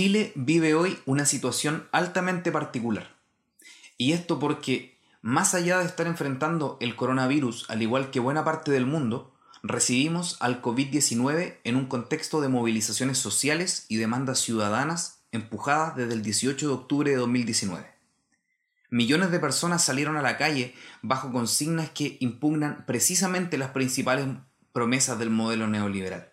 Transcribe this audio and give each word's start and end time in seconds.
Chile 0.00 0.32
vive 0.34 0.74
hoy 0.74 0.98
una 1.04 1.26
situación 1.26 1.86
altamente 1.92 2.50
particular. 2.50 3.14
Y 3.98 4.12
esto 4.12 4.38
porque, 4.38 4.98
más 5.20 5.54
allá 5.54 5.78
de 5.78 5.84
estar 5.84 6.06
enfrentando 6.06 6.78
el 6.80 6.96
coronavirus 6.96 7.68
al 7.68 7.82
igual 7.82 8.10
que 8.10 8.18
buena 8.18 8.42
parte 8.42 8.70
del 8.70 8.86
mundo, 8.86 9.36
recibimos 9.62 10.38
al 10.40 10.62
COVID-19 10.62 11.58
en 11.64 11.76
un 11.76 11.84
contexto 11.84 12.40
de 12.40 12.48
movilizaciones 12.48 13.18
sociales 13.18 13.84
y 13.90 13.96
demandas 13.96 14.38
ciudadanas 14.38 15.20
empujadas 15.32 15.96
desde 15.96 16.14
el 16.14 16.22
18 16.22 16.66
de 16.66 16.72
octubre 16.72 17.10
de 17.10 17.18
2019. 17.18 17.86
Millones 18.88 19.30
de 19.30 19.38
personas 19.38 19.84
salieron 19.84 20.16
a 20.16 20.22
la 20.22 20.38
calle 20.38 20.74
bajo 21.02 21.30
consignas 21.30 21.90
que 21.90 22.16
impugnan 22.20 22.86
precisamente 22.86 23.58
las 23.58 23.72
principales 23.72 24.28
promesas 24.72 25.18
del 25.18 25.28
modelo 25.28 25.66
neoliberal. 25.66 26.32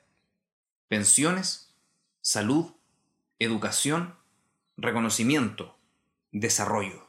Pensiones, 0.87 1.75
salud, 2.21 2.76
educación, 3.39 4.15
reconocimiento, 4.77 5.77
desarrollo. 6.31 7.07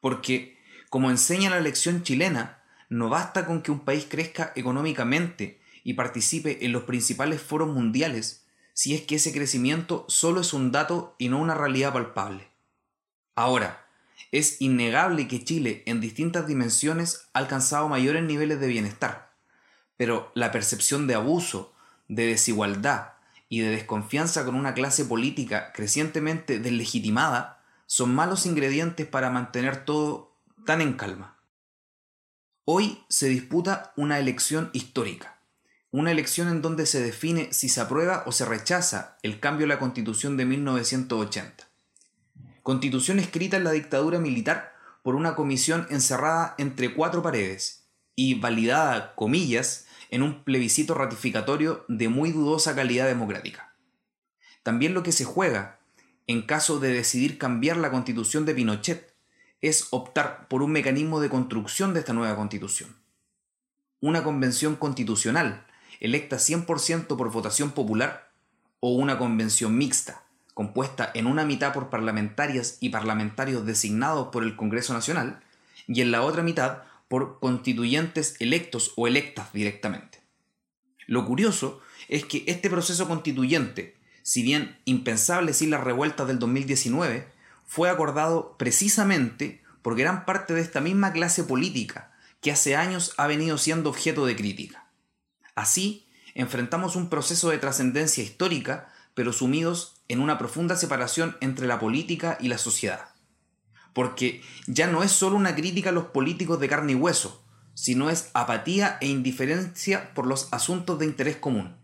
Porque, 0.00 0.58
como 0.88 1.10
enseña 1.10 1.50
la 1.50 1.60
lección 1.60 2.02
chilena, 2.02 2.62
no 2.88 3.08
basta 3.08 3.46
con 3.46 3.62
que 3.62 3.70
un 3.70 3.80
país 3.80 4.06
crezca 4.08 4.52
económicamente 4.56 5.60
y 5.84 5.94
participe 5.94 6.64
en 6.64 6.72
los 6.72 6.84
principales 6.84 7.40
foros 7.40 7.68
mundiales 7.68 8.46
si 8.72 8.94
es 8.94 9.02
que 9.02 9.16
ese 9.16 9.32
crecimiento 9.32 10.06
solo 10.08 10.40
es 10.40 10.52
un 10.52 10.72
dato 10.72 11.14
y 11.18 11.28
no 11.28 11.38
una 11.38 11.54
realidad 11.54 11.92
palpable. 11.92 12.48
Ahora, 13.34 13.86
es 14.32 14.60
innegable 14.60 15.28
que 15.28 15.44
Chile 15.44 15.82
en 15.86 16.00
distintas 16.00 16.46
dimensiones 16.46 17.28
ha 17.32 17.40
alcanzado 17.40 17.88
mayores 17.88 18.22
niveles 18.22 18.60
de 18.60 18.68
bienestar, 18.68 19.32
pero 19.96 20.30
la 20.34 20.52
percepción 20.52 21.06
de 21.06 21.14
abuso, 21.14 21.74
de 22.08 22.26
desigualdad 22.26 23.12
y 23.50 23.60
de 23.60 23.70
desconfianza 23.70 24.46
con 24.46 24.54
una 24.54 24.72
clase 24.72 25.04
política 25.04 25.72
crecientemente 25.74 26.60
deslegitimada 26.60 27.62
son 27.86 28.14
malos 28.14 28.46
ingredientes 28.46 29.06
para 29.06 29.28
mantener 29.28 29.84
todo 29.84 30.38
tan 30.64 30.80
en 30.80 30.94
calma. 30.94 31.36
Hoy 32.64 33.04
se 33.08 33.28
disputa 33.28 33.92
una 33.96 34.20
elección 34.20 34.70
histórica, 34.72 35.42
una 35.90 36.12
elección 36.12 36.46
en 36.46 36.62
donde 36.62 36.86
se 36.86 37.02
define 37.02 37.52
si 37.52 37.68
se 37.68 37.80
aprueba 37.80 38.22
o 38.26 38.32
se 38.32 38.44
rechaza 38.44 39.18
el 39.22 39.40
cambio 39.40 39.66
a 39.66 39.68
la 39.68 39.80
constitución 39.80 40.36
de 40.36 40.44
1980. 40.44 41.68
Constitución 42.62 43.18
escrita 43.18 43.56
en 43.56 43.64
la 43.64 43.72
dictadura 43.72 44.20
militar 44.20 44.76
por 45.02 45.16
una 45.16 45.34
comisión 45.34 45.88
encerrada 45.90 46.54
entre 46.58 46.94
cuatro 46.94 47.20
paredes 47.20 47.88
y 48.14 48.34
validada, 48.34 49.16
comillas, 49.16 49.86
en 50.10 50.22
un 50.22 50.44
plebiscito 50.44 50.94
ratificatorio 50.94 51.84
de 51.88 52.08
muy 52.08 52.32
dudosa 52.32 52.74
calidad 52.74 53.06
democrática. 53.06 53.74
También 54.62 54.92
lo 54.92 55.02
que 55.02 55.12
se 55.12 55.24
juega, 55.24 55.78
en 56.26 56.42
caso 56.42 56.78
de 56.80 56.92
decidir 56.92 57.38
cambiar 57.38 57.76
la 57.76 57.90
constitución 57.90 58.44
de 58.44 58.54
Pinochet, 58.54 59.14
es 59.60 59.88
optar 59.90 60.48
por 60.48 60.62
un 60.62 60.72
mecanismo 60.72 61.20
de 61.20 61.28
construcción 61.28 61.94
de 61.94 62.00
esta 62.00 62.12
nueva 62.12 62.36
constitución. 62.36 62.96
Una 64.00 64.24
convención 64.24 64.76
constitucional, 64.76 65.66
electa 66.00 66.36
100% 66.36 67.16
por 67.16 67.30
votación 67.30 67.72
popular, 67.72 68.30
o 68.80 68.94
una 68.94 69.18
convención 69.18 69.76
mixta, 69.76 70.22
compuesta 70.54 71.10
en 71.14 71.26
una 71.26 71.44
mitad 71.44 71.72
por 71.72 71.90
parlamentarias 71.90 72.78
y 72.80 72.88
parlamentarios 72.88 73.66
designados 73.66 74.28
por 74.28 74.42
el 74.42 74.56
Congreso 74.56 74.94
Nacional, 74.94 75.40
y 75.86 76.00
en 76.00 76.10
la 76.10 76.22
otra 76.22 76.42
mitad 76.42 76.82
por 77.10 77.40
constituyentes 77.40 78.36
electos 78.38 78.92
o 78.94 79.08
electas 79.08 79.52
directamente. 79.52 80.22
Lo 81.08 81.26
curioso 81.26 81.80
es 82.08 82.24
que 82.24 82.44
este 82.46 82.70
proceso 82.70 83.08
constituyente, 83.08 83.96
si 84.22 84.44
bien 84.44 84.78
impensable 84.84 85.52
sin 85.52 85.70
las 85.70 85.82
revueltas 85.82 86.28
del 86.28 86.38
2019, 86.38 87.26
fue 87.66 87.90
acordado 87.90 88.54
precisamente 88.58 89.60
por 89.82 89.96
gran 89.96 90.24
parte 90.24 90.54
de 90.54 90.60
esta 90.60 90.80
misma 90.80 91.12
clase 91.12 91.42
política 91.42 92.12
que 92.40 92.52
hace 92.52 92.76
años 92.76 93.12
ha 93.16 93.26
venido 93.26 93.58
siendo 93.58 93.90
objeto 93.90 94.24
de 94.24 94.36
crítica. 94.36 94.86
Así, 95.56 96.06
enfrentamos 96.36 96.94
un 96.94 97.08
proceso 97.08 97.50
de 97.50 97.58
trascendencia 97.58 98.22
histórica, 98.22 98.88
pero 99.14 99.32
sumidos 99.32 99.96
en 100.06 100.20
una 100.20 100.38
profunda 100.38 100.76
separación 100.76 101.36
entre 101.40 101.66
la 101.66 101.80
política 101.80 102.38
y 102.40 102.46
la 102.46 102.58
sociedad. 102.58 103.09
Porque 104.00 104.40
ya 104.66 104.86
no 104.86 105.02
es 105.02 105.12
solo 105.12 105.36
una 105.36 105.54
crítica 105.54 105.90
a 105.90 105.92
los 105.92 106.06
políticos 106.06 106.58
de 106.58 106.70
carne 106.70 106.92
y 106.92 106.94
hueso, 106.94 107.44
sino 107.74 108.08
es 108.08 108.30
apatía 108.32 108.96
e 109.02 109.08
indiferencia 109.08 110.14
por 110.14 110.26
los 110.26 110.50
asuntos 110.54 110.98
de 110.98 111.04
interés 111.04 111.36
común. 111.36 111.76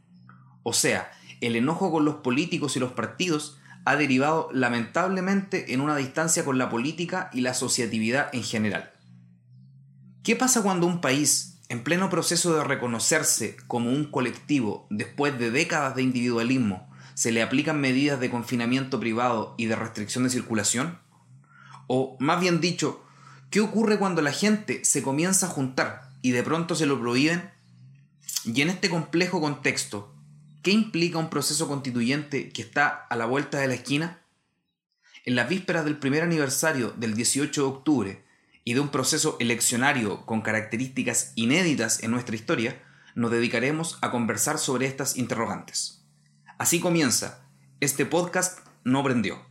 O 0.63 0.73
sea, 0.73 1.13
el 1.43 1.57
enojo 1.57 1.93
con 1.93 2.07
los 2.07 2.15
políticos 2.15 2.75
y 2.75 2.81
los 2.81 2.93
partidos 2.93 3.59
ha 3.85 3.97
derivado 3.97 4.49
lamentablemente 4.51 5.75
en 5.75 5.83
una 5.83 5.95
distancia 5.95 6.43
con 6.43 6.57
la 6.57 6.71
política 6.71 7.29
y 7.35 7.43
la 7.43 7.51
asociatividad 7.51 8.31
en 8.33 8.45
general. 8.45 8.95
¿Qué 10.23 10.37
pasa 10.37 10.63
cuando 10.63 10.87
un 10.87 11.03
país, 11.03 11.59
en 11.69 11.85
pleno 11.85 12.09
proceso 12.09 12.55
de 12.55 12.65
reconocerse 12.65 13.59
como 13.67 13.91
un 13.91 14.11
colectivo 14.11 14.87
después 14.89 15.39
de 15.39 15.51
décadas 15.51 15.95
de 15.95 16.03
individualismo, 16.03 16.89
se 17.13 17.31
le 17.31 17.43
aplican 17.43 17.79
medidas 17.79 18.19
de 18.21 18.31
confinamiento 18.31 18.99
privado 19.01 19.55
y 19.59 19.67
de 19.67 19.77
restricción 19.77 20.25
de 20.25 20.31
circulación? 20.31 21.05
O, 21.87 22.17
más 22.21 22.41
bien 22.41 22.61
dicho, 22.61 23.05
¿qué 23.51 23.61
ocurre 23.61 23.99
cuando 23.99 24.23
la 24.23 24.33
gente 24.33 24.85
se 24.85 25.03
comienza 25.03 25.47
a 25.47 25.51
juntar 25.51 26.11
y 26.23 26.33
de 26.33 26.43
pronto 26.43 26.75
se 26.75 26.87
lo 26.87 27.01
prohíben? 27.01 27.51
Y 28.45 28.61
en 28.61 28.71
este 28.71 28.89
complejo 28.91 29.41
contexto, 29.41 30.17
¿Qué 30.67 30.73
implica 30.73 31.19
un 31.19 31.31
proceso 31.31 31.69
constituyente 31.69 32.49
que 32.49 32.61
está 32.61 32.89
a 32.89 33.15
la 33.15 33.27
vuelta 33.27 33.61
de 33.61 33.69
la 33.69 33.75
esquina? 33.75 34.19
En 35.25 35.37
las 35.37 35.49
vísperas 35.49 35.85
del 35.85 35.97
primer 35.97 36.25
aniversario 36.25 36.91
del 36.97 37.15
18 37.15 37.63
de 37.63 37.69
octubre 37.69 38.25
y 38.65 38.75
de 38.75 38.81
un 38.81 38.89
proceso 38.89 39.37
eleccionario 39.39 40.27
con 40.27 40.43
características 40.43 41.31
inéditas 41.37 42.03
en 42.03 42.11
nuestra 42.11 42.35
historia, 42.35 42.83
nos 43.15 43.31
dedicaremos 43.31 43.97
a 44.03 44.11
conversar 44.11 44.59
sobre 44.59 44.87
estas 44.87 45.17
interrogantes. 45.17 46.05
Así 46.59 46.81
comienza, 46.81 47.47
este 47.79 48.05
podcast 48.05 48.59
no 48.83 49.05
prendió. 49.05 49.47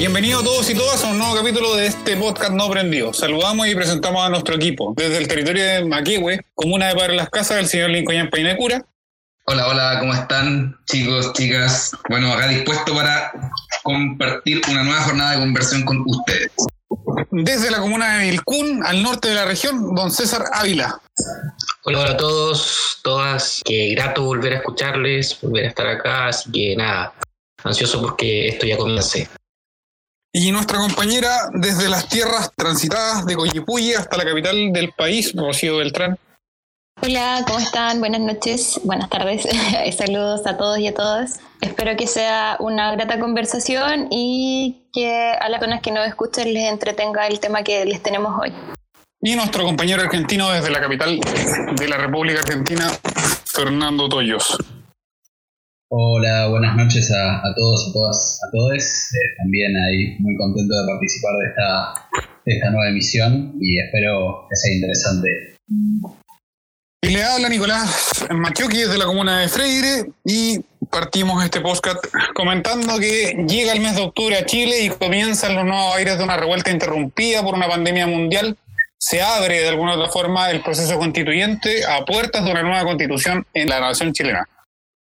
Bienvenidos 0.00 0.42
todos 0.44 0.70
y 0.70 0.74
todas 0.74 1.04
a 1.04 1.08
un 1.08 1.18
nuevo 1.18 1.34
capítulo 1.34 1.76
de 1.76 1.88
este 1.88 2.16
podcast 2.16 2.52
no 2.52 2.70
prendido. 2.70 3.12
Saludamos 3.12 3.68
y 3.68 3.74
presentamos 3.74 4.24
a 4.24 4.30
nuestro 4.30 4.54
equipo. 4.54 4.94
Desde 4.96 5.18
el 5.18 5.28
territorio 5.28 5.62
de 5.62 5.84
Maquihue, 5.84 6.40
comuna 6.54 6.86
de 6.88 6.94
Padre 6.94 7.16
Las 7.16 7.28
Casas, 7.28 7.58
el 7.58 7.66
señor 7.66 7.90
Lincoln 7.90 8.30
Painecura. 8.30 8.82
Hola, 9.44 9.68
hola, 9.68 9.98
¿cómo 10.00 10.14
están 10.14 10.74
chicos, 10.86 11.34
chicas? 11.34 11.94
Bueno, 12.08 12.32
acá 12.32 12.48
dispuesto 12.48 12.94
para 12.94 13.30
compartir 13.82 14.62
una 14.70 14.84
nueva 14.84 15.02
jornada 15.02 15.32
de 15.32 15.40
conversión 15.40 15.84
con 15.84 16.02
ustedes. 16.06 16.50
Desde 17.30 17.70
la 17.70 17.80
comuna 17.80 18.16
de 18.16 18.30
Vilcún, 18.30 18.82
al 18.86 19.02
norte 19.02 19.28
de 19.28 19.34
la 19.34 19.44
región, 19.44 19.94
don 19.94 20.10
César 20.10 20.44
Ávila. 20.54 20.98
Hola, 21.84 22.00
hola 22.00 22.10
a 22.12 22.16
todos, 22.16 23.00
todas. 23.02 23.60
Qué 23.66 23.90
grato 23.90 24.22
volver 24.22 24.54
a 24.54 24.56
escucharles, 24.56 25.38
volver 25.42 25.66
a 25.66 25.68
estar 25.68 25.86
acá, 25.86 26.28
así 26.28 26.50
que 26.50 26.74
nada, 26.74 27.12
ansioso 27.64 28.00
porque 28.00 28.48
esto 28.48 28.64
ya 28.64 28.78
comience. 28.78 29.28
Y 30.32 30.52
nuestra 30.52 30.78
compañera 30.78 31.50
desde 31.52 31.88
las 31.88 32.08
tierras 32.08 32.52
transitadas 32.54 33.26
de 33.26 33.34
Coyipulli 33.34 33.94
hasta 33.94 34.16
la 34.16 34.24
capital 34.24 34.72
del 34.72 34.92
país, 34.92 35.32
Rocío 35.34 35.78
Beltrán. 35.78 36.16
Hola, 37.02 37.42
¿cómo 37.48 37.58
están? 37.58 37.98
Buenas 37.98 38.20
noches, 38.20 38.80
buenas 38.84 39.10
tardes. 39.10 39.48
Saludos 39.96 40.46
a 40.46 40.56
todos 40.56 40.78
y 40.78 40.86
a 40.86 40.94
todas. 40.94 41.40
Espero 41.60 41.96
que 41.96 42.06
sea 42.06 42.56
una 42.60 42.92
grata 42.92 43.18
conversación 43.18 44.06
y 44.12 44.86
que 44.92 45.32
a 45.32 45.48
las 45.48 45.58
personas 45.58 45.82
que 45.82 45.90
nos 45.90 46.06
escuchen 46.06 46.54
les 46.54 46.70
entretenga 46.70 47.26
el 47.26 47.40
tema 47.40 47.64
que 47.64 47.84
les 47.84 48.00
tenemos 48.00 48.32
hoy. 48.40 48.52
Y 49.22 49.34
nuestro 49.34 49.64
compañero 49.64 50.02
argentino 50.02 50.48
desde 50.50 50.70
la 50.70 50.80
capital 50.80 51.18
de 51.74 51.88
la 51.88 51.96
República 51.96 52.38
Argentina, 52.38 52.88
Fernando 53.46 54.08
Toyos. 54.08 54.56
Hola, 55.92 56.46
buenas 56.46 56.76
noches 56.76 57.10
a, 57.10 57.42
todos, 57.56 57.88
a 57.88 57.92
todas, 57.92 58.40
a 58.46 58.50
todos. 58.52 58.78
Eh, 58.78 59.34
también 59.38 59.76
ahí 59.76 60.16
muy 60.20 60.36
contento 60.36 60.72
de 60.72 60.86
participar 60.86 61.32
de 61.38 61.48
esta, 61.48 62.08
esta 62.44 62.70
nueva 62.70 62.90
emisión 62.90 63.54
y 63.60 63.80
espero 63.80 64.46
que 64.48 64.54
sea 64.54 64.72
interesante. 64.72 65.56
Y 67.02 67.08
le 67.08 67.24
habla 67.24 67.48
Nicolás 67.48 68.24
Machiocchi 68.30 68.76
desde 68.76 68.98
la 68.98 69.06
comuna 69.06 69.40
de 69.40 69.48
Freire 69.48 70.12
y 70.24 70.60
partimos 70.88 71.42
este 71.44 71.60
podcast 71.60 71.98
comentando 72.34 73.00
que 73.00 73.44
llega 73.48 73.72
el 73.72 73.80
mes 73.80 73.96
de 73.96 74.02
octubre 74.02 74.36
a 74.36 74.46
Chile 74.46 74.84
y 74.84 74.90
comienzan 74.90 75.56
los 75.56 75.64
nuevos 75.64 75.96
aires 75.96 76.18
de 76.18 76.22
una 76.22 76.36
revuelta 76.36 76.70
interrumpida 76.70 77.42
por 77.42 77.54
una 77.54 77.66
pandemia 77.66 78.06
mundial. 78.06 78.56
Se 78.96 79.22
abre 79.22 79.62
de 79.62 79.68
alguna 79.70 79.94
otra 79.94 80.08
forma 80.08 80.52
el 80.52 80.62
proceso 80.62 80.96
constituyente 81.00 81.84
a 81.84 82.04
puertas 82.04 82.44
de 82.44 82.52
una 82.52 82.62
nueva 82.62 82.84
constitución 82.84 83.44
en 83.54 83.68
la 83.68 83.80
nación 83.80 84.12
chilena. 84.12 84.46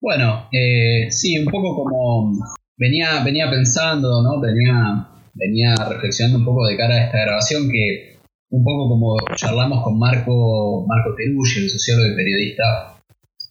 Bueno, 0.02 0.48
eh, 0.52 1.10
sí, 1.10 1.38
un 1.40 1.46
poco 1.46 1.76
como 1.76 2.34
venía, 2.78 3.24
venía 3.24 3.50
pensando, 3.50 4.22
¿no? 4.22 4.40
Venía, 4.40 5.08
venía 5.34 5.76
reflexionando 5.90 6.40
un 6.40 6.46
poco 6.46 6.68
de 6.68 6.78
cara 6.78 6.96
a 6.96 7.06
esta 7.06 7.22
grabación 7.22 7.70
que 7.70 8.20
un 8.50 8.64
poco 8.64 8.90
como 8.90 9.18
charlamos 9.36 9.84
con 9.84 9.98
Marco, 9.98 10.86
Marco 10.88 11.16
Teruggi, 11.16 11.64
el 11.64 11.70
sociólogo 11.70 12.14
y 12.14 12.16
periodista 12.16 12.96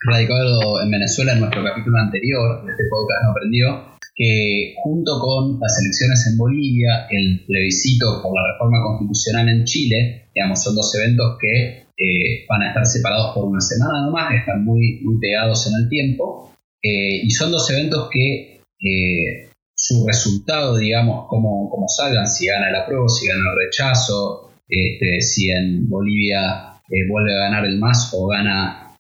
radicado 0.07 0.83
en 0.83 0.91
Venezuela 0.91 1.33
en 1.33 1.41
nuestro 1.41 1.65
capítulo 1.65 1.99
anterior 1.99 2.65
de 2.65 2.73
este 2.73 2.85
podcast 2.91 3.25
no 3.25 3.31
aprendió, 3.31 3.95
que 4.15 4.75
junto 4.83 5.19
con 5.19 5.59
las 5.59 5.81
elecciones 5.81 6.27
en 6.31 6.39
Bolivia, 6.39 7.07
el 7.11 7.45
plebiscito 7.47 8.23
por 8.23 8.35
la 8.35 8.53
reforma 8.53 8.83
constitucional 8.85 9.49
en 9.49 9.65
Chile, 9.65 10.29
digamos, 10.35 10.63
son 10.63 10.77
dos 10.77 10.95
eventos 10.95 11.37
que 11.41 11.84
eh, 11.97 12.45
van 12.49 12.63
a 12.63 12.69
estar 12.69 12.85
separados 12.87 13.35
por 13.35 13.45
una 13.45 13.61
semana 13.61 14.03
nomás, 14.03 14.35
están 14.35 14.65
muy, 14.65 15.01
muy 15.03 15.19
pegados 15.21 15.67
en 15.69 15.83
el 15.83 15.89
tiempo, 15.89 16.53
eh, 16.83 17.21
y 17.23 17.31
son 17.31 17.53
dos 17.53 17.71
eventos 17.71 18.09
que 18.11 18.61
eh, 18.81 19.49
su 19.77 20.05
resultado, 20.07 20.77
digamos, 20.77 21.29
como, 21.29 21.71
como 21.71 21.87
salgan, 21.89 22.27
si 22.27 22.47
gana 22.47 22.69
el 22.69 22.77
apruebo, 22.77 23.09
si 23.09 23.29
gana 23.29 23.41
el 23.51 23.67
rechazo, 23.67 24.51
este, 24.69 25.21
si 25.21 25.51
en 25.51 25.89
Bolivia 25.89 26.81
vuelve 27.09 27.35
a 27.35 27.49
ganar 27.49 27.65
el 27.65 27.79
MAS 27.79 28.13
o 28.15 28.27
gana 28.27 28.97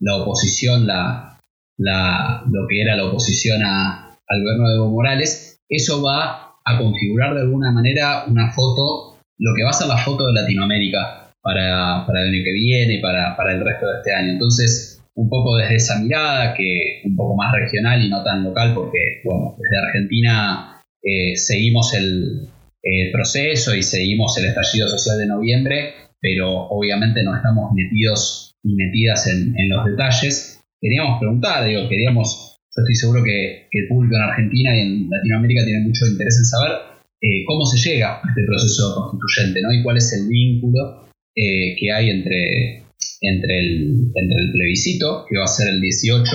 la 0.00 0.16
oposición, 0.16 0.86
la, 0.86 1.38
la, 1.78 2.42
lo 2.50 2.66
que 2.68 2.80
era 2.80 2.96
la 2.96 3.04
oposición 3.04 3.62
a, 3.62 4.18
al 4.28 4.42
gobierno 4.42 4.68
de 4.68 4.76
Evo 4.76 4.90
Morales, 4.90 5.60
eso 5.68 6.02
va 6.02 6.56
a 6.64 6.78
configurar 6.78 7.34
de 7.34 7.42
alguna 7.42 7.70
manera 7.72 8.24
una 8.26 8.50
foto, 8.52 9.18
lo 9.38 9.54
que 9.54 9.64
va 9.64 9.70
a 9.70 9.74
ser 9.74 9.88
la 9.88 9.98
foto 9.98 10.26
de 10.26 10.32
Latinoamérica 10.34 11.21
para, 11.42 12.06
para 12.06 12.22
el 12.22 12.28
año 12.28 12.44
que 12.44 12.52
viene 12.52 12.94
y 12.94 13.00
para, 13.00 13.36
para, 13.36 13.52
el 13.52 13.64
resto 13.64 13.86
de 13.86 13.98
este 13.98 14.12
año. 14.12 14.32
Entonces, 14.32 15.02
un 15.14 15.28
poco 15.28 15.56
desde 15.56 15.76
esa 15.76 15.98
mirada, 16.00 16.54
que 16.54 17.02
un 17.04 17.16
poco 17.16 17.36
más 17.36 17.52
regional 17.52 18.02
y 18.02 18.08
no 18.08 18.22
tan 18.22 18.44
local, 18.44 18.72
porque, 18.74 19.20
bueno, 19.24 19.56
desde 19.58 19.86
Argentina 19.86 20.82
eh, 21.02 21.36
seguimos 21.36 21.94
el, 21.94 22.48
el 22.82 23.12
proceso 23.12 23.74
y 23.74 23.82
seguimos 23.82 24.36
el 24.38 24.46
estallido 24.46 24.88
social 24.88 25.18
de 25.18 25.26
noviembre, 25.26 25.94
pero 26.20 26.68
obviamente 26.68 27.22
no 27.22 27.34
estamos 27.36 27.72
metidos 27.74 28.54
y 28.62 28.74
metidas 28.74 29.26
en, 29.26 29.58
en 29.58 29.68
los 29.68 29.84
detalles. 29.84 30.60
Queríamos 30.80 31.18
preguntar, 31.18 31.64
digo, 31.66 31.88
queríamos, 31.88 32.58
yo 32.74 32.82
estoy 32.82 32.94
seguro 32.94 33.24
que, 33.24 33.68
el 33.70 33.88
público 33.88 34.16
en 34.16 34.22
Argentina 34.22 34.76
y 34.76 34.80
en 34.80 35.10
Latinoamérica 35.10 35.64
tiene 35.64 35.86
mucho 35.86 36.06
interés 36.06 36.38
en 36.38 36.44
saber 36.44 36.72
eh, 37.20 37.44
cómo 37.46 37.66
se 37.66 37.78
llega 37.78 38.16
a 38.16 38.28
este 38.28 38.42
proceso 38.44 38.94
constituyente, 38.94 39.62
¿no? 39.62 39.72
Y 39.72 39.82
cuál 39.82 39.96
es 39.96 40.12
el 40.12 40.28
vínculo 40.28 41.02
eh, 41.34 41.76
que 41.78 41.92
hay 41.92 42.10
entre, 42.10 42.84
entre, 43.20 43.58
el, 43.58 44.10
entre 44.14 44.38
el 44.38 44.52
plebiscito, 44.52 45.26
que 45.28 45.38
va 45.38 45.44
a 45.44 45.48
ser 45.48 45.68
el 45.68 45.80
18, 45.80 46.26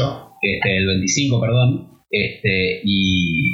este, 0.41 0.77
el 0.77 0.87
25, 0.87 1.41
perdón, 1.41 1.89
este, 2.09 2.81
y, 2.83 3.49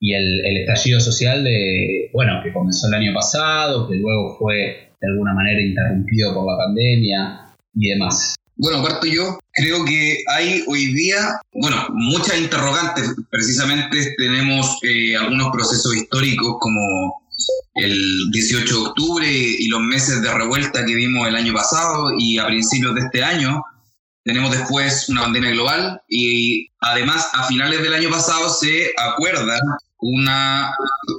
y 0.00 0.14
el, 0.14 0.44
el, 0.46 0.56
estallido 0.58 1.00
social 1.00 1.44
de, 1.44 2.10
bueno, 2.12 2.40
que 2.42 2.52
comenzó 2.52 2.88
el 2.88 2.94
año 2.94 3.14
pasado, 3.14 3.88
que 3.88 3.96
luego 3.96 4.36
fue 4.38 4.90
de 5.00 5.10
alguna 5.10 5.34
manera 5.34 5.60
interrumpido 5.60 6.34
por 6.34 6.46
la 6.50 6.58
pandemia, 6.64 7.44
y 7.74 7.88
demás. 7.90 8.34
Bueno, 8.56 8.82
parto 8.82 9.06
yo. 9.06 9.38
Creo 9.52 9.84
que 9.84 10.18
hay 10.32 10.62
hoy 10.66 10.92
día, 10.94 11.40
bueno, 11.52 11.76
muchas 11.92 12.38
interrogantes. 12.38 13.14
Precisamente 13.30 14.14
tenemos 14.16 14.78
eh, 14.82 15.16
algunos 15.16 15.50
procesos 15.52 15.94
históricos 15.96 16.56
como 16.60 17.23
el 17.74 18.30
18 18.30 18.74
de 18.74 18.86
octubre 18.88 19.28
y 19.28 19.66
los 19.68 19.80
meses 19.80 20.22
de 20.22 20.32
revuelta 20.32 20.84
que 20.84 20.94
vimos 20.94 21.26
el 21.26 21.36
año 21.36 21.52
pasado 21.52 22.10
y 22.18 22.38
a 22.38 22.46
principios 22.46 22.94
de 22.94 23.00
este 23.02 23.22
año. 23.22 23.62
Tenemos 24.24 24.52
después 24.52 25.08
una 25.08 25.22
pandemia 25.22 25.50
global 25.50 26.00
y 26.08 26.68
además 26.80 27.28
a 27.34 27.44
finales 27.46 27.82
del 27.82 27.94
año 27.94 28.10
pasado 28.10 28.48
se 28.48 28.92
acuerda 28.96 29.58
una, 29.98 30.70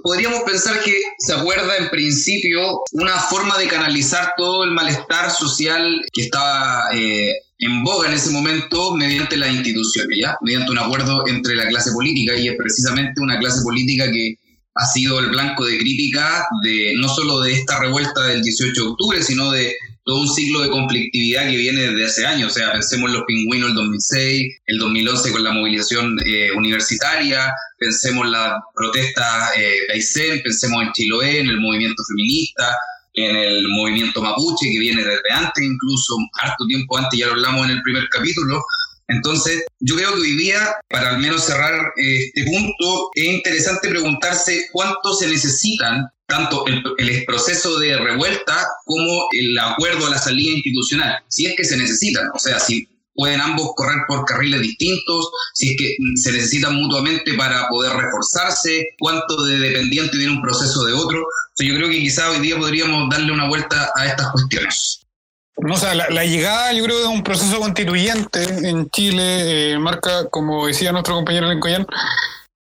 podríamos 0.03 0.41
pensar 0.41 0.79
que 0.83 0.93
se 1.17 1.33
acuerda 1.33 1.75
en 1.77 1.89
principio 1.89 2.81
una 2.91 3.19
forma 3.19 3.57
de 3.57 3.67
canalizar 3.67 4.33
todo 4.37 4.63
el 4.63 4.71
malestar 4.71 5.31
social 5.31 6.05
que 6.13 6.23
estaba 6.23 6.89
eh, 6.93 7.33
en 7.59 7.83
boga 7.83 8.07
en 8.07 8.13
ese 8.13 8.29
momento 8.29 8.95
mediante 8.95 9.37
las 9.37 9.53
instituciones, 9.53 10.17
¿ya? 10.21 10.37
Mediante 10.41 10.71
un 10.71 10.77
acuerdo 10.77 11.25
entre 11.27 11.55
la 11.55 11.67
clase 11.67 11.91
política 11.93 12.35
y 12.35 12.47
es 12.47 12.55
precisamente 12.57 13.21
una 13.21 13.39
clase 13.39 13.61
política 13.63 14.11
que 14.11 14.35
ha 14.75 14.85
sido 14.85 15.19
el 15.19 15.29
blanco 15.29 15.65
de 15.65 15.77
crítica 15.77 16.45
de 16.63 16.93
no 16.97 17.07
solo 17.07 17.39
de 17.41 17.53
esta 17.53 17.79
revuelta 17.79 18.23
del 18.23 18.43
18 18.43 18.81
de 18.81 18.89
octubre, 18.89 19.23
sino 19.23 19.51
de 19.51 19.73
todo 20.03 20.21
un 20.21 20.29
ciclo 20.29 20.61
de 20.61 20.69
conflictividad 20.69 21.49
que 21.49 21.57
viene 21.57 21.81
desde 21.81 22.05
hace 22.05 22.25
años. 22.25 22.51
O 22.51 22.55
sea, 22.55 22.71
pensemos 22.73 23.09
en 23.09 23.15
los 23.15 23.25
pingüinos 23.25 23.69
el 23.69 23.75
2006, 23.75 24.53
el 24.67 24.77
2011 24.77 25.31
con 25.31 25.43
la 25.43 25.51
movilización 25.51 26.17
eh, 26.25 26.51
universitaria, 26.55 27.51
pensemos 27.79 28.25
en 28.25 28.31
la 28.33 28.61
protesta 28.75 29.49
eh, 29.57 30.41
pensemos 30.43 30.83
en 30.83 30.91
Chiloé, 30.91 31.39
en 31.39 31.49
el 31.49 31.59
movimiento 31.59 32.03
feminista, 32.07 32.75
en 33.13 33.35
el 33.35 33.67
movimiento 33.69 34.21
mapuche 34.21 34.69
que 34.71 34.79
viene 34.79 35.03
desde 35.03 35.31
antes, 35.31 35.63
incluso 35.63 36.17
harto 36.41 36.67
tiempo 36.67 36.97
antes, 36.97 37.17
ya 37.19 37.27
lo 37.27 37.33
hablamos 37.33 37.65
en 37.65 37.71
el 37.71 37.81
primer 37.81 38.07
capítulo. 38.09 38.61
Entonces, 39.07 39.63
yo 39.79 39.95
creo 39.95 40.13
que 40.15 40.21
hoy 40.21 40.37
día, 40.37 40.75
para 40.89 41.11
al 41.11 41.19
menos 41.19 41.45
cerrar 41.45 41.73
eh, 41.97 42.25
este 42.25 42.43
punto, 42.43 43.09
es 43.13 43.25
interesante 43.25 43.89
preguntarse 43.89 44.67
cuánto 44.71 45.13
se 45.13 45.27
necesitan 45.27 46.07
tanto 46.27 46.65
el, 46.65 47.23
proceso 47.25 47.77
de 47.79 47.97
revuelta 47.97 48.67
como 48.85 49.27
el 49.31 49.57
acuerdo 49.59 50.07
a 50.07 50.09
la 50.09 50.17
salida 50.17 50.53
institucional, 50.53 51.19
si 51.27 51.45
es 51.45 51.55
que 51.55 51.63
se 51.63 51.77
necesitan, 51.77 52.27
o 52.33 52.39
sea, 52.39 52.59
si 52.59 52.87
pueden 53.13 53.39
ambos 53.41 53.71
correr 53.75 54.01
por 54.07 54.25
carriles 54.25 54.61
distintos, 54.61 55.29
si 55.53 55.71
es 55.71 55.75
que 55.77 55.95
se 56.15 56.31
necesitan 56.31 56.75
mutuamente 56.75 57.33
para 57.35 57.67
poder 57.69 57.93
reforzarse, 57.93 58.87
cuánto 58.99 59.45
de 59.45 59.57
dependiente 59.59 60.17
tiene 60.17 60.33
un 60.33 60.41
proceso 60.41 60.83
de 60.83 60.93
otro. 60.93 61.21
O 61.21 61.63
yo 61.63 61.75
creo 61.75 61.89
que 61.89 61.99
quizá 61.99 62.29
hoy 62.31 62.39
día 62.39 62.57
podríamos 62.57 63.09
darle 63.09 63.31
una 63.31 63.47
vuelta 63.47 63.89
a 63.95 64.05
estas 64.05 64.31
cuestiones. 64.31 65.04
No, 65.57 65.75
o 65.75 65.77
sea, 65.77 65.95
la, 65.95 66.25
llegada, 66.25 66.73
yo 66.73 66.83
creo, 66.83 66.99
de 66.99 67.07
un 67.07 67.23
proceso 67.23 67.59
constituyente 67.59 68.43
en 68.67 68.89
Chile 68.89 69.73
eh, 69.73 69.79
marca, 69.79 70.27
como 70.29 70.67
decía 70.67 70.91
nuestro 70.91 71.15
compañero 71.15 71.47
Lencoyan, 71.47 71.87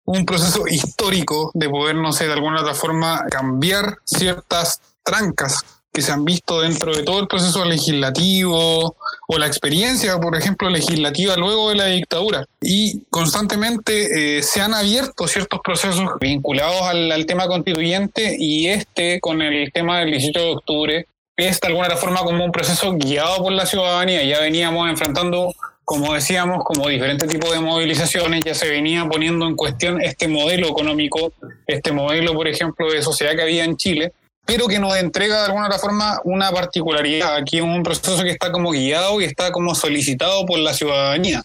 un 0.06 0.25
proceso 0.25 0.68
histórico 0.68 1.51
de 1.54 1.69
poder, 1.69 1.95
no 1.95 2.12
sé, 2.12 2.28
de 2.28 2.34
alguna 2.34 2.62
otra 2.62 2.75
forma 2.75 3.25
cambiar 3.30 3.98
ciertas 4.06 4.80
trancas 5.04 5.63
que 5.92 6.01
se 6.01 6.12
han 6.12 6.25
visto 6.25 6.62
dentro 6.62 6.94
de 6.95 7.04
todo 7.04 7.19
el 7.19 7.28
proceso 7.28 7.63
legislativo 7.66 8.96
o 9.28 9.38
la 9.38 9.46
experiencia, 9.46 10.19
por 10.19 10.36
ejemplo, 10.36 10.69
legislativa 10.69 11.36
luego 11.36 11.69
de 11.69 11.75
la 11.75 11.86
dictadura. 11.86 12.46
Y 12.62 13.03
constantemente 13.12 14.38
eh, 14.38 14.44
se 14.44 14.60
han 14.60 14.74
abierto 14.74 15.27
ciertos 15.27 15.60
procesos 15.63 16.10
vinculados 16.20 16.82
al, 16.82 17.12
al, 17.12 17.25
tema 17.27 17.48
constituyente 17.48 18.36
y 18.38 18.68
este 18.68 19.20
con 19.20 19.41
el 19.44 19.72
tema 19.72 20.00
del 20.00 20.12
18 20.12 20.39
de 20.39 20.51
octubre 20.51 21.08
es 21.38 21.60
de 21.60 21.68
alguna 21.68 21.96
forma 21.96 22.22
como 22.22 22.46
un 22.46 22.52
proceso 22.52 22.94
guiado 22.94 23.44
por 23.44 23.52
la 23.52 23.66
ciudadanía. 23.66 24.24
Ya 24.24 24.40
veníamos 24.40 24.90
enfrentando 24.90 25.54
como 25.86 26.13
decíamos, 26.13 26.63
como 26.63 26.88
diferentes 26.88 27.28
tipos 27.28 27.52
de 27.52 27.60
movilizaciones, 27.60 28.44
ya 28.46 28.56
se 28.56 28.70
venía 28.70 29.06
poniendo 29.06 29.48
en 29.48 29.56
cuestión 29.56 30.02
este 30.02 30.28
modelo 30.28 30.68
económico, 30.68 31.34
este 31.68 31.92
modelo, 31.92 32.34
por 32.34 32.48
ejemplo, 32.48 32.90
de 32.90 33.02
sociedad 33.02 33.36
que 33.36 33.42
había 33.42 33.66
en 33.66 33.75
Chile, 33.75 34.13
pero 34.46 34.68
que 34.68 34.80
nos 34.80 34.96
entrega 34.96 35.40
de 35.40 35.46
alguna 35.48 35.70
forma 35.78 36.20
una 36.24 36.52
particularidad. 36.52 37.36
Aquí 37.36 37.58
es 37.58 37.63
un 37.63 37.84
proceso 37.84 38.24
que 38.24 38.32
está 38.32 38.52
como 38.52 38.72
guiado 38.72 39.20
y 39.20 39.25
está 39.25 39.52
como 39.52 39.75
solicitado 39.75 40.46
por 40.46 40.60
la 40.60 40.74
ciudadanía. 40.74 41.44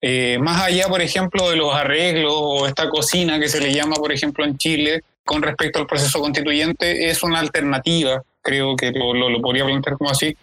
Eh, 0.00 0.38
más 0.40 0.62
allá, 0.62 0.86
por 0.86 1.00
ejemplo, 1.00 1.50
de 1.50 1.56
los 1.56 1.74
arreglos 1.74 2.32
o 2.34 2.66
esta 2.66 2.88
cocina 2.88 3.40
que 3.40 3.48
se 3.48 3.60
le 3.60 3.72
llama, 3.72 3.96
por 3.96 4.12
ejemplo, 4.12 4.44
en 4.44 4.56
Chile, 4.56 5.02
con 5.24 5.42
respecto 5.42 5.80
al 5.80 5.86
proceso 5.86 6.20
constituyente, 6.20 7.10
es 7.10 7.22
una 7.24 7.40
alternativa, 7.40 8.22
creo 8.48 8.76
que 8.76 8.90
lo, 8.92 9.12
lo 9.12 9.40
podría 9.42 9.66
plantear 9.66 9.98
como 9.98 10.10
así, 10.10 10.34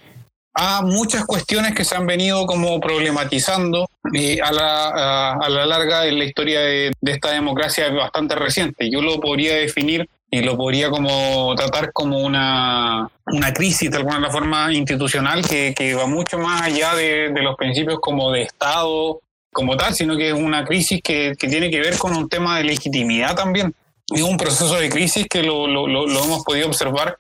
a 0.56 0.82
muchas 0.82 1.26
cuestiones 1.26 1.76
que 1.76 1.84
se 1.84 1.96
han 1.96 2.08
venido 2.08 2.46
como 2.46 2.80
problematizando 2.80 3.90
eh, 4.14 4.40
a, 4.42 4.54
la, 4.54 5.34
a, 5.34 5.50
la, 5.50 5.66
larga 5.66 6.06
en 6.06 6.18
la 6.18 6.24
historia 6.24 6.62
de, 6.62 6.92
esta 7.06 7.32
democracia 7.32 7.90
bastante 7.92 8.36
reciente. 8.36 8.90
Yo 8.90 9.02
lo 9.02 9.20
podría 9.20 9.56
definir 9.56 10.08
y 10.32 10.42
lo 10.42 10.56
podría 10.56 10.90
como 10.90 11.54
tratar 11.56 11.92
como 11.92 12.20
una, 12.20 13.10
una 13.26 13.54
crisis 13.54 13.92
de 13.92 13.98
alguna 13.98 14.30
forma 14.32 14.72
institucional 14.72 15.46
que, 15.46 15.74
que 15.76 15.94
va 15.94 16.08
mucho 16.08 16.40
más 16.40 16.62
allá 16.62 16.96
de, 16.96 17.30
de, 17.34 17.42
los 17.42 17.58
principios 17.58 18.00
como 18.00 18.32
de 18.32 18.44
Estado 18.44 19.20
como 19.52 19.76
tal, 19.76 19.94
sino 19.94 20.16
que 20.16 20.30
es 20.30 20.34
una 20.34 20.64
crisis 20.64 21.02
que, 21.04 21.34
que, 21.38 21.48
tiene 21.50 21.70
que 21.70 21.80
ver 21.82 21.98
con 21.98 22.16
un 22.16 22.30
tema 22.30 22.58
de 22.58 22.64
legitimidad 22.64 23.36
también. 23.36 23.74
Es 24.14 24.22
un 24.22 24.38
proceso 24.38 24.76
de 24.76 24.90
crisis 24.90 25.28
que 25.30 25.44
lo, 25.44 25.68
lo, 25.68 25.88
lo 25.88 26.24
hemos 26.24 26.44
podido 26.44 26.68
observar 26.68 27.18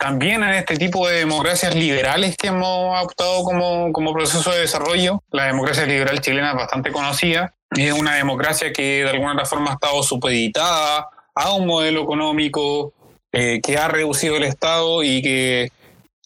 también 0.00 0.42
en 0.42 0.54
este 0.54 0.78
tipo 0.78 1.06
de 1.06 1.18
democracias 1.18 1.74
liberales 1.74 2.34
que 2.34 2.46
hemos 2.46 2.96
adoptado 2.96 3.44
como, 3.44 4.14
proceso 4.14 4.50
de 4.50 4.60
desarrollo. 4.60 5.22
La 5.30 5.44
democracia 5.44 5.84
liberal 5.84 6.22
chilena 6.22 6.52
es 6.52 6.56
bastante 6.56 6.90
conocida. 6.90 7.52
Es 7.76 7.92
una 7.92 8.14
democracia 8.14 8.72
que 8.72 9.04
de 9.04 9.10
alguna 9.10 9.44
forma 9.44 9.72
ha 9.72 9.74
estado 9.74 10.02
supeditada 10.02 11.06
a 11.34 11.52
un 11.52 11.66
modelo 11.66 12.02
económico 12.02 12.94
eh, 13.30 13.60
que 13.62 13.76
ha 13.76 13.88
reducido 13.88 14.36
el 14.36 14.44
Estado 14.44 15.02
y 15.02 15.20
que 15.20 15.70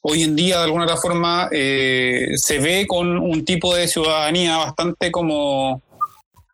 hoy 0.03 0.23
en 0.23 0.37
día 0.37 0.59
de 0.59 0.65
alguna 0.65 0.97
forma 0.97 1.49
eh, 1.51 2.29
se 2.37 2.61
ve 2.61 2.87
con 2.87 3.19
un 3.19 3.45
tipo 3.45 3.75
de 3.75 3.89
ciudadanía 3.89 4.57
bastante 4.57 5.11
como 5.11 5.83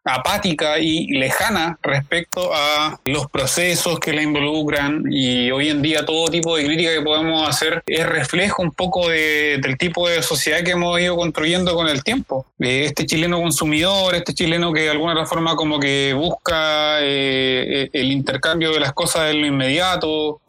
apática 0.05 0.79
y 0.79 1.09
lejana 1.09 1.79
respecto 1.83 2.51
a 2.55 2.99
los 3.05 3.31
procesos 3.31 4.01
que 4.01 4.13
la 4.13 4.23
involucran 4.23 5.05
y 5.11 5.51
hoy 5.51 5.69
en 5.69 5.83
día 5.83 6.05
todo 6.05 6.29
tipo 6.29 6.57
de 6.57 6.65
crítica 6.65 6.95
que 6.95 7.03
podemos 7.03 7.49
hacer 7.49 7.83
es 7.87 8.07
reflejo 8.07 8.63
un 8.63 8.73
poco 8.73 9.09
del 9.09 9.77
tipo 9.79 10.09
de 10.09 10.23
sociedad 10.23 10.63
que 10.63 10.73
hemos 10.73 10.99
ido 11.01 11.17
construyendo 11.17 11.75
con 11.75 11.89
el 11.89 12.03
tiempo. 12.03 12.47
Este 12.59 13.07
chileno 13.07 13.41
consumidor, 13.41 14.15
este 14.15 14.35
chileno 14.35 14.73
que 14.73 14.83
de 14.83 14.91
alguna 14.91 15.27
forma 15.27 15.55
como 15.57 15.79
que 15.79 16.15
busca 16.15 17.01
eh, 17.01 17.85
eh, 17.85 17.91
el 17.93 18.11
intercambio 18.11 18.73
de 18.73 18.81
las 18.81 18.93
cosas 18.93 19.31
en 19.31 19.41
lo 19.41 19.47
inmediato, 19.47 20.41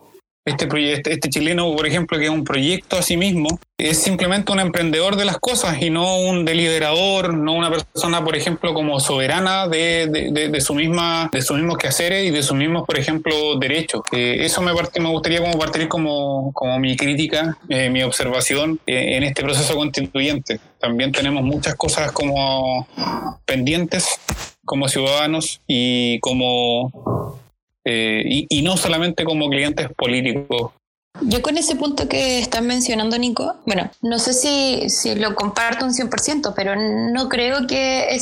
este, 0.46 0.68
proyecto, 0.68 1.10
este 1.10 1.30
chileno, 1.30 1.76
por 1.76 1.86
ejemplo, 1.86 2.18
que 2.18 2.26
es 2.26 2.30
un 2.30 2.44
proyecto 2.44 2.98
a 2.98 3.02
sí 3.02 3.18
mismo, 3.18 3.60
es 3.78 4.02
simplemente 4.02 4.52
un 4.52 4.60
emprendedor 4.60 5.16
de 5.16 5.26
las 5.26 5.38
cosas 5.38 5.82
y 5.82 5.90
no 5.90 6.18
un 6.18 6.46
deliberador, 6.46 7.34
no 7.34 7.54
una 7.54 7.70
persona, 7.70 8.24
por 8.24 8.36
ejemplo, 8.36 8.74
como 8.74 9.00
soberana 9.00 9.68
de, 9.68 10.08
de, 10.08 10.50
de, 10.50 10.62
su 10.62 10.74
misma, 10.74 11.30
de 11.32 11.42
sus 11.42 11.58
mismos 11.58 11.78
quehaceres 11.78 12.28
y 12.28 12.32
de 12.32 12.44
sus 12.44 12.56
mismos, 12.56 12.86
por 12.86 12.98
ejemplo, 12.98 13.58
derechos. 13.60 14.02
Eh, 14.12 14.38
eso 14.42 14.62
me, 14.62 14.72
me 14.74 15.10
gustaría 15.10 15.42
como 15.42 15.58
partir 15.58 15.88
como, 15.88 16.52
como 16.54 16.80
mi 16.80 16.96
crítica, 16.96 17.58
eh, 17.70 17.90
mi 17.90 18.04
observación 18.04 18.80
eh, 18.86 19.18
en 19.18 19.24
este 19.24 19.44
proceso 19.44 19.76
constituyente. 19.76 20.60
También 20.80 21.12
tenemos 21.12 21.44
muchas 21.44 21.76
cosas 21.76 22.12
como 22.12 22.88
pendientes 23.46 24.20
como 24.64 24.88
ciudadanos 24.88 25.62
y 25.68 26.20
como 26.20 27.38
eh, 27.86 28.46
y, 28.50 28.62
no 28.62 28.78
solamente 28.78 29.24
como 29.24 29.50
clientes 29.50 29.90
políticos. 29.96 30.72
Yo 31.24 31.42
con 31.42 31.58
ese 31.58 31.76
punto 31.76 32.08
que 32.08 32.40
estás 32.40 32.62
mencionando, 32.64 33.18
Nico, 33.18 33.56
bueno, 33.66 33.92
no 34.02 34.18
sé 34.18 34.34
si, 34.34 34.90
si 34.90 35.14
lo 35.16 35.36
comparto 35.36 35.86
un 35.86 35.92
100%, 35.92 36.54
pero 36.56 36.76
no 36.76 37.28
creo 37.28 37.68
que 37.68 38.18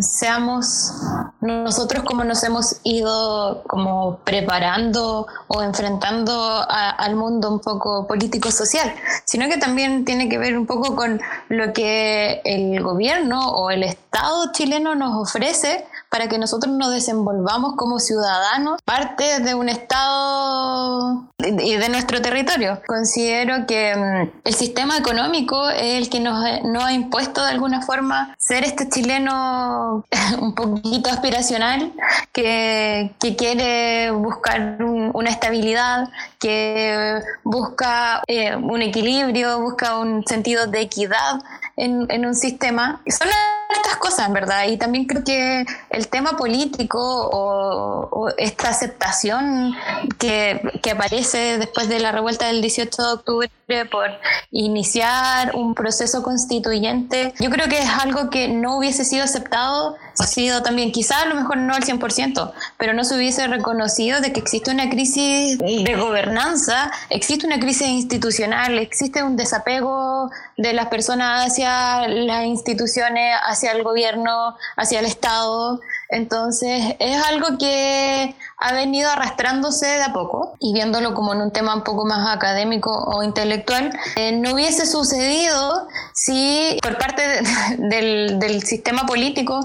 seamos 0.00 0.92
nosotros 1.40 2.02
como 2.02 2.24
nos 2.24 2.42
hemos 2.42 2.80
ido 2.82 3.62
como 3.68 4.18
preparando 4.24 5.26
o 5.46 5.62
enfrentando 5.62 6.66
al 6.68 7.14
mundo 7.14 7.50
un 7.50 7.60
poco 7.60 8.06
político-social, 8.06 8.92
sino 9.24 9.48
que 9.48 9.56
también 9.56 10.04
tiene 10.04 10.28
que 10.28 10.38
ver 10.38 10.58
un 10.58 10.66
poco 10.66 10.96
con 10.96 11.20
lo 11.48 11.72
que 11.72 12.42
el 12.44 12.82
gobierno 12.82 13.50
o 13.52 13.70
el 13.70 13.84
Estado 13.84 14.52
chileno 14.52 14.94
nos 14.94 15.28
ofrece 15.28 15.86
para 16.12 16.28
que 16.28 16.36
nosotros 16.36 16.74
nos 16.76 16.92
desenvolvamos 16.92 17.72
como 17.74 17.98
ciudadanos, 17.98 18.82
parte 18.84 19.40
de 19.40 19.54
un 19.54 19.70
Estado 19.70 21.26
y 21.38 21.76
de 21.76 21.88
nuestro 21.88 22.20
territorio. 22.20 22.82
Considero 22.86 23.66
que 23.66 23.96
mm, 23.96 24.40
el 24.44 24.54
sistema 24.54 24.98
económico 24.98 25.70
es 25.70 25.94
el 25.94 26.10
que 26.10 26.20
nos, 26.20 26.44
ha 26.44 26.92
impuesto 26.92 27.42
de 27.42 27.52
alguna 27.52 27.80
forma 27.80 28.36
ser 28.38 28.62
este 28.62 28.90
chileno 28.90 30.04
un 30.42 30.54
poquito 30.54 31.08
aspiracional 31.08 31.94
que, 32.30 33.14
quiere 33.38 34.10
buscar 34.10 34.84
una 34.84 35.30
estabilidad, 35.30 36.10
que 36.38 37.20
busca 37.42 38.22
eh, 38.26 38.54
un 38.54 38.82
equilibrio, 38.82 39.60
busca 39.60 39.98
un 39.98 40.26
sentido 40.26 40.66
de 40.66 40.82
equidad 40.82 41.40
en, 41.76 42.26
un 42.26 42.34
sistema. 42.34 43.02
Son 43.06 43.28
estas 43.74 43.96
cosas, 43.96 44.32
verdad. 44.32 44.66
Y 44.68 44.76
también 44.76 45.06
creo 45.06 45.24
que 45.24 45.64
el 45.90 46.08
tema 46.08 46.36
político 46.36 46.98
o, 47.00 48.28
esta 48.38 48.68
aceptación 48.68 49.74
que, 50.18 50.60
que, 50.82 50.90
aparece 50.92 51.58
después 51.58 51.88
de 51.88 52.00
la 52.00 52.12
revuelta 52.12 52.46
del 52.46 52.60
18 52.60 53.02
de 53.02 53.12
octubre 53.12 53.50
por 53.90 54.10
iniciar 54.50 55.54
un 55.54 55.74
proceso 55.74 56.22
constituyente, 56.22 57.34
yo 57.40 57.50
creo 57.50 57.68
que 57.68 57.78
es 57.78 57.88
algo 57.88 58.30
que 58.30 58.48
no 58.48 58.76
hubiese 58.76 59.04
sido 59.04 59.24
aceptado, 59.24 59.96
ha 60.18 60.26
sido 60.26 60.62
también, 60.62 60.92
quizás 60.92 61.22
a 61.22 61.26
lo 61.26 61.34
mejor 61.34 61.56
no 61.56 61.74
al 61.74 61.82
100%, 61.82 62.52
pero 62.76 62.92
no 62.92 63.04
se 63.04 63.16
hubiese 63.16 63.46
reconocido 63.48 64.20
de 64.20 64.32
que 64.32 64.40
existe 64.40 64.70
una 64.70 64.90
crisis 64.90 65.58
de 65.58 65.96
gobernanza, 65.96 66.90
existe 67.08 67.46
una 67.46 67.58
crisis 67.58 67.88
institucional, 67.88 68.78
existe 68.78 69.22
un 69.22 69.36
desapego 69.36 70.30
de 70.56 70.72
las 70.74 70.86
personas 70.86 71.42
las 71.68 72.44
instituciones, 72.44 73.36
hacia 73.42 73.72
el 73.72 73.82
gobierno, 73.82 74.56
hacia 74.76 75.00
el 75.00 75.06
Estado. 75.06 75.80
Entonces 76.12 76.94
es 76.98 77.26
algo 77.26 77.56
que 77.58 78.36
ha 78.58 78.72
venido 78.74 79.10
arrastrándose 79.10 79.86
de 79.86 80.02
a 80.02 80.12
poco 80.12 80.54
y 80.60 80.74
viéndolo 80.74 81.14
como 81.14 81.32
en 81.32 81.40
un 81.40 81.50
tema 81.50 81.74
un 81.74 81.84
poco 81.84 82.04
más 82.04 82.28
académico 82.36 82.90
o 82.92 83.22
intelectual, 83.22 83.90
eh, 84.16 84.32
no 84.32 84.52
hubiese 84.52 84.86
sucedido 84.86 85.88
si 86.14 86.78
por 86.82 86.98
parte 86.98 87.22
del, 87.78 88.62
sistema 88.62 89.06
político, 89.06 89.58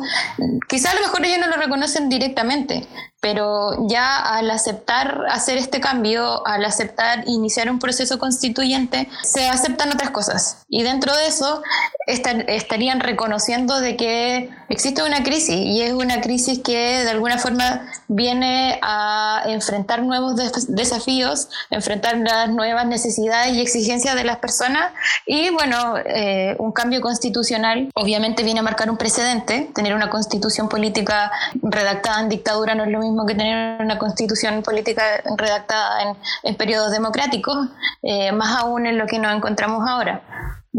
quizás 0.67 0.93
a 0.93 0.95
lo 0.95 1.01
mejor 1.01 1.25
ellos 1.25 1.39
no 1.39 1.47
lo 1.47 1.57
reconocen 1.57 2.09
directamente, 2.09 2.87
pero 3.19 3.87
ya 3.87 4.17
al 4.17 4.49
aceptar 4.49 5.25
hacer 5.29 5.57
este 5.57 5.79
cambio, 5.79 6.45
al 6.47 6.63
aceptar 6.65 7.23
iniciar 7.27 7.69
un 7.69 7.77
proceso 7.77 8.17
constituyente, 8.17 9.09
se 9.21 9.47
aceptan 9.49 9.91
otras 9.91 10.11
cosas. 10.11 10.63
Y 10.69 10.83
dentro 10.83 11.15
de 11.15 11.27
eso 11.27 11.61
estarían 12.07 13.01
reconociendo 13.01 13.79
de 13.79 13.97
que 13.97 14.49
existe 14.69 15.03
una 15.03 15.23
crisis 15.23 15.57
y 15.57 15.81
es 15.81 15.93
una 15.93 16.21
crisis 16.21 16.37
que 16.63 17.03
de 17.03 17.10
alguna 17.10 17.38
forma 17.38 17.86
viene 18.08 18.79
a 18.82 19.44
enfrentar 19.48 20.03
nuevos 20.03 20.36
desafíos, 20.67 21.50
enfrentar 21.70 22.17
las 22.17 22.50
nuevas 22.50 22.86
necesidades 22.86 23.56
y 23.56 23.62
exigencias 23.62 24.15
de 24.15 24.24
las 24.24 24.38
personas. 24.38 24.91
Y 25.25 25.50
bueno, 25.50 25.98
eh, 25.98 26.56
un 26.60 26.72
cambio 26.72 27.01
constitucional 27.01 27.89
obviamente 27.94 28.44
viene 28.44 28.60
a 28.60 28.63
marcar 28.63 28.89
un 28.89 28.98
precedente. 28.98 29.70
Tener 29.74 29.94
una 29.94 30.10
constitución 30.10 30.70
política 30.70 31.32
redactada 31.62 32.22
en 32.22 32.29
dictadura 32.29 32.75
no 32.75 32.84
es 32.84 32.91
lo 32.91 33.00
mismo 33.00 33.25
que 33.25 33.36
tener 33.36 33.82
una 33.82 33.98
constitución 33.98 34.63
política 34.63 35.03
redactada 35.38 36.03
en, 36.03 36.17
en 36.44 36.56
periodos 36.56 36.91
democráticos, 36.91 37.70
eh, 38.03 38.32
más 38.32 38.58
aún 38.58 38.86
en 38.86 38.98
lo 38.98 39.08
que 39.08 39.20
nos 39.20 39.36
encontramos 39.36 39.88
ahora. 39.88 40.22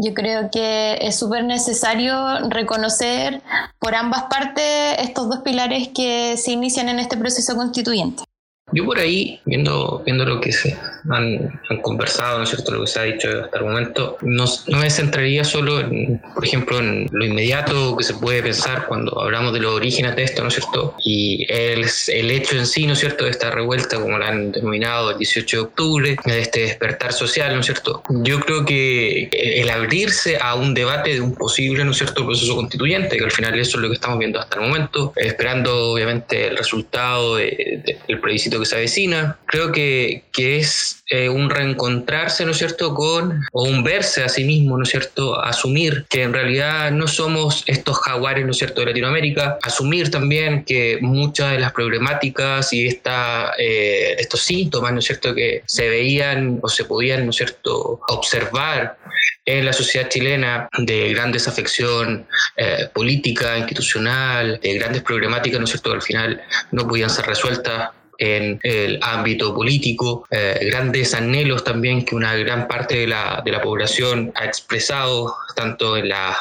Yo 0.01 0.13
creo 0.13 0.49
que 0.49 0.97
es 1.01 1.19
súper 1.19 1.43
necesario 1.43 2.15
reconocer 2.49 3.41
por 3.79 3.95
ambas 3.95 4.23
partes 4.29 4.95
estos 4.99 5.27
dos 5.27 5.39
pilares 5.39 5.89
que 5.89 6.37
se 6.37 6.51
inician 6.51 6.87
en 6.87 6.99
este 6.99 7.17
proceso 7.17 7.57
constituyente. 7.57 8.23
Yo 8.71 8.85
por 8.85 8.99
ahí, 8.99 9.39
viendo, 9.45 10.01
viendo 10.05 10.25
lo 10.25 10.39
que 10.39 10.51
se 10.51 10.77
han, 11.09 11.59
conversado, 11.81 12.37
¿no 12.37 12.43
es 12.43 12.49
cierto?, 12.49 12.71
lo 12.71 12.81
que 12.81 12.87
se 12.87 12.99
ha 12.99 13.03
dicho 13.03 13.29
hasta 13.43 13.59
el 13.59 13.65
momento, 13.65 14.17
no, 14.21 14.45
no 14.67 14.77
me 14.77 14.89
centraría 14.89 15.43
solo, 15.43 15.79
en, 15.79 16.21
por 16.33 16.45
ejemplo, 16.45 16.79
en 16.79 17.07
lo 17.11 17.25
inmediato 17.25 17.95
que 17.97 18.03
se 18.03 18.13
puede 18.13 18.43
pensar 18.43 18.85
cuando 18.87 19.19
hablamos 19.21 19.53
de 19.53 19.59
los 19.59 19.73
orígenes 19.73 20.15
de 20.15 20.23
esto, 20.23 20.41
¿no 20.41 20.49
es 20.49 20.55
cierto?, 20.55 20.95
y 21.03 21.45
el, 21.49 21.85
el 22.07 22.31
hecho 22.31 22.57
en 22.57 22.65
sí, 22.65 22.85
¿no 22.85 22.93
es 22.93 22.99
cierto?, 22.99 23.25
de 23.25 23.31
esta 23.31 23.49
revuelta, 23.51 23.99
como 23.99 24.17
la 24.17 24.27
han 24.27 24.51
denominado 24.51 25.11
el 25.11 25.17
18 25.17 25.57
de 25.57 25.63
octubre, 25.63 26.15
de 26.25 26.39
este 26.39 26.61
despertar 26.61 27.13
social, 27.13 27.53
¿no 27.53 27.61
es 27.61 27.65
cierto?, 27.65 28.03
yo 28.09 28.39
creo 28.39 28.65
que 28.65 29.29
el 29.61 29.69
abrirse 29.69 30.37
a 30.39 30.55
un 30.55 30.73
debate 30.73 31.13
de 31.13 31.21
un 31.21 31.33
posible, 31.33 31.83
¿no 31.85 31.91
es 31.91 31.97
cierto?, 31.97 32.25
proceso 32.25 32.55
constituyente, 32.55 33.17
que 33.17 33.23
al 33.23 33.31
final 33.31 33.57
eso 33.59 33.77
es 33.77 33.83
lo 33.83 33.89
que 33.89 33.95
estamos 33.95 34.19
viendo 34.19 34.39
hasta 34.39 34.59
el 34.59 34.67
momento, 34.67 35.13
esperando 35.15 35.93
obviamente 35.93 36.47
el 36.47 36.57
resultado 36.57 37.37
de, 37.37 37.97
del 38.07 38.19
plebiscito 38.19 38.58
que 38.59 38.65
se 38.65 38.75
avecina. 38.75 39.37
Creo 39.45 39.71
que, 39.71 40.23
que 40.31 40.57
es 40.57 41.03
eh, 41.09 41.29
un 41.29 41.49
reencontrarse, 41.49 42.45
¿no 42.45 42.51
es 42.51 42.57
cierto?, 42.57 42.93
con, 42.93 43.41
o 43.51 43.63
un 43.63 43.83
verse 43.83 44.23
a 44.23 44.29
sí 44.29 44.43
mismo, 44.43 44.77
¿no 44.77 44.83
es 44.83 44.89
cierto?, 44.89 45.39
asumir 45.41 46.05
que 46.09 46.23
en 46.23 46.33
realidad 46.33 46.91
no 46.91 47.07
somos 47.07 47.63
estos 47.65 47.97
jaguares, 47.99 48.45
¿no 48.45 48.51
es 48.51 48.57
cierto?, 48.57 48.81
de 48.81 48.87
Latinoamérica, 48.87 49.57
asumir 49.63 50.11
también 50.11 50.63
que 50.65 50.99
muchas 51.01 51.51
de 51.51 51.59
las 51.59 51.71
problemáticas 51.71 52.71
y 52.73 52.87
esta, 52.87 53.53
eh, 53.57 54.15
estos 54.19 54.41
síntomas, 54.41 54.93
¿no 54.93 54.99
es 54.99 55.05
cierto?, 55.05 55.33
que 55.33 55.63
se 55.65 55.89
veían 55.89 56.59
o 56.61 56.69
se 56.69 56.85
podían, 56.85 57.25
¿no 57.25 57.31
es 57.31 57.37
cierto?, 57.37 58.01
observar 58.07 58.97
en 59.45 59.65
la 59.65 59.73
sociedad 59.73 60.09
chilena 60.09 60.69
de 60.77 61.11
gran 61.13 61.31
desafección 61.31 62.27
eh, 62.55 62.87
política, 62.93 63.57
institucional, 63.57 64.59
de 64.61 64.73
grandes 64.75 65.01
problemáticas, 65.01 65.59
¿no 65.59 65.65
es 65.65 65.71
cierto?, 65.71 65.89
que 65.89 65.95
al 65.95 66.01
final 66.01 66.41
no 66.71 66.87
podían 66.87 67.09
ser 67.09 67.25
resueltas 67.25 67.89
en 68.19 68.59
el 68.63 68.99
ámbito 69.01 69.55
político, 69.55 70.27
eh, 70.29 70.59
grandes 70.69 71.13
anhelos 71.13 71.63
también 71.63 72.03
que 72.03 72.15
una 72.15 72.35
gran 72.35 72.67
parte 72.67 72.99
de 72.99 73.07
la, 73.07 73.41
de 73.43 73.51
la 73.51 73.61
población 73.61 74.31
ha 74.35 74.45
expresado 74.45 75.33
tanto 75.55 75.97
en 75.97 76.09
la 76.09 76.37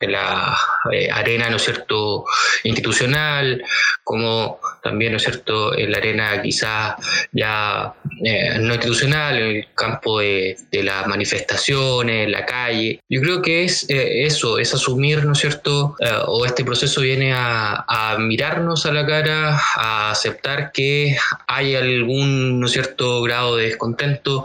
en 0.00 0.12
la 0.12 0.56
eh, 0.92 1.10
arena, 1.10 1.50
¿no 1.50 1.56
es 1.56 1.64
cierto?, 1.64 2.24
institucional, 2.62 3.62
como 4.04 4.60
también, 4.82 5.12
¿no 5.12 5.16
es 5.16 5.24
cierto?, 5.24 5.76
en 5.76 5.90
la 5.90 5.98
arena 5.98 6.40
quizás 6.42 6.94
ya 7.32 7.94
eh, 8.24 8.58
no 8.60 8.74
institucional, 8.74 9.38
en 9.38 9.56
el 9.56 9.66
campo 9.74 10.20
de, 10.20 10.56
las 10.70 11.06
manifestaciones, 11.06 12.26
en 12.26 12.32
la 12.32 12.46
calle. 12.46 13.00
Yo 13.08 13.20
creo 13.20 13.42
que 13.42 13.64
es 13.64 13.88
eh, 13.90 14.24
eso, 14.24 14.58
es 14.58 14.72
asumir, 14.74 15.24
¿no 15.24 15.32
es 15.32 15.38
cierto?, 15.38 15.96
o 16.26 16.46
este 16.46 16.64
proceso 16.64 17.00
viene 17.00 17.32
a, 17.34 18.16
mirarnos 18.18 18.86
a 18.86 18.92
la 18.92 19.06
cara, 19.06 19.60
a 19.76 20.10
aceptar 20.10 20.72
que 20.72 21.16
hay 21.46 21.74
algún, 21.74 22.60
¿no 22.60 22.66
es 22.66 22.72
cierto?, 22.72 23.22
grado 23.22 23.56
de 23.56 23.66
descontento 23.66 24.44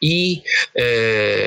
y 0.00 0.42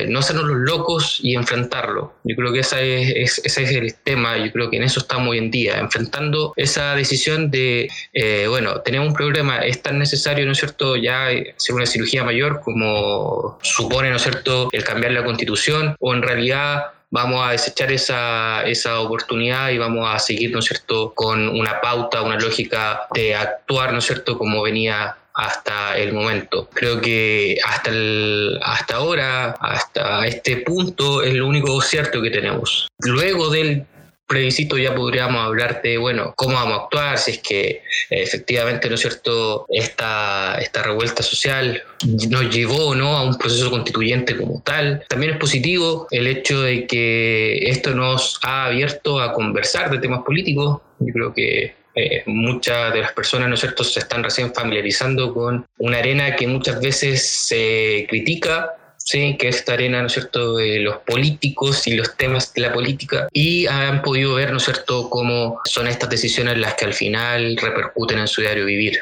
no 0.08 0.20
hacernos 0.20 0.46
los 0.46 0.58
locos 0.58 1.20
y 1.22 1.36
enfrentarlo. 1.36 2.16
Yo 2.24 2.36
creo 2.36 2.54
que 2.54 2.60
esa 2.60 2.82
es 2.82 3.42
ese 3.44 3.64
es 3.64 3.72
el 3.72 3.94
tema, 3.96 4.38
yo 4.38 4.52
creo 4.52 4.70
que 4.70 4.78
en 4.78 4.84
eso 4.84 5.00
estamos 5.00 5.30
hoy 5.30 5.38
en 5.38 5.52
día, 5.52 5.78
enfrentando 5.80 6.54
esa 6.56 6.96
decisión 6.96 7.52
de, 7.52 7.90
eh, 8.24 8.48
bueno, 8.48 8.82
tenemos 8.82 9.08
un 9.08 9.14
problema, 9.16 9.58
es 9.60 9.82
tan 9.82 9.98
necesario, 9.98 10.46
¿no 10.46 10.52
es 10.52 10.60
cierto?, 10.60 10.96
ya 10.96 11.26
hacer 11.26 11.74
una 11.74 11.88
cirugía 11.88 12.24
mayor 12.24 12.62
como 12.62 13.58
supone, 13.64 14.12
¿no 14.12 14.18
es 14.18 14.22
cierto?, 14.22 14.70
el 14.72 14.84
cambiar 14.84 15.14
la 15.14 15.24
constitución, 15.24 15.96
o 16.00 16.14
en 16.14 16.22
realidad 16.22 16.92
vamos 17.10 17.44
a 17.44 17.52
desechar 17.52 17.92
esa, 17.92 18.62
esa 18.68 19.00
oportunidad 19.00 19.72
y 19.72 19.80
vamos 19.80 20.08
a 20.08 20.20
seguir, 20.20 20.52
¿no 20.52 20.60
es 20.60 20.66
cierto?, 20.66 21.14
con 21.16 21.50
una 21.50 21.82
pauta, 21.82 22.22
una 22.22 22.38
lógica 22.38 23.08
de 23.16 23.34
actuar, 23.34 23.92
¿no 23.92 23.98
es 23.98 24.06
cierto?, 24.06 24.38
como 24.38 24.62
venía 24.62 25.18
hasta 25.34 25.98
el 25.98 26.14
momento. 26.14 26.70
Creo 26.74 27.02
que 27.02 27.58
hasta, 27.66 27.90
el, 27.90 28.60
hasta 28.62 28.98
ahora, 28.98 29.56
hasta 29.60 30.28
este 30.28 30.58
punto, 30.58 31.24
es 31.24 31.34
lo 31.34 31.48
único 31.48 31.82
cierto 31.82 32.22
que 32.22 32.30
tenemos. 32.30 32.88
Luego 33.00 33.50
del 33.50 33.86
plebiscito 34.32 34.78
ya 34.78 34.96
podríamos 34.96 35.42
hablar 35.42 35.82
de, 35.84 35.98
bueno, 35.98 36.34
cómo 36.38 36.56
vamos 36.56 36.80
a 36.80 36.84
actuar, 36.84 37.18
si 37.18 37.32
es 37.32 37.40
que 37.40 37.68
eh, 37.70 37.82
efectivamente, 38.10 38.88
¿no 38.88 38.96
es 38.96 39.02
cierto?, 39.02 39.66
esta, 39.70 40.58
esta 40.60 40.84
revuelta 40.84 41.22
social 41.22 41.84
nos 42.30 42.50
llevó 42.50 42.96
no 42.96 43.18
a 43.18 43.24
un 43.24 43.38
proceso 43.38 43.70
constituyente 43.70 44.38
como 44.38 44.62
tal. 44.62 45.04
También 45.10 45.34
es 45.34 45.38
positivo 45.38 46.08
el 46.12 46.28
hecho 46.28 46.62
de 46.62 46.88
que 46.88 47.70
esto 47.70 47.94
nos 47.94 48.40
ha 48.44 48.68
abierto 48.68 49.20
a 49.20 49.34
conversar 49.34 49.92
de 49.92 49.98
temas 49.98 50.24
políticos. 50.24 50.80
Yo 51.00 51.14
creo 51.14 51.34
que 51.34 51.76
eh, 51.94 52.24
muchas 52.26 52.94
de 52.94 53.02
las 53.02 53.12
personas, 53.12 53.50
¿no 53.50 53.56
es 53.56 53.60
cierto?, 53.60 53.84
se 53.84 54.00
están 54.00 54.24
recién 54.24 54.54
familiarizando 54.54 55.34
con 55.34 55.66
una 55.78 55.98
arena 55.98 56.38
que 56.38 56.48
muchas 56.48 56.80
veces 56.80 57.28
se 57.28 58.06
critica, 58.10 58.78
¿sí? 59.12 59.36
que 59.38 59.50
es 59.50 59.58
esta 59.58 59.74
arena, 59.74 60.02
¿no 60.02 60.08
es 60.08 60.14
cierto?, 60.14 60.56
de 60.56 60.80
los 60.80 60.98
políticos 61.00 61.86
y 61.88 61.96
los 61.96 62.16
temas 62.16 62.54
de 62.54 62.62
la 62.62 62.74
política, 62.74 63.28
y 63.34 63.68
han 63.68 64.02
podido 64.02 64.36
ver, 64.36 64.52
¿no 64.52 64.58
es 64.58 64.64
cierto?, 64.64 65.10
cómo 65.10 65.60
son 65.66 65.88
estas 65.88 66.10
decisiones 66.10 66.58
las 66.58 66.76
que 66.76 66.86
al 66.86 66.94
final 66.94 67.58
repercuten 67.58 68.20
en 68.20 68.28
su 68.28 68.42
diario 68.42 68.66
vivir. 68.66 69.00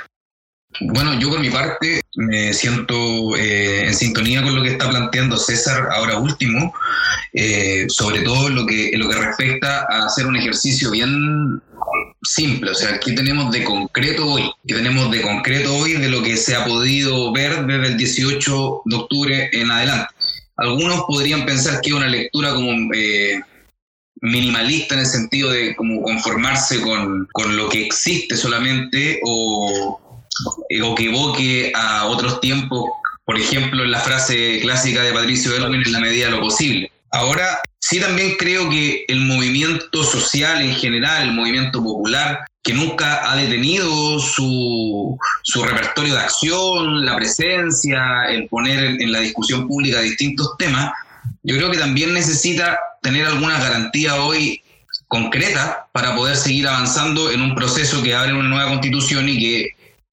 Bueno, 0.81 1.19
yo 1.19 1.29
por 1.29 1.39
mi 1.39 1.49
parte 1.49 2.01
me 2.15 2.53
siento 2.53 3.35
eh, 3.35 3.87
en 3.87 3.93
sintonía 3.93 4.43
con 4.43 4.55
lo 4.55 4.61
que 4.63 4.69
está 4.69 4.89
planteando 4.89 5.37
César 5.37 5.89
ahora 5.91 6.17
último, 6.17 6.73
eh, 7.33 7.85
sobre 7.89 8.21
todo 8.21 8.49
lo 8.49 8.65
que, 8.65 8.91
lo 8.95 9.09
que 9.09 9.15
respecta 9.15 9.85
a 9.89 10.05
hacer 10.05 10.25
un 10.27 10.35
ejercicio 10.35 10.91
bien 10.91 11.61
simple, 12.21 12.71
o 12.71 12.75
sea, 12.75 12.99
¿qué 12.99 13.13
tenemos 13.13 13.51
de 13.51 13.63
concreto 13.63 14.27
hoy? 14.27 14.51
¿Qué 14.67 14.75
tenemos 14.75 15.11
de 15.11 15.21
concreto 15.21 15.75
hoy 15.75 15.93
de 15.93 16.09
lo 16.09 16.21
que 16.21 16.37
se 16.37 16.55
ha 16.55 16.65
podido 16.65 17.31
ver 17.31 17.65
desde 17.65 17.87
el 17.87 17.97
18 17.97 18.81
de 18.85 18.95
octubre 18.95 19.49
en 19.53 19.71
adelante? 19.71 20.13
Algunos 20.57 21.03
podrían 21.07 21.45
pensar 21.45 21.79
que 21.81 21.89
es 21.89 21.95
una 21.95 22.07
lectura 22.07 22.53
como 22.53 22.93
eh, 22.93 23.39
minimalista 24.21 24.95
en 24.95 25.01
el 25.01 25.05
sentido 25.05 25.51
de 25.51 25.75
como 25.75 26.01
conformarse 26.01 26.81
con, 26.81 27.27
con 27.31 27.55
lo 27.55 27.69
que 27.69 27.85
existe 27.85 28.35
solamente 28.35 29.21
o, 29.23 29.99
o 30.83 30.95
que 30.95 31.05
evoque 31.05 31.71
a 31.73 32.05
otros 32.07 32.41
tiempos, 32.41 32.83
por 33.23 33.37
ejemplo, 33.37 33.83
en 33.83 33.91
la 33.91 33.99
frase 33.99 34.59
clásica 34.61 35.01
de 35.03 35.13
Patricio 35.13 35.55
Elwin, 35.55 35.83
en 35.85 35.91
la 35.93 35.99
medida 35.99 36.25
de 36.25 36.31
lo 36.31 36.41
posible. 36.41 36.91
Ahora, 37.11 37.59
sí 37.79 37.99
también 37.99 38.35
creo 38.37 38.69
que 38.69 39.05
el 39.07 39.21
movimiento 39.21 40.03
social 40.03 40.61
en 40.61 40.75
general, 40.75 41.23
el 41.23 41.33
movimiento 41.33 41.83
popular, 41.83 42.45
que 42.61 42.73
nunca 42.73 43.31
ha 43.31 43.35
detenido 43.35 44.19
su, 44.19 45.17
su 45.43 45.63
repertorio 45.63 46.13
de 46.13 46.19
acción, 46.19 47.05
la 47.05 47.15
presencia, 47.15 48.25
el 48.29 48.47
poner 48.47 49.01
en, 49.01 49.11
la 49.11 49.21
discusión 49.21 49.67
pública 49.67 50.01
distintos 50.01 50.55
temas, 50.57 50.91
yo 51.43 51.55
creo 51.55 51.71
que 51.71 51.77
también 51.77 52.13
necesita 52.13 52.77
tener 53.01 53.25
alguna 53.25 53.59
garantía 53.59 54.15
hoy 54.21 54.61
concreta 55.07 55.87
para 55.91 56.15
poder 56.15 56.35
seguir 56.35 56.67
avanzando 56.67 57.31
en 57.31 57.41
un 57.41 57.55
proceso 57.55 58.03
que 58.03 58.13
abre 58.13 58.33
una 58.33 58.49
nueva 58.49 58.69
constitución 58.69 59.29
y 59.29 59.39
que 59.39 59.69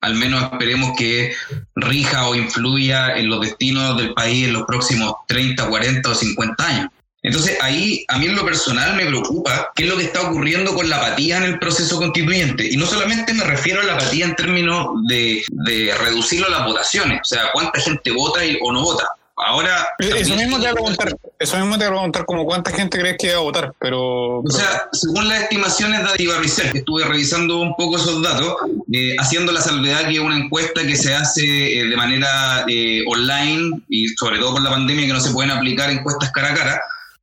al 0.07 0.15
menos 0.15 0.45
esperemos 0.45 0.97
que 0.97 1.35
rija 1.75 2.29
o 2.29 2.37
influya 2.37 3.17
en 3.17 3.29
los 3.29 3.41
destinos 3.41 3.97
del 3.97 4.15
país 4.15 4.47
en 4.47 4.53
los 4.53 4.63
próximos 4.63 5.15
30, 5.27 5.69
40 5.69 6.09
o 6.09 6.15
50 6.15 6.67
años. 6.67 6.91
Entonces 7.25 7.59
ahí 7.61 8.05
a 8.07 8.19
mí 8.19 8.27
en 8.27 8.37
lo 8.37 8.45
personal 8.45 8.95
me 8.95 9.07
preocupa 9.07 9.73
qué 9.75 9.83
es 9.83 9.89
lo 9.89 9.97
que 9.97 10.05
está 10.05 10.21
ocurriendo 10.21 10.77
con 10.77 10.89
la 10.89 10.99
apatía 10.99 11.39
en 11.39 11.43
el 11.43 11.59
proceso 11.59 11.97
constituyente. 11.97 12.69
Y 12.71 12.77
no 12.77 12.87
solamente 12.87 13.35
me 13.35 13.43
refiero 13.43 13.81
a 13.81 13.85
la 13.85 13.95
apatía 13.95 14.27
en 14.27 14.37
términos 14.37 14.91
de, 15.09 15.43
de 15.49 15.93
reducirlo 15.99 16.47
a 16.47 16.51
las 16.51 16.67
votaciones, 16.67 17.21
o 17.23 17.25
sea, 17.25 17.51
cuánta 17.53 17.81
gente 17.81 18.13
vota 18.13 18.41
o 18.63 18.73
no 18.73 18.83
vota. 18.83 19.09
Ahora. 19.37 19.89
Eh, 19.99 20.13
eso 20.17 20.35
mismo, 20.35 20.57
te 20.57 20.63
voy 20.63 20.71
a 20.71 20.73
preguntar, 20.73 21.17
eso 21.39 21.57
mismo 21.59 21.79
te 21.79 21.85
voy 21.85 21.87
a 21.87 21.91
preguntar, 21.91 22.25
como 22.25 22.47
cuánta 22.47 22.71
gente 22.73 22.99
crees 22.99 23.17
que 23.19 23.33
va 23.33 23.39
a 23.39 23.43
votar, 23.43 23.75
pero. 23.79 24.39
O 24.39 24.51
sea, 24.51 24.89
según 24.93 25.29
las 25.29 25.43
estimaciones 25.43 26.03
de 26.03 26.09
Adibarricer, 26.09 26.73
que 26.73 26.79
estuve 26.79 27.05
revisando 27.05 27.59
un 27.59 27.75
poco 27.77 27.97
esos 27.97 28.23
datos, 28.23 28.57
eh, 28.93 29.15
haciendo 29.19 29.53
la 29.53 29.61
salvedad 29.61 30.07
que 30.07 30.15
es 30.15 30.21
una 30.21 30.39
encuesta 30.39 30.83
que 30.83 30.97
se 30.97 31.15
hace 31.15 31.81
eh, 31.81 31.85
de 31.85 31.97
manera 31.97 32.65
online 33.07 33.83
y 33.89 34.09
sobre 34.09 34.39
todo 34.39 34.55
con 34.55 34.65
la 34.65 34.71
pandemia 34.71 35.07
que 35.07 35.13
no 35.13 35.21
se 35.21 35.33
pueden 35.33 35.51
aplicar 35.51 35.91
encuestas 35.91 36.31
cara 36.33 36.53
a 36.53 36.55
cara, 36.55 36.81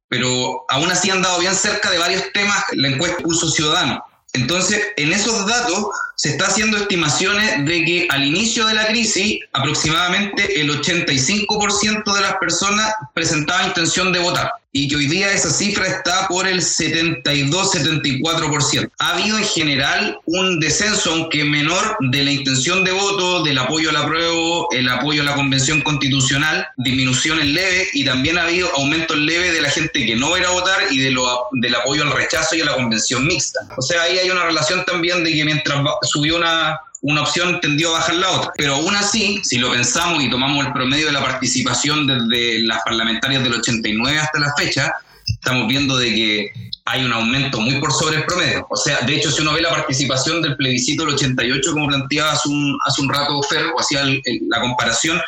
pero 0.07 0.65
aún 0.69 0.91
así 0.91 1.09
han 1.09 1.23
dado 1.23 1.39
bien 1.39 1.55
cerca 1.55 1.89
de 1.89 1.97
varios 1.97 2.31
temas 2.33 2.63
la 2.73 2.89
encuesta 2.89 3.23
Pulso 3.23 3.49
Ciudadano. 3.49 4.03
Entonces, 4.33 4.81
en 4.97 5.13
esos 5.13 5.45
datos 5.45 5.87
se 6.23 6.29
está 6.29 6.47
haciendo 6.47 6.77
estimaciones 6.77 7.65
de 7.65 7.83
que 7.83 8.07
al 8.09 8.23
inicio 8.23 8.65
de 8.65 8.75
la 8.75 8.87
crisis 8.87 9.41
aproximadamente 9.51 10.61
el 10.61 10.69
85% 10.69 12.15
de 12.15 12.21
las 12.21 12.35
personas 12.37 12.95
presentaba 13.13 13.67
intención 13.67 14.13
de 14.13 14.19
votar 14.19 14.53
y 14.75 14.87
que 14.87 14.95
hoy 14.95 15.05
día 15.05 15.31
esa 15.31 15.51
cifra 15.51 15.85
está 15.87 16.27
por 16.27 16.47
el 16.47 16.61
72-74%. 16.61 18.89
Ha 18.97 19.13
habido 19.13 19.37
en 19.37 19.45
general 19.45 20.19
un 20.25 20.59
descenso, 20.59 21.11
aunque 21.11 21.45
menor, 21.45 21.95
de 21.99 22.23
la 22.23 22.31
intención 22.31 22.83
de 22.83 22.91
voto, 22.91 23.43
del 23.43 23.59
apoyo 23.59 23.91
al 23.91 23.97
apruebo, 23.97 24.67
el 24.71 24.89
apoyo 24.89 25.21
a 25.21 25.25
la 25.25 25.35
convención 25.35 25.79
constitucional, 25.81 26.65
disminuciones 26.77 27.45
leves 27.45 27.89
y 27.93 28.03
también 28.03 28.39
ha 28.39 28.45
habido 28.45 28.67
aumentos 28.75 29.15
leves 29.15 29.53
de 29.53 29.61
la 29.61 29.69
gente 29.69 30.03
que 30.05 30.15
no 30.15 30.31
va 30.31 30.39
a 30.39 30.43
a 30.43 30.51
votar 30.51 30.91
y 30.91 30.97
de 30.97 31.11
lo, 31.11 31.47
del 31.51 31.75
apoyo 31.75 32.03
al 32.03 32.11
rechazo 32.11 32.55
y 32.55 32.61
a 32.61 32.65
la 32.65 32.73
convención 32.73 33.25
mixta. 33.25 33.61
O 33.77 33.81
sea, 33.81 34.01
ahí 34.01 34.17
hay 34.17 34.29
una 34.29 34.43
relación 34.43 34.83
también 34.83 35.23
de 35.23 35.33
que 35.33 35.45
mientras 35.45 35.81
subió 36.01 36.35
una, 36.35 36.77
una 37.03 37.21
opción 37.21 37.59
tendió 37.59 37.89
a 37.89 37.99
bajar 37.99 38.15
la 38.15 38.31
otra. 38.31 38.51
Pero 38.57 38.75
aún 38.75 38.95
así, 38.95 39.41
si 39.43 39.57
lo 39.57 39.71
pensamos 39.71 40.23
y 40.23 40.29
tomamos 40.29 40.65
el 40.65 40.73
promedio 40.73 41.07
de 41.07 41.11
la 41.11 41.21
participación 41.21 42.07
desde 42.07 42.59
las 42.59 42.81
parlamentarias 42.83 43.43
del 43.43 43.53
89 43.53 44.19
hasta 44.19 44.39
la 44.39 44.53
fecha, 44.57 44.93
estamos 45.27 45.67
viendo 45.67 45.97
de 45.97 46.15
que 46.15 46.51
hay 46.85 47.03
un 47.03 47.11
aumento 47.11 47.59
muy 47.59 47.79
por 47.81 47.91
sobre 47.91 48.17
el 48.17 48.25
promedio. 48.25 48.65
O 48.69 48.77
sea, 48.77 49.01
de 49.01 49.15
hecho, 49.15 49.31
si 49.31 49.41
uno 49.41 49.53
ve 49.53 49.61
la 49.61 49.71
participación 49.71 50.41
del 50.41 50.55
plebiscito 50.55 51.05
del 51.05 51.15
88, 51.15 51.73
como 51.73 51.87
planteaba 51.87 52.31
hace 52.31 52.49
un, 52.49 53.09
rato 53.09 53.43
Fer, 53.43 53.65
o 53.75 53.81
hacía 53.81 54.03
la 54.05 54.61
comparación, 54.61 55.21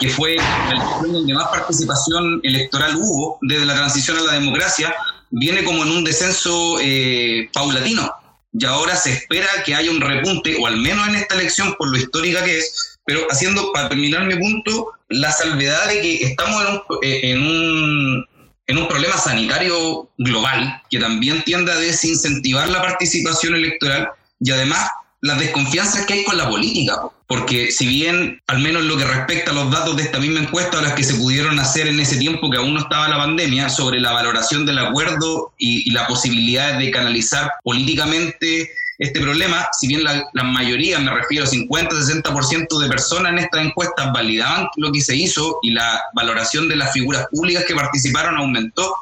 que 0.00 0.08
fue 0.08 0.34
el 0.34 1.12
donde 1.12 1.34
más 1.34 1.48
participación 1.48 2.40
electoral 2.42 2.96
hubo 2.96 3.38
desde 3.42 3.64
la 3.64 3.74
transición 3.74 4.18
a 4.18 4.22
la 4.22 4.32
democracia, 4.32 4.92
viene 5.30 5.62
como 5.62 5.84
en 5.84 5.90
un 5.90 6.04
descenso 6.04 6.78
eh, 6.80 7.48
paulatino 7.52 8.12
y 8.52 8.64
ahora 8.66 8.96
se 8.96 9.12
espera 9.12 9.48
que 9.64 9.74
haya 9.74 9.90
un 9.90 10.00
repunte, 10.00 10.56
o 10.60 10.66
al 10.66 10.76
menos 10.76 11.08
en 11.08 11.16
esta 11.16 11.34
elección, 11.34 11.74
por 11.78 11.88
lo 11.88 11.96
histórica 11.96 12.44
que 12.44 12.58
es, 12.58 12.98
pero 13.06 13.26
haciendo, 13.30 13.72
para 13.72 13.88
terminar 13.88 14.26
mi 14.26 14.36
punto, 14.36 14.92
la 15.08 15.32
salvedad 15.32 15.88
de 15.88 16.00
que 16.00 16.24
estamos 16.24 16.62
en 16.62 16.68
un, 16.68 16.82
eh, 17.02 17.20
en 17.22 17.42
un, 17.42 18.26
en 18.66 18.78
un 18.78 18.88
problema 18.88 19.16
sanitario 19.16 20.08
global 20.18 20.82
que 20.90 20.98
también 20.98 21.42
tiende 21.44 21.72
a 21.72 21.76
desincentivar 21.76 22.68
la 22.68 22.82
participación 22.82 23.54
electoral 23.54 24.10
y 24.40 24.50
además 24.50 24.90
las 25.22 25.38
desconfianzas 25.38 26.04
que 26.04 26.14
hay 26.14 26.24
con 26.24 26.36
la 26.36 26.48
política. 26.48 27.00
Porque 27.26 27.70
si 27.70 27.86
bien, 27.86 28.42
al 28.48 28.58
menos 28.58 28.82
lo 28.82 28.96
que 28.98 29.04
respecta 29.04 29.52
a 29.52 29.54
los 29.54 29.70
datos 29.70 29.96
de 29.96 30.02
esta 30.02 30.18
misma 30.18 30.40
encuesta, 30.40 30.82
las 30.82 30.92
que 30.92 31.04
se 31.04 31.14
pudieron 31.14 31.58
hacer 31.58 31.86
en 31.86 31.98
ese 32.00 32.16
tiempo 32.16 32.50
que 32.50 32.58
aún 32.58 32.74
no 32.74 32.80
estaba 32.80 33.08
la 33.08 33.16
pandemia, 33.16 33.70
sobre 33.70 34.00
la 34.00 34.12
valoración 34.12 34.66
del 34.66 34.78
acuerdo 34.78 35.54
y, 35.56 35.90
la 35.92 36.06
posibilidad 36.06 36.78
de 36.78 36.90
canalizar 36.90 37.52
políticamente 37.62 38.70
este 38.98 39.20
problema, 39.20 39.68
si 39.72 39.88
bien 39.88 40.04
la, 40.04 40.24
la 40.32 40.42
mayoría, 40.42 40.98
me 40.98 41.12
refiero 41.12 41.46
50-60% 41.46 42.78
de 42.78 42.88
personas 42.88 43.32
en 43.32 43.38
estas 43.38 43.64
encuestas 43.64 44.12
validaban 44.12 44.68
lo 44.76 44.92
que 44.92 45.00
se 45.00 45.16
hizo 45.16 45.58
y 45.62 45.70
la 45.70 46.02
valoración 46.14 46.68
de 46.68 46.76
las 46.76 46.92
figuras 46.92 47.26
públicas 47.30 47.64
que 47.64 47.74
participaron 47.74 48.36
aumentó, 48.36 48.94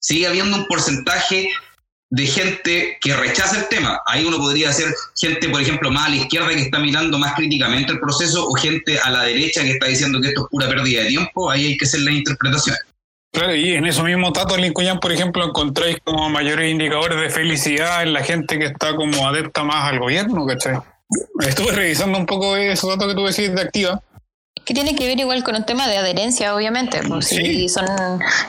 sigue 0.00 0.26
habiendo 0.26 0.56
un 0.56 0.66
porcentaje 0.66 1.50
de 2.10 2.26
gente 2.26 2.98
que 3.00 3.16
rechaza 3.16 3.58
el 3.58 3.68
tema. 3.68 4.00
Ahí 4.06 4.24
uno 4.24 4.38
podría 4.38 4.72
ser 4.72 4.94
gente, 5.20 5.48
por 5.48 5.60
ejemplo, 5.60 5.90
más 5.90 6.06
a 6.06 6.10
la 6.10 6.16
izquierda 6.16 6.48
que 6.48 6.62
está 6.62 6.78
mirando 6.78 7.18
más 7.18 7.34
críticamente 7.34 7.92
el 7.92 8.00
proceso 8.00 8.46
o 8.46 8.54
gente 8.54 8.98
a 9.00 9.10
la 9.10 9.24
derecha 9.24 9.62
que 9.62 9.72
está 9.72 9.86
diciendo 9.86 10.20
que 10.20 10.28
esto 10.28 10.42
es 10.42 10.46
pura 10.50 10.68
pérdida 10.68 11.02
de 11.02 11.08
tiempo. 11.08 11.50
Ahí 11.50 11.66
hay 11.66 11.76
que 11.76 11.84
hacer 11.84 12.00
la 12.00 12.12
interpretación. 12.12 12.76
Claro, 13.32 13.54
y 13.54 13.74
en 13.74 13.84
eso 13.84 14.02
mismo 14.02 14.32
Tato 14.32 14.56
Lincoln, 14.56 14.98
por 14.98 15.12
ejemplo, 15.12 15.44
encontráis 15.44 15.98
como 16.02 16.30
mayores 16.30 16.70
indicadores 16.70 17.20
de 17.20 17.28
felicidad 17.28 18.02
en 18.02 18.14
la 18.14 18.22
gente 18.22 18.58
que 18.58 18.66
está 18.66 18.96
como 18.96 19.28
adepta 19.28 19.62
más 19.62 19.92
al 19.92 19.98
gobierno, 19.98 20.46
¿cachai? 20.46 20.78
Estuve 21.40 21.72
revisando 21.72 22.18
un 22.18 22.26
poco 22.26 22.56
esos 22.56 22.88
datos 22.88 23.08
que 23.08 23.14
tú 23.14 23.26
decís 23.26 23.54
de 23.54 23.60
activa 23.60 24.00
que 24.66 24.74
tiene 24.74 24.96
que 24.96 25.06
ver 25.06 25.20
igual 25.20 25.44
con 25.44 25.54
un 25.54 25.64
tema 25.64 25.86
de 25.86 25.96
adherencia, 25.96 26.52
obviamente. 26.52 27.00
Pues, 27.06 27.28
si 27.28 27.68
son, 27.68 27.86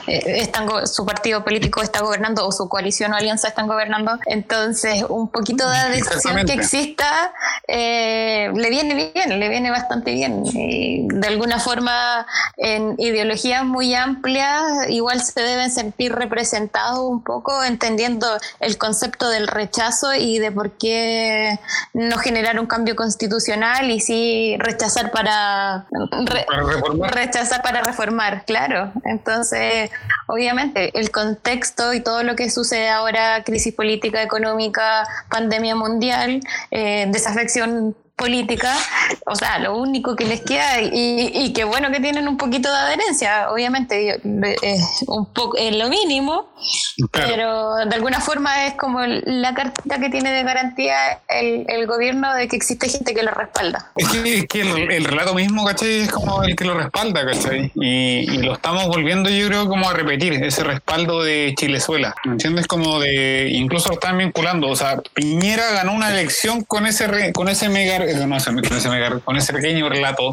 eh, 0.08 0.20
están, 0.40 0.68
su 0.88 1.06
partido 1.06 1.44
político 1.44 1.80
está 1.80 2.02
gobernando 2.02 2.44
o 2.44 2.50
su 2.50 2.68
coalición 2.68 3.12
o 3.12 3.16
alianza 3.16 3.46
están 3.46 3.68
gobernando, 3.68 4.18
entonces 4.26 5.04
un 5.08 5.28
poquito 5.28 5.70
de 5.70 5.76
adhesión 5.76 6.44
que 6.44 6.54
exista 6.54 7.32
eh, 7.68 8.50
le 8.52 8.68
viene 8.68 9.12
bien, 9.14 9.38
le 9.38 9.48
viene 9.48 9.70
bastante 9.70 10.12
bien. 10.12 10.42
Y 10.44 11.06
de 11.08 11.28
alguna 11.28 11.60
forma, 11.60 12.26
en 12.56 12.96
ideologías 12.98 13.64
muy 13.64 13.94
amplias, 13.94 14.88
igual 14.88 15.22
se 15.22 15.40
deben 15.40 15.70
sentir 15.70 16.12
representados 16.12 16.98
un 16.98 17.22
poco, 17.22 17.62
entendiendo 17.62 18.26
el 18.58 18.76
concepto 18.76 19.28
del 19.28 19.46
rechazo 19.46 20.12
y 20.14 20.40
de 20.40 20.50
por 20.50 20.72
qué 20.72 21.60
no 21.92 22.18
generar 22.18 22.58
un 22.58 22.66
cambio 22.66 22.96
constitucional 22.96 23.88
y 23.88 24.00
sí 24.00 24.56
rechazar 24.58 25.12
para 25.12 25.86
para 26.06 26.62
reformar. 26.62 27.14
Rechaza 27.14 27.62
para 27.62 27.82
reformar, 27.82 28.44
claro. 28.44 28.92
Entonces, 29.04 29.90
obviamente, 30.26 30.98
el 30.98 31.10
contexto 31.10 31.92
y 31.94 32.00
todo 32.00 32.22
lo 32.22 32.36
que 32.36 32.50
sucede 32.50 32.88
ahora, 32.88 33.42
crisis 33.44 33.74
política, 33.74 34.22
económica, 34.22 35.06
pandemia 35.30 35.74
mundial, 35.74 36.40
eh, 36.70 37.06
desafección 37.10 37.96
política, 38.18 38.76
o 39.24 39.34
sea, 39.34 39.58
lo 39.60 39.78
único 39.78 40.16
que 40.16 40.26
les 40.26 40.42
queda 40.42 40.82
y, 40.82 41.30
y 41.32 41.52
que 41.52 41.64
bueno 41.64 41.90
que 41.90 42.00
tienen 42.00 42.28
un 42.28 42.36
poquito 42.36 42.70
de 42.70 42.76
adherencia, 42.76 43.50
obviamente, 43.50 44.20
es 44.62 44.82
un 45.06 45.32
poco 45.32 45.56
es 45.56 45.74
lo 45.76 45.88
mínimo, 45.88 46.52
pero 47.12 47.76
de 47.76 47.94
alguna 47.94 48.20
forma 48.20 48.66
es 48.66 48.74
como 48.74 49.00
la 49.06 49.54
cartita 49.54 49.98
que 49.98 50.10
tiene 50.10 50.32
de 50.32 50.42
garantía 50.42 51.20
el, 51.28 51.64
el 51.68 51.86
gobierno 51.86 52.34
de 52.34 52.48
que 52.48 52.56
existe 52.56 52.88
gente 52.88 53.14
que 53.14 53.22
lo 53.22 53.30
respalda. 53.30 53.92
Es 53.96 54.08
que, 54.46 54.60
el, 54.60 55.04
relato 55.04 55.34
mismo, 55.34 55.64
¿cachai? 55.64 56.00
Es 56.00 56.10
como 56.10 56.42
el 56.42 56.56
que 56.56 56.64
lo 56.64 56.74
respalda, 56.74 57.24
¿cachai? 57.24 57.70
Y, 57.76 58.38
lo 58.38 58.54
estamos 58.54 58.86
volviendo, 58.88 59.28
yo 59.30 59.46
creo, 59.46 59.68
como 59.68 59.88
a 59.88 59.92
repetir, 59.92 60.32
ese 60.32 60.64
respaldo 60.64 61.22
de 61.22 61.54
Chilezuela, 61.56 62.14
¿me 62.24 62.32
entiendes? 62.32 62.66
Como 62.66 62.98
de, 63.00 63.50
incluso 63.52 63.88
lo 63.88 63.94
están 63.94 64.18
vinculando, 64.18 64.68
o 64.68 64.76
sea, 64.76 65.00
Piñera 65.14 65.70
ganó 65.72 65.92
una 65.92 66.10
elección 66.10 66.64
con 66.64 66.86
ese, 66.86 67.32
con 67.32 67.48
ese 67.48 67.68
mega 67.68 67.98
con 69.24 69.36
ese 69.36 69.52
pequeño 69.52 69.88
relato 69.88 70.32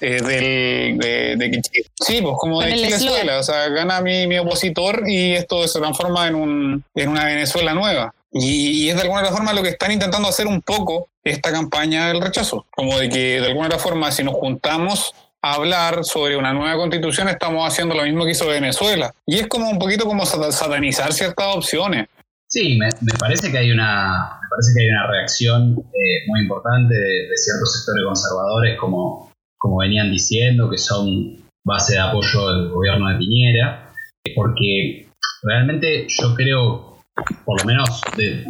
eh, 0.00 0.20
del, 0.22 0.98
de, 1.38 1.50
que 1.50 1.60
sí, 1.94 2.20
pues 2.22 2.34
como 2.38 2.60
de 2.60 2.70
Venezuela, 2.70 3.38
o 3.38 3.42
sea, 3.42 3.68
gana 3.68 4.00
mi, 4.00 4.26
mi, 4.26 4.38
opositor 4.38 5.04
y 5.06 5.32
esto 5.32 5.66
se 5.66 5.78
transforma 5.78 6.28
en, 6.28 6.34
un, 6.34 6.84
en 6.94 7.08
una 7.08 7.24
Venezuela 7.24 7.74
nueva. 7.74 8.14
Y, 8.32 8.88
es 8.88 8.96
de 8.96 9.02
alguna 9.02 9.24
forma 9.26 9.52
lo 9.52 9.62
que 9.62 9.70
están 9.70 9.92
intentando 9.92 10.28
hacer 10.28 10.46
un 10.46 10.60
poco 10.60 11.08
esta 11.24 11.50
campaña 11.50 12.08
del 12.08 12.20
rechazo, 12.20 12.66
como 12.70 12.98
de 12.98 13.08
que 13.08 13.40
de 13.40 13.46
alguna 13.46 13.78
forma 13.78 14.12
si 14.12 14.22
nos 14.22 14.34
juntamos 14.34 15.14
a 15.42 15.54
hablar 15.54 16.04
sobre 16.04 16.36
una 16.36 16.52
nueva 16.52 16.76
constitución 16.76 17.28
estamos 17.28 17.66
haciendo 17.66 17.94
lo 17.94 18.02
mismo 18.02 18.24
que 18.24 18.32
hizo 18.32 18.46
Venezuela. 18.46 19.14
Y 19.24 19.38
es 19.38 19.46
como 19.46 19.70
un 19.70 19.78
poquito 19.78 20.04
como 20.04 20.26
satanizar 20.26 21.12
ciertas 21.12 21.54
opciones. 21.54 22.08
Sí, 22.48 22.78
me, 22.78 22.88
parece 23.18 23.50
que 23.50 23.58
hay 23.58 23.72
una, 23.72 24.38
me 24.40 24.48
parece 24.48 24.72
que 24.74 24.84
hay 24.84 24.88
una 24.88 25.06
reacción 25.08 25.72
eh, 25.92 26.26
muy 26.28 26.42
importante 26.42 26.94
de, 26.94 27.36
ciertos 27.36 27.76
sectores 27.76 28.04
conservadores, 28.06 28.78
como, 28.78 29.32
como 29.58 29.78
venían 29.78 30.12
diciendo, 30.12 30.70
que 30.70 30.78
son 30.78 31.44
base 31.64 31.94
de 31.94 32.00
apoyo 32.00 32.52
del 32.52 32.68
gobierno 32.68 33.08
de 33.08 33.16
Piñera, 33.16 33.92
porque 34.36 35.08
realmente 35.42 36.06
yo 36.08 36.34
creo, 36.34 36.98
por 37.44 37.60
lo 37.60 37.66
menos 37.66 38.00
de, 38.16 38.44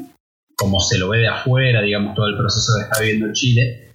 como 0.55 0.79
se 0.81 0.99
lo 0.99 1.09
ve 1.09 1.21
de 1.21 1.29
afuera, 1.29 1.81
digamos, 1.81 2.15
todo 2.15 2.27
el 2.27 2.37
proceso 2.37 2.73
que 2.77 2.85
está 2.85 3.01
viviendo 3.01 3.33
Chile, 3.33 3.95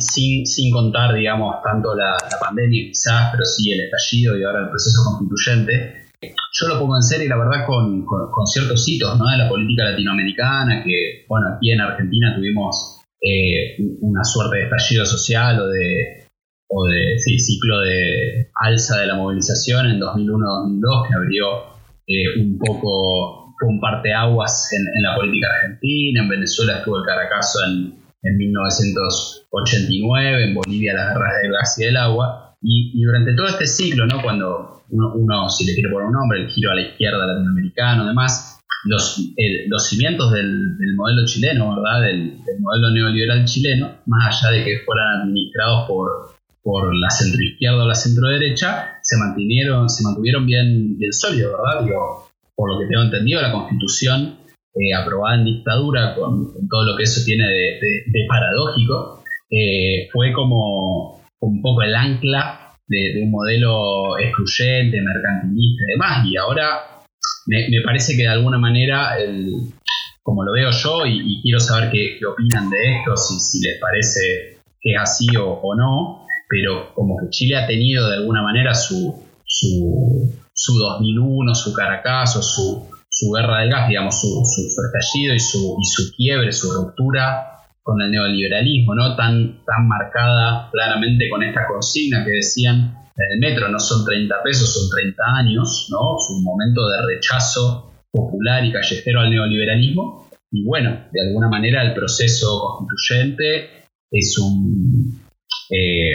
sin, 0.00 0.46
sin, 0.46 0.72
contar, 0.72 1.14
digamos, 1.14 1.56
tanto 1.62 1.94
la, 1.94 2.12
la 2.12 2.38
pandemia 2.40 2.84
quizás, 2.88 3.30
pero 3.32 3.44
sí 3.44 3.70
el 3.70 3.80
estallido 3.80 4.38
y 4.38 4.44
ahora 4.44 4.60
el 4.60 4.70
proceso 4.70 5.02
constituyente, 5.04 6.01
yo 6.22 6.68
lo 6.68 6.78
pongo 6.78 6.96
en 6.96 7.02
serio, 7.02 7.28
la 7.28 7.36
verdad, 7.36 7.66
con, 7.66 8.04
con, 8.04 8.46
ciertos 8.46 8.88
hitos 8.88 9.18
¿no? 9.18 9.26
de 9.26 9.38
la 9.38 9.48
política 9.48 9.90
latinoamericana, 9.90 10.84
que, 10.84 11.24
bueno, 11.28 11.48
aquí 11.56 11.70
en 11.70 11.80
Argentina 11.80 12.34
tuvimos 12.36 13.00
eh, 13.20 13.76
una 14.00 14.22
suerte 14.24 14.58
de 14.58 14.64
estallido 14.64 15.06
social 15.06 15.60
o 15.60 15.68
de, 15.68 16.26
o 16.68 16.86
de 16.86 17.18
ciclo 17.18 17.80
de 17.80 18.50
alza 18.54 19.00
de 19.00 19.06
la 19.06 19.16
movilización 19.16 19.86
en 19.86 20.00
2001-2002, 20.00 21.08
que 21.08 21.14
abrió 21.14 21.46
eh, 22.06 22.40
un 22.40 22.58
poco, 22.58 23.54
un 23.62 23.80
parteaguas 23.80 24.72
en, 24.72 24.80
en 24.80 25.02
la 25.02 25.16
política 25.16 25.48
argentina, 25.54 26.22
en 26.22 26.28
Venezuela 26.28 26.78
estuvo 26.78 26.98
el 26.98 27.04
Caracazo 27.04 27.64
en, 27.66 27.94
en 28.22 28.36
1989, 28.36 30.44
en 30.44 30.54
Bolivia 30.54 30.94
las 30.94 31.14
guerras 31.14 31.32
del 31.42 31.52
gas 31.52 31.78
y 31.78 31.84
del 31.84 31.96
agua, 31.96 32.51
y, 32.62 33.00
y, 33.00 33.02
durante 33.02 33.34
todo 33.34 33.46
este 33.48 33.66
ciclo, 33.66 34.06
¿no? 34.06 34.22
cuando 34.22 34.84
uno, 34.90 35.50
si 35.50 35.64
le 35.64 35.74
quiere 35.74 35.90
poner 35.90 36.08
un 36.08 36.14
nombre, 36.14 36.42
el 36.42 36.48
giro 36.48 36.70
a 36.70 36.74
la 36.74 36.82
izquierda 36.82 37.26
latinoamericano, 37.26 38.04
además, 38.04 38.60
los, 38.84 39.20
los 39.68 39.88
cimientos 39.88 40.32
del, 40.32 40.76
del, 40.78 40.94
modelo 40.96 41.24
chileno, 41.24 41.76
¿verdad? 41.76 42.02
Del, 42.02 42.38
modelo 42.60 42.90
neoliberal 42.90 43.44
chileno, 43.44 43.98
más 44.06 44.42
allá 44.42 44.56
de 44.56 44.64
que 44.64 44.78
fueran 44.84 45.22
administrados 45.22 45.88
por, 45.88 46.34
por 46.62 46.94
la 46.94 47.10
centroizquierda 47.10 47.84
o 47.84 47.88
la 47.88 47.94
centroderecha, 47.94 48.98
se 49.02 49.16
mantuvieron, 49.18 49.88
se 49.88 50.04
mantuvieron 50.04 50.46
bien, 50.46 50.98
bien 50.98 51.12
sólidos, 51.12 51.52
¿verdad? 51.52 51.84
Digo, 51.84 52.28
por 52.54 52.72
lo 52.72 52.78
que 52.78 52.86
tengo 52.86 53.02
entendido, 53.02 53.40
la 53.40 53.52
constitución 53.52 54.36
eh, 54.74 54.94
aprobada 54.94 55.36
en 55.36 55.44
dictadura, 55.44 56.14
con, 56.14 56.52
todo 56.68 56.84
lo 56.84 56.96
que 56.96 57.04
eso 57.04 57.22
tiene 57.24 57.46
de, 57.46 57.78
de, 58.06 58.26
paradójico, 58.28 59.22
eh, 59.50 60.08
fue 60.12 60.32
como 60.32 61.21
un 61.42 61.60
poco 61.60 61.82
el 61.82 61.94
ancla 61.94 62.76
de, 62.86 63.22
un 63.22 63.30
modelo 63.30 64.18
excluyente, 64.18 65.00
mercantilista 65.00 65.84
y 65.84 65.92
demás. 65.92 66.26
Y 66.26 66.36
ahora 66.36 67.02
me, 67.46 67.82
parece 67.84 68.16
que 68.16 68.22
de 68.22 68.28
alguna 68.28 68.58
manera, 68.58 69.16
como 70.22 70.44
lo 70.44 70.52
veo 70.52 70.70
yo, 70.70 71.06
y, 71.06 71.40
quiero 71.42 71.60
saber 71.60 71.90
qué, 71.90 72.18
opinan 72.24 72.70
de 72.70 72.96
esto, 72.96 73.16
si, 73.16 73.40
si, 73.40 73.66
les 73.66 73.80
parece 73.80 74.58
que 74.80 74.92
es 74.92 75.00
así 75.00 75.26
o, 75.36 75.74
no, 75.76 76.26
pero 76.48 76.94
como 76.94 77.16
que 77.18 77.30
Chile 77.30 77.56
ha 77.56 77.66
tenido 77.66 78.08
de 78.08 78.16
alguna 78.16 78.42
manera 78.42 78.74
su, 78.74 79.24
su, 79.44 80.32
su 80.52 80.78
2001, 80.78 81.54
su 81.54 81.72
Caracazo, 81.72 82.42
su, 82.42 82.88
su 83.08 83.32
guerra 83.32 83.60
del 83.60 83.70
gas, 83.70 83.88
digamos, 83.88 84.20
su, 84.20 84.28
su, 84.44 84.80
estallido 84.86 85.34
y 85.34 85.40
su, 85.40 85.76
y 85.80 85.84
su 85.86 86.14
quiebre, 86.14 86.52
su 86.52 86.72
ruptura 86.72 87.51
con 87.82 88.00
el 88.00 88.10
neoliberalismo, 88.10 88.94
¿no? 88.94 89.16
Tan, 89.16 89.64
tan 89.64 89.88
marcada 89.88 90.70
claramente 90.70 91.28
con 91.28 91.42
esta 91.42 91.66
consigna 91.66 92.24
que 92.24 92.30
decían 92.32 92.96
el 93.16 93.38
metro, 93.40 93.68
no 93.68 93.78
son 93.78 94.04
30 94.04 94.42
pesos, 94.42 94.72
son 94.72 94.88
30 94.90 95.22
años, 95.36 95.88
¿no? 95.90 96.16
Es 96.16 96.30
un 96.30 96.44
momento 96.44 96.88
de 96.88 97.06
rechazo 97.06 97.92
popular 98.10 98.64
y 98.64 98.72
callejero 98.72 99.20
al 99.20 99.30
neoliberalismo. 99.30 100.28
Y 100.50 100.64
bueno, 100.64 101.06
de 101.10 101.20
alguna 101.28 101.48
manera 101.48 101.82
el 101.82 101.94
proceso 101.94 102.60
constituyente 102.78 103.86
es 104.10 104.38
un, 104.38 105.20
eh, 105.70 106.14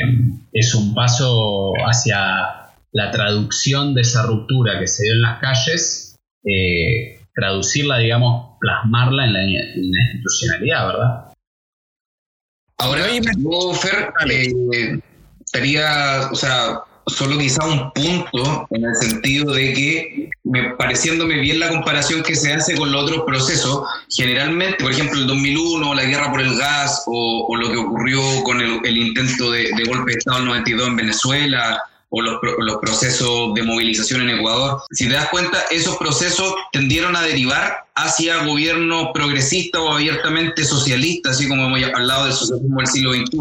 es 0.53 0.75
un 0.75 0.93
paso 0.93 1.73
hacia 1.85 2.67
la 2.91 3.11
traducción 3.11 3.93
de 3.93 4.01
esa 4.01 4.25
ruptura 4.25 4.79
que 4.79 4.87
se 4.87 5.03
dio 5.03 5.13
en 5.13 5.21
las 5.21 5.39
calles, 5.39 6.15
eh, 6.45 7.19
traducirla, 7.33 7.97
digamos, 7.97 8.57
plasmarla 8.59 9.25
en 9.25 9.33
la, 9.33 9.43
en 9.43 9.91
la 9.91 10.03
institucionalidad, 10.03 10.87
¿verdad? 10.87 11.26
Ahora, 12.79 13.07
yo, 13.09 13.73
Fer, 13.73 14.13
eh, 14.29 14.99
estaría, 15.43 16.29
o 16.31 16.35
sea, 16.35 16.79
solo 17.07 17.37
quizá 17.37 17.65
un 17.65 17.91
punto 17.93 18.67
en 18.69 18.85
el 18.85 18.95
sentido 18.95 19.53
de 19.53 19.73
que, 19.73 20.29
me, 20.43 20.75
pareciéndome 20.75 21.39
bien 21.39 21.59
la 21.59 21.69
comparación 21.69 22.21
que 22.21 22.35
se 22.35 22.53
hace 22.53 22.75
con 22.77 22.91
los 22.91 23.03
otros 23.03 23.23
procesos, 23.25 23.83
generalmente, 24.15 24.83
por 24.83 24.91
ejemplo, 24.91 25.19
el 25.19 25.25
2001, 25.25 25.95
la 25.95 26.03
guerra 26.03 26.29
por 26.29 26.41
el 26.41 26.55
gas, 26.55 27.03
o, 27.07 27.55
lo 27.55 27.71
que 27.71 27.77
ocurrió 27.77 28.21
con 28.43 28.61
el, 28.61 28.97
intento 28.97 29.51
de, 29.51 29.71
de, 29.75 29.83
golpe 29.85 30.11
de 30.11 30.17
Estado 30.19 30.39
en 30.39 30.45
92 30.45 30.87
en 30.87 30.95
Venezuela, 30.97 31.81
o 32.09 32.21
los, 32.21 32.39
los, 32.59 32.77
procesos 32.77 33.53
de 33.53 33.63
movilización 33.63 34.21
en 34.21 34.37
Ecuador. 34.37 34.81
Si 34.91 35.07
te 35.07 35.13
das 35.13 35.29
cuenta, 35.29 35.65
esos 35.71 35.97
procesos 35.97 36.53
tendieron 36.71 37.15
a 37.15 37.21
derivar 37.21 37.85
hacia 37.95 38.45
gobiernos 38.45 39.09
progresistas 39.13 39.81
o 39.81 39.93
abiertamente 39.93 40.63
socialistas, 40.63 41.33
así 41.35 41.47
como 41.47 41.65
hemos 41.65 41.83
hablado 41.93 42.25
del 42.25 42.33
socialismo 42.33 42.79
del 42.79 42.87
siglo 42.87 43.13
XXI, 43.13 43.37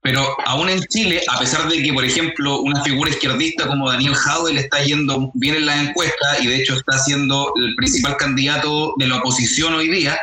Pero 0.00 0.36
aún 0.46 0.68
en 0.68 0.82
Chile, 0.86 1.22
a 1.28 1.38
pesar 1.38 1.68
de 1.68 1.80
que, 1.80 1.92
por 1.92 2.04
ejemplo, 2.04 2.60
una 2.60 2.82
figura 2.82 3.10
izquierdista 3.10 3.68
como 3.68 3.88
Daniel 3.88 4.14
le 4.52 4.60
está 4.60 4.82
yendo 4.82 5.30
bien 5.34 5.56
en 5.56 5.66
la 5.66 5.80
encuesta 5.80 6.38
y 6.40 6.46
de 6.48 6.56
hecho 6.56 6.74
está 6.74 6.98
siendo 6.98 7.52
el 7.56 7.76
principal 7.76 8.16
candidato 8.16 8.94
de 8.96 9.06
la 9.06 9.18
oposición 9.18 9.74
hoy 9.74 9.88
día, 9.88 10.18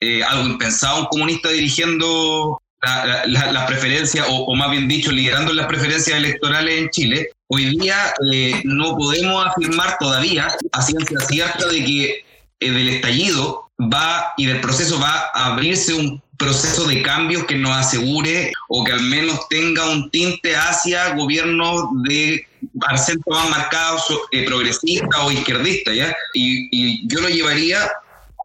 eh, 0.00 0.22
algo 0.22 0.46
impensado, 0.48 1.00
un 1.00 1.06
comunista 1.06 1.50
dirigiendo 1.50 2.62
las 2.82 3.66
preferencias, 3.66 4.26
o, 4.28 4.54
más 4.54 4.70
bien 4.70 4.88
dicho, 4.88 5.12
liderando 5.12 5.52
las 5.52 5.66
preferencias 5.66 6.16
electorales 6.16 6.78
en 6.78 6.90
Chile, 6.90 7.28
hoy 7.48 7.76
día 7.76 8.14
eh, 8.32 8.60
no 8.64 8.96
podemos 8.96 9.46
afirmar 9.46 9.96
todavía 9.98 10.48
a 10.72 10.82
ciencia 10.82 11.20
cierta 11.20 11.66
de 11.66 11.84
que 11.84 12.24
eh, 12.60 12.70
del 12.70 12.88
estallido 12.88 13.70
va 13.80 14.32
y 14.36 14.46
del 14.46 14.60
proceso 14.60 15.00
va 15.00 15.30
a 15.34 15.52
abrirse 15.52 15.94
un 15.94 16.22
proceso 16.40 16.86
de 16.88 17.02
cambios 17.02 17.44
que 17.44 17.54
nos 17.54 17.76
asegure 17.76 18.50
o 18.68 18.82
que 18.82 18.92
al 18.92 19.02
menos 19.02 19.46
tenga 19.48 19.90
un 19.90 20.10
tinte 20.10 20.56
hacia 20.56 21.14
gobiernos 21.14 21.84
de 22.04 22.46
acento 22.88 23.30
más 23.30 23.50
marcados, 23.50 24.04
eh, 24.32 24.46
progresista 24.46 25.24
o 25.24 25.30
izquierdista, 25.30 25.92
¿ya? 25.92 26.14
Y, 26.32 27.06
yo 27.08 27.20
lo 27.20 27.28
llevaría 27.28 27.90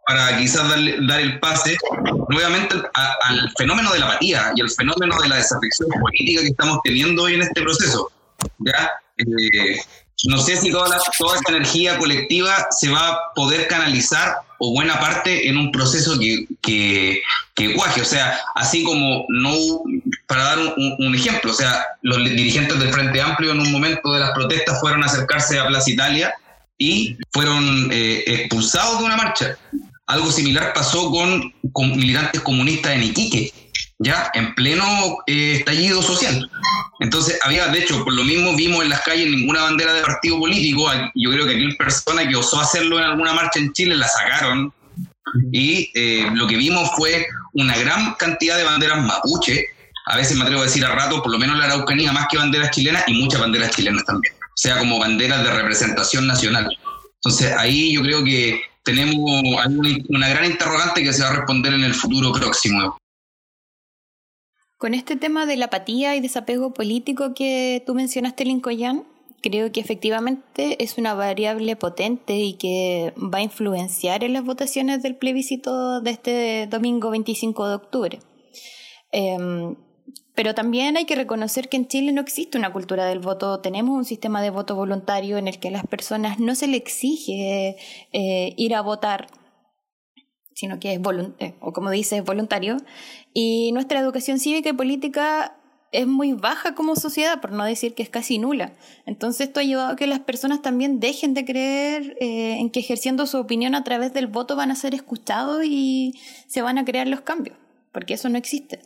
para 0.05 0.37
quizás 0.37 0.69
dar 0.69 1.19
el 1.19 1.39
pase 1.39 1.77
nuevamente 2.29 2.75
al 2.93 3.51
fenómeno 3.57 3.91
de 3.91 3.99
la 3.99 4.05
apatía 4.07 4.51
y 4.55 4.61
al 4.61 4.69
fenómeno 4.69 5.19
de 5.21 5.29
la 5.29 5.37
desafección 5.37 5.89
política 5.99 6.41
que 6.41 6.49
estamos 6.49 6.79
teniendo 6.83 7.23
hoy 7.23 7.35
en 7.35 7.41
este 7.41 7.61
proceso. 7.61 8.11
¿ya? 8.59 8.91
Eh, 9.17 9.77
no 10.27 10.37
sé 10.37 10.57
si 10.57 10.71
toda, 10.71 10.97
toda 11.17 11.35
esta 11.35 11.51
energía 11.51 11.97
colectiva 11.97 12.67
se 12.71 12.89
va 12.89 13.09
a 13.09 13.33
poder 13.35 13.67
canalizar 13.67 14.37
o 14.59 14.71
buena 14.71 14.99
parte 14.99 15.49
en 15.49 15.57
un 15.57 15.71
proceso 15.71 16.17
que, 16.17 16.47
que, 16.61 17.21
que 17.53 17.73
cuaje. 17.73 18.01
O 18.01 18.05
sea, 18.05 18.39
así 18.55 18.83
como 18.83 19.25
no, 19.29 19.53
para 20.27 20.43
dar 20.43 20.57
un, 20.77 21.15
ejemplo, 21.15 21.51
o 21.51 21.53
sea, 21.53 21.85
los 22.01 22.17
dirigentes 22.17 22.79
del 22.79 22.93
Frente 22.93 23.21
Amplio 23.21 23.51
en 23.51 23.59
un 23.59 23.71
momento 23.71 24.13
de 24.13 24.21
las 24.21 24.31
protestas 24.31 24.79
fueron 24.79 25.03
a 25.03 25.07
acercarse 25.07 25.59
a 25.59 25.67
Plaza 25.67 25.91
Italia 25.91 26.33
y 26.77 27.17
fueron 27.31 27.89
eh, 27.91 28.23
expulsados 28.25 28.99
de 28.99 29.05
una 29.05 29.17
marcha. 29.17 29.57
Algo 30.07 30.31
similar 30.31 30.73
pasó 30.73 31.09
con, 31.09 31.53
con 31.71 31.95
militantes 31.97 32.41
comunistas 32.41 32.93
en 32.93 33.03
Iquique, 33.03 33.51
ya 33.99 34.29
en 34.33 34.53
pleno 34.53 34.85
eh, 35.25 35.57
estallido 35.57 36.01
social. 36.01 36.49
Entonces, 36.99 37.39
había, 37.43 37.67
de 37.67 37.79
hecho, 37.79 38.03
por 38.03 38.13
lo 38.13 38.23
mismo 38.23 38.55
vimos 38.55 38.83
en 38.83 38.89
las 38.89 39.01
calles 39.01 39.29
ninguna 39.29 39.63
bandera 39.63 39.93
de 39.93 40.01
partido 40.01 40.39
político. 40.39 40.89
Yo 41.15 41.31
creo 41.31 41.45
que 41.45 41.51
aquella 41.51 41.75
persona 41.77 42.27
que 42.27 42.35
osó 42.35 42.59
hacerlo 42.59 42.99
en 42.99 43.05
alguna 43.05 43.33
marcha 43.33 43.59
en 43.59 43.73
Chile 43.73 43.95
la 43.95 44.07
sacaron. 44.07 44.73
Y 45.51 45.91
eh, 45.95 46.29
lo 46.33 46.47
que 46.47 46.55
vimos 46.55 46.89
fue 46.95 47.25
una 47.53 47.75
gran 47.77 48.13
cantidad 48.13 48.57
de 48.57 48.63
banderas 48.63 49.03
mapuche. 49.03 49.65
A 50.05 50.17
veces 50.17 50.37
me 50.37 50.43
atrevo 50.43 50.61
a 50.61 50.65
decir 50.65 50.85
a 50.85 50.93
rato, 50.93 51.21
por 51.21 51.31
lo 51.31 51.39
menos 51.39 51.57
la 51.57 51.65
Araucanía, 51.65 52.11
más 52.13 52.27
que 52.29 52.37
banderas 52.37 52.71
chilenas 52.71 53.03
y 53.07 53.13
muchas 53.13 53.41
banderas 53.41 53.71
chilenas 53.71 54.05
también. 54.05 54.33
O 54.35 54.57
sea, 54.57 54.77
como 54.77 54.99
banderas 54.99 55.43
de 55.43 55.51
representación 55.51 56.27
nacional. 56.27 56.69
Entonces, 57.15 57.51
ahí 57.57 57.93
yo 57.93 58.01
creo 58.03 58.23
que 58.23 58.61
tenemos 58.85 59.15
una 59.17 60.29
gran 60.29 60.45
interrogante 60.45 61.03
que 61.03 61.11
se 61.11 61.23
va 61.23 61.29
a 61.29 61.35
responder 61.37 61.73
en 61.73 61.83
el 61.83 61.93
futuro 61.93 62.31
próximo. 62.31 62.97
Con 64.77 64.93
este 64.93 65.15
tema 65.15 65.45
de 65.45 65.57
la 65.57 65.65
apatía 65.65 66.15
y 66.15 66.21
desapego 66.21 66.73
político 66.73 67.33
que 67.33 67.83
tú 67.85 67.95
mencionaste, 67.95 68.45
Lincoln, 68.45 69.03
creo 69.41 69.71
que 69.71 69.79
efectivamente 69.79 70.83
es 70.83 70.97
una 70.97 71.15
variable 71.15 71.75
potente 71.75 72.37
y 72.37 72.53
que 72.53 73.13
va 73.17 73.39
a 73.39 73.43
influenciar 73.43 74.23
en 74.23 74.33
las 74.33 74.43
votaciones 74.43 75.01
del 75.01 75.15
plebiscito 75.15 76.01
de 76.01 76.11
este 76.11 76.67
domingo 76.67 77.09
25 77.09 77.67
de 77.67 77.75
octubre. 77.75 78.19
Em, 79.11 79.75
pero 80.35 80.53
también 80.53 80.97
hay 80.97 81.05
que 81.05 81.15
reconocer 81.15 81.69
que 81.69 81.77
en 81.77 81.87
Chile 81.87 82.11
no 82.11 82.21
existe 82.21 82.57
una 82.57 82.73
cultura 82.73 83.05
del 83.05 83.19
voto. 83.19 83.61
Tenemos 83.61 83.97
un 83.97 84.05
sistema 84.05 84.41
de 84.41 84.49
voto 84.49 84.75
voluntario 84.75 85.37
en 85.37 85.47
el 85.47 85.59
que 85.59 85.69
a 85.69 85.71
las 85.71 85.87
personas 85.87 86.39
no 86.39 86.55
se 86.55 86.67
le 86.67 86.77
exige 86.77 87.77
eh, 88.11 88.53
ir 88.57 88.75
a 88.75 88.81
votar, 88.81 89.27
sino 90.53 90.79
que 90.79 90.93
es 90.93 91.01
voluntario, 91.01 91.53
eh, 91.53 91.57
o 91.61 91.71
como 91.71 91.89
es 91.91 92.23
voluntario. 92.25 92.77
Y 93.33 93.71
nuestra 93.71 93.99
educación 93.99 94.39
cívica 94.39 94.69
y 94.69 94.73
política 94.73 95.55
es 95.93 96.05
muy 96.05 96.33
baja 96.33 96.75
como 96.75 96.97
sociedad, 96.97 97.39
por 97.39 97.53
no 97.53 97.63
decir 97.63 97.93
que 97.93 98.03
es 98.03 98.09
casi 98.09 98.37
nula. 98.37 98.73
Entonces 99.05 99.47
esto 99.47 99.61
ha 99.61 99.63
llevado 99.63 99.93
a 99.93 99.95
que 99.95 100.07
las 100.07 100.19
personas 100.19 100.61
también 100.61 100.99
dejen 100.99 101.33
de 101.33 101.45
creer 101.45 102.17
eh, 102.19 102.57
en 102.59 102.69
que 102.69 102.81
ejerciendo 102.81 103.25
su 103.25 103.37
opinión 103.37 103.73
a 103.73 103.85
través 103.85 104.13
del 104.13 104.27
voto 104.27 104.57
van 104.57 104.71
a 104.71 104.75
ser 104.75 104.93
escuchados 104.93 105.63
y 105.63 106.19
se 106.47 106.61
van 106.61 106.77
a 106.77 106.83
crear 106.83 107.07
los 107.07 107.21
cambios, 107.21 107.57
porque 107.93 108.15
eso 108.15 108.27
no 108.27 108.37
existe. 108.37 108.81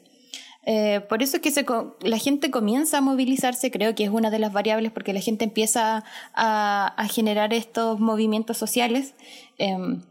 Eh, 0.65 1.02
por 1.08 1.24
eso 1.24 1.38
es 1.38 1.41
que 1.41 1.65
la 2.02 2.17
gente 2.17 2.52
comienza 2.52 2.98
a 2.98 3.02
movilizarse, 3.02 3.72
creo 3.72 3.95
que 3.95 4.04
es 4.04 4.10
una 4.10 4.30
de 4.30 4.39
las 4.39 4.54
variables, 4.54 4.91
porque 4.91 5.13
la 5.13 5.22
gente 5.22 5.45
empieza 5.45 6.04
a, 6.34 7.08
generar 7.10 7.54
estos 7.54 8.00
movimientos 8.00 8.58
sociales. 8.58 9.15
Em, 9.58 10.04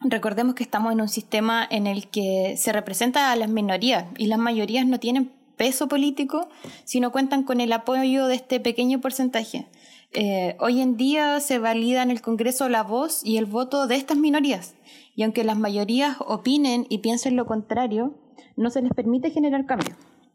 recordemos 0.00 0.54
que 0.54 0.62
estamos 0.62 0.92
en 0.92 1.00
un 1.00 1.08
sistema 1.08 1.66
en 1.70 1.86
el 1.86 2.08
que 2.08 2.54
se 2.56 2.72
representa 2.72 3.30
a 3.30 3.36
las 3.36 3.50
minorías 3.50 4.06
y 4.16 4.26
las 4.26 4.38
mayorías 4.38 4.86
no 4.86 4.98
tienen 4.98 5.32
peso 5.56 5.88
político 5.88 6.48
si 6.84 7.00
no 7.00 7.12
cuentan 7.12 7.42
con 7.42 7.60
el 7.60 7.72
apoyo 7.72 8.26
de 8.26 8.34
este 8.34 8.60
pequeño 8.60 9.00
porcentaje. 9.00 9.66
Eh, 10.12 10.56
hoy 10.58 10.80
en 10.80 10.96
día 10.96 11.38
se 11.38 11.58
valida 11.58 12.02
en 12.02 12.10
el 12.10 12.20
Congreso 12.20 12.68
la 12.68 12.82
voz 12.82 13.20
y 13.24 13.36
el 13.36 13.44
voto 13.44 13.86
de 13.86 13.96
estas 13.96 14.16
minorías. 14.16 14.74
Y 15.14 15.22
aunque 15.22 15.44
las 15.44 15.58
mayorías 15.58 16.16
opinen 16.20 16.86
y 16.88 16.98
piensen 16.98 17.36
lo 17.36 17.46
contrario, 17.46 18.14
no 18.56 18.70
se 18.70 18.82
les 18.82 18.92
permite 18.92 19.30
generar 19.30 19.66
cambio. 19.66 19.94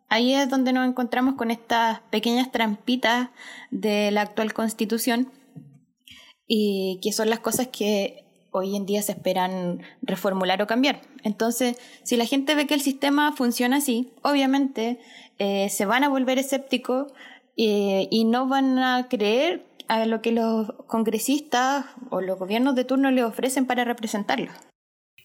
Ahí 0.10 0.34
es 0.34 0.50
donde 0.50 0.72
nos 0.72 0.88
encontramos 0.88 1.36
con 1.36 1.52
estas 1.52 2.00
pequeñas 2.12 2.52
trampitas 2.52 3.30
de 3.72 4.12
la 4.12 4.22
actual 4.22 4.54
constitución 4.54 5.32
y 6.48 7.00
que 7.02 7.12
son 7.12 7.30
las 7.30 7.40
cosas 7.40 7.68
que 7.68 8.24
hoy 8.52 8.76
en 8.76 8.86
día 8.86 9.02
se 9.02 9.12
esperan 9.12 9.82
reformular 10.02 10.62
o 10.62 10.68
cambiar. 10.68 11.02
Entonces, 11.24 11.78
si 12.04 12.16
la 12.16 12.26
gente 12.26 12.56
ve 12.56 12.68
que 12.68 12.76
el 12.76 12.82
sistema 12.82 13.32
funciona 13.34 13.78
así, 13.78 14.14
obviamente 14.22 15.00
eh, 15.40 15.70
se 15.70 15.86
van 15.86 16.04
a 16.04 16.10
volver 16.10 16.38
escépticos 16.38 17.12
eh, 17.58 18.08
y 18.12 18.26
no 18.26 18.48
van 18.48 18.80
a 18.80 19.08
creer 19.10 19.66
a 19.88 20.06
lo 20.06 20.22
que 20.22 20.32
los 20.32 20.72
congresistas 20.88 21.86
o 22.10 22.22
los 22.22 22.40
gobiernos 22.40 22.76
de 22.76 22.86
turno 22.86 23.12
les 23.12 23.26
ofrecen 23.26 23.66
para 23.66 23.84
representarlos. 23.84 24.56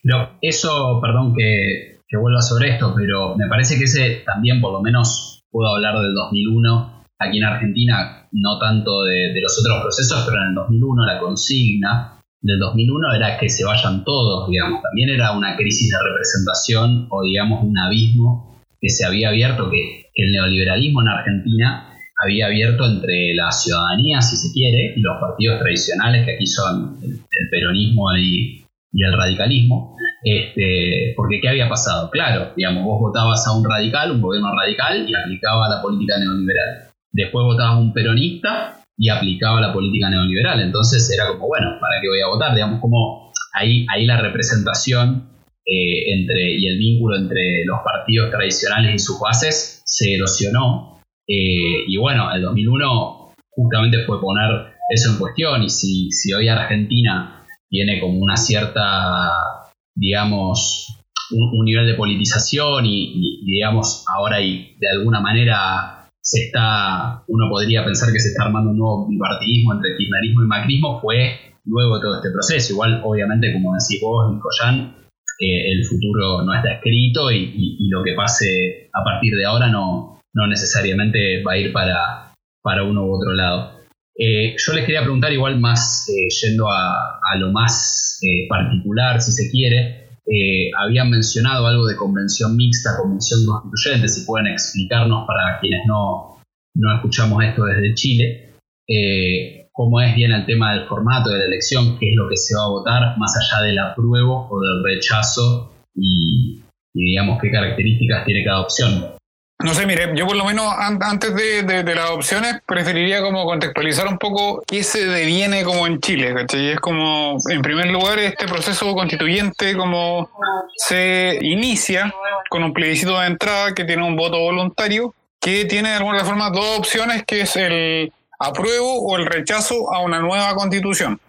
No, 0.03 0.37
eso, 0.41 0.99
perdón 1.01 1.33
que 1.37 2.00
que 2.11 2.17
vuelva 2.17 2.41
sobre 2.41 2.71
esto, 2.71 2.93
pero 2.93 3.37
me 3.37 3.47
parece 3.47 3.77
que 3.77 3.85
ese 3.85 4.21
también, 4.25 4.59
por 4.59 4.73
lo 4.73 4.81
menos, 4.81 5.45
puedo 5.49 5.73
hablar 5.73 5.97
del 6.01 6.13
2001. 6.13 7.05
Aquí 7.17 7.37
en 7.37 7.45
Argentina, 7.45 8.27
no 8.33 8.59
tanto 8.59 9.03
de, 9.03 9.31
los 9.41 9.57
otros 9.57 9.81
procesos, 9.81 10.25
pero 10.27 10.41
en 10.41 10.49
el 10.49 10.55
2001 10.55 11.05
la 11.05 11.19
consigna 11.19 12.21
del 12.41 12.59
2001 12.59 13.13
era 13.15 13.37
que 13.37 13.49
se 13.49 13.63
vayan 13.63 14.03
todos, 14.03 14.49
digamos. 14.49 14.81
También 14.81 15.09
era 15.09 15.31
una 15.31 15.55
crisis 15.55 15.89
de 15.89 15.97
representación 16.03 17.07
o, 17.09 17.23
digamos, 17.23 17.63
un 17.63 17.77
abismo 17.77 18.59
que 18.81 18.89
se 18.89 19.05
había 19.05 19.29
abierto, 19.29 19.69
que, 19.69 20.01
el 20.13 20.31
neoliberalismo 20.33 21.01
en 21.01 21.07
Argentina 21.07 21.95
había 22.21 22.47
abierto 22.47 22.85
entre 22.85 23.33
la 23.33 23.49
ciudadanía, 23.49 24.21
si 24.21 24.35
se 24.35 24.51
quiere, 24.51 24.93
y 24.97 24.99
los 24.99 25.17
partidos 25.21 25.59
tradicionales, 25.59 26.25
que 26.25 26.35
aquí 26.35 26.45
son 26.45 26.97
el, 27.01 27.49
peronismo 27.49 28.13
y, 28.17 28.60
y 28.93 29.03
el 29.03 29.13
radicalismo, 29.13 29.95
este, 30.23 31.13
porque 31.15 31.39
¿qué 31.41 31.49
había 31.49 31.69
pasado? 31.69 32.09
Claro, 32.11 32.53
digamos, 32.55 32.83
vos 32.83 32.99
votabas 32.99 33.47
a 33.47 33.57
un 33.57 33.63
radical, 33.63 34.11
un 34.11 34.21
gobierno 34.21 34.53
radical, 34.55 35.09
y 35.09 35.13
aplicaba 35.15 35.69
la 35.69 35.81
política 35.81 36.19
neoliberal. 36.19 36.89
Después 37.11 37.43
votabas 37.43 37.75
a 37.75 37.79
un 37.79 37.93
peronista 37.93 38.83
y 38.97 39.09
aplicaba 39.09 39.61
la 39.61 39.73
política 39.73 40.09
neoliberal. 40.09 40.61
Entonces 40.61 41.09
era 41.11 41.27
como, 41.27 41.47
bueno, 41.47 41.77
¿para 41.79 42.01
qué 42.01 42.07
voy 42.07 42.21
a 42.21 42.27
votar? 42.27 42.53
Digamos, 42.53 42.81
como 42.81 43.31
ahí, 43.53 43.85
ahí 43.89 44.05
la 44.05 44.21
representación 44.21 45.29
eh, 45.65 46.13
entre, 46.13 46.59
y 46.59 46.67
el 46.67 46.77
vínculo 46.77 47.17
entre 47.17 47.65
los 47.65 47.79
partidos 47.83 48.29
tradicionales 48.29 48.95
y 48.95 48.99
sus 48.99 49.19
bases 49.19 49.81
se 49.85 50.15
erosionó. 50.15 51.01
Eh, 51.27 51.85
y 51.87 51.97
bueno, 51.97 52.33
el 52.33 52.41
2001 52.41 53.33
justamente 53.49 54.03
fue 54.05 54.21
poner 54.21 54.73
eso 54.89 55.11
en 55.11 55.17
cuestión. 55.17 55.63
Y 55.63 55.69
si, 55.69 56.11
si 56.11 56.33
hoy 56.33 56.47
Argentina 56.47 57.40
tiene 57.71 57.99
como 57.99 58.19
una 58.19 58.37
cierta 58.37 59.61
digamos, 59.95 60.87
un, 61.31 61.65
nivel 61.65 61.87
de 61.87 61.95
politización 61.95 62.85
y, 62.85 63.43
digamos, 63.45 64.05
ahora 64.13 64.41
y 64.41 64.75
de 64.79 64.89
alguna 64.89 65.19
manera 65.19 66.09
se 66.21 66.45
está, 66.45 67.23
uno 67.27 67.49
podría 67.49 67.83
pensar 67.83 68.11
que 68.11 68.19
se 68.19 68.29
está 68.29 68.45
armando 68.45 68.71
un 68.71 68.77
nuevo 68.77 69.07
bipartidismo 69.07 69.73
entre 69.73 69.97
kirchnerismo 69.97 70.43
y 70.43 70.47
macrismo, 70.47 71.01
fue 71.01 71.39
luego 71.65 71.95
de 71.95 72.01
todo 72.01 72.15
este 72.17 72.31
proceso. 72.31 72.73
Igual, 72.73 73.01
obviamente, 73.03 73.53
como 73.53 73.73
decís 73.73 74.01
vos, 74.01 74.31
Nicoyan, 74.31 74.95
eh, 75.39 75.71
el 75.71 75.85
futuro 75.85 76.43
no 76.43 76.53
está 76.53 76.73
escrito 76.73 77.31
y, 77.31 77.87
lo 77.89 78.03
que 78.03 78.13
pase 78.13 78.89
a 78.93 79.03
partir 79.03 79.35
de 79.35 79.45
ahora 79.45 79.67
no, 79.67 80.21
no 80.33 80.47
necesariamente 80.47 81.43
va 81.43 81.53
a 81.53 81.57
ir 81.57 81.73
para, 81.73 82.33
para 82.63 82.83
uno 82.83 83.05
u 83.05 83.15
otro 83.15 83.33
lado. 83.33 83.80
Eh, 84.23 84.53
yo 84.55 84.73
les 84.73 84.85
quería 84.85 85.01
preguntar 85.01 85.33
igual 85.33 85.59
más, 85.59 86.07
eh, 86.09 86.27
yendo 86.29 86.69
a, 86.69 87.19
lo 87.39 87.51
más 87.51 88.19
eh, 88.21 88.47
particular, 88.47 89.19
si 89.19 89.31
se 89.31 89.49
quiere, 89.49 90.09
eh, 90.27 90.69
habían 90.77 91.09
mencionado 91.09 91.65
algo 91.65 91.87
de 91.87 91.95
convención 91.95 92.55
mixta, 92.55 92.97
convención 93.01 93.39
constituyente, 93.47 94.07
si 94.07 94.23
pueden 94.27 94.45
explicarnos 94.45 95.25
para 95.25 95.59
quienes 95.59 95.87
no, 95.87 96.39
no 96.75 96.95
escuchamos 96.95 97.43
esto 97.43 97.65
desde 97.65 97.95
Chile, 97.95 98.53
eh, 98.87 99.69
cómo 99.71 99.99
es 100.01 100.13
bien 100.15 100.31
el 100.31 100.45
tema 100.45 100.75
del 100.75 100.85
formato 100.85 101.31
de 101.31 101.39
la 101.39 101.45
elección, 101.45 101.97
qué 101.97 102.11
es 102.11 102.15
lo 102.15 102.29
que 102.29 102.37
se 102.37 102.55
va 102.55 102.65
a 102.65 102.69
votar, 102.69 103.17
más 103.17 103.35
allá 103.35 103.63
del 103.63 103.79
apruebo 103.79 104.49
o 104.51 104.61
del 104.61 104.83
rechazo 104.83 105.73
y 105.95 106.61
digamos 106.93 107.41
qué 107.41 107.49
características 107.49 108.23
tiene 108.25 108.43
cada 108.43 108.61
opción. 108.61 109.20
No 109.63 109.73
sé, 109.73 109.85
mire, 109.85 110.11
yo 110.15 110.25
por 110.25 110.35
lo 110.35 110.45
menos 110.45 110.73
antes 110.77 111.35
de, 111.35 111.83
las 111.95 112.09
opciones 112.09 112.61
preferiría 112.65 113.21
como 113.21 113.45
contextualizar 113.45 114.07
un 114.07 114.17
poco 114.17 114.63
qué 114.65 114.83
se 114.83 115.05
deviene 115.05 115.63
como 115.63 115.85
en 115.85 115.99
Chile, 115.99 116.33
¿cachai? 116.33 116.69
Es 116.69 116.79
como, 116.79 117.37
en 117.49 117.61
primer 117.61 117.87
lugar, 117.87 118.17
este 118.19 118.47
proceso 118.47 118.93
constituyente 118.93 119.75
como 119.75 120.29
se 120.75 121.37
inicia 121.41 122.13
con 122.49 122.63
un 122.63 122.73
plebiscito 122.73 123.19
de 123.19 123.27
entrada 123.27 123.73
que 123.73 123.83
tiene 123.83 124.03
un 124.03 124.15
voto 124.15 124.39
voluntario, 124.39 125.13
que 125.39 125.65
tiene 125.65 125.89
de 125.89 125.95
alguna 125.95 126.23
forma 126.25 126.49
dos 126.49 126.79
opciones, 126.79 127.23
que 127.25 127.41
es 127.41 127.55
el 127.55 128.11
apruebo 128.39 129.01
o 129.01 129.17
el 129.17 129.25
rechazo 129.25 129.93
a 129.93 129.99
una 129.99 130.19
nueva 130.19 130.55
constitución. 130.55 131.19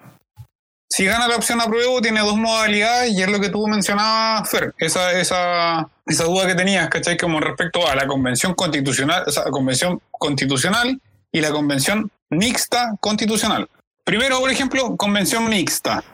Si 0.94 1.07
gana 1.07 1.26
la 1.26 1.37
opción 1.37 1.59
apruebo, 1.59 2.02
tiene 2.02 2.20
dos 2.20 2.37
modalidades 2.37 3.14
y 3.14 3.22
es 3.22 3.31
lo 3.31 3.40
que 3.40 3.48
tú 3.48 3.66
mencionabas, 3.66 4.46
Fer, 4.50 4.74
esa, 4.76 5.18
esa, 5.18 5.88
esa 6.05 6.24
duda 6.24 6.46
que 6.46 6.55
tenías, 6.55 6.90
¿cachai? 6.90 7.16
Como 7.16 7.40
respecto 7.40 7.88
a 7.88 7.94
la 7.94 8.07
convención 8.07 8.52
constitucional, 8.52 9.24
o 9.26 9.50
convención 9.50 10.02
constitucional 10.11 11.00
y 11.33 11.40
la 11.40 11.50
convención 11.50 12.11
mixta 12.28 12.94
constitucional. 13.00 13.70
Primero, 14.05 14.38
por 14.38 14.50
ejemplo, 14.50 14.94
convención 14.98 15.48
mixta. 15.48 16.05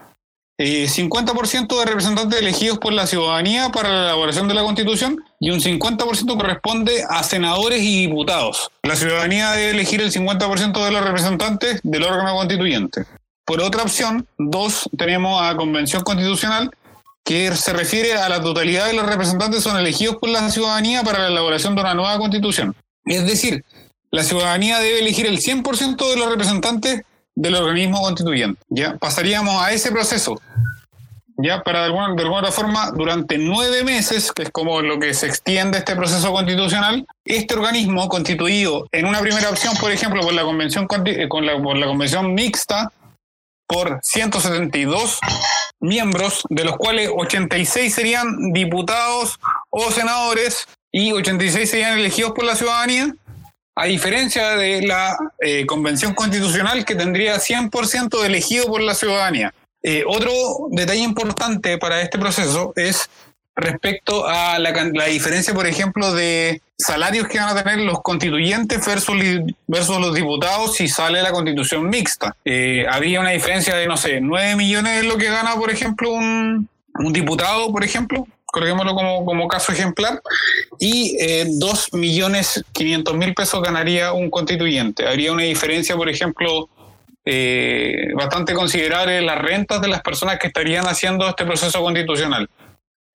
50% 0.57 1.75
eh, 1.75 1.79
de 1.79 1.85
representantes 1.85 2.41
elegidos 2.41 2.79
por 2.79 2.93
la 2.93 3.09
ciudadanía 3.09 3.71
para 3.71 3.89
la 3.89 4.05
elaboración 4.05 4.47
de 4.47 4.55
la 4.55 4.63
constitución 4.63 5.25
y 5.41 5.51
un 5.51 5.59
50% 5.59 6.37
corresponde 6.37 7.03
a 7.11 7.25
senadores 7.25 7.83
y 7.83 8.07
diputados. 8.07 8.71
La 8.85 8.95
ciudadanía 8.95 9.51
debe 9.51 9.71
elegir 9.71 10.01
el 10.01 10.13
50% 10.13 10.85
de 10.85 10.91
los 10.93 11.05
representantes 11.05 11.81
del 11.83 12.05
órgano 12.05 12.37
constituyente. 12.37 13.07
Por 13.49 13.63
otra 13.63 13.83
opción, 13.83 14.29
dos, 14.37 14.91
tenemos 14.99 15.41
a 15.41 15.57
Convención 15.57 16.03
Constitucional, 16.03 16.71
que 17.25 17.57
se 17.57 17.73
refiere 17.73 18.13
a 18.13 18.29
la 18.29 18.43
totalidad 18.43 18.85
de 18.85 18.93
los 18.93 19.07
representantes 19.07 19.63
son 19.63 19.79
elegidos 19.79 20.17
por 20.17 20.29
la 20.29 20.51
ciudadanía 20.51 21.03
para 21.03 21.21
la 21.21 21.29
elaboración 21.29 21.75
de 21.75 21.81
una 21.81 21.95
nueva 21.95 22.19
constitución. 22.19 22.77
Es 23.07 23.25
decir, 23.27 23.65
la 24.11 24.23
ciudadanía 24.23 24.81
debe 24.81 24.99
elegir 24.99 25.25
el 25.25 25.39
100% 25.39 26.11
de 26.11 26.17
los 26.17 26.29
representantes 26.29 27.01
del 27.35 27.55
organismo 27.55 28.03
constituyente. 28.03 28.61
¿ya? 28.69 28.99
Pasaríamos 28.99 29.63
a 29.63 29.73
ese 29.73 29.91
proceso. 29.93 30.39
Ya, 31.39 31.63
para 31.63 31.79
de 31.79 31.85
alguna, 31.87 32.15
de 32.17 32.23
alguna 32.25 32.53
forma, 32.53 32.91
durante 32.91 33.39
nueve 33.39 33.83
meses, 33.83 34.31
que 34.31 34.43
es 34.43 34.51
como 34.51 34.83
lo 34.83 34.99
que 34.99 35.15
se 35.15 35.27
extiende 35.27 35.79
este 35.79 35.97
proceso 35.97 36.33
constitucional, 36.33 37.07
este 37.25 37.55
organismo 37.55 38.09
constituido 38.09 38.89
en 38.93 39.07
una 39.07 39.21
primera 39.21 39.49
opción, 39.49 39.75
por 39.81 39.91
ejemplo, 39.91 40.21
por 40.21 40.35
la 40.35 40.43
convención, 40.43 40.87
eh, 41.07 41.29
con 41.29 41.47
la, 41.47 41.63
por 41.63 41.79
la 41.79 41.87
convención 41.87 42.35
mixta, 42.35 42.93
por 43.69 44.01
172 44.03 45.21
miembros, 45.81 46.43
de 46.49 46.65
los 46.65 46.77
cuales 46.77 47.11
86 47.15 47.95
serían 47.95 48.53
diputados 48.53 49.39
o 49.71 49.91
senadores 49.93 50.67
y 50.91 51.13
86 51.13 51.71
serían 51.71 51.99
elegidos 51.99 52.33
por 52.33 52.45
la 52.45 52.57
ciudadanía, 52.57 53.15
a 53.77 53.85
diferencia 53.85 54.57
de 54.57 54.83
la 54.83 55.17
eh, 55.41 55.67
Convención 55.67 56.15
Constitucional 56.15 56.85
que 56.85 56.97
tendría 56.97 57.37
100% 57.37 58.25
elegido 58.25 58.67
por 58.67 58.81
la 58.81 58.95
ciudadanía. 58.95 59.55
Eh, 59.83 60.03
otro 60.07 60.33
detalle 60.71 61.03
importante 61.03 61.79
para 61.79 62.01
este 62.01 62.19
proceso 62.19 62.73
es 62.75 63.09
respecto 63.59 64.27
a 64.29 64.59
la, 64.59 64.73
diferencia, 65.07 65.53
por 65.53 65.67
ejemplo, 65.67 66.15
de 66.15 66.63
salarios 66.79 67.27
que 67.27 67.39
van 67.39 67.57
a 67.57 67.63
tener 67.63 67.81
los 67.81 68.01
constituyentes 68.03 68.87
versus, 68.87 69.17
versus 69.67 69.99
los 69.99 70.15
diputados 70.15 70.77
si 70.77 70.87
sale 70.87 71.21
la 71.23 71.33
constitución 71.33 71.91
mixta. 71.91 72.37
Eh, 72.45 72.87
había 72.89 73.21
una 73.21 73.31
diferencia 73.31 73.75
de, 73.75 73.89
no 73.89 73.97
sé, 73.97 74.21
9 74.21 74.55
millones 74.55 75.03
de 75.03 75.09
lo 75.09 75.19
que 75.19 75.29
gana, 75.29 75.57
por 75.57 75.71
ejemplo, 75.71 76.13
un, 76.13 76.69
diputado, 77.11 77.73
por 77.73 77.83
ejemplo, 77.83 78.27
colguémoslo 78.47 78.95
como, 78.95 79.25
como 79.25 79.49
caso 79.49 79.73
ejemplar, 79.73 80.23
y 80.79 81.17
eh, 81.21 81.47
2 81.49 81.95
millones 81.95 82.65
500 82.73 83.15
mil 83.17 83.35
pesos 83.35 83.61
ganaría 83.61 84.13
un 84.13 84.31
constituyente. 84.31 85.07
Habría 85.07 85.33
una 85.33 85.43
diferencia, 85.43 85.97
por 85.97 86.09
ejemplo, 86.09 86.69
eh, 87.25 88.13
bastante 88.15 88.55
considerable 88.55 89.19
en 89.19 89.27
las 89.27 89.39
rentas 89.39 89.81
de 89.81 89.89
las 89.89 90.01
personas 90.01 90.39
que 90.39 90.47
estarían 90.47 90.87
haciendo 90.87 91.29
este 91.29 91.45
proceso 91.45 91.83
constitucional. 91.83 92.49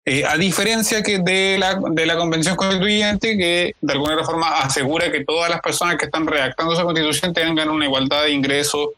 Eh, 0.07 0.25
a 0.25 0.37
diferencia 0.37 1.03
que 1.03 1.19
de 1.19 1.59
la, 1.59 1.79
de 1.91 2.07
la 2.07 2.17
Convención 2.17 2.57
Constituyente, 2.57 3.37
que 3.37 3.75
de 3.81 3.93
alguna 3.93 4.25
forma 4.25 4.59
asegura 4.61 5.13
que 5.13 5.25
todas 5.25 5.51
las 5.51 5.61
personas 5.61 5.97
que 5.97 6.07
están 6.07 6.27
redactando 6.27 6.73
esa 6.73 6.85
constitución 6.85 7.35
tengan 7.35 7.69
una 7.69 7.85
igualdad 7.85 8.23
de 8.23 8.31
ingresos, 8.31 8.89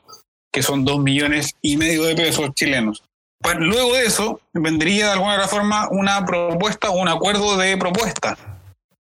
que 0.52 0.62
son 0.62 0.84
dos 0.84 1.00
millones 1.00 1.54
y 1.60 1.76
medio 1.76 2.04
de 2.04 2.14
pesos 2.14 2.50
chilenos. 2.54 3.02
Pues 3.40 3.56
luego 3.58 3.94
de 3.94 4.06
eso, 4.06 4.40
vendría 4.52 5.06
de 5.06 5.12
alguna 5.14 5.48
forma 5.48 5.88
una 5.90 6.24
propuesta 6.24 6.90
o 6.90 7.00
un 7.00 7.08
acuerdo 7.08 7.56
de 7.56 7.76
propuesta, 7.76 8.38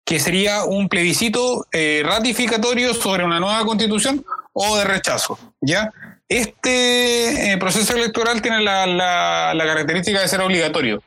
que 0.06 0.22
sería 0.22 0.64
un 0.64 0.88
plebiscito 0.88 1.68
eh, 1.74 2.02
ratificatorio 2.06 2.94
sobre 2.94 3.26
una 3.26 3.42
nueva 3.42 3.66
constitución 3.66 4.24
o 4.54 4.78
de 4.78 4.86
rechazo. 4.86 5.38
¿ya? 5.60 5.92
Este 6.30 7.52
eh, 7.52 7.58
proceso 7.58 7.98
electoral 7.98 8.42
tiene 8.42 8.62
la, 8.62 8.86
la, 8.86 9.54
la 9.54 9.66
característica 9.66 10.22
de 10.22 10.28
ser 10.30 10.40
obligatorio. 10.40 11.04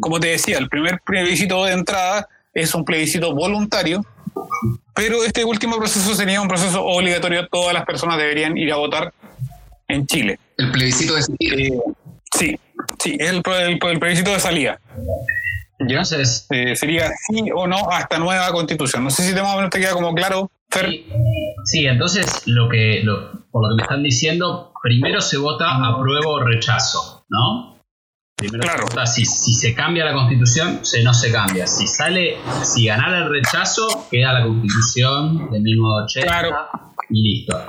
Como 0.00 0.20
te 0.20 0.28
decía, 0.28 0.58
el 0.58 0.68
primer 0.68 1.00
plebiscito 1.04 1.64
de 1.64 1.72
entrada 1.72 2.28
es 2.54 2.74
un 2.74 2.84
plebiscito 2.84 3.34
voluntario, 3.34 4.04
pero 4.94 5.24
este 5.24 5.44
último 5.44 5.76
proceso 5.78 6.14
sería 6.14 6.40
un 6.40 6.48
proceso 6.48 6.84
obligatorio. 6.84 7.46
Todas 7.48 7.74
las 7.74 7.84
personas 7.84 8.18
deberían 8.18 8.56
ir 8.56 8.72
a 8.72 8.76
votar 8.76 9.12
en 9.88 10.06
Chile. 10.06 10.38
El 10.58 10.70
plebiscito 10.70 11.14
de 11.14 11.22
salida. 11.22 11.56
Eh, 11.56 11.80
sí, 12.34 12.58
sí, 12.98 13.16
es 13.18 13.30
el, 13.30 13.42
plebiscito 13.42 14.30
de 14.30 14.40
salida. 14.40 14.80
¿Ya? 15.80 16.02
Eh, 16.50 16.76
sería 16.76 17.10
sí 17.26 17.50
o 17.54 17.66
no 17.66 17.90
hasta 17.90 18.18
nueva 18.18 18.50
constitución. 18.52 19.02
No 19.04 19.10
sé 19.10 19.24
si 19.24 19.34
te, 19.34 19.42
más 19.42 19.68
te 19.70 19.80
queda 19.80 19.92
como 19.92 20.14
claro, 20.14 20.50
Sí. 21.64 21.86
entonces 21.86 22.46
lo 22.46 22.68
que, 22.68 23.04
por 23.50 23.62
lo 23.62 23.68
que 23.70 23.76
me 23.76 23.82
están 23.82 24.02
diciendo, 24.02 24.72
primero 24.82 25.20
se 25.20 25.36
vota 25.36 25.66
apruebo 25.70 26.32
o 26.32 26.44
rechazo, 26.44 27.24
¿no? 27.28 27.81
Claro. 28.36 28.86
si, 29.06 29.24
se 29.24 29.74
cambia 29.74 30.04
la 30.04 30.14
constitución, 30.14 30.84
se, 30.84 31.02
no 31.02 31.14
se 31.14 31.30
cambia. 31.30 31.66
Si 31.66 31.86
sale, 31.86 32.36
si 32.62 32.86
ganara 32.86 33.18
el 33.18 33.30
rechazo, 33.30 34.06
queda 34.10 34.32
la 34.32 34.44
constitución 34.44 35.50
de 35.50 35.60
1980 35.60 36.70
y 37.10 37.22
listo. 37.22 37.64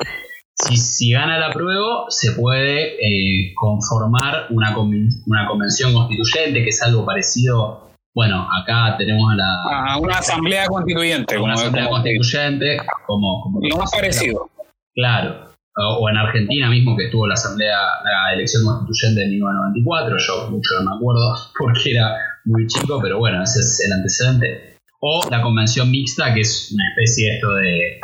Si, 0.55 0.77
si 0.77 1.11
gana 1.11 1.37
el 1.37 1.43
apruebo, 1.43 2.05
se 2.09 2.33
puede 2.33 2.95
eh, 2.95 3.53
conformar 3.55 4.47
una, 4.51 4.77
una 4.77 5.47
convención 5.47 5.93
constituyente, 5.93 6.63
que 6.63 6.69
es 6.69 6.81
algo 6.83 7.05
parecido. 7.05 7.89
Bueno, 8.15 8.47
acá 8.61 8.95
tenemos 8.97 9.35
la. 9.35 9.97
una 9.99 10.19
asamblea 10.19 10.67
constituyente. 10.67 11.37
Una 11.37 11.53
asamblea 11.53 11.89
constituyente, 11.89 12.77
como. 13.07 13.41
como 13.41 13.59
lo 13.61 13.77
más 13.77 13.91
parecido. 13.91 14.49
Claro 14.93 15.52
o 15.75 16.09
en 16.09 16.17
Argentina 16.17 16.69
mismo 16.69 16.95
que 16.95 17.05
estuvo 17.05 17.27
la 17.27 17.33
asamblea, 17.33 17.77
la 18.03 18.33
elección 18.33 18.63
constituyente 18.63 19.21
de 19.21 19.27
1994, 19.27 20.17
yo 20.17 20.51
mucho 20.51 20.69
no 20.79 20.91
me 20.91 20.95
acuerdo 20.97 21.35
porque 21.59 21.91
era 21.91 22.15
muy 22.45 22.67
chico, 22.67 22.99
pero 23.01 23.19
bueno, 23.19 23.43
ese 23.43 23.59
es 23.59 23.83
el 23.85 23.93
antecedente. 23.93 24.77
O 24.99 25.27
la 25.29 25.41
convención 25.41 25.91
mixta, 25.91 26.33
que 26.33 26.41
es 26.41 26.71
una 26.71 26.83
especie 26.89 27.35
esto 27.35 27.53
de, 27.55 27.99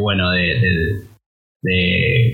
bueno, 0.00 0.30
de, 0.32 1.04
de, 1.62 2.32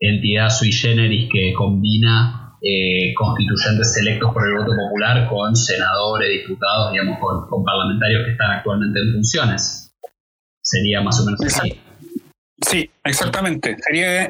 entidad 0.00 0.48
sui 0.48 0.72
generis 0.72 1.28
que 1.30 1.52
combina 1.52 2.56
eh, 2.62 3.12
constituyentes 3.14 3.96
electos 3.98 4.32
por 4.32 4.48
el 4.48 4.54
voto 4.54 4.72
popular 4.74 5.28
con 5.28 5.54
senadores, 5.54 6.42
diputados, 6.42 6.92
digamos, 6.92 7.18
con, 7.20 7.46
con 7.48 7.62
parlamentarios 7.62 8.24
que 8.24 8.32
están 8.32 8.52
actualmente 8.52 9.00
en 9.00 9.12
funciones. 9.12 9.94
Sería 10.62 11.02
más 11.02 11.20
o 11.20 11.26
menos 11.26 11.40
así. 11.44 11.81
Sí, 12.62 12.90
exactamente. 13.04 13.76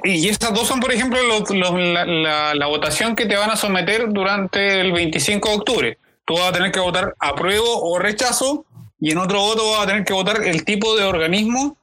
y 0.04 0.28
estas 0.28 0.54
dos 0.54 0.66
son, 0.66 0.80
por 0.80 0.92
ejemplo, 0.92 1.18
la, 1.50 2.66
votación 2.66 3.14
que 3.14 3.26
te 3.26 3.36
van 3.36 3.50
a 3.50 3.56
someter 3.56 4.08
durante 4.10 4.80
el 4.80 4.92
25 4.92 5.48
de 5.48 5.54
octubre. 5.54 5.98
Tú 6.24 6.34
vas 6.34 6.48
a 6.48 6.52
tener 6.52 6.72
que 6.72 6.80
votar 6.80 7.14
apruebo 7.18 7.82
o 7.82 7.98
rechazo 7.98 8.64
y 8.98 9.10
en 9.10 9.18
otro 9.18 9.40
voto 9.40 9.70
vas 9.72 9.84
a 9.84 9.86
tener 9.86 10.04
que 10.04 10.12
votar 10.12 10.42
el 10.44 10.64
tipo 10.64 10.96
de 10.96 11.04
organismo 11.04 11.78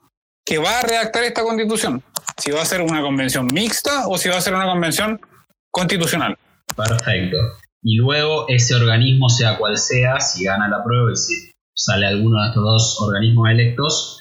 que 0.45 0.57
va 0.57 0.79
a 0.79 0.81
redactar 0.81 1.23
esta 1.23 1.43
constitución. 1.43 2.01
Si 2.37 2.51
va 2.51 2.61
a 2.61 2.65
ser 2.65 2.81
una 2.81 3.01
convención 3.01 3.47
mixta 3.47 4.07
o 4.07 4.17
si 4.17 4.29
va 4.29 4.37
a 4.37 4.41
ser 4.41 4.55
una 4.55 4.65
convención 4.65 5.19
constitucional. 5.69 6.37
Perfecto. 6.75 7.37
Y 7.83 7.97
luego 7.97 8.45
ese 8.47 8.75
organismo, 8.75 9.29
sea 9.29 9.57
cual 9.57 9.77
sea, 9.77 10.19
si 10.19 10.45
gana 10.45 10.67
la 10.67 10.83
prueba 10.83 11.11
y 11.11 11.15
si 11.15 11.51
sale 11.73 12.07
alguno 12.07 12.41
de 12.41 12.47
estos 12.49 12.63
dos 12.63 13.01
organismos 13.01 13.49
electos, 13.49 14.18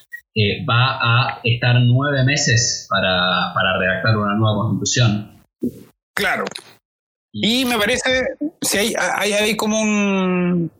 va 0.69 0.99
a 1.01 1.41
estar 1.45 1.77
nueve 1.81 2.25
meses 2.25 2.87
para, 2.91 3.53
redactar 3.79 4.17
una 4.17 4.35
nueva 4.35 4.57
constitución. 4.63 5.43
Claro. 6.15 6.45
Y 7.33 7.65
me 7.65 7.79
parece, 7.79 8.25
si 8.61 8.79
hay, 8.79 8.95
hay, 8.99 9.33
hay 9.33 9.57
como 9.57 9.81
un, 9.81 10.71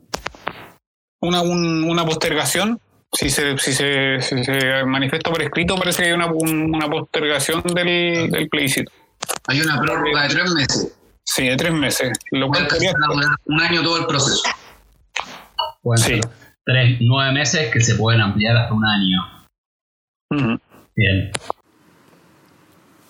una, 1.21 1.41
una 1.41 2.05
postergación, 2.05 2.79
si 3.11 3.29
se, 3.29 3.57
si, 3.57 3.73
se, 3.73 4.21
se 4.21 4.83
manifiesta 4.85 5.31
por 5.31 5.41
escrito, 5.41 5.75
parece 5.75 6.03
que 6.03 6.09
hay 6.09 6.13
una, 6.13 6.27
una 6.27 6.87
postergación 6.87 7.63
del, 7.63 8.29
del 8.29 8.49
plebiscito. 8.49 8.91
Hay 9.47 9.61
una 9.61 9.79
prórroga 9.81 10.23
de 10.23 10.29
tres 10.29 10.51
meses. 10.51 10.95
Sí, 11.23 11.47
de 11.47 11.55
tres 11.55 11.73
meses. 11.73 12.11
Lo 12.31 12.47
cual 12.47 12.69
sería 12.69 12.91
un 13.45 13.61
año 13.61 13.83
todo 13.83 13.99
el 13.99 14.05
proceso. 14.05 14.41
Bueno, 15.83 16.03
sí. 16.03 16.19
tres, 16.65 16.97
nueve 17.01 17.31
meses 17.33 17.71
que 17.71 17.81
se 17.81 17.95
pueden 17.95 18.21
ampliar 18.21 18.57
hasta 18.57 18.73
un 18.73 18.85
año. 18.85 19.38
Bien. 20.29 21.31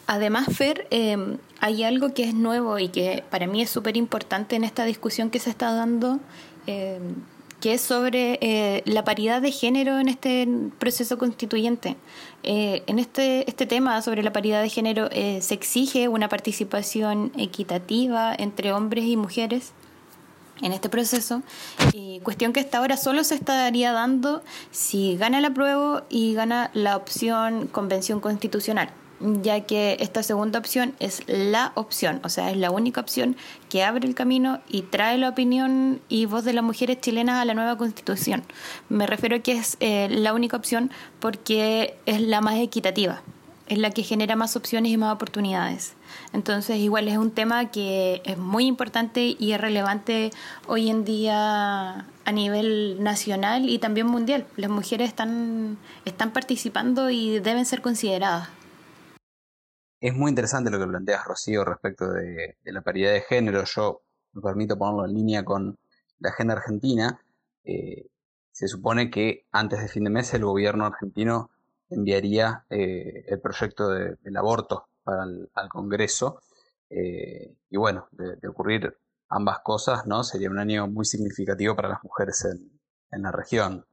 Además, 0.08 0.48
Fer, 0.56 0.88
em, 0.90 1.38
hay 1.60 1.84
algo 1.84 2.14
que 2.14 2.24
es 2.24 2.34
nuevo 2.34 2.80
y 2.80 2.90
que 2.90 3.24
para 3.30 3.46
mí 3.46 3.62
es 3.62 3.70
súper 3.70 3.96
importante 3.96 4.56
en 4.56 4.64
esta 4.64 4.86
discusión 4.86 5.30
que 5.30 5.38
se 5.40 5.52
está 5.52 5.72
dando, 5.72 6.20
em, 6.66 7.16
que 7.62 7.74
es 7.74 7.82
sobre 7.82 8.40
eh, 8.42 8.82
la 8.86 9.04
paridad 9.04 9.42
de 9.42 9.52
género 9.52 10.00
en 10.00 10.08
este 10.08 10.48
proceso 10.80 11.18
constituyente. 11.18 11.96
Eh, 12.44 12.84
en 12.88 13.00
este, 13.00 13.48
este 13.50 13.66
tema 13.66 14.02
sobre 14.02 14.24
la 14.24 14.32
paridad 14.32 14.62
de 14.62 14.70
género 14.70 15.10
eh, 15.12 15.42
se 15.42 15.54
exige 15.54 16.08
una 16.08 16.30
participación 16.30 17.32
equitativa 17.38 18.34
entre 18.34 18.72
hombres 18.72 19.06
y 19.06 19.18
mujeres 19.18 19.74
en 20.62 20.74
este 20.74 20.89
proceso, 20.89 21.41
cuestión 22.24 22.53
que 22.53 22.60
hasta 22.60 22.78
ahora 22.78 22.97
solo 22.97 23.24
se 23.24 23.36
estaría 23.36 23.91
dando 23.91 24.43
si 24.72 25.18
gana 25.18 25.39
el 25.39 25.45
apruebo 25.45 26.01
y 26.10 26.34
gana 26.34 26.70
la 26.74 26.97
opción 26.97 27.68
convención 27.68 28.20
constitucional 28.20 28.91
ya 29.20 29.62
que 29.62 29.97
esta 29.99 30.24
segunda 30.24 30.60
opción 30.60 30.95
es 30.99 31.24
la 31.28 31.72
opción, 31.76 32.22
o 32.24 32.30
sea, 32.30 32.51
es 32.51 32.57
la 32.57 32.72
única 32.72 33.01
opción 33.01 33.36
que 33.70 33.84
abre 33.84 34.07
el 34.07 34.16
camino 34.16 34.60
y 34.70 34.84
trae 34.84 35.18
la 35.18 35.30
opinión 35.30 36.01
y 36.10 36.26
voz 36.26 36.45
de 36.45 36.53
las 36.53 36.64
mujeres 36.64 37.01
chilenas 37.01 37.36
a 37.36 37.45
la 37.45 37.53
nueva 37.53 37.78
constitución. 37.78 38.43
Me 38.88 39.07
refiero 39.07 39.38
a 39.38 39.39
que 39.39 39.53
es 39.53 39.78
eh, 39.80 40.07
la 40.10 40.34
única 40.34 40.57
opción 40.57 40.91
porque 41.20 41.95
es 42.05 42.22
la 42.22 42.41
más 42.41 42.60
equitativa, 42.60 43.22
es 43.68 43.78
la 43.78 43.91
que 43.91 44.03
genera 44.03 44.36
más 44.36 44.55
opciones 44.55 44.91
y 44.91 44.97
más 44.97 45.14
oportunidades. 45.14 45.95
Entonces, 46.34 46.78
igual 46.78 47.07
es 47.07 47.18
un 47.18 47.32
tema 47.32 47.72
que 47.72 48.22
es 48.26 48.38
muy 48.38 48.66
importante 48.66 49.36
y 49.38 49.51
es 49.51 49.62
relevante 49.62 50.32
hoy 50.68 50.89
en 50.89 51.05
día 51.05 52.05
a 52.26 52.32
nivel 52.32 53.03
nacional 53.03 53.68
y 53.70 53.80
también 53.80 54.07
mundial. 54.07 54.45
Las 54.55 54.70
mujeres 54.70 55.10
están, 55.10 55.78
están 56.05 56.32
participando 56.32 57.10
y 57.10 57.39
deben 57.39 57.66
ser 57.66 57.82
consideradas. 57.82 58.49
Es 59.99 60.14
muy 60.14 60.30
interesante 60.30 60.70
lo 60.70 60.80
que 60.80 60.88
planteas, 60.88 61.26
Rocío, 61.26 61.66
respecto 61.66 62.10
de, 62.12 62.57
la 62.64 62.82
paridad 62.82 63.12
de 63.12 63.22
género. 63.22 63.64
Yo 63.66 64.01
me 64.34 64.41
permito 64.41 64.78
ponerlo 64.78 65.05
en 65.05 65.14
línea 65.14 65.43
con 65.43 65.78
la 66.20 66.30
agenda 66.30 66.53
argentina. 66.53 67.20
Eh, 67.64 68.07
se 68.51 68.68
supone 68.68 69.10
que 69.10 69.45
antes 69.51 69.82
de 69.82 69.88
fin 69.88 70.03
de 70.03 70.10
mes 70.10 70.34
el 70.34 70.45
gobierno 70.45 70.86
argentino 70.86 71.49
enviaría 71.89 72.66
eh, 72.70 73.26
el 73.28 73.41
proyecto 73.41 73.89
del 73.89 74.38
aborto 74.38 74.89
al 75.10 75.70
Congreso. 75.70 76.41
Eh, 76.89 77.55
y 77.70 77.78
bueno, 77.78 78.07
de, 78.12 78.47
ocurrir 78.47 78.93
ambas 79.30 79.60
cosas, 79.64 80.07
¿no? 80.07 80.24
Sería 80.24 80.49
un 80.49 80.60
año 80.60 80.88
muy 80.88 81.05
significativo 81.05 81.76
para 81.76 81.89
las 81.89 82.03
mujeres 82.03 82.45
en 83.12 83.22
la 83.22 83.32
región. 83.32 83.86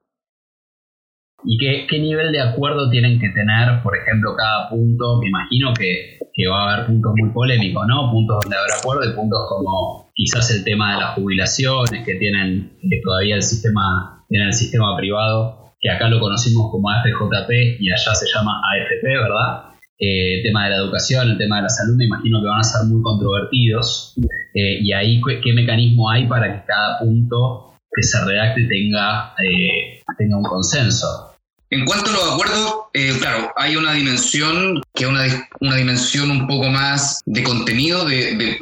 ¿Y 1.44 1.58
qué, 1.58 1.86
qué, 1.88 1.98
nivel 1.98 2.32
de 2.32 2.40
acuerdo 2.40 2.88
tienen 2.90 3.20
que 3.20 3.28
tener, 3.28 3.82
por 3.82 3.96
ejemplo, 3.96 4.34
cada 4.34 4.70
punto? 4.70 5.18
Me 5.20 5.28
imagino 5.28 5.74
que, 5.74 6.18
que, 6.32 6.48
va 6.48 6.62
a 6.62 6.74
haber 6.74 6.86
puntos 6.86 7.12
muy 7.16 7.30
polémicos, 7.30 7.86
¿no? 7.86 8.10
Puntos 8.10 8.38
donde 8.42 8.56
habrá 8.56 8.74
acuerdo 8.78 9.04
y 9.04 9.14
puntos 9.14 9.46
como 9.48 10.10
quizás 10.14 10.50
el 10.50 10.64
tema 10.64 10.94
de 10.94 11.00
las 11.00 11.14
jubilaciones 11.14 12.04
que 12.04 12.14
tienen 12.14 12.78
todavía 13.04 13.36
el 13.36 13.42
sistema, 13.42 14.24
tienen 14.28 14.48
el 14.48 14.54
sistema 14.54 14.96
privado, 14.96 15.74
que 15.78 15.90
acá 15.90 16.08
lo 16.08 16.20
conocimos 16.20 16.70
como 16.70 16.88
AFJP 16.88 17.80
y 17.80 17.92
allá 17.92 18.14
se 18.14 18.26
llama 18.34 18.62
AFP, 18.72 19.06
¿verdad? 19.06 19.75
Eh, 19.98 20.38
el 20.38 20.42
tema 20.42 20.64
de 20.64 20.70
la 20.70 20.76
educación, 20.76 21.30
el 21.30 21.38
tema 21.38 21.56
de 21.56 21.62
la 21.62 21.68
salud, 21.70 21.96
me 21.96 22.04
imagino 22.04 22.42
que 22.42 22.48
van 22.48 22.60
a 22.60 22.64
ser 22.64 22.86
muy 22.86 23.02
controvertidos. 23.02 24.14
Eh, 24.54 24.80
y 24.82 24.92
ahí, 24.92 25.20
¿qué 25.42 25.52
mecanismo 25.54 26.10
hay 26.10 26.26
para 26.26 26.52
que 26.52 26.66
cada 26.66 26.98
punto 26.98 27.74
que 27.90 28.02
se 28.02 28.22
redacte 28.24 28.66
tenga, 28.66 29.34
eh, 29.42 30.02
tenga 30.18 30.36
un 30.36 30.44
consenso? 30.44 31.32
En 31.70 31.84
cuanto 31.84 32.10
a 32.10 32.12
los 32.12 32.32
acuerdos, 32.32 32.74
claro, 33.20 33.52
hay 33.56 33.76
una 33.76 33.92
dimensión 33.92 34.82
que 34.94 35.04
es 35.04 35.10
una, 35.10 35.22
una, 35.60 35.76
dimensión 35.76 36.30
un 36.30 36.46
poco 36.46 36.68
más 36.68 37.22
de 37.26 37.42
contenido, 37.42 38.04
de, 38.04 38.58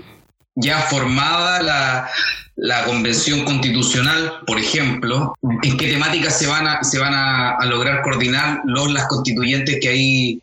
ya 0.54 0.78
formada 0.82 1.62
la, 1.62 2.08
la, 2.56 2.84
convención 2.84 3.44
constitucional, 3.44 4.32
por 4.46 4.58
ejemplo, 4.58 5.34
en 5.62 5.76
qué 5.76 5.88
temáticas 5.88 6.38
se 6.38 6.46
van 6.46 6.66
a, 6.66 6.82
se 6.82 6.98
van 6.98 7.12
a, 7.12 7.58
lograr 7.66 8.00
coordinar 8.02 8.62
los 8.64 8.90
las 8.90 9.06
constituyentes 9.06 9.78
que 9.82 9.88
ahí 9.88 10.40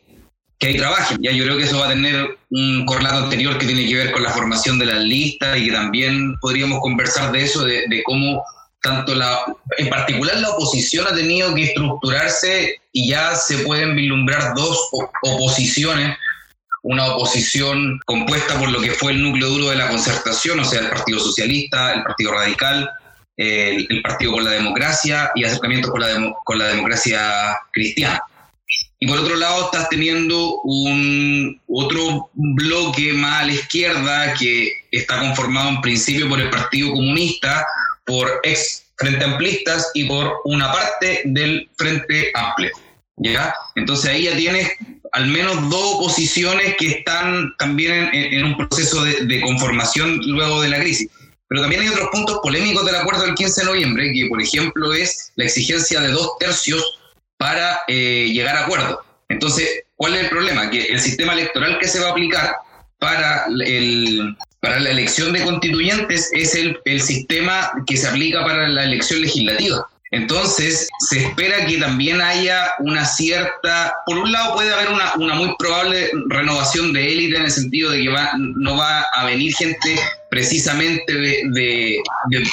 que 0.61 0.67
ahí 0.67 0.77
trabajen. 0.77 1.17
Ya 1.21 1.31
yo 1.31 1.43
creo 1.43 1.57
que 1.57 1.63
eso 1.63 1.79
va 1.79 1.87
a 1.87 1.89
tener 1.89 2.37
un 2.51 2.85
correlato 2.85 3.23
anterior 3.23 3.57
que 3.57 3.65
tiene 3.65 3.87
que 3.87 3.95
ver 3.95 4.11
con 4.11 4.21
la 4.21 4.29
formación 4.29 4.77
de 4.77 4.85
las 4.85 5.03
listas 5.03 5.57
y 5.57 5.65
que 5.65 5.71
también 5.71 6.35
podríamos 6.39 6.79
conversar 6.81 7.31
de 7.31 7.43
eso, 7.43 7.65
de, 7.65 8.03
cómo 8.05 8.43
tanto 8.83 9.15
la, 9.15 9.39
en 9.77 9.89
particular 9.89 10.37
la 10.37 10.51
oposición 10.51 11.07
ha 11.07 11.15
tenido 11.15 11.53
que 11.55 11.63
estructurarse 11.63 12.79
y 12.91 13.09
ya 13.09 13.35
se 13.35 13.59
pueden 13.59 13.95
vislumbrar 13.95 14.53
dos 14.55 14.77
oposiciones, 15.23 16.15
una 16.83 17.07
oposición 17.07 17.99
compuesta 18.05 18.57
por 18.59 18.69
lo 18.69 18.81
que 18.81 18.91
fue 18.91 19.13
el 19.13 19.23
núcleo 19.23 19.49
duro 19.49 19.69
de 19.69 19.77
la 19.77 19.89
concertación, 19.89 20.59
o 20.59 20.65
sea, 20.65 20.81
el 20.81 20.89
Partido 20.89 21.19
Socialista, 21.19 21.93
el 21.93 22.03
Partido 22.03 22.33
Radical, 22.33 22.87
el, 23.35 24.01
Partido 24.03 24.33
por 24.33 24.43
la 24.43 24.51
Democracia 24.51 25.31
y 25.33 25.43
acercamientos 25.43 25.89
con 25.89 26.01
la, 26.01 26.33
con 26.43 26.59
la 26.59 26.67
democracia 26.67 27.57
cristiana. 27.71 28.21
Y 29.03 29.07
por 29.07 29.17
otro 29.17 29.35
lado 29.35 29.65
estás 29.65 29.89
teniendo 29.89 30.61
un 30.61 31.59
otro 31.67 32.29
bloque 32.35 33.13
más 33.13 33.41
a 33.41 33.45
la 33.45 33.53
izquierda 33.53 34.33
que 34.35 34.71
está 34.91 35.19
conformado 35.19 35.69
en 35.69 35.81
principio 35.81 36.29
por 36.29 36.39
el 36.39 36.51
Partido 36.51 36.91
Comunista, 36.91 37.65
por 38.05 38.39
ex 38.43 38.85
Frente 38.97 39.25
Amplistas 39.25 39.89
y 39.95 40.03
por 40.03 40.41
una 40.45 40.71
parte 40.71 41.21
del 41.25 41.67
Frente 41.77 42.31
Amplio. 42.35 42.69
¿ya? 43.17 43.51
Entonces 43.75 44.11
ahí 44.11 44.25
ya 44.25 44.35
tienes 44.35 44.69
al 45.13 45.25
menos 45.25 45.67
dos 45.71 45.95
oposiciones 45.95 46.75
que 46.77 46.89
están 46.89 47.55
también 47.57 48.07
en, 48.13 48.45
un 48.45 48.55
proceso 48.55 49.03
de, 49.03 49.41
conformación 49.41 50.21
luego 50.27 50.61
de 50.61 50.69
la 50.69 50.79
crisis. 50.79 51.09
Pero 51.47 51.61
también 51.61 51.81
hay 51.81 51.87
otros 51.87 52.09
puntos 52.11 52.39
polémicos 52.43 52.85
del 52.85 52.97
acuerdo 52.97 53.23
del 53.23 53.33
15 53.33 53.61
de 53.61 53.65
noviembre, 53.65 54.11
que 54.13 54.27
por 54.29 54.39
ejemplo 54.39 54.93
es 54.93 55.31
la 55.37 55.45
exigencia 55.45 55.99
de 56.01 56.09
dos 56.09 56.37
tercios 56.39 57.00
para 57.41 57.81
eh, 57.87 58.29
llegar 58.31 58.55
a 58.55 58.65
acuerdo. 58.65 59.03
Entonces, 59.27 59.67
¿cuál 59.95 60.13
es 60.13 60.25
el 60.25 60.29
problema? 60.29 60.69
Que 60.69 60.85
el 60.85 60.99
sistema 60.99 61.33
electoral 61.33 61.79
que 61.79 61.87
se 61.87 61.99
va 61.99 62.09
a 62.09 62.11
aplicar 62.11 62.55
para 62.99 63.47
el, 63.65 64.37
para 64.59 64.79
la 64.79 64.91
elección 64.91 65.33
de 65.33 65.43
constituyentes 65.43 66.29
es 66.33 66.53
el, 66.53 66.77
el 66.85 67.01
sistema 67.01 67.71
que 67.87 67.97
se 67.97 68.07
aplica 68.07 68.43
para 68.43 68.67
la 68.67 68.83
elección 68.83 69.21
legislativa. 69.21 69.87
Entonces, 70.11 70.87
se 71.09 71.25
espera 71.25 71.65
que 71.65 71.77
también 71.77 72.21
haya 72.21 72.73
una 72.77 73.05
cierta, 73.05 73.95
por 74.05 74.19
un 74.19 74.31
lado 74.31 74.53
puede 74.53 74.71
haber 74.71 74.89
una, 74.89 75.13
una 75.15 75.33
muy 75.33 75.55
probable 75.57 76.11
renovación 76.27 76.93
de 76.93 77.11
élite 77.11 77.37
en 77.37 77.43
el 77.43 77.51
sentido 77.51 77.89
de 77.89 78.03
que 78.03 78.09
va, 78.09 78.33
no 78.37 78.77
va 78.77 79.01
a 79.13 79.25
venir 79.25 79.51
gente 79.55 79.99
precisamente 80.29 81.11
de, 81.11 81.41
de, 81.53 82.03
de, 82.29 82.43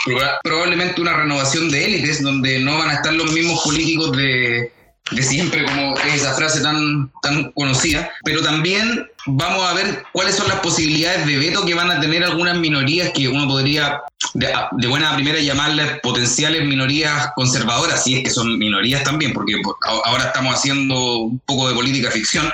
probablemente 0.43 1.01
una 1.03 1.15
renovación 1.15 1.69
de 1.71 1.85
élites 1.85 2.23
donde 2.23 2.61
no 2.61 2.79
van 2.79 2.89
a 2.89 2.95
estar 2.95 3.13
los 3.13 3.33
mismos 3.33 3.61
políticos 3.65 4.17
de, 4.17 4.73
de 5.11 5.23
siempre, 5.23 5.65
como 5.65 5.97
es 5.99 6.15
esa 6.23 6.35
frase 6.35 6.61
tan, 6.61 7.11
tan 7.23 7.53
conocida, 7.53 8.11
pero 8.25 8.43
también 8.43 9.09
vamos 9.27 9.65
a 9.67 9.75
ver 9.75 10.05
cuáles 10.13 10.37
son 10.37 10.49
las 10.49 10.61
posibilidades 10.61 11.27
de 11.27 11.39
veto 11.39 11.65
que 11.65 11.75
van 11.75 11.91
a 11.91 12.01
tener 12.01 12.25
algunas 12.25 12.57
minorías 12.57 13.11
que 13.13 13.29
uno 13.29 13.47
podría 13.47 14.01
de, 14.35 14.87
buena 14.89 15.15
primera 15.15 15.39
llamarles 15.39 16.01
potenciales 16.01 16.65
minorías 16.65 17.31
conservadoras, 17.35 18.05
si 18.05 18.17
es 18.17 18.25
que 18.25 18.31
son 18.31 18.59
minorías 18.59 19.03
también, 19.05 19.33
porque 19.33 19.55
ahora 20.05 20.25
estamos 20.25 20.57
haciendo 20.57 21.19
un 21.19 21.39
poco 21.41 21.69
de 21.69 21.75
política 21.75 22.11
ficción, 22.11 22.51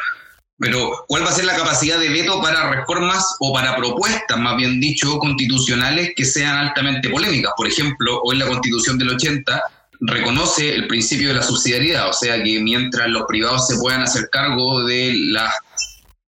pero 0.58 1.04
¿cuál 1.08 1.24
va 1.24 1.30
a 1.30 1.34
ser 1.34 1.44
la 1.44 1.56
capacidad 1.56 1.98
de 1.98 2.08
veto 2.08 2.40
para 2.40 2.70
reformas 2.70 3.36
o 3.40 3.52
para 3.52 3.76
propuestas, 3.76 4.38
más 4.38 4.56
bien 4.56 4.80
dicho, 4.80 5.18
constitucionales 5.18 6.12
que 6.16 6.24
sean 6.24 6.56
altamente 6.56 7.08
polémicas? 7.08 7.52
Por 7.56 7.66
ejemplo, 7.66 8.20
hoy 8.22 8.38
la 8.38 8.46
constitución 8.46 8.96
del 8.96 9.10
80 9.10 9.62
reconoce 10.00 10.74
el 10.74 10.86
principio 10.86 11.28
de 11.28 11.34
la 11.34 11.42
subsidiariedad, 11.42 12.08
o 12.08 12.12
sea 12.12 12.42
que 12.42 12.60
mientras 12.60 13.08
los 13.08 13.24
privados 13.26 13.66
se 13.66 13.76
puedan 13.76 14.02
hacer 14.02 14.28
cargo 14.30 14.84
de 14.84 15.12
las 15.28 15.54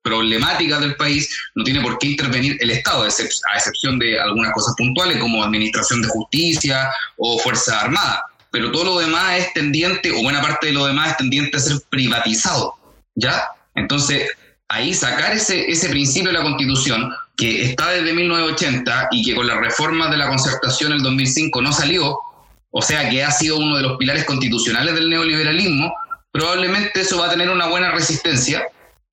problemáticas 0.02 0.80
del 0.80 0.96
país, 0.96 1.36
no 1.54 1.64
tiene 1.64 1.80
por 1.82 1.98
qué 1.98 2.08
intervenir 2.08 2.56
el 2.60 2.70
Estado, 2.70 3.02
a 3.02 3.06
excepción 3.06 3.98
de 3.98 4.18
algunas 4.20 4.52
cosas 4.52 4.74
puntuales 4.76 5.18
como 5.18 5.44
administración 5.44 6.02
de 6.02 6.08
justicia 6.08 6.90
o 7.18 7.38
Fuerza 7.38 7.80
Armada. 7.80 8.24
Pero 8.50 8.72
todo 8.72 8.84
lo 8.84 8.98
demás 8.98 9.38
es 9.38 9.52
tendiente, 9.52 10.10
o 10.10 10.22
buena 10.22 10.40
parte 10.40 10.68
de 10.68 10.72
lo 10.72 10.86
demás 10.86 11.10
es 11.10 11.16
tendiente 11.18 11.56
a 11.56 11.60
ser 11.60 11.76
privatizado, 11.88 12.74
¿ya? 13.14 13.44
Entonces, 13.74 14.28
ahí 14.68 14.94
sacar 14.94 15.32
ese, 15.32 15.70
ese 15.70 15.88
principio 15.88 16.32
de 16.32 16.38
la 16.38 16.44
Constitución 16.44 17.12
que 17.36 17.64
está 17.64 17.90
desde 17.90 18.12
1980 18.12 19.08
y 19.12 19.24
que 19.24 19.34
con 19.34 19.46
la 19.46 19.58
reforma 19.58 20.08
de 20.08 20.16
la 20.16 20.28
concertación 20.28 20.92
el 20.92 21.02
2005 21.02 21.62
no 21.62 21.72
salió, 21.72 22.18
o 22.70 22.82
sea 22.82 23.08
que 23.08 23.22
ha 23.24 23.30
sido 23.30 23.58
uno 23.58 23.76
de 23.76 23.82
los 23.82 23.96
pilares 23.98 24.24
constitucionales 24.24 24.94
del 24.94 25.10
neoliberalismo, 25.10 25.92
probablemente 26.32 27.00
eso 27.00 27.18
va 27.18 27.26
a 27.26 27.30
tener 27.30 27.50
una 27.50 27.66
buena 27.66 27.90
resistencia. 27.90 28.64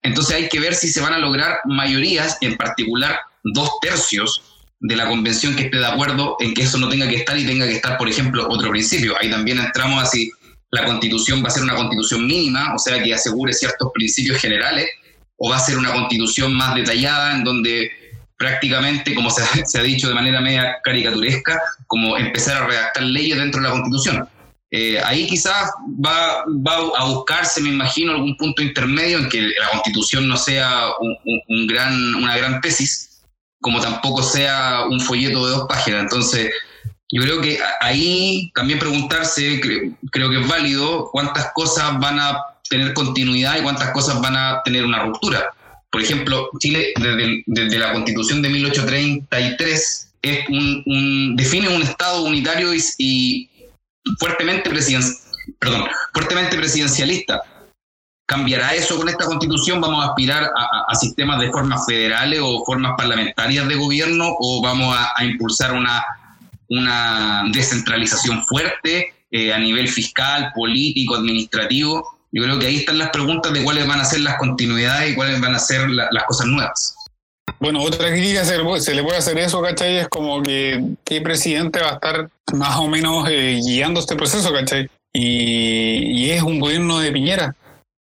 Entonces 0.04 0.36
hay 0.36 0.50
que 0.50 0.60
ver 0.60 0.76
si 0.76 0.90
se 0.90 1.02
van 1.02 1.14
a 1.14 1.18
lograr 1.18 1.60
mayorías, 1.66 2.38
en 2.42 2.56
particular 2.56 3.20
dos 3.44 3.72
tercios 3.82 4.44
de 4.80 4.96
la 4.96 5.08
convención 5.08 5.56
que 5.56 5.64
esté 5.64 5.78
de 5.78 5.88
acuerdo 5.88 6.38
en 6.40 6.54
que 6.54 6.64
eso 6.64 6.78
no 6.78 6.88
tenga 6.88 7.08
que 7.08 7.18
estar 7.18 7.38
y 7.38 7.46
tenga 7.46 7.66
que 7.66 7.76
estar, 7.76 7.98
por 7.98 8.08
ejemplo, 8.08 8.48
otro 8.48 8.70
principio. 8.70 9.16
Ahí 9.20 9.30
también 9.30 9.60
entramos 9.60 10.04
así, 10.04 10.30
la 10.72 10.86
constitución 10.86 11.44
va 11.44 11.48
a 11.48 11.52
ser 11.52 11.64
una 11.64 11.76
constitución 11.76 12.28
mínima, 12.28 12.76
o 12.76 12.80
sea, 12.80 13.02
que 13.02 13.14
asegure 13.14 13.54
ciertos 13.54 13.90
principios 13.94 14.40
generales, 14.40 14.88
o 15.38 15.50
va 15.50 15.58
a 15.58 15.60
ser 15.60 15.78
una 15.78 15.94
constitución 15.94 16.54
más 16.54 16.76
detallada 16.76 17.36
en 17.36 17.44
donde 17.44 17.92
prácticamente, 18.38 19.14
como 19.16 19.30
se, 19.66 19.80
ha 19.80 19.84
dicho 19.84 20.08
de 20.08 20.14
manera 20.14 20.42
media 20.42 20.78
caricaturesca, 20.84 21.62
como 21.88 22.18
empezar 22.18 22.64
a 22.64 22.68
redactar 22.68 23.04
leyes 23.04 23.38
dentro 23.38 23.62
de 23.62 23.68
la 23.68 23.74
constitución. 23.74 24.30
Eh, 24.70 25.00
ahí 25.06 25.28
quizás 25.28 25.72
va, 26.06 26.42
a 26.42 27.06
buscarse, 27.06 27.62
me 27.62 27.70
imagino, 27.70 28.12
algún 28.12 28.36
punto 28.36 28.62
intermedio 28.62 29.20
en 29.20 29.30
que 29.30 29.42
la 29.42 29.70
constitución 29.72 30.28
no 30.28 30.36
sea 30.36 30.90
un 31.00 31.68
gran, 31.68 32.16
una 32.16 32.36
gran 32.36 32.60
tesis, 32.60 33.22
como 33.62 33.80
tampoco 33.80 34.22
sea 34.22 34.86
un 34.90 35.00
folleto 35.00 35.46
de 35.46 35.54
dos 35.54 35.68
páginas. 35.70 36.02
Entonces, 36.02 36.52
yo 37.12 37.22
creo 37.22 37.42
que 37.42 37.60
ahí 37.80 38.52
también 38.54 38.80
preguntarse, 38.80 39.62
creo, 40.12 40.30
que 40.30 40.42
es 40.42 40.48
válido, 40.48 41.10
cuántas 41.12 41.52
cosas 41.54 41.98
van 42.00 42.20
a 42.20 42.38
tener 42.70 42.94
continuidad 42.94 43.58
y 43.58 43.64
cuántas 43.64 43.92
cosas 43.92 44.22
van 44.22 44.36
a 44.36 44.62
tener 44.64 44.84
una 44.84 45.04
ruptura. 45.04 45.54
Por 45.92 46.02
ejemplo, 46.02 46.50
Chile, 46.60 46.94
desde, 47.48 47.78
la 47.78 47.94
constitución 47.94 48.42
de 48.42 48.50
1833, 48.50 50.14
es 50.22 50.50
un, 50.50 51.36
define 51.36 51.70
un 51.70 51.82
Estado 51.82 52.24
unitario 52.24 52.72
y, 52.98 53.50
fuertemente, 54.20 54.70
perdón, 55.60 55.88
fuertemente 56.14 56.58
presidencialista 56.58 57.42
¿Cambiará 58.28 58.76
eso 58.76 58.98
con 58.98 59.08
esta 59.08 59.26
constitución? 59.26 59.80
¿Vamos 59.80 60.04
a 60.04 60.10
aspirar 60.10 60.52
a, 60.54 60.94
sistemas 60.96 61.40
de 61.40 61.50
formas 61.50 61.86
federales 61.88 62.42
o 62.44 62.62
formas 62.66 62.96
parlamentarias 62.98 63.66
de 63.70 63.76
gobierno 63.76 64.36
o 64.38 64.62
vamos 64.62 64.94
a, 64.98 65.24
impulsar 65.24 65.72
una, 65.72 66.04
una 66.68 67.46
descentralización 67.54 68.44
fuerte 68.44 69.14
eh, 69.32 69.54
a 69.54 69.58
nivel 69.58 69.88
fiscal, 69.88 70.52
político, 70.54 71.16
administrativo? 71.16 72.17
Yo 72.32 72.44
creo 72.44 72.60
que 72.60 72.68
ahí 72.68 72.78
están 72.78 72.98
las 72.98 73.10
preguntas 73.10 73.54
de 73.54 73.64
cuáles 73.64 73.88
van 73.88 74.00
a 74.00 74.06
ser 74.06 74.22
las 74.22 74.38
continuidades 74.38 75.12
y 75.12 75.16
cuáles 75.16 75.40
van 75.40 75.56
a 75.56 75.60
ser 75.60 75.90
las 75.90 76.24
cosas 76.26 76.48
nuevas. 76.48 76.96
Bueno, 77.60 77.82
otra 77.82 78.12
crítica 78.12 78.46
se 78.46 78.58
le, 78.58 78.82
se 78.82 78.94
le 78.94 79.04
puede 79.04 79.18
hacer 79.18 79.38
eso, 79.38 79.62
¿cachai? 79.62 79.98
Es 79.98 80.10
como 80.10 80.44
que 80.44 80.84
qué 81.04 81.22
presidente 81.22 81.80
va 81.80 81.92
a 81.92 81.94
estar 81.94 82.30
más 82.54 82.78
o 82.78 82.88
menos 82.88 83.28
eh, 83.30 83.60
guiando 83.64 84.00
este 84.00 84.16
proceso, 84.16 84.54
¿cachai? 84.54 84.90
Y, 85.14 86.26
y 86.26 86.32
es 86.32 86.44
un 86.44 86.60
gobierno 86.60 87.00
de 87.00 87.12
Piñera. 87.12 87.56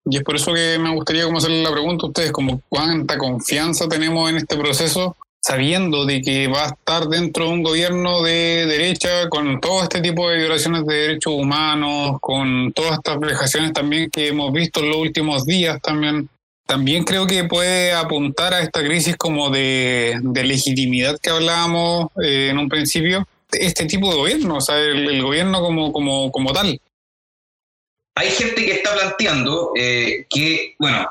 Y 0.05 0.17
es 0.17 0.23
por 0.23 0.35
eso 0.35 0.53
que 0.53 0.77
me 0.77 0.93
gustaría 0.93 1.23
como 1.23 1.37
hacerle 1.37 1.63
la 1.63 1.71
pregunta 1.71 2.05
a 2.05 2.09
ustedes, 2.09 2.31
como 2.31 2.61
cuánta 2.69 3.17
confianza 3.17 3.87
tenemos 3.87 4.29
en 4.29 4.37
este 4.37 4.57
proceso, 4.57 5.15
sabiendo 5.45 6.05
de 6.05 6.21
que 6.21 6.47
va 6.47 6.63
a 6.63 6.67
estar 6.69 7.07
dentro 7.07 7.45
de 7.45 7.51
un 7.51 7.61
gobierno 7.61 8.23
de 8.23 8.65
derecha 8.65 9.29
con 9.29 9.61
todo 9.61 9.83
este 9.83 10.01
tipo 10.01 10.27
de 10.27 10.37
violaciones 10.37 10.87
de 10.87 10.95
derechos 10.95 11.33
humanos, 11.33 12.17
con 12.19 12.73
todas 12.73 12.93
estas 12.93 13.19
vejaciones 13.19 13.71
también 13.71 14.09
que 14.09 14.29
hemos 14.29 14.51
visto 14.51 14.79
en 14.79 14.89
los 14.89 14.97
últimos 14.97 15.45
días 15.45 15.79
también. 15.81 16.29
También 16.65 17.03
creo 17.03 17.27
que 17.27 17.43
puede 17.43 17.93
apuntar 17.93 18.55
a 18.55 18.61
esta 18.61 18.83
crisis 18.83 19.15
como 19.17 19.51
de, 19.51 20.19
legitimidad 20.33 21.19
que 21.21 21.29
hablábamos 21.29 22.07
eh, 22.23 22.47
en 22.49 22.57
un 22.57 22.67
principio, 22.67 23.27
este 23.51 23.85
tipo 23.85 24.09
de 24.09 24.15
gobierno, 24.15 24.57
o 24.57 24.61
sea, 24.61 24.79
el, 24.79 25.07
el 25.07 25.21
gobierno 25.21 25.61
como, 25.61 25.93
como, 25.93 26.31
como 26.31 26.53
tal 26.53 26.79
hay 28.15 28.31
gente 28.31 28.65
que 28.65 28.71
está 28.71 28.93
planteando 28.93 29.73
eh, 29.75 30.25
que, 30.29 30.75
bueno, 30.79 31.07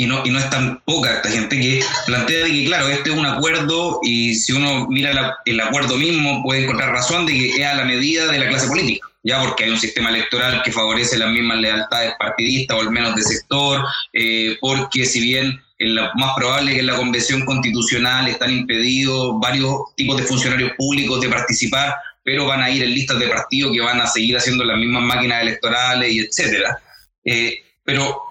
y 0.00 0.06
no, 0.06 0.24
y 0.24 0.30
no 0.30 0.38
es 0.38 0.48
tan 0.48 0.80
poca 0.84 1.12
esta 1.12 1.28
gente 1.28 1.58
que 1.58 1.80
plantea 2.06 2.44
de 2.44 2.52
que, 2.52 2.64
claro, 2.66 2.86
este 2.88 3.10
es 3.10 3.16
un 3.16 3.26
acuerdo 3.26 3.98
y 4.04 4.32
si 4.36 4.52
uno 4.52 4.86
mira 4.88 5.36
el 5.44 5.60
acuerdo 5.60 5.96
mismo 5.96 6.40
puede 6.44 6.62
encontrar 6.62 6.92
razón 6.92 7.26
de 7.26 7.32
que 7.32 7.48
es 7.60 7.66
a 7.66 7.74
la 7.74 7.84
medida 7.84 8.28
de 8.28 8.38
la 8.38 8.48
clase 8.48 8.68
política, 8.68 9.08
ya 9.24 9.40
porque 9.42 9.64
hay 9.64 9.70
un 9.70 9.80
sistema 9.80 10.10
electoral 10.10 10.62
que 10.62 10.70
favorece 10.70 11.18
las 11.18 11.32
mismas 11.32 11.58
lealtades 11.58 12.12
partidistas 12.16 12.76
o 12.76 12.80
al 12.82 12.92
menos 12.92 13.16
de 13.16 13.24
sector, 13.24 13.84
eh, 14.12 14.56
porque 14.60 15.04
si 15.04 15.18
bien 15.18 15.60
es 15.80 15.90
lo 15.90 16.08
más 16.14 16.36
probable 16.36 16.74
que 16.74 16.80
en 16.80 16.86
la 16.86 16.96
convención 16.96 17.44
constitucional 17.44 18.28
están 18.28 18.52
impedidos 18.52 19.40
varios 19.40 19.80
tipos 19.96 20.16
de 20.16 20.22
funcionarios 20.22 20.70
públicos 20.78 21.20
de 21.20 21.28
participar, 21.28 21.96
pero 22.22 22.46
van 22.46 22.62
a 22.62 22.70
ir 22.70 22.84
en 22.84 22.94
listas 22.94 23.18
de 23.18 23.26
partidos 23.26 23.72
que 23.72 23.80
van 23.80 24.00
a 24.00 24.06
seguir 24.06 24.36
haciendo 24.36 24.62
las 24.62 24.78
mismas 24.78 25.02
máquinas 25.02 25.42
electorales 25.42 26.12
y 26.12 26.20
etcétera. 26.20 26.78
Eh, 27.24 27.64
pero 27.82 28.27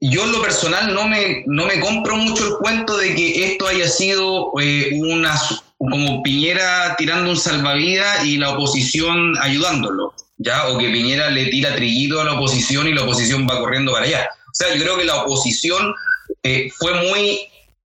yo 0.00 0.24
en 0.24 0.32
lo 0.32 0.40
personal 0.40 0.94
no 0.94 1.08
me, 1.08 1.42
no 1.46 1.66
me 1.66 1.80
compro 1.80 2.16
mucho 2.16 2.46
el 2.46 2.54
cuento 2.58 2.96
de 2.96 3.14
que 3.14 3.52
esto 3.52 3.66
haya 3.66 3.88
sido 3.88 4.52
eh, 4.60 4.90
una 4.94 5.34
como 5.76 6.22
Piñera 6.22 6.94
tirando 6.96 7.30
un 7.30 7.36
salvavidas 7.36 8.24
y 8.24 8.36
la 8.36 8.50
oposición 8.50 9.36
ayudándolo, 9.40 10.12
¿ya? 10.38 10.68
O 10.68 10.78
que 10.78 10.90
Piñera 10.90 11.30
le 11.30 11.46
tira 11.46 11.74
trillito 11.74 12.20
a 12.20 12.24
la 12.24 12.34
oposición 12.34 12.88
y 12.88 12.94
la 12.94 13.02
oposición 13.02 13.46
va 13.48 13.58
corriendo 13.58 13.92
para 13.92 14.04
allá. 14.04 14.28
O 14.46 14.54
sea, 14.54 14.74
yo 14.74 14.82
creo 14.82 14.96
que 14.96 15.04
la 15.04 15.22
oposición 15.22 15.94
eh, 16.42 16.70
fue 16.78 16.94
muy 16.94 17.40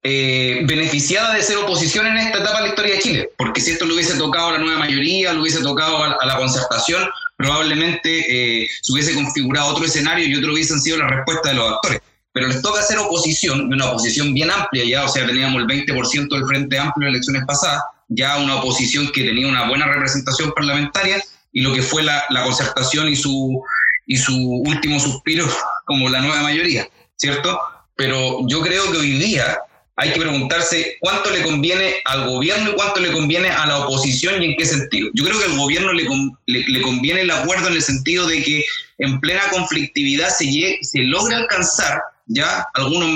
eh, 0.06 0.62
beneficiada 0.66 1.34
de 1.34 1.42
ser 1.42 1.58
oposición 1.58 2.06
en 2.08 2.18
esta 2.18 2.40
etapa 2.40 2.58
de 2.58 2.64
la 2.64 2.68
historia 2.70 2.96
de 2.96 3.00
Chile, 3.00 3.30
porque 3.38 3.62
si 3.62 3.72
esto 3.72 3.86
lo 3.86 3.94
hubiese 3.94 4.18
tocado 4.18 4.50
a 4.50 4.52
la 4.54 4.58
nueva 4.58 4.80
mayoría, 4.80 5.32
lo 5.32 5.42
hubiese 5.42 5.62
tocado 5.62 6.04
a, 6.04 6.26
la 6.26 6.36
concertación, 6.36 7.08
probablemente 7.38 8.64
eh, 8.64 8.68
se 8.82 8.94
hubiese 8.94 9.14
configurado 9.14 9.68
otro 9.68 9.86
escenario 9.86 10.28
y 10.28 10.36
otro 10.36 10.54
hubiesen 10.54 10.80
sido 10.80 10.98
la 10.98 11.08
respuesta 11.08 11.50
de 11.50 11.56
los 11.56 11.72
actores. 11.74 12.02
Pero 12.32 12.48
les 12.48 12.62
toca 12.62 12.80
hacer 12.80 12.98
oposición, 12.98 13.72
una 13.72 13.92
oposición 13.92 14.34
bien 14.34 14.50
amplia 14.50 14.84
ya, 14.86 15.06
o 15.06 15.08
sea, 15.08 15.26
teníamos 15.26 15.62
el 15.62 15.68
20% 15.68 16.30
del 16.30 16.46
Frente 16.46 16.80
Amplio 16.80 17.08
en 17.08 17.14
elecciones 17.14 17.44
pasadas, 17.46 17.84
ya 18.10 18.38
una 18.38 18.56
oposición 18.56 19.12
que 19.12 19.24
tenía 19.24 19.48
una 19.48 19.68
buena 19.68 19.86
representación 19.88 20.52
parlamentaria 20.52 21.24
y 21.52 21.62
lo 21.62 21.74
que 21.74 21.84
fue 21.84 22.02
la, 22.02 22.24
la 22.30 22.44
concertación 22.44 23.08
y 23.08 23.16
su, 23.16 23.62
y 24.08 24.18
su 24.18 24.36
último 24.36 25.00
suspiro 25.00 25.48
como 25.86 26.10
la 26.10 26.22
nueva 26.22 26.42
mayoría, 26.42 26.88
¿cierto? 27.16 27.60
Pero 27.96 28.48
yo 28.48 28.62
creo 28.62 28.92
que 28.92 28.98
hoy 28.98 29.12
día 29.20 29.60
hay 29.96 30.12
que 30.12 30.20
preguntarse 30.20 30.98
cuánto 31.00 31.30
le 31.30 31.44
conviene 31.44 31.96
al 32.06 32.28
gobierno 32.28 32.72
y 32.72 32.74
cuánto 32.74 33.00
le 33.00 33.12
conviene 33.12 33.50
a 33.50 33.68
la 33.68 33.86
oposición 33.86 34.42
y 34.42 34.48
en 34.48 34.58
qué 34.58 34.66
sentido. 34.66 35.10
Yo 35.14 35.24
creo 35.24 35.38
que 35.38 35.46
al 35.46 35.58
gobierno 35.58 35.94
le, 35.94 36.04
le, 36.46 36.82
conviene 36.82 37.22
el 37.22 37.32
acuerdo 37.32 37.68
en 37.68 37.76
el 37.76 37.82
sentido 37.82 38.26
de 38.26 38.44
que 38.44 38.66
en 38.98 39.20
plena 39.20 39.42
conflictividad 39.52 40.30
se, 40.30 40.80
se 40.82 41.00
logra 41.00 41.38
alcanzar 41.38 42.02
ya 42.26 42.66
algunos 42.74 43.10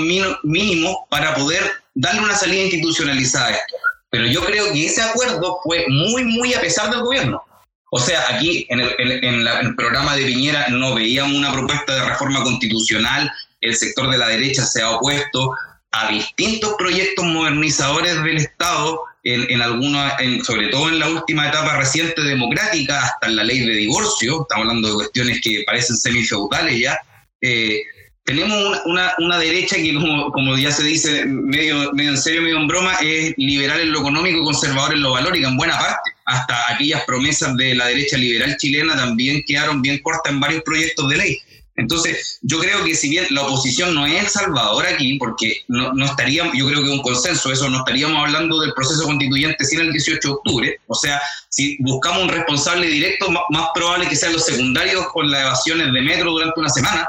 mínimos 0.44 0.96
para 1.10 1.34
poder 1.34 1.62
darle 1.94 2.20
una 2.22 2.36
salida 2.36 2.62
institucionalizada 2.62 3.48
a 3.48 3.52
esto. 3.52 3.76
Pero 4.10 4.26
yo 4.26 4.44
creo 4.44 4.72
que 4.72 4.86
ese 4.86 5.02
acuerdo 5.02 5.58
fue 5.64 5.84
muy, 5.88 6.24
muy 6.24 6.54
a 6.54 6.60
pesar 6.60 6.90
del 6.90 7.00
gobierno. 7.00 7.42
O 7.90 7.98
sea, 7.98 8.22
aquí 8.34 8.66
en 8.68 8.80
el, 8.80 8.94
en 8.98 9.46
el 9.46 9.74
programa 9.74 10.14
de 10.14 10.26
Piñera 10.26 10.68
no 10.68 10.94
veíamos 10.94 11.36
una 11.36 11.52
propuesta 11.52 11.94
de 11.94 12.04
reforma 12.04 12.44
constitucional, 12.44 13.30
el 13.60 13.74
sector 13.74 14.10
de 14.10 14.18
la 14.18 14.28
derecha 14.28 14.64
se 14.64 14.82
ha 14.82 14.90
opuesto, 14.90 15.52
a 15.92 16.10
distintos 16.10 16.74
proyectos 16.78 17.24
modernizadores 17.24 18.22
del 18.22 18.36
Estado, 18.38 19.00
en, 19.24 19.50
en 19.50 19.62
algunos, 19.62 20.12
en, 20.20 20.44
sobre 20.44 20.68
todo 20.68 20.88
en 20.88 20.98
la 20.98 21.08
última 21.08 21.48
etapa 21.48 21.76
reciente 21.76 22.22
democrática, 22.22 23.02
hasta 23.02 23.26
en 23.26 23.36
la 23.36 23.44
ley 23.44 23.60
de 23.60 23.74
divorcio, 23.74 24.42
estamos 24.42 24.66
hablando 24.66 24.88
de 24.88 24.94
cuestiones 24.94 25.40
que 25.42 25.64
parecen 25.66 25.96
semifeudales 25.96 26.78
ya, 26.78 26.98
eh, 27.40 27.82
tenemos 28.28 28.82
una, 28.84 29.14
una, 29.20 29.38
derecha 29.38 29.76
que, 29.76 29.94
como, 29.94 30.30
como, 30.32 30.58
ya 30.58 30.70
se 30.70 30.84
dice 30.84 31.24
medio, 31.24 31.90
medio 31.94 32.10
en 32.10 32.18
serio, 32.18 32.42
medio 32.42 32.58
en 32.58 32.68
broma, 32.68 32.92
es 33.00 33.32
liberal 33.38 33.80
en 33.80 33.90
lo 33.90 34.00
económico 34.00 34.42
y 34.42 34.44
conservador 34.44 34.92
en 34.92 35.00
lo 35.00 35.12
valórico, 35.12 35.48
en 35.48 35.56
buena 35.56 35.78
parte. 35.78 36.10
Hasta 36.26 36.74
aquellas 36.74 37.04
promesas 37.04 37.56
de 37.56 37.74
la 37.74 37.86
derecha 37.86 38.18
liberal 38.18 38.54
chilena 38.58 38.94
también 38.96 39.42
quedaron 39.46 39.80
bien 39.80 39.98
cortas 40.02 40.30
en 40.30 40.40
varios 40.40 40.62
proyectos 40.62 41.08
de 41.08 41.16
ley. 41.16 41.38
Entonces, 41.78 42.40
yo 42.42 42.58
creo 42.58 42.82
que 42.82 42.92
si 42.96 43.08
bien 43.08 43.24
la 43.30 43.42
oposición 43.42 43.94
no 43.94 44.04
es 44.04 44.20
el 44.20 44.28
salvador 44.28 44.84
aquí, 44.84 45.16
porque 45.16 45.62
no, 45.68 46.04
estaríamos, 46.04 46.52
yo 46.58 46.66
creo 46.66 46.82
que 46.82 46.90
un 46.90 47.02
consenso, 47.02 47.52
eso 47.52 47.70
no 47.70 47.78
estaríamos 47.78 48.18
hablando 48.18 48.60
del 48.60 48.72
proceso 48.74 49.04
constituyente 49.04 49.64
sin 49.64 49.80
el 49.80 49.92
18 49.92 50.28
de 50.28 50.34
octubre. 50.34 50.80
O 50.88 50.94
sea, 50.96 51.22
si 51.48 51.76
buscamos 51.80 52.24
un 52.24 52.30
responsable 52.30 52.88
directo, 52.88 53.30
más, 53.30 53.68
probable 53.74 54.08
que 54.08 54.16
sean 54.16 54.32
los 54.32 54.44
secundarios 54.44 55.06
con 55.12 55.30
las 55.30 55.42
evasiones 55.42 55.92
de 55.92 56.02
metro 56.02 56.32
durante 56.32 56.58
una 56.58 56.68
semana, 56.68 57.08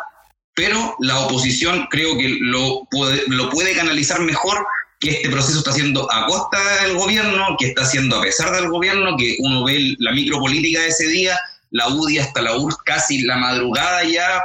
pero 0.54 0.96
la 1.00 1.20
oposición 1.22 1.88
creo 1.90 2.16
que 2.16 2.38
lo 2.40 2.88
puede, 2.92 3.24
lo 3.26 3.50
puede 3.50 3.76
canalizar 3.76 4.20
mejor 4.20 4.68
que 5.00 5.10
este 5.10 5.30
proceso 5.30 5.60
está 5.60 5.72
haciendo 5.72 6.12
a 6.12 6.28
costa 6.28 6.60
del 6.84 6.96
gobierno, 6.96 7.56
que 7.58 7.70
está 7.70 7.82
haciendo 7.82 8.18
a 8.18 8.22
pesar 8.22 8.52
del 8.52 8.70
gobierno, 8.70 9.18
que 9.18 9.38
uno 9.40 9.64
ve 9.64 9.96
la 9.98 10.12
micropolítica 10.12 10.82
de 10.82 10.90
ese 10.90 11.08
día 11.08 11.40
la 11.72 11.88
UDI 11.88 12.20
hasta 12.20 12.42
la 12.42 12.58
URSS 12.58 12.78
casi 12.84 13.22
la 13.24 13.38
madrugada 13.38 14.04
ya, 14.04 14.42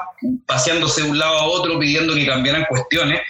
paseándose 0.47 1.03
de 1.03 1.11
un 1.11 1.19
lado 1.19 1.39
a 1.39 1.45
otro, 1.45 1.79
pidiendo 1.79 2.15
que 2.15 2.27
cambiaran 2.27 2.67
cuestiones. 2.69 3.21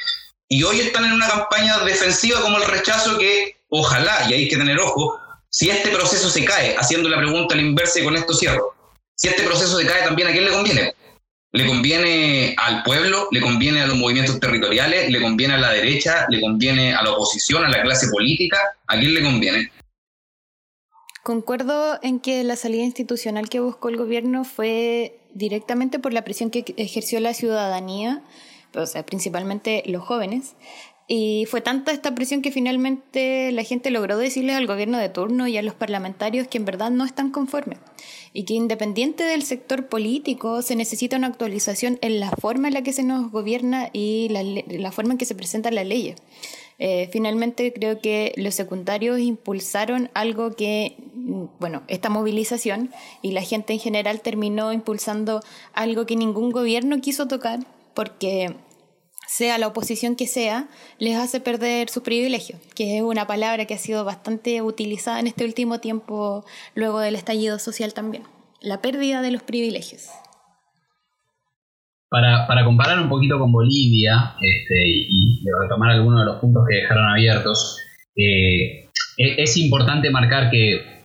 Y 0.49 0.63
hoy 0.63 0.81
están 0.81 1.05
en 1.05 1.13
una 1.13 1.29
campaña 1.29 1.79
defensiva 1.81 2.41
como 2.41 2.59
el 2.59 2.65
rechazo 2.65 3.19
que 3.19 3.57
ojalá, 3.69 4.27
y 4.29 4.35
hay 4.35 4.49
que 4.49 4.57
tener 4.57 4.79
ojo, 4.79 5.19
si 5.49 5.71
este 5.71 5.91
proceso 5.91 6.29
se 6.29 6.45
cae, 6.45 6.77
haciendo 6.77 7.09
la 7.09 7.19
pregunta 7.19 7.55
al 7.55 7.61
inverso 7.61 8.01
y 8.01 8.05
con 8.05 8.17
esto 8.17 8.35
cierro, 8.35 8.75
si 9.15 9.29
este 9.29 9.45
proceso 9.45 9.79
se 9.79 9.87
cae 9.87 10.03
también, 10.03 10.29
¿a 10.29 10.33
quién 10.33 10.45
le 10.45 10.51
conviene? 10.51 10.95
¿Le 11.53 11.67
conviene 11.67 12.57
al 12.59 12.83
pueblo? 12.83 13.29
¿Le 13.31 13.41
conviene 13.41 13.83
a 13.83 13.87
los 13.87 13.97
movimientos 13.97 14.41
territoriales? 14.41 15.09
¿Le 15.09 15.23
conviene 15.23 15.55
a 15.55 15.59
la 15.59 15.71
derecha? 15.71 16.27
¿Le 16.29 16.41
conviene 16.41 16.93
a 16.93 17.03
la 17.03 17.13
oposición, 17.13 17.65
a 17.65 17.69
la 17.69 17.83
clase 17.83 18.09
política? 18.09 18.59
¿A 18.89 18.99
quién 18.99 19.15
le 19.15 19.23
conviene? 19.23 19.71
Concuerdo 21.25 21.99
en 22.03 22.21
que 22.21 22.45
la 22.45 22.55
salida 22.55 22.83
institucional 22.83 23.49
que 23.49 23.59
buscó 23.59 23.89
el 23.89 23.97
gobierno 23.97 24.45
fue 24.45 25.19
directamente 25.33 25.99
por 25.99 26.13
la 26.13 26.23
presión 26.23 26.51
que 26.51 26.75
ejerció 26.77 27.19
la 27.19 27.33
ciudadanía, 27.33 28.23
o 28.75 28.85
sea, 28.85 29.07
principalmente 29.07 29.83
los 29.87 30.05
jóvenes, 30.05 30.55
y 31.09 31.47
fue 31.51 31.63
tanta 31.63 31.93
esta 31.93 32.15
presión 32.15 32.43
que 32.43 32.51
finalmente 32.51 33.53
la 33.53 33.63
gente 33.63 33.91
logró 33.91 34.19
decirles 34.19 34.57
al 34.57 34.67
gobierno 34.67 34.99
de 34.99 35.09
turno 35.09 35.49
y 35.49 35.57
a 35.57 35.63
los 35.63 35.73
parlamentarios 35.73 36.47
que 36.47 36.59
en 36.59 36.67
verdad 36.67 36.91
no 36.91 37.07
están 37.07 37.31
conformes 37.31 37.79
y 38.35 38.45
que 38.45 38.53
independiente 38.53 39.25
del 39.25 39.45
sector 39.45 39.87
político 39.87 40.61
se 40.61 40.77
necesita 40.77 41.17
una 41.17 41.29
actualización 41.29 41.99
en 42.03 42.21
la 42.21 42.33
forma 42.33 42.69
en 42.69 42.75
la 42.75 42.83
que 42.83 42.93
se 42.93 43.03
nos 43.03 43.31
gobierna 43.31 43.89
y 43.95 44.29
la, 44.29 44.43
la 44.43 44.93
forma 44.93 45.13
en 45.13 45.19
que 45.19 45.25
se 45.25 45.35
presentan 45.35 45.75
las 45.75 45.87
leyes. 45.87 46.17
Eh, 46.79 47.09
finalmente 47.13 47.73
creo 47.73 48.01
que 48.01 48.33
los 48.37 48.55
secundarios 48.55 49.21
impulsaron 49.21 50.11
algo 50.15 50.57
que, 50.57 50.97
mm, 51.15 51.45
bueno, 51.61 51.83
esta 51.89 52.09
movilización 52.09 52.91
y 53.23 53.33
la 53.33 53.43
gente 53.43 53.73
en 53.73 53.79
general 53.79 54.21
terminó 54.21 54.73
impulsando 54.73 55.41
algo 55.73 56.07
que 56.07 56.17
ningún 56.17 56.51
gobierno 56.51 57.01
quiso 57.01 57.29
tocar 57.29 57.61
porque 57.95 58.57
sea 59.27 59.59
la 59.59 59.69
oposición 59.69 60.17
que 60.17 60.27
sea, 60.27 60.69
les 60.99 61.17
hace 61.17 61.41
perder 61.41 61.89
sus 61.89 62.03
privilegios, 62.03 62.61
que 62.75 62.99
es 62.99 63.03
una 63.03 63.27
palabra 63.27 63.65
que 63.65 63.75
ha 63.75 63.79
sido 63.79 64.05
bastante 64.05 64.63
utilizada 64.63 65.21
en 65.21 65.27
este 65.27 65.45
último 65.45 65.81
tiempo 65.81 66.45
luego 66.75 67.01
del 67.01 67.15
estallido 67.15 67.59
social 67.59 67.95
también. 67.95 68.25
La 68.61 68.81
pérdida 68.81 69.23
de 69.23 69.31
los 69.31 69.43
privilegios. 69.43 70.09
Para, 72.15 72.47
para 72.47 72.65
comparar 72.65 73.01
un 73.01 73.09
poquito 73.09 73.41
con 73.41 73.51
Bolivia 73.51 74.37
este, 74.41 74.81
y, 74.87 75.43
retomar 75.61 75.91
algunos 75.91 76.21
de 76.21 76.27
los 76.27 76.37
puntos 76.37 76.63
que 76.69 76.77
dejaron 76.77 77.11
abiertos, 77.11 77.81
eh, 78.15 78.89
e, 79.19 79.43
es, 79.43 79.57
importante 79.57 80.11
marcar 80.11 80.49
que, 80.49 81.03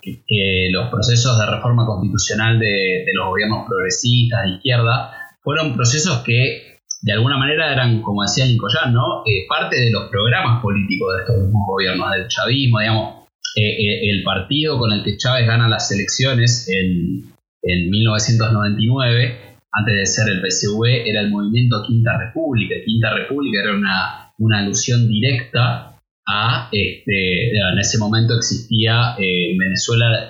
los 0.72 0.88
procesos 0.92 1.40
de 1.40 1.48
reforma 1.48 1.88
constitucional 1.88 2.60
de, 2.60 3.06
los 3.16 3.28
gobiernos 3.28 3.66
progresistas 3.68 4.44
de 4.44 4.50
izquierda 4.58 5.12
fueron 5.42 5.74
procesos 5.74 6.20
que 6.20 6.78
de 7.02 7.12
alguna 7.12 7.38
manera 7.38 7.74
eran, 7.74 8.04
como 8.04 8.22
decía 8.22 8.46
Lincoln, 8.46 8.94
¿no? 8.94 9.24
Eh, 9.26 9.48
parte 9.50 9.80
de 9.80 9.90
los 9.90 10.12
programas 10.12 10.62
políticos 10.62 11.16
de 11.16 11.22
estos 11.24 11.44
mismos 11.44 11.64
gobiernos, 11.66 12.12
del 12.12 12.28
chavismo, 12.28 12.82
digamos, 12.82 13.16
eh, 13.56 14.12
el 14.12 14.22
partido 14.22 14.78
con 14.78 14.92
el 14.92 15.04
que 15.04 15.18
Chávez 15.18 15.48
gana 15.48 15.68
las 15.68 15.92
elecciones 15.92 16.70
en, 16.70 17.34
en 17.64 17.90
1999, 17.90 19.49
antes 19.72 19.96
de 19.96 20.06
ser 20.06 20.30
el 20.30 20.42
PSV, 20.42 21.08
era 21.08 21.22
el 21.22 21.30
movimiento 21.30 21.84
Quinta 21.86 22.18
República. 22.18 22.76
Quinta 22.86 23.14
República 23.14 23.62
era 23.64 23.76
una, 23.76 24.34
una 24.40 24.60
alusión 24.60 25.08
directa 25.08 25.96
a, 26.28 26.70
este, 26.72 27.58
en 27.58 27.80
ese 27.80 27.98
momento 27.98 28.36
existía 28.36 29.16
en 29.18 29.58
Venezuela 29.58 30.30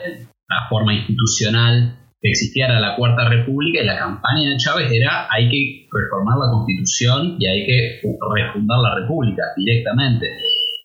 la 0.49 0.67
forma 0.69 0.93
institucional 0.93 1.95
que 2.21 2.29
existiera 2.29 2.79
la 2.79 2.95
Cuarta 2.95 3.29
República 3.29 3.81
y 3.81 3.85
la 3.85 3.97
campaña 3.97 4.49
de 4.49 4.57
Chávez 4.57 4.91
era 4.91 5.27
hay 5.31 5.49
que 5.49 5.87
reformar 5.91 6.37
la 6.37 6.51
Constitución 6.51 7.37
y 7.39 7.45
hay 7.45 7.65
que 7.65 8.01
refundar 8.01 8.79
la 8.79 8.95
República 8.95 9.43
directamente. 9.55 10.27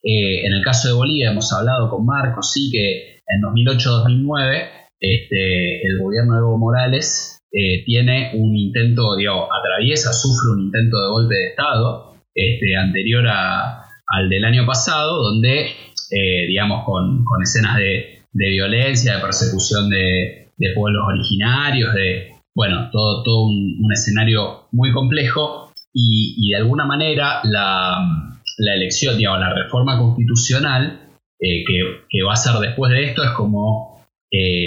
Eh, 0.03 0.47
en 0.47 0.53
el 0.53 0.63
caso 0.63 0.89
de 0.89 0.95
Bolivia 0.95 1.31
hemos 1.31 1.53
hablado 1.53 1.91
con 1.91 2.05
Marcos, 2.05 2.53
sí 2.53 2.71
que 2.71 3.21
en 3.27 3.43
2008-2009 3.43 4.69
este, 5.01 5.87
el 5.87 5.99
gobierno 5.99 6.35
de 6.35 6.39
Evo 6.41 6.59
Morales 6.59 7.41
eh, 7.57 7.85
tiene 7.85 8.33
un 8.35 8.57
intento, 8.57 9.15
digamos, 9.15 9.49
atraviesa, 9.57 10.13
sufre 10.13 10.51
un 10.51 10.65
intento 10.65 11.01
de 11.01 11.09
golpe 11.09 11.35
de 11.37 11.47
Estado 11.51 12.17
este, 12.35 12.77
anterior 12.77 13.25
al 13.29 14.29
del 14.29 14.45
año 14.45 14.67
pasado, 14.67 15.23
donde, 15.23 15.67
eh, 16.11 16.47
digamos, 16.49 16.85
con, 16.85 17.25
escenas 17.41 17.77
de, 17.77 18.23
de 18.33 18.49
violencia, 18.49 19.15
de 19.15 19.23
persecución 19.23 19.89
de, 19.89 20.49
de 20.57 20.73
pueblos 20.75 21.05
originarios, 21.07 21.95
de, 21.95 22.33
bueno, 22.57 22.91
todo, 22.91 23.23
todo 23.23 23.47
un, 23.47 23.89
escenario 23.93 24.67
muy 24.73 24.91
complejo 24.91 25.71
y, 25.93 26.51
de 26.51 26.57
alguna 26.57 26.87
manera 26.87 27.39
la, 27.45 28.41
elección, 28.59 29.17
digamos, 29.17 29.39
la 29.39 29.55
reforma 29.55 29.97
constitucional 29.97 31.09
eh, 31.39 31.63
que, 31.65 32.23
va 32.25 32.33
a 32.33 32.37
ser 32.37 32.55
después 32.55 32.91
de 32.91 33.05
esto 33.05 33.23
es 33.23 33.31
como 33.31 33.95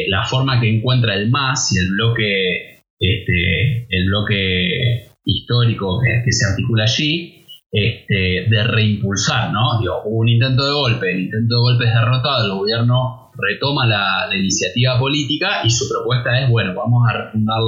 la 0.08 0.24
forma 0.24 0.62
que 0.62 0.78
encuentra 0.78 1.14
el 1.14 1.30
MAS 1.30 1.76
y 1.76 1.80
el 1.80 1.90
bloque, 1.90 2.77
este, 3.00 3.88
el 3.89 4.06
bloque 4.08 5.08
histórico 5.26 6.00
que, 6.00 6.32
se 6.32 6.45
articula 6.45 6.84
allí, 6.84 7.45
este, 7.72 8.48
de 8.50 8.64
reimpulsar, 8.64 9.52
¿no? 9.52 9.80
Digo, 9.80 10.02
hubo 10.06 10.20
un 10.20 10.30
intento 10.30 10.66
de 10.66 10.72
golpe, 10.72 11.12
el 11.12 11.20
intento 11.26 11.56
de 11.56 11.62
golpe 11.62 11.86
es 11.86 11.93
derrotado, 11.93 12.45
el 12.45 12.60
gobierno 12.60 13.32
retoma 13.38 13.86
la, 13.86 14.30
iniciativa 14.36 15.00
política 15.00 15.62
y 15.64 15.70
su 15.70 15.88
propuesta 15.89 16.41
es, 16.41 16.50
bueno, 16.50 16.74
vamos 16.76 17.04
a 17.10 17.26
refundar 17.26 17.60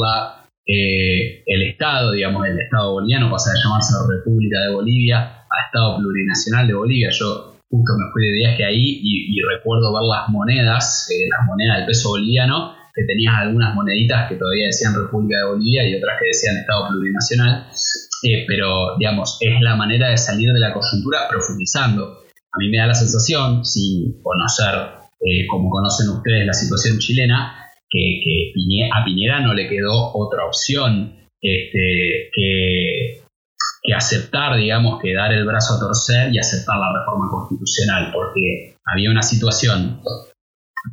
eh, 0.65 1.43
el 1.45 1.61
Estado, 1.63 2.11
digamos, 2.11 2.47
el 2.47 2.59
Estado 2.59 2.93
boliviano, 2.93 3.31
pasa 3.31 3.51
a 3.51 3.63
llamarse 3.63 3.93
República 4.07 4.59
de 4.61 4.73
Bolivia 4.73 5.17
a 5.19 5.65
Estado 5.65 5.97
Plurinacional 5.97 6.67
de 6.67 6.73
Bolivia. 6.73 7.09
Yo 7.11 7.55
justo 7.69 7.93
me 7.97 8.11
fui 8.11 8.25
de 8.25 8.33
viaje 8.33 8.65
ahí 8.65 8.99
y, 9.03 9.41
recuerdo 9.41 9.93
ver 9.93 10.03
las 10.03 10.29
monedas, 10.29 11.09
eh, 11.11 11.27
las 11.29 11.45
monedas 11.47 11.77
del 11.77 11.87
peso 11.87 12.09
boliviano, 12.09 12.75
que 12.99 13.05
tenías 13.05 13.33
algunas 13.37 13.73
moneditas 13.73 14.27
que 14.27 14.35
todavía 14.35 14.67
decían 14.67 14.93
República 14.93 15.39
de 15.39 15.51
Bolivia 15.55 15.87
y 15.87 15.95
otras 15.95 16.19
que 16.19 16.27
decían 16.27 16.57
Estado 16.57 16.89
Plurinacional. 16.89 17.67
Eh, 18.23 18.43
pero, 18.45 18.97
digamos, 18.97 19.37
es 19.39 19.61
la 19.61 19.77
manera 19.77 20.09
de 20.09 20.17
salir 20.17 20.51
de 20.51 20.59
la 20.59 20.73
coyuntura 20.73 21.29
profundizando. 21.29 22.25
A 22.51 22.57
mí 22.59 22.69
me 22.69 22.77
da 22.77 22.87
la 22.87 22.93
sensación, 22.93 23.63
sin 23.63 24.21
conocer 24.21 24.99
eh, 25.21 25.47
como 25.47 25.69
conocen 25.69 26.09
ustedes 26.09 26.45
la 26.45 26.53
situación 26.53 26.99
chilena, 26.99 27.55
que, 27.89 28.51
a 28.93 29.05
Piñera 29.05 29.39
no 29.39 29.53
le 29.53 29.69
quedó 29.69 30.11
otra 30.13 30.45
opción 30.45 31.15
este, 31.41 32.29
que, 32.33 33.21
aceptar, 33.95 34.57
digamos, 34.57 35.01
que 35.01 35.13
dar 35.13 35.33
el 35.33 35.45
brazo 35.45 35.75
a 35.75 35.79
torcer 35.79 36.33
y 36.33 36.37
aceptar 36.37 36.77
la 36.77 36.99
reforma 36.99 37.27
constitucional, 37.31 38.11
porque 38.13 38.75
había 38.85 39.09
una 39.09 39.23
situación 39.23 40.01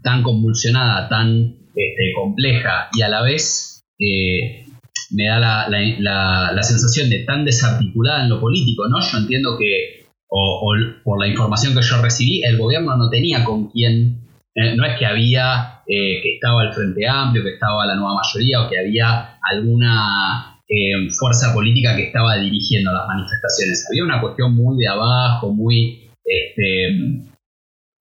tan 0.02 0.22
convulsionada, 0.22 1.08
tan 1.08 1.65
este, 1.76 2.12
compleja 2.14 2.88
y 2.94 3.02
a 3.02 3.08
la 3.10 3.22
vez 3.22 3.84
eh, 3.98 4.64
me 5.10 5.26
da 5.26 5.68
la, 5.68 6.62
sensación 6.62 7.10
de 7.10 7.20
tan 7.20 7.44
desarticulada 7.44 8.22
en 8.22 8.30
lo 8.30 8.40
político, 8.40 8.88
¿no? 8.88 8.98
Yo 9.00 9.18
entiendo 9.18 9.58
que 9.58 10.06
o, 10.28 10.72
por 11.04 11.20
la 11.20 11.28
información 11.28 11.74
que 11.74 11.82
yo 11.82 12.02
recibí, 12.02 12.42
el 12.42 12.56
gobierno 12.56 12.96
no 12.96 13.10
tenía 13.10 13.44
con 13.44 13.68
quién, 13.68 14.20
eh, 14.54 14.74
no 14.74 14.86
es 14.86 14.98
que 14.98 15.04
había, 15.04 15.82
eh, 15.86 16.22
que 16.22 16.34
estaba 16.34 16.64
el 16.64 16.72
Frente 16.72 17.06
Amplio, 17.06 17.44
que 17.44 17.54
estaba 17.54 17.86
la 17.86 17.94
nueva 17.94 18.14
mayoría 18.14 18.62
o 18.62 18.70
que 18.70 18.78
había 18.78 19.38
alguna 19.42 20.62
eh, 20.66 21.10
fuerza 21.10 21.52
política 21.54 21.94
que 21.94 22.06
estaba 22.06 22.38
dirigiendo 22.38 22.90
las 22.90 23.06
manifestaciones. 23.06 23.86
Había 23.88 24.04
una 24.04 24.20
cuestión 24.20 24.54
muy 24.54 24.78
de 24.78 24.88
abajo, 24.88 25.52
muy, 25.52 26.08
este, 26.24 27.22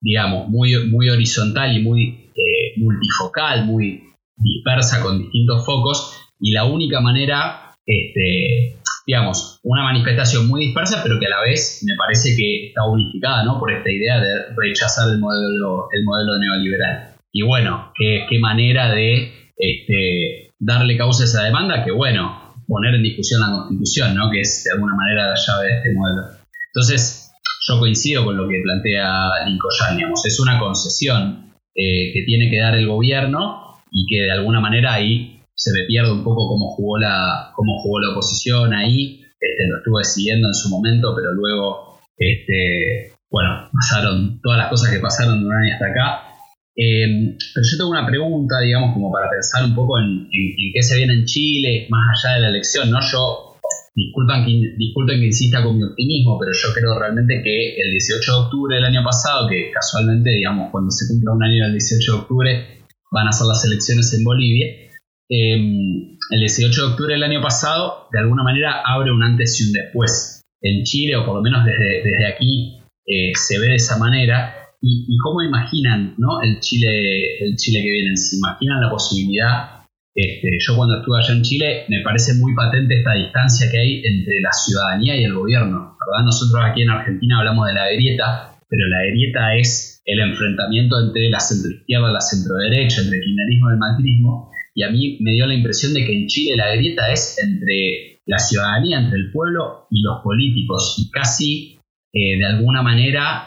digamos, 0.00 0.48
muy, 0.48 0.88
muy 0.88 1.10
horizontal 1.10 1.76
y 1.76 1.82
muy 1.82 2.25
multifocal, 2.78 3.66
muy 3.66 4.02
dispersa 4.36 5.02
con 5.02 5.18
distintos 5.18 5.64
focos 5.64 6.18
y 6.38 6.52
la 6.52 6.64
única 6.64 7.00
manera 7.00 7.66
este, 7.86 8.76
digamos, 9.06 9.60
una 9.62 9.84
manifestación 9.84 10.48
muy 10.48 10.66
dispersa, 10.66 11.02
pero 11.02 11.18
que 11.20 11.26
a 11.26 11.30
la 11.30 11.42
vez 11.42 11.82
me 11.86 11.94
parece 11.96 12.34
que 12.36 12.68
está 12.68 12.84
unificada, 12.84 13.44
¿no? 13.44 13.58
Por 13.60 13.72
esta 13.72 13.90
idea 13.90 14.20
de 14.20 14.54
rechazar 14.56 15.08
el 15.10 15.18
modelo, 15.18 15.88
el 15.92 16.04
modelo 16.04 16.38
neoliberal. 16.38 17.14
Y 17.32 17.42
bueno, 17.42 17.92
qué, 17.96 18.26
manera 18.40 18.92
de 18.92 19.52
este, 19.56 20.52
darle 20.58 20.96
causa 20.98 21.22
a 21.22 21.26
esa 21.26 21.42
demanda, 21.44 21.84
que 21.84 21.92
bueno, 21.92 22.54
poner 22.66 22.96
en 22.96 23.04
discusión 23.04 23.40
la 23.40 23.50
constitución, 23.50 24.16
¿no? 24.16 24.30
Que 24.30 24.40
es 24.40 24.64
de 24.64 24.72
alguna 24.72 24.96
manera 24.96 25.28
la 25.28 25.36
llave 25.36 25.66
de 25.66 25.76
este 25.76 25.94
modelo. 25.94 26.22
Entonces, 26.74 27.30
yo 27.68 27.78
coincido 27.78 28.24
con 28.24 28.36
lo 28.36 28.48
que 28.48 28.60
plantea 28.62 29.46
Lincoln, 29.46 29.96
digamos, 29.96 30.26
es 30.26 30.40
una 30.40 30.58
concesión 30.58 31.45
eh, 31.76 32.12
que 32.12 32.22
tiene 32.24 32.50
que 32.50 32.58
dar 32.58 32.74
el 32.74 32.86
gobierno 32.86 33.74
y 33.90 34.06
que 34.06 34.22
de 34.22 34.32
alguna 34.32 34.60
manera 34.60 34.94
ahí 34.94 35.42
se 35.54 35.72
me 35.72 35.86
pierde 35.86 36.12
un 36.12 36.24
poco 36.24 36.48
cómo 36.48 36.74
jugó 36.74 36.98
la, 36.98 37.52
cómo 37.54 37.78
jugó 37.82 38.00
la 38.00 38.12
oposición 38.12 38.72
ahí. 38.72 39.22
Este, 39.40 39.68
lo 39.68 39.78
estuve 39.78 40.04
siguiendo 40.04 40.48
en 40.48 40.54
su 40.54 40.68
momento, 40.70 41.14
pero 41.14 41.32
luego, 41.32 41.98
este, 42.16 43.12
bueno, 43.30 43.68
pasaron 43.72 44.40
todas 44.42 44.58
las 44.58 44.68
cosas 44.68 44.90
que 44.90 45.00
pasaron 45.00 45.40
de 45.40 45.46
un 45.46 45.52
año 45.52 45.74
hasta 45.74 45.86
acá. 45.86 46.22
Em, 46.74 47.36
pero 47.54 47.66
yo 47.70 47.78
tengo 47.78 47.90
una 47.90 48.06
pregunta, 48.06 48.60
digamos, 48.60 48.92
como 48.92 49.10
para 49.10 49.30
pensar 49.30 49.64
un 49.64 49.74
poco 49.74 49.98
en, 49.98 50.28
qué 50.30 50.82
se 50.82 50.96
viene 50.96 51.14
en 51.14 51.24
Chile, 51.24 51.86
más 51.88 52.24
allá 52.24 52.34
de 52.34 52.40
la 52.42 52.48
elección, 52.48 52.90
¿no? 52.90 52.98
Yo 53.00 53.45
disculpen 53.96 54.44
que, 54.44 55.26
insista 55.26 55.64
con 55.64 55.78
mi 55.78 55.84
optimismo, 55.84 56.38
pero 56.38 56.52
yo 56.52 56.68
creo 56.74 56.98
realmente 56.98 57.40
que 57.42 57.76
el 57.80 57.90
18 57.92 58.30
de 58.30 58.38
octubre 58.38 58.76
del 58.76 58.84
año 58.84 59.02
pasado, 59.02 59.48
que 59.48 59.70
casualmente, 59.72 60.30
digamos, 60.30 60.70
cuando 60.70 60.90
se 60.90 61.08
cumpla 61.08 61.32
un 61.32 61.42
año 61.42 61.64
del 61.64 61.72
18 61.72 62.12
de 62.12 62.18
octubre, 62.18 62.66
van 63.10 63.26
a 63.26 63.32
ser 63.32 63.46
las 63.46 63.64
elecciones 63.64 64.12
en 64.12 64.22
Bolivia. 64.22 64.66
Em, 65.28 66.18
el 66.30 66.40
18 66.40 66.80
de 66.80 66.88
octubre 66.92 67.14
del 67.14 67.22
año 67.22 67.40
pasado, 67.40 68.08
de 68.12 68.20
alguna 68.20 68.42
manera, 68.42 68.82
abre 68.84 69.10
un 69.10 69.22
antes 69.22 69.58
y 69.60 69.68
un 69.68 69.72
después 69.72 70.42
en 70.60 70.84
Chile, 70.84 71.16
o 71.16 71.24
por 71.24 71.36
lo 71.36 71.42
menos 71.42 71.64
desde, 71.64 72.02
desde 72.04 72.26
aquí 72.26 72.78
eh, 73.06 73.32
se 73.34 73.58
ve 73.58 73.68
de 73.68 73.76
esa 73.76 73.98
manera. 73.98 74.54
Y, 74.82 75.16
cómo 75.24 75.42
imaginan 75.42 76.14
¿no? 76.18 76.42
el, 76.42 76.60
Chile, 76.60 77.38
el 77.40 77.56
Chile 77.56 77.80
que 77.82 77.90
viene? 77.90 78.16
¿Se 78.16 78.36
imaginan 78.36 78.80
la 78.80 78.90
posibilidad? 78.90 79.75
Este, 80.16 80.48
yo 80.66 80.74
cuando 80.76 80.96
estuve 80.96 81.18
allá 81.18 81.34
en 81.34 81.42
Chile 81.42 81.84
me 81.88 82.00
parece 82.00 82.32
muy 82.40 82.54
patente 82.54 82.96
esta 82.96 83.12
distancia 83.12 83.70
que 83.70 83.78
hay 83.78 84.02
entre 84.02 84.40
la 84.40 84.50
ciudadanía 84.50 85.14
y 85.14 85.24
el 85.24 85.34
gobierno. 85.34 85.98
Nosotros 86.24 86.62
aquí 86.64 86.82
en 86.82 86.90
Argentina 86.90 87.38
hablamos 87.38 87.66
de 87.66 87.74
la 87.74 87.92
grieta, 87.92 88.58
pero 88.66 88.88
la 88.88 89.04
grieta 89.10 89.54
es 89.56 90.00
el 90.06 90.20
enfrentamiento 90.20 90.98
entre 90.98 91.28
la 91.28 91.38
centroizquierda 91.38 92.08
y 92.08 92.12
la 92.14 92.20
centroderecha, 92.20 93.02
entre 93.02 93.18
el 93.18 93.24
kirchnerismo 93.24 93.68
y 93.68 93.72
el 93.72 93.78
macrismo, 93.78 94.50
y 94.74 94.82
a 94.84 94.90
mí 94.90 95.18
me 95.20 95.32
dio 95.32 95.46
la 95.46 95.54
impresión 95.54 95.92
de 95.92 96.06
que 96.06 96.12
en 96.16 96.26
Chile 96.28 96.56
la 96.56 96.74
grieta 96.74 97.12
es 97.12 97.38
entre 97.42 98.20
la 98.24 98.38
ciudadanía, 98.38 99.00
entre 99.00 99.18
el 99.18 99.30
pueblo 99.32 99.86
y 99.90 100.00
los 100.00 100.22
políticos, 100.22 100.96
y 100.98 101.10
casi 101.10 101.78
eh, 102.14 102.38
de 102.38 102.46
alguna 102.46 102.80
manera 102.80 103.46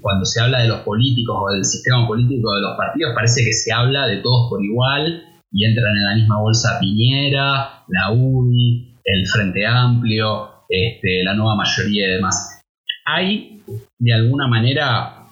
cuando 0.00 0.24
se 0.24 0.40
habla 0.40 0.62
de 0.62 0.68
los 0.68 0.80
políticos 0.80 1.36
o 1.38 1.52
del 1.52 1.64
sistema 1.64 2.04
político 2.08 2.52
de 2.52 2.62
los 2.62 2.76
partidos 2.76 3.12
parece 3.14 3.44
que 3.44 3.52
se 3.52 3.72
habla 3.72 4.08
de 4.08 4.16
todos 4.16 4.50
por 4.50 4.64
igual 4.64 5.33
y 5.54 5.64
entran 5.64 5.96
en 5.96 6.04
la 6.04 6.14
misma 6.16 6.40
bolsa 6.40 6.78
Piñera, 6.80 7.84
la 7.88 8.10
UDI, 8.12 8.98
el 9.04 9.26
Frente 9.26 9.64
Amplio, 9.64 10.64
este, 10.68 11.22
la 11.22 11.34
nueva 11.34 11.54
mayoría 11.54 12.08
y 12.08 12.10
demás. 12.16 12.60
Hay 13.06 13.62
de 13.98 14.12
alguna 14.12 14.48
manera 14.48 15.24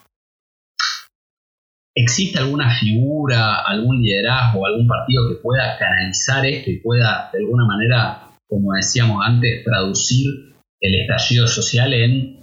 ¿Existe 1.94 2.38
alguna 2.38 2.70
figura, 2.70 3.56
algún 3.66 4.00
liderazgo, 4.00 4.64
algún 4.64 4.88
partido 4.88 5.28
que 5.28 5.42
pueda 5.42 5.76
canalizar 5.78 6.46
esto 6.46 6.70
y 6.70 6.78
pueda, 6.78 7.28
de 7.32 7.40
alguna 7.40 7.66
manera, 7.66 8.30
como 8.48 8.72
decíamos 8.72 9.22
antes, 9.22 9.62
traducir 9.62 10.54
el 10.80 11.00
estallido 11.02 11.46
social 11.46 11.92
en, 11.92 12.40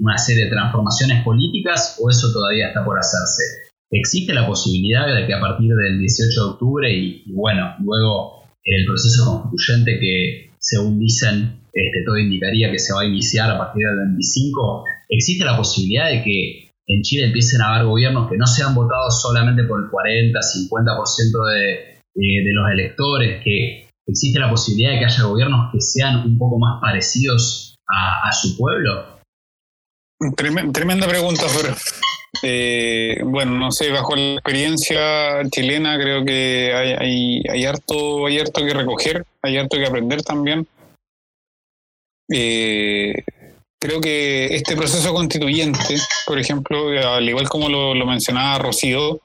una 0.00 0.18
serie 0.18 0.46
de 0.46 0.50
transformaciones 0.50 1.22
políticas 1.22 1.96
o 2.02 2.10
eso 2.10 2.32
todavía 2.32 2.68
está 2.68 2.84
por 2.84 2.98
hacerse? 2.98 3.69
¿Existe 3.90 4.32
la 4.32 4.46
posibilidad 4.46 5.14
de 5.14 5.26
que 5.26 5.34
a 5.34 5.40
partir 5.40 5.74
del 5.74 5.98
18 5.98 6.40
de 6.40 6.50
octubre 6.50 6.92
y, 6.92 7.24
bueno, 7.32 7.74
luego 7.80 8.44
el 8.64 8.86
proceso 8.86 9.24
constituyente 9.26 9.98
que, 9.98 10.50
según 10.58 11.00
dicen, 11.00 11.60
este, 11.72 12.04
todo 12.04 12.18
indicaría 12.18 12.70
que 12.70 12.78
se 12.78 12.92
va 12.92 13.02
a 13.02 13.06
iniciar 13.06 13.50
a 13.50 13.58
partir 13.58 13.86
del 13.86 13.98
25, 14.14 14.84
existe 15.08 15.44
la 15.44 15.56
posibilidad 15.56 16.08
de 16.08 16.22
que 16.22 16.70
en 16.86 17.02
Chile 17.02 17.26
empiecen 17.26 17.62
a 17.62 17.74
haber 17.74 17.86
gobiernos 17.86 18.30
que 18.30 18.36
no 18.36 18.46
sean 18.46 18.74
votados 18.74 19.22
solamente 19.22 19.64
por 19.64 19.82
el 19.82 19.90
40, 19.90 20.38
50% 20.38 21.46
de, 21.52 22.00
de 22.14 22.52
los 22.52 22.70
electores, 22.70 23.42
que 23.44 23.88
existe 24.06 24.38
la 24.38 24.50
posibilidad 24.50 24.92
de 24.92 24.98
que 24.98 25.04
haya 25.04 25.24
gobiernos 25.24 25.72
que 25.72 25.80
sean 25.80 26.26
un 26.26 26.38
poco 26.38 26.58
más 26.58 26.80
parecidos 26.80 27.76
a, 27.88 28.30
su 28.32 28.56
pueblo? 28.56 29.20
Tremenda 30.72 31.08
pregunta, 31.08 31.48
Fer. 31.48 31.74
Eh, 32.42 33.20
bueno, 33.24 33.52
no 33.52 33.72
sé, 33.72 33.90
bajo 33.90 34.14
la 34.14 34.34
experiencia 34.34 35.42
chilena 35.50 35.98
creo 35.98 36.24
que 36.24 36.72
hay, 36.74 37.42
hay, 37.48 37.64
harto, 37.64 38.26
hay 38.26 38.38
harto 38.38 38.64
que 38.64 38.72
recoger, 38.72 39.24
hay 39.42 39.56
harto 39.56 39.76
que 39.76 39.86
aprender 39.86 40.22
también. 40.22 40.66
Eh, 42.32 43.24
creo 43.80 44.00
que 44.00 44.54
este 44.54 44.76
proceso 44.76 45.12
constituyente, 45.12 45.96
por 46.26 46.38
ejemplo, 46.38 46.88
al 46.88 47.28
igual 47.28 47.48
como 47.48 47.68
lo, 47.68 48.06
mencionaba 48.06 48.58
Rocío, 48.58 49.20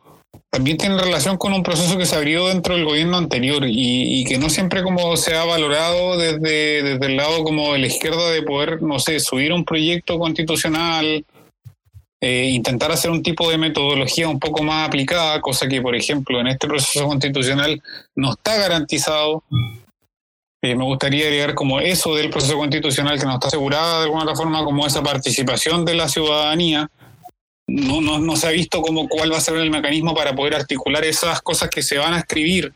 también 0.50 0.78
tiene 0.78 0.98
relación 0.98 1.38
con 1.38 1.54
un 1.54 1.64
proceso 1.64 1.98
que 1.98 2.06
se 2.06 2.16
abrió 2.16 2.48
dentro 2.48 2.76
del 2.76 2.86
gobierno 2.86 3.18
anterior 3.18 3.64
y, 3.68 4.24
que 4.26 4.38
no 4.38 4.50
siempre 4.50 4.82
como 4.82 5.16
se 5.18 5.36
ha 5.36 5.44
valorado 5.44 6.18
desde, 6.18 6.82
desde 6.82 7.06
el 7.06 7.18
lado 7.18 7.44
como 7.44 7.74
de 7.74 7.80
la 7.80 7.88
izquierda 7.88 8.32
de 8.32 8.42
poder, 8.42 8.82
no 8.82 8.98
sé, 8.98 9.20
subir 9.20 9.54
un 9.54 9.66
proyecto 9.66 10.18
constitucional, 10.18 11.24
eh, 12.28 12.50
intentar 12.50 12.92
hacer 12.92 13.12
un 13.12 13.22
tipo 13.22 13.52
de 13.52 13.60
metodología 13.60 14.28
un 14.28 14.40
poco 14.40 14.64
más 14.64 14.88
aplicada, 14.88 15.40
cosa 15.42 15.68
que, 15.68 15.80
por 15.80 15.96
ejemplo, 15.96 16.40
en 16.40 16.48
este 16.48 16.68
proceso 16.68 17.06
constitucional 17.06 17.80
no 18.16 18.32
está 18.32 18.58
garantizado. 18.58 19.44
Eh, 20.64 20.74
me 20.74 20.86
gustaría 20.86 21.26
agregar 21.26 21.54
como 21.54 21.80
eso 21.80 22.16
del 22.16 22.32
proceso 22.32 22.58
constitucional 22.58 23.20
que 23.20 23.28
nos 23.28 23.36
está 23.36 23.50
asegurada 23.50 24.00
de 24.00 24.06
alguna 24.06 24.36
forma, 24.36 24.64
como 24.64 24.88
esa 24.88 25.04
participación 25.04 25.86
de 25.86 25.94
la 25.94 26.10
ciudadanía. 26.10 26.90
No, 27.68 28.02
no, 28.02 28.18
no 28.18 28.36
se 28.36 28.48
ha 28.48 28.52
visto 28.52 28.82
como 28.82 29.08
cuál 29.08 29.32
va 29.32 29.38
a 29.38 29.42
ser 29.42 29.58
el 29.58 29.70
mecanismo 29.70 30.16
para 30.16 30.34
poder 30.34 30.56
articular 30.56 31.06
esas 31.06 31.44
cosas 31.44 31.70
que 31.70 31.84
se 31.84 32.00
van 32.00 32.16
a 32.16 32.20
escribir 32.22 32.74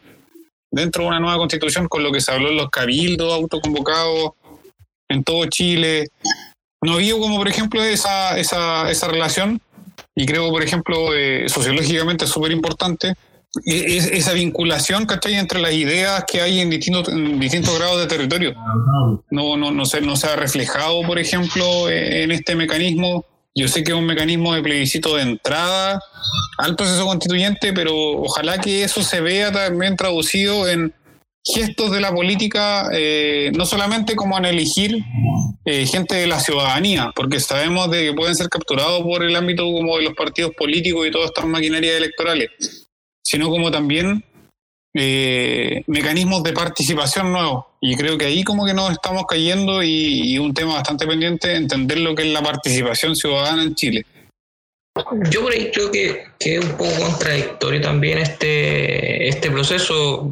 dentro 0.70 1.02
de 1.02 1.10
una 1.10 1.20
nueva 1.20 1.40
constitución 1.40 1.88
con 1.88 2.04
lo 2.04 2.12
que 2.12 2.22
se 2.22 2.32
habló 2.32 2.50
en 2.50 2.58
los 2.58 2.70
cabildos 2.70 3.34
autoconvocados 3.34 4.34
en 5.10 5.24
todo 5.24 5.48
Chile. 5.48 6.10
No 6.82 6.98
vio 6.98 7.20
como, 7.20 7.38
por 7.38 7.48
ejemplo, 7.48 7.84
esa, 7.84 8.38
esa, 8.38 8.90
esa 8.90 9.08
relación 9.08 9.62
y 10.16 10.26
creo, 10.26 10.50
por 10.50 10.64
ejemplo, 10.64 11.14
eh, 11.16 11.48
sociológicamente 11.50 12.26
es 12.26 12.32
súper 12.32 12.52
importante 12.52 13.16
esa 13.66 14.34
vinculación 14.34 15.06
¿cachai? 15.06 15.36
entre 15.36 15.60
las 15.60 15.74
ideas 15.74 16.24
que 16.28 16.42
hay 16.42 16.60
en 16.60 16.70
distintos, 16.70 17.10
distintos 17.40 17.78
grados 17.78 18.00
de 18.00 18.08
territorio. 18.08 18.54
No, 19.32 19.58
no, 19.58 19.72
no, 19.72 19.86
se, 19.86 20.02
no 20.02 20.16
se 20.16 20.28
ha 20.28 20.36
reflejado, 20.36 21.02
por 21.04 21.18
ejemplo, 21.20 21.90
en 21.90 22.32
este 22.32 22.56
mecanismo. 22.56 23.26
Yo 23.56 23.68
sé 23.68 23.84
que 23.84 23.92
es 23.92 23.98
un 23.98 24.06
mecanismo 24.06 24.54
de 24.54 24.62
plebiscito 24.62 25.16
de 25.16 25.24
entrada 25.24 26.00
al 26.60 26.76
proceso 26.76 27.06
constituyente, 27.06 27.74
pero 27.74 27.94
ojalá 28.22 28.60
que 28.60 28.84
eso 28.84 29.02
se 29.02 29.22
vea 29.22 29.52
también 29.52 29.96
traducido 29.96 30.68
en 30.68 30.94
gestos 31.54 31.92
de 31.92 32.02
la 32.02 32.14
política, 32.14 32.90
eh, 32.94 33.52
no 33.56 33.66
solamente 33.66 34.16
como 34.16 34.38
en 34.38 34.46
elegir 34.46 34.98
eh, 35.66 35.86
gente 35.86 36.16
de 36.16 36.28
la 36.28 36.40
ciudadanía, 36.40 37.12
porque 37.16 37.40
sabemos 37.40 37.90
de 37.90 38.06
que 38.06 38.14
pueden 38.14 38.36
ser 38.36 38.50
capturados 38.50 39.02
por 39.02 39.24
el 39.24 39.36
ámbito 39.36 39.64
como 39.64 39.98
de 39.98 40.04
los 40.04 40.14
partidos 40.14 40.52
políticos 40.56 41.08
y 41.08 41.12
todas 41.12 41.28
estas 41.28 41.46
maquinarias 41.46 41.96
electorales, 41.96 42.50
sino 43.24 43.50
como 43.50 43.72
también 43.72 44.24
eh, 44.96 45.84
mecanismos 45.88 46.44
de 46.44 46.54
participación 46.54 47.32
nuevos. 47.32 47.66
Y 47.82 47.96
creo 47.96 48.18
que 48.18 48.26
ahí 48.26 48.44
como 48.44 48.66
que 48.66 48.74
nos 48.74 48.92
estamos 48.92 49.24
cayendo 49.28 49.84
y, 49.84 50.38
un 50.38 50.54
tema 50.54 50.76
bastante 50.76 51.08
pendiente, 51.08 51.56
entender 51.56 52.00
lo 52.00 52.16
que 52.16 52.24
es 52.24 52.34
la 52.34 52.42
participación 52.42 53.16
ciudadana 53.16 53.64
en 53.64 53.76
Chile. 53.76 54.06
Yo 55.30 55.42
por 55.42 55.54
ahí 55.54 55.72
creo 55.72 55.92
que, 55.92 56.26
que 56.38 56.58
es 56.58 56.66
un 56.66 56.72
poco 56.72 56.92
contradictorio 57.00 57.80
también 57.80 58.18
este, 58.18 59.30
este 59.30 59.50
proceso 59.50 60.30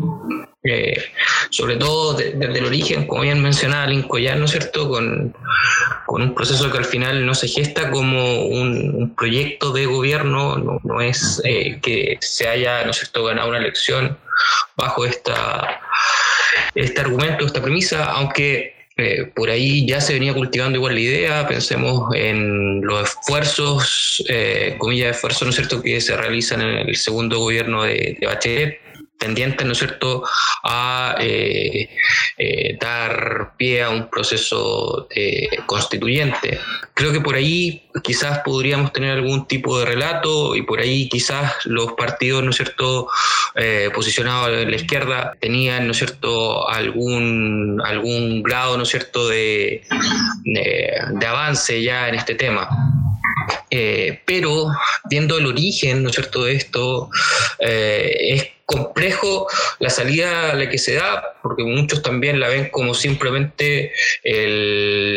sobre 1.49 1.76
todo 1.78 2.13
desde 2.13 2.59
el 2.59 2.65
origen, 2.65 3.07
como 3.07 3.22
bien 3.22 3.41
mencionaba 3.41 3.88
Lincoln, 3.88 4.39
¿no 4.39 4.45
es 4.45 4.51
cierto?, 4.51 4.89
con, 4.89 5.36
un 6.07 6.34
proceso 6.34 6.72
que 6.72 6.78
al 6.78 6.86
final 6.86 7.26
no 7.26 7.36
se 7.36 7.47
gesta 7.47 7.91
como 7.91 8.45
un, 8.45 9.13
proyecto 9.15 9.72
de 9.72 9.86
gobierno, 9.86 10.80
no, 10.84 11.01
es 11.01 11.41
eh, 11.43 11.80
que 11.82 12.18
se 12.22 12.47
haya, 12.47 12.84
¿no 12.86 12.91
es 12.91 12.97
cierto?, 12.97 13.24
ganado 13.26 13.49
una 13.49 13.59
elección 13.59 14.18
bajo 14.76 15.05
esta, 15.05 15.82
este 16.76 17.01
argumento, 17.01 17.45
esta 17.45 17.61
premisa, 17.61 18.05
aunque 18.05 18.76
eh, 18.97 19.32
por 19.36 19.49
ahí 19.49 19.86
ya 19.88 20.01
se 20.01 20.13
venía 20.13 20.34
cultivando 20.34 20.78
igual 20.78 20.95
la 20.95 21.01
idea, 21.01 21.47
pensemos 21.47 22.13
en 22.15 22.82
los 22.82 23.09
esfuerzos, 23.09 24.24
eh, 24.28 24.76
comillas 24.80 25.05
de 25.05 25.11
esfuerzo, 25.11 25.45
¿no 25.45 25.49
es 25.49 25.55
cierto?, 25.55 25.82
que 25.82 26.01
se 26.01 26.15
realizan 26.15 26.61
en 26.61 26.89
el 26.89 26.95
segundo 26.95 27.39
gobierno 27.39 27.84
de, 27.84 28.18
de 28.20 28.28
Bachelet, 28.28 28.87
tendientes, 29.18 29.65
¿no 29.65 29.74
es 29.74 29.80
cierto?, 29.80 30.24
a 30.63 31.15
eh, 31.20 31.89
eh, 32.38 32.78
dar 32.80 33.53
pie 33.57 33.84
a 33.84 33.89
un 33.89 34.09
proceso 34.09 35.07
eh, 35.09 35.49
constituyente. 35.65 36.59
Creo 36.93 37.11
que 37.11 37.22
por 37.22 37.36
ahí 37.36 37.84
quizás 38.03 38.39
podríamos 38.39 38.93
tener 38.93 39.11
algún 39.11 39.47
tipo 39.47 39.80
de 39.80 39.86
relato 39.86 40.55
y 40.55 40.61
por 40.61 40.80
ahí 40.80 41.09
quizás 41.09 41.65
los 41.65 41.93
partidos, 41.93 42.43
¿no 42.43 42.51
es 42.51 42.55
cierto?, 42.55 43.07
posicionados 43.93 44.49
en 44.49 44.70
la 44.70 44.76
izquierda 44.76 45.34
tenían, 45.39 45.88
¿no 45.88 45.91
es 45.91 45.97
cierto?, 45.97 46.70
algún, 46.70 47.82
algún 47.84 48.43
grado, 48.43 48.78
¿no 48.78 48.84
es 48.84 48.89
cierto?, 48.89 49.28
de, 49.28 49.82
de 50.43 51.26
avance 51.26 51.82
ya 51.82 52.07
en 52.07 52.15
este 52.15 52.36
tema. 52.36 52.70
pero 54.26 54.68
viendo 55.09 55.38
el 55.39 55.47
origen, 55.47 56.03
¿no 56.03 56.09
es 56.09 56.15
cierto?, 56.15 56.43
de 56.43 56.55
esto, 56.55 57.09
es 57.59 58.57
complejo 58.68 59.47
la 59.80 59.89
salida 59.89 60.51
a 60.51 60.53
la 60.53 60.70
que 60.70 60.78
se 60.78 60.95
da, 60.95 61.24
porque 61.41 61.63
muchos 61.63 62.01
también 62.01 62.39
la 62.39 62.49
ven 62.49 62.70
como 62.70 62.93
simplemente 62.93 63.93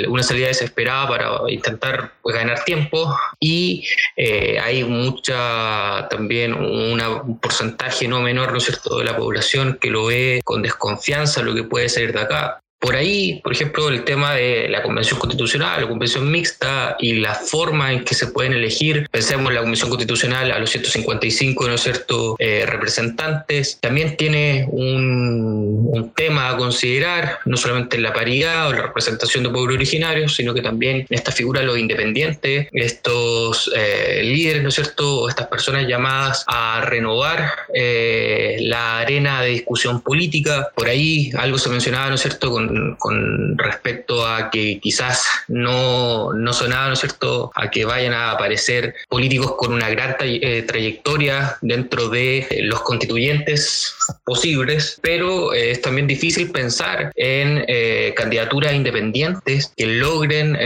una 0.09 0.22
salida 0.22 0.46
desesperada 0.46 1.09
para 1.09 1.30
intentar 1.48 2.12
pues, 2.22 2.36
ganar 2.36 2.64
tiempo 2.64 3.12
y 3.40 3.84
eh, 4.16 4.59
hay 4.61 4.84
mucha 4.84 6.07
también 6.09 6.55
un 6.55 7.40
porcentaje 7.40 8.07
no 8.07 8.20
menor, 8.20 8.53
¿no 8.53 8.59
es 8.59 8.64
cierto?, 8.64 8.98
de 8.98 9.05
la 9.05 9.16
población 9.16 9.78
que 9.80 9.90
lo 9.90 10.07
ve 10.07 10.40
con 10.44 10.62
desconfianza 10.62 11.42
lo 11.42 11.55
que 11.55 11.64
puede 11.64 11.88
salir 11.88 12.12
de 12.12 12.20
acá. 12.20 12.61
Por 12.81 12.97
ahí, 12.97 13.41
por 13.45 13.53
ejemplo, 13.53 13.91
el 13.91 14.05
tema 14.05 14.35
de 14.35 14.66
la 14.70 14.83
convención 14.83 15.18
constitucional, 15.18 15.83
la 15.83 15.89
convención 15.89 16.31
mixta 16.31 16.97
y 16.99 17.12
la 17.16 17.35
forma 17.35 17.93
en 17.93 18.05
que 18.05 18.14
se 18.14 18.28
pueden 18.28 18.55
elegir, 18.55 19.07
pensemos 19.11 19.51
en 19.51 19.57
la 19.57 19.61
convención 19.61 19.91
constitucional 19.91 20.51
a 20.51 20.59
los 20.59 20.70
155, 20.70 21.68
¿no 21.68 21.74
es 21.74 21.83
cierto?, 21.83 22.37
eh, 22.39 22.64
representantes, 22.66 23.78
también 23.83 24.16
tiene 24.16 24.66
un, 24.70 25.70
tema 26.16 26.51
a 26.51 26.57
considerar, 26.57 27.39
no 27.45 27.57
solamente 27.57 27.97
en 27.97 28.03
la 28.03 28.12
paridad 28.12 28.68
o 28.68 28.72
la 28.72 28.83
representación 28.83 29.45
de 29.45 29.51
pueblos 29.51 29.76
originarios, 29.76 30.35
sino 30.35 30.55
que 30.55 30.62
también 30.62 31.07
esta 31.09 31.33
figura 31.33 31.61
de 31.61 31.66
los 31.66 31.78
independientes, 31.78 32.68
estos 32.72 33.70
eh, 33.74 34.22
líderes, 34.24 34.62
¿no 34.62 34.70
es 34.70 34.74
cierto?, 34.74 35.20
o 35.20 35.28
estas 35.28 35.49
personas 35.49 35.87
llamadas 35.87 36.45
a 36.47 36.81
renovar 36.83 37.53
eh, 37.74 38.57
la 38.61 39.01
arena 39.01 39.43
de 39.43 39.51
discusión 39.51 40.01
política. 40.01 40.70
Por 40.74 40.89
ahí 40.89 41.31
algo 41.39 41.59
se 41.59 41.68
mencionaba, 41.68 42.09
¿no 42.09 42.14
es 42.14 42.22
cierto?, 42.22 42.51
con 42.51 42.70
con, 42.99 43.57
respecto 43.59 44.27
a 44.27 44.51
que 44.51 44.81
quizás 44.81 45.25
no, 45.49 46.33
no 46.33 46.53
sonaba, 46.53 46.89
¿no 46.89 46.95
es 46.95 47.01
cierto?, 47.01 47.51
a 47.55 47.71
que 47.71 47.85
vayan 47.85 48.12
a 48.12 48.33
aparecer 48.33 48.95
políticos 49.09 49.55
con 49.57 49.73
una 49.73 49.89
gran 49.91 50.16
eh, 50.21 50.62
trayectoria 50.62 51.57
dentro 51.61 52.09
de 52.09 52.47
los 52.62 52.81
constituyentes 52.83 53.95
posibles, 54.25 54.99
pero 55.03 55.53
eh, 55.53 55.73
es 55.73 55.83
también 55.83 56.07
difícil 56.07 56.51
pensar 56.51 57.12
en 57.16 57.64
eh, 57.68 58.14
candidaturas 58.16 58.75
independientes 58.75 59.73
que 59.77 59.87
logren 59.87 60.57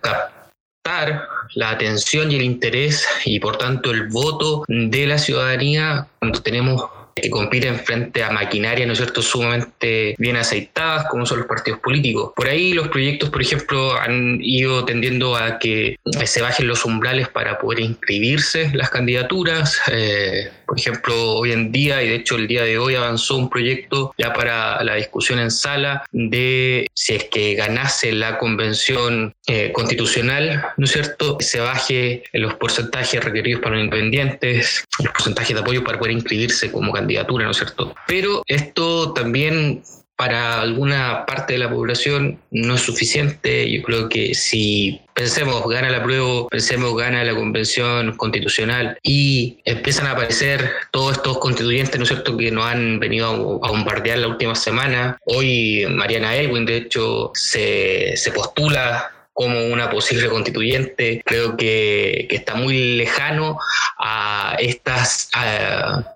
captar 0.00 1.28
la 1.54 1.70
atención 1.70 2.30
y 2.30 2.36
el 2.36 2.42
interés 2.42 3.06
y 3.24 3.40
por 3.40 3.56
tanto 3.56 3.90
el 3.90 4.08
voto 4.08 4.64
de 4.68 5.06
la 5.06 5.18
ciudadanía 5.18 6.06
cuando 6.18 6.42
tenemos 6.42 6.84
que 7.20 7.30
compiten 7.30 7.78
frente 7.80 8.22
a 8.22 8.30
maquinaria, 8.30 8.86
¿no 8.86 8.92
es 8.92 8.98
cierto?, 8.98 9.22
sumamente 9.22 10.14
bien 10.18 10.36
aceitadas, 10.36 11.06
como 11.08 11.24
son 11.24 11.38
los 11.38 11.46
partidos 11.46 11.80
políticos. 11.80 12.32
Por 12.36 12.46
ahí 12.48 12.74
los 12.74 12.88
proyectos, 12.88 13.30
por 13.30 13.40
ejemplo, 13.40 13.96
han 13.96 14.38
ido 14.42 14.84
tendiendo 14.84 15.34
a 15.34 15.58
que 15.58 15.96
se 16.24 16.42
bajen 16.42 16.68
los 16.68 16.84
umbrales 16.84 17.28
para 17.28 17.58
poder 17.58 17.80
inscribirse 17.80 18.70
las 18.74 18.90
candidaturas. 18.90 19.80
Eh, 19.90 20.50
por 20.66 20.78
ejemplo, 20.78 21.34
hoy 21.34 21.52
en 21.52 21.72
día, 21.72 22.02
y 22.02 22.08
de 22.08 22.16
hecho 22.16 22.36
el 22.36 22.48
día 22.48 22.62
de 22.64 22.78
hoy 22.78 22.94
avanzó 22.94 23.36
un 23.36 23.48
proyecto 23.48 24.14
ya 24.18 24.32
para 24.32 24.82
la 24.82 24.94
discusión 24.94 25.38
en 25.38 25.50
sala 25.50 26.04
de 26.12 26.88
si 26.94 27.14
es 27.14 27.24
que 27.24 27.54
ganase 27.54 28.12
la 28.12 28.38
convención 28.38 29.34
eh, 29.46 29.72
constitucional, 29.72 30.66
¿no 30.76 30.84
es 30.84 30.92
cierto?, 30.92 31.36
se 31.40 31.60
baje 31.60 32.24
los 32.32 32.54
porcentajes 32.54 33.22
requeridos 33.22 33.62
para 33.62 33.76
los 33.76 33.84
independientes, 33.84 34.84
los 34.98 35.12
porcentajes 35.12 35.54
de 35.54 35.60
apoyo 35.60 35.84
para 35.84 35.98
poder 35.98 36.12
inscribirse 36.12 36.70
como 36.72 36.92
candidatura, 36.92 37.44
¿no 37.44 37.52
es 37.52 37.58
cierto? 37.58 37.94
Pero 38.06 38.42
esto 38.46 39.12
también 39.12 39.82
para 40.16 40.60
alguna 40.60 41.24
parte 41.26 41.54
de 41.54 41.58
la 41.58 41.70
población 41.70 42.40
no 42.50 42.74
es 42.74 42.80
suficiente. 42.80 43.70
Yo 43.70 43.82
creo 43.82 44.08
que 44.08 44.34
si 44.34 45.00
pensemos 45.14 45.62
gana 45.68 45.90
la 45.90 46.02
prueba, 46.02 46.48
pensemos 46.48 46.96
gana 46.96 47.22
la 47.24 47.34
convención 47.34 48.16
constitucional 48.16 48.98
y 49.02 49.58
empiezan 49.64 50.06
a 50.06 50.12
aparecer 50.12 50.70
todos 50.90 51.16
estos 51.16 51.38
constituyentes, 51.38 51.96
¿no 51.98 52.04
es 52.04 52.08
cierto?, 52.08 52.36
que 52.36 52.50
nos 52.50 52.64
han 52.64 52.98
venido 52.98 53.60
a 53.62 53.70
bombardear 53.70 54.18
la 54.18 54.28
última 54.28 54.54
semana. 54.54 55.18
Hoy 55.26 55.86
Mariana 55.90 56.36
Elwin, 56.36 56.64
de 56.64 56.78
hecho, 56.78 57.30
se, 57.34 58.16
se 58.16 58.32
postula 58.32 59.15
como 59.36 59.66
una 59.66 59.90
posible 59.90 60.30
constituyente. 60.30 61.20
Creo 61.22 61.58
que, 61.58 62.26
está 62.30 62.54
muy 62.54 62.96
lejano 62.96 63.58
a 63.98 64.56
estas 64.58 65.28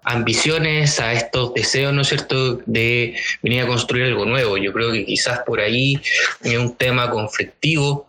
ambiciones, 0.05 0.99
a 1.01 1.13
estos 1.13 1.53
deseos, 1.53 1.93
¿no 1.93 2.01
es 2.01 2.09
cierto?, 2.09 2.63
de 2.65 3.15
venir 3.43 3.63
a 3.63 3.67
construir 3.67 4.07
algo 4.07 4.25
nuevo. 4.25 4.57
Yo 4.57 4.73
creo 4.73 4.91
que 4.91 5.05
quizás 5.05 5.41
por 5.41 5.61
ahí 5.61 6.01
es 6.43 6.57
un 6.57 6.75
tema 6.77 7.11
conflictivo 7.11 8.09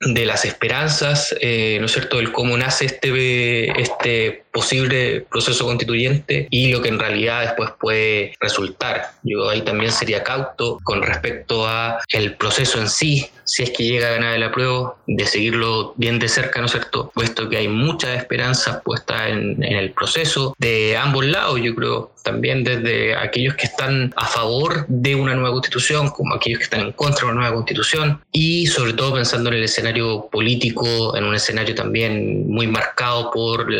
de 0.00 0.26
las 0.26 0.44
esperanzas, 0.44 1.34
eh, 1.40 1.78
¿no 1.80 1.86
es 1.86 1.92
cierto?, 1.92 2.18
del 2.18 2.30
cómo 2.30 2.58
nace 2.58 2.84
este, 2.84 3.80
este 3.80 4.44
posible 4.56 5.26
proceso 5.30 5.66
constituyente 5.66 6.48
y 6.50 6.72
lo 6.72 6.80
que 6.80 6.88
en 6.88 6.98
realidad 6.98 7.42
después 7.42 7.72
puede 7.78 8.32
resultar. 8.40 9.10
Yo 9.22 9.50
ahí 9.50 9.60
también 9.60 9.92
sería 9.92 10.24
cauto 10.24 10.78
con 10.82 11.02
respecto 11.02 11.68
a 11.68 11.98
el 12.08 12.36
proceso 12.36 12.80
en 12.80 12.88
sí, 12.88 13.26
si 13.44 13.64
es 13.64 13.70
que 13.70 13.84
llega 13.84 14.08
a 14.08 14.12
ganar 14.12 14.34
el 14.34 14.42
apruebo, 14.42 14.96
de 15.06 15.26
seguirlo 15.26 15.92
bien 15.96 16.18
de 16.18 16.28
cerca, 16.28 16.60
¿no 16.60 16.66
es 16.66 16.72
cierto? 16.72 17.12
Puesto 17.14 17.50
que 17.50 17.58
hay 17.58 17.68
mucha 17.68 18.14
esperanza 18.14 18.80
puesta 18.80 19.28
en, 19.28 19.62
en 19.62 19.76
el 19.76 19.92
proceso 19.92 20.54
de 20.58 20.96
ambos 20.96 21.26
lados, 21.26 21.60
yo 21.62 21.74
creo, 21.74 22.12
también 22.26 22.64
desde 22.64 23.14
aquellos 23.14 23.54
que 23.54 23.66
están 23.66 24.12
a 24.16 24.26
favor 24.26 24.84
de 24.88 25.14
una 25.14 25.34
nueva 25.34 25.52
constitución, 25.52 26.10
como 26.10 26.34
aquellos 26.34 26.58
que 26.58 26.64
están 26.64 26.80
en 26.80 26.92
contra 26.92 27.20
de 27.20 27.26
una 27.26 27.42
nueva 27.42 27.54
constitución, 27.54 28.20
y 28.32 28.66
sobre 28.66 28.94
todo 28.94 29.14
pensando 29.14 29.48
en 29.50 29.56
el 29.56 29.62
escenario 29.62 30.28
político, 30.28 31.16
en 31.16 31.22
un 31.22 31.36
escenario 31.36 31.74
también 31.76 32.48
muy 32.48 32.66
marcado 32.66 33.30
por 33.30 33.70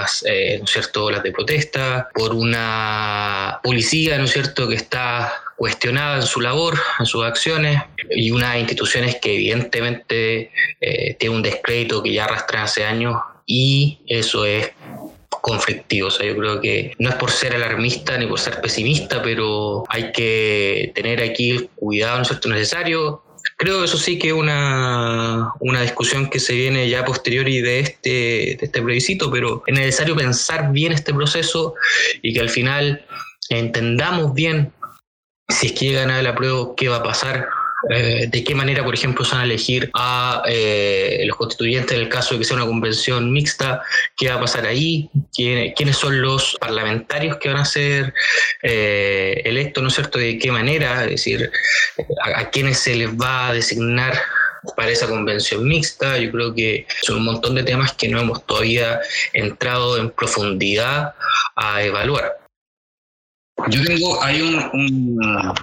las 0.00 0.24
eh, 0.26 0.58
¿no 0.60 0.66
cierto?, 0.66 1.04
olas 1.04 1.22
de 1.22 1.32
protesta, 1.32 2.08
por 2.14 2.34
una 2.34 3.60
policía, 3.62 4.18
¿no 4.18 4.26
cierto?, 4.26 4.68
que 4.68 4.74
está 4.74 5.32
cuestionada 5.56 6.16
en 6.16 6.22
su 6.22 6.40
labor, 6.40 6.78
en 6.98 7.06
sus 7.06 7.24
acciones, 7.24 7.82
y 8.10 8.30
unas 8.30 8.56
instituciones 8.56 9.16
que 9.20 9.34
evidentemente 9.34 10.50
eh, 10.80 11.14
tienen 11.18 11.36
un 11.36 11.42
descrédito 11.42 12.02
que 12.02 12.12
ya 12.12 12.24
arrastran 12.24 12.64
hace 12.64 12.84
años, 12.84 13.16
y 13.46 13.98
eso 14.06 14.44
es 14.44 14.70
conflictivo. 15.28 16.08
O 16.08 16.10
sea, 16.10 16.26
yo 16.26 16.36
creo 16.36 16.60
que 16.60 16.94
no 16.98 17.08
es 17.10 17.14
por 17.16 17.30
ser 17.30 17.54
alarmista 17.54 18.16
ni 18.16 18.26
por 18.26 18.38
ser 18.38 18.60
pesimista, 18.60 19.22
pero 19.22 19.84
hay 19.88 20.12
que 20.12 20.92
tener 20.94 21.22
aquí 21.22 21.50
el 21.50 21.68
cuidado 21.68 22.18
¿no 22.18 22.24
cierto? 22.24 22.48
necesario. 22.48 23.22
Creo 23.60 23.80
que 23.80 23.84
eso 23.84 23.98
sí 23.98 24.18
que 24.18 24.28
es 24.28 24.32
una, 24.32 25.52
una 25.60 25.82
discusión 25.82 26.30
que 26.30 26.40
se 26.40 26.54
viene 26.54 26.88
ya 26.88 27.04
posterior 27.04 27.46
y 27.46 27.60
de 27.60 27.80
este, 27.80 28.08
de 28.08 28.58
este 28.62 28.80
plebiscito, 28.80 29.30
pero 29.30 29.62
es 29.66 29.74
necesario 29.74 30.16
pensar 30.16 30.72
bien 30.72 30.92
este 30.92 31.12
proceso 31.12 31.74
y 32.22 32.32
que 32.32 32.40
al 32.40 32.48
final 32.48 33.04
entendamos 33.50 34.32
bien 34.32 34.72
si 35.50 35.66
es 35.66 35.72
que 35.72 35.88
llegan 35.88 36.10
a 36.10 36.22
la 36.22 36.34
prueba 36.34 36.70
qué 36.74 36.88
va 36.88 36.96
a 36.96 37.02
pasar, 37.02 37.50
eh, 37.88 38.26
de 38.28 38.44
qué 38.44 38.54
manera, 38.54 38.84
por 38.84 38.94
ejemplo, 38.94 39.24
se 39.24 39.32
van 39.32 39.42
a 39.42 39.44
elegir 39.44 39.90
a 39.94 40.42
eh, 40.46 41.22
los 41.26 41.36
constituyentes 41.36 41.96
en 41.96 42.02
el 42.02 42.08
caso 42.08 42.34
de 42.34 42.40
que 42.40 42.44
sea 42.44 42.56
una 42.56 42.66
convención 42.66 43.32
mixta, 43.32 43.82
qué 44.16 44.28
va 44.28 44.34
a 44.34 44.40
pasar 44.40 44.66
ahí, 44.66 45.08
quiénes 45.34 45.96
son 45.96 46.20
los 46.20 46.56
parlamentarios 46.60 47.38
que 47.38 47.48
van 47.48 47.58
a 47.58 47.64
ser 47.64 48.12
eh, 48.62 49.40
electos, 49.44 49.82
¿no 49.82 49.88
es 49.88 49.94
cierto?, 49.94 50.18
de 50.18 50.38
qué 50.38 50.50
manera, 50.50 51.04
es 51.04 51.10
decir, 51.10 51.50
a, 52.24 52.40
a 52.40 52.50
quiénes 52.50 52.78
se 52.78 52.94
les 52.96 53.10
va 53.10 53.48
a 53.48 53.52
designar 53.54 54.20
para 54.76 54.90
esa 54.90 55.08
convención 55.08 55.66
mixta. 55.66 56.18
Yo 56.18 56.30
creo 56.30 56.54
que 56.54 56.86
son 57.02 57.16
un 57.16 57.24
montón 57.24 57.54
de 57.54 57.62
temas 57.62 57.92
que 57.94 58.08
no 58.08 58.20
hemos 58.20 58.44
todavía 58.46 59.00
entrado 59.32 59.96
en 59.96 60.10
profundidad 60.10 61.14
a 61.56 61.82
evaluar. 61.82 62.40
Yo 63.68 63.84
tengo, 63.84 64.22
hay 64.22 64.40
un, 64.40 65.54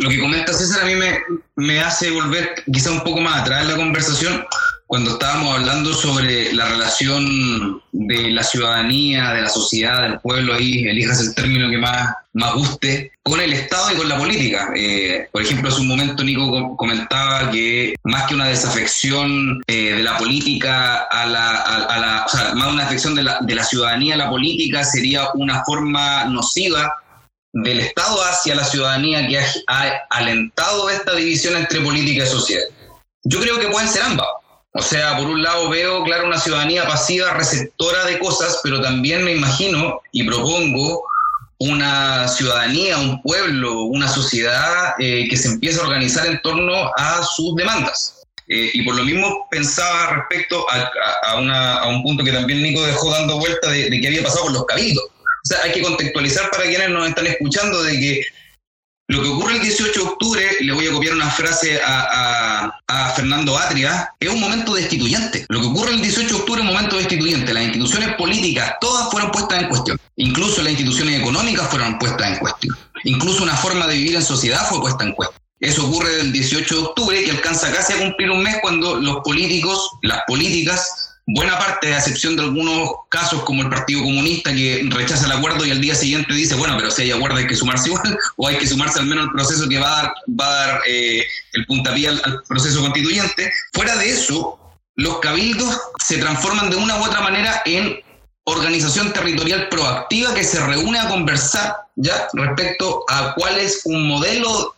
lo, 0.00 0.08
que 0.08 0.20
comenta 0.20 0.52
César 0.52 0.82
a 0.82 0.86
mí 0.86 0.94
me, 0.94 1.18
me 1.56 1.80
hace 1.80 2.10
volver 2.10 2.64
quizá 2.72 2.90
un 2.90 3.02
poco 3.02 3.20
más 3.20 3.42
atrás 3.42 3.62
en 3.62 3.70
la 3.70 3.76
conversación 3.76 4.44
cuando 4.92 5.12
estábamos 5.12 5.56
hablando 5.56 5.94
sobre 5.94 6.52
la 6.52 6.68
relación 6.68 7.80
de 7.92 8.30
la 8.30 8.42
ciudadanía, 8.42 9.32
de 9.32 9.40
la 9.40 9.48
sociedad, 9.48 10.02
del 10.02 10.20
pueblo, 10.20 10.52
ahí 10.52 10.86
elijas 10.86 11.18
el 11.18 11.34
término 11.34 11.70
que 11.70 11.78
más, 11.78 12.12
más 12.34 12.52
guste, 12.52 13.10
con 13.22 13.40
el 13.40 13.54
Estado 13.54 13.90
y 13.90 13.96
con 13.96 14.06
la 14.06 14.18
política. 14.18 14.70
Eh, 14.76 15.30
por 15.32 15.40
ejemplo, 15.40 15.70
hace 15.70 15.80
un 15.80 15.88
momento 15.88 16.22
Nico 16.22 16.76
comentaba 16.76 17.50
que 17.50 17.94
más 18.04 18.24
que 18.24 18.34
una 18.34 18.48
desafección 18.48 19.62
eh, 19.66 19.94
de 19.94 20.02
la 20.02 20.18
política 20.18 21.04
a 21.10 21.24
la, 21.24 21.62
a, 21.62 21.98
la, 21.98 22.26
o 22.26 22.28
sea, 22.28 22.54
más 22.54 22.70
una 22.70 22.84
afección 22.84 23.14
de 23.14 23.22
la, 23.22 23.38
de 23.40 23.54
la 23.54 23.64
ciudadanía 23.64 24.16
a 24.16 24.18
la 24.18 24.28
política 24.28 24.84
sería 24.84 25.28
una 25.32 25.64
forma 25.64 26.26
nociva 26.26 27.01
del 27.52 27.80
Estado 27.80 28.22
hacia 28.24 28.54
la 28.54 28.64
ciudadanía 28.64 29.26
que 29.28 29.38
ha, 29.38 30.06
alentado 30.10 30.88
esta 30.90 31.14
división 31.14 31.56
entre 31.56 31.80
política 31.80 32.24
y 32.24 32.26
sociedad. 32.26 32.64
Yo 33.24 33.40
creo 33.40 33.58
que 33.58 33.68
pueden 33.68 33.88
ser 33.88 34.02
ambas. 34.02 34.26
O 34.74 34.80
sea, 34.80 35.18
por 35.18 35.26
un 35.26 35.42
lado 35.42 35.68
veo, 35.68 36.02
claro, 36.02 36.26
una 36.26 36.38
ciudadanía 36.38 36.86
pasiva, 36.86 37.34
receptora 37.34 38.06
de 38.06 38.18
cosas, 38.18 38.60
pero 38.62 38.80
también 38.80 39.22
me 39.22 39.32
imagino 39.32 40.00
y 40.12 40.24
propongo 40.24 41.04
una 41.58 42.26
ciudadanía, 42.26 42.98
un 42.98 43.20
pueblo, 43.22 43.82
una 43.82 44.08
sociedad 44.08 44.94
eh, 44.98 45.28
que 45.28 45.36
se 45.36 45.48
empieza 45.48 45.82
a 45.82 45.86
organizar 45.86 46.26
en 46.26 46.40
torno 46.40 46.90
a 46.96 47.22
sus 47.22 47.54
demandas. 47.54 48.22
Eh, 48.48 48.70
y 48.72 48.82
por 48.82 48.96
lo 48.96 49.04
mismo 49.04 49.46
pensaba 49.50 50.16
respecto 50.16 50.66
a, 50.68 51.88
un 51.88 52.02
punto 52.02 52.24
que 52.24 52.32
también 52.32 52.62
Nico 52.62 52.82
dejó 52.82 53.10
dando 53.12 53.38
vuelta 53.38 53.70
de, 53.70 53.90
de 53.90 54.00
qué 54.00 54.08
había 54.08 54.22
pasado 54.22 54.44
con 54.44 54.54
los 54.54 54.64
cabildos. 54.64 55.04
O 55.44 55.46
sea, 55.46 55.58
hay 55.64 55.72
que 55.72 55.82
contextualizar 55.82 56.50
para 56.50 56.64
quienes 56.64 56.90
nos 56.90 57.08
están 57.08 57.26
escuchando 57.26 57.82
de 57.82 57.98
que 57.98 58.26
Lo 59.08 59.20
que 59.20 59.28
ocurre 59.28 59.54
el 59.56 59.60
18 59.60 59.92
de 59.92 60.06
octubre, 60.06 60.48
le 60.60 60.72
voy 60.72 60.86
a 60.86 60.92
copiar 60.92 61.14
una 61.14 61.30
frase 61.30 61.80
a, 61.84 62.72
Fernando 63.16 63.58
Atria, 63.58 64.08
es 64.18 64.28
un 64.28 64.40
momento 64.40 64.74
destituyente. 64.74 65.44
Lo 65.48 65.60
que 65.60 65.66
ocurre 65.66 65.92
el 65.92 66.00
18 66.00 66.28
de 66.28 66.40
octubre 66.40 66.62
es 66.62 66.68
un 66.68 66.74
momento 66.74 66.96
destituyente. 66.96 67.52
Las 67.52 67.64
instituciones 67.64 68.14
políticas 68.16 68.74
todas 68.80 69.10
fueron 69.10 69.30
puestas 69.30 69.62
en 69.62 69.68
cuestión. 69.68 69.98
Incluso 70.16 70.62
las 70.62 70.72
instituciones 70.72 71.20
económicas 71.20 71.68
fueron 71.68 71.98
puestas 71.98 72.32
en 72.32 72.38
cuestión. 72.38 72.76
Incluso 73.04 73.42
una 73.42 73.56
forma 73.56 73.86
de 73.86 73.96
vivir 73.96 74.14
en 74.14 74.22
sociedad 74.22 74.66
fue 74.68 74.80
puesta 74.80 75.04
en 75.04 75.12
cuestión. 75.12 75.42
Eso 75.60 75.86
ocurre 75.86 76.16
del 76.16 76.32
18 76.32 76.74
de 76.74 76.80
octubre, 76.80 77.22
que 77.22 77.30
alcanza 77.30 77.70
casi 77.72 77.92
a 77.92 77.98
cumplir 77.98 78.30
un 78.30 78.42
mes 78.42 78.56
cuando 78.62 78.96
los 78.96 79.18
políticos, 79.22 79.90
las 80.02 80.22
políticas, 80.26 81.11
buena 81.34 81.58
parte, 81.58 81.92
a 81.92 81.98
excepción 81.98 82.36
de 82.36 82.42
algunos 82.42 82.90
casos 83.08 83.42
como 83.44 83.62
el 83.62 83.68
Partido 83.68 84.02
Comunista 84.02 84.52
que 84.54 84.86
rechaza 84.90 85.26
el 85.26 85.32
acuerdo 85.32 85.64
y 85.64 85.70
al 85.70 85.80
día 85.80 85.94
siguiente 85.94 86.32
dice, 86.34 86.54
bueno, 86.54 86.76
pero 86.76 86.90
si 86.90 87.02
hay 87.02 87.10
acuerdo 87.10 87.36
hay 87.36 87.46
que 87.46 87.56
sumarse 87.56 87.88
igual 87.88 88.18
o 88.36 88.48
hay 88.48 88.56
que 88.58 88.66
sumarse 88.66 88.98
al 89.00 89.06
menos 89.06 89.24
al 89.24 89.32
proceso 89.32 89.68
que 89.68 89.78
va 89.78 89.86
a 89.86 90.02
dar, 90.02 90.14
va 90.38 90.46
a 90.46 90.66
dar 90.66 90.80
eh, 90.86 91.24
el 91.54 91.66
puntapié 91.66 92.08
al, 92.08 92.42
proceso 92.48 92.80
constituyente. 92.80 93.52
Fuera 93.72 93.96
de 93.96 94.10
eso, 94.10 94.58
los 94.96 95.20
cabildos 95.20 95.80
se 96.04 96.18
transforman 96.18 96.70
de 96.70 96.76
una 96.76 97.00
u 97.00 97.04
otra 97.04 97.20
manera 97.20 97.62
en 97.64 98.00
organización 98.44 99.12
territorial 99.12 99.68
proactiva 99.68 100.34
que 100.34 100.44
se 100.44 100.64
reúne 100.64 100.98
a 100.98 101.08
conversar 101.08 101.76
ya 101.96 102.28
respecto 102.32 103.04
a 103.08 103.34
cuál 103.34 103.58
es 103.58 103.82
un 103.84 104.08
modelo 104.08 104.74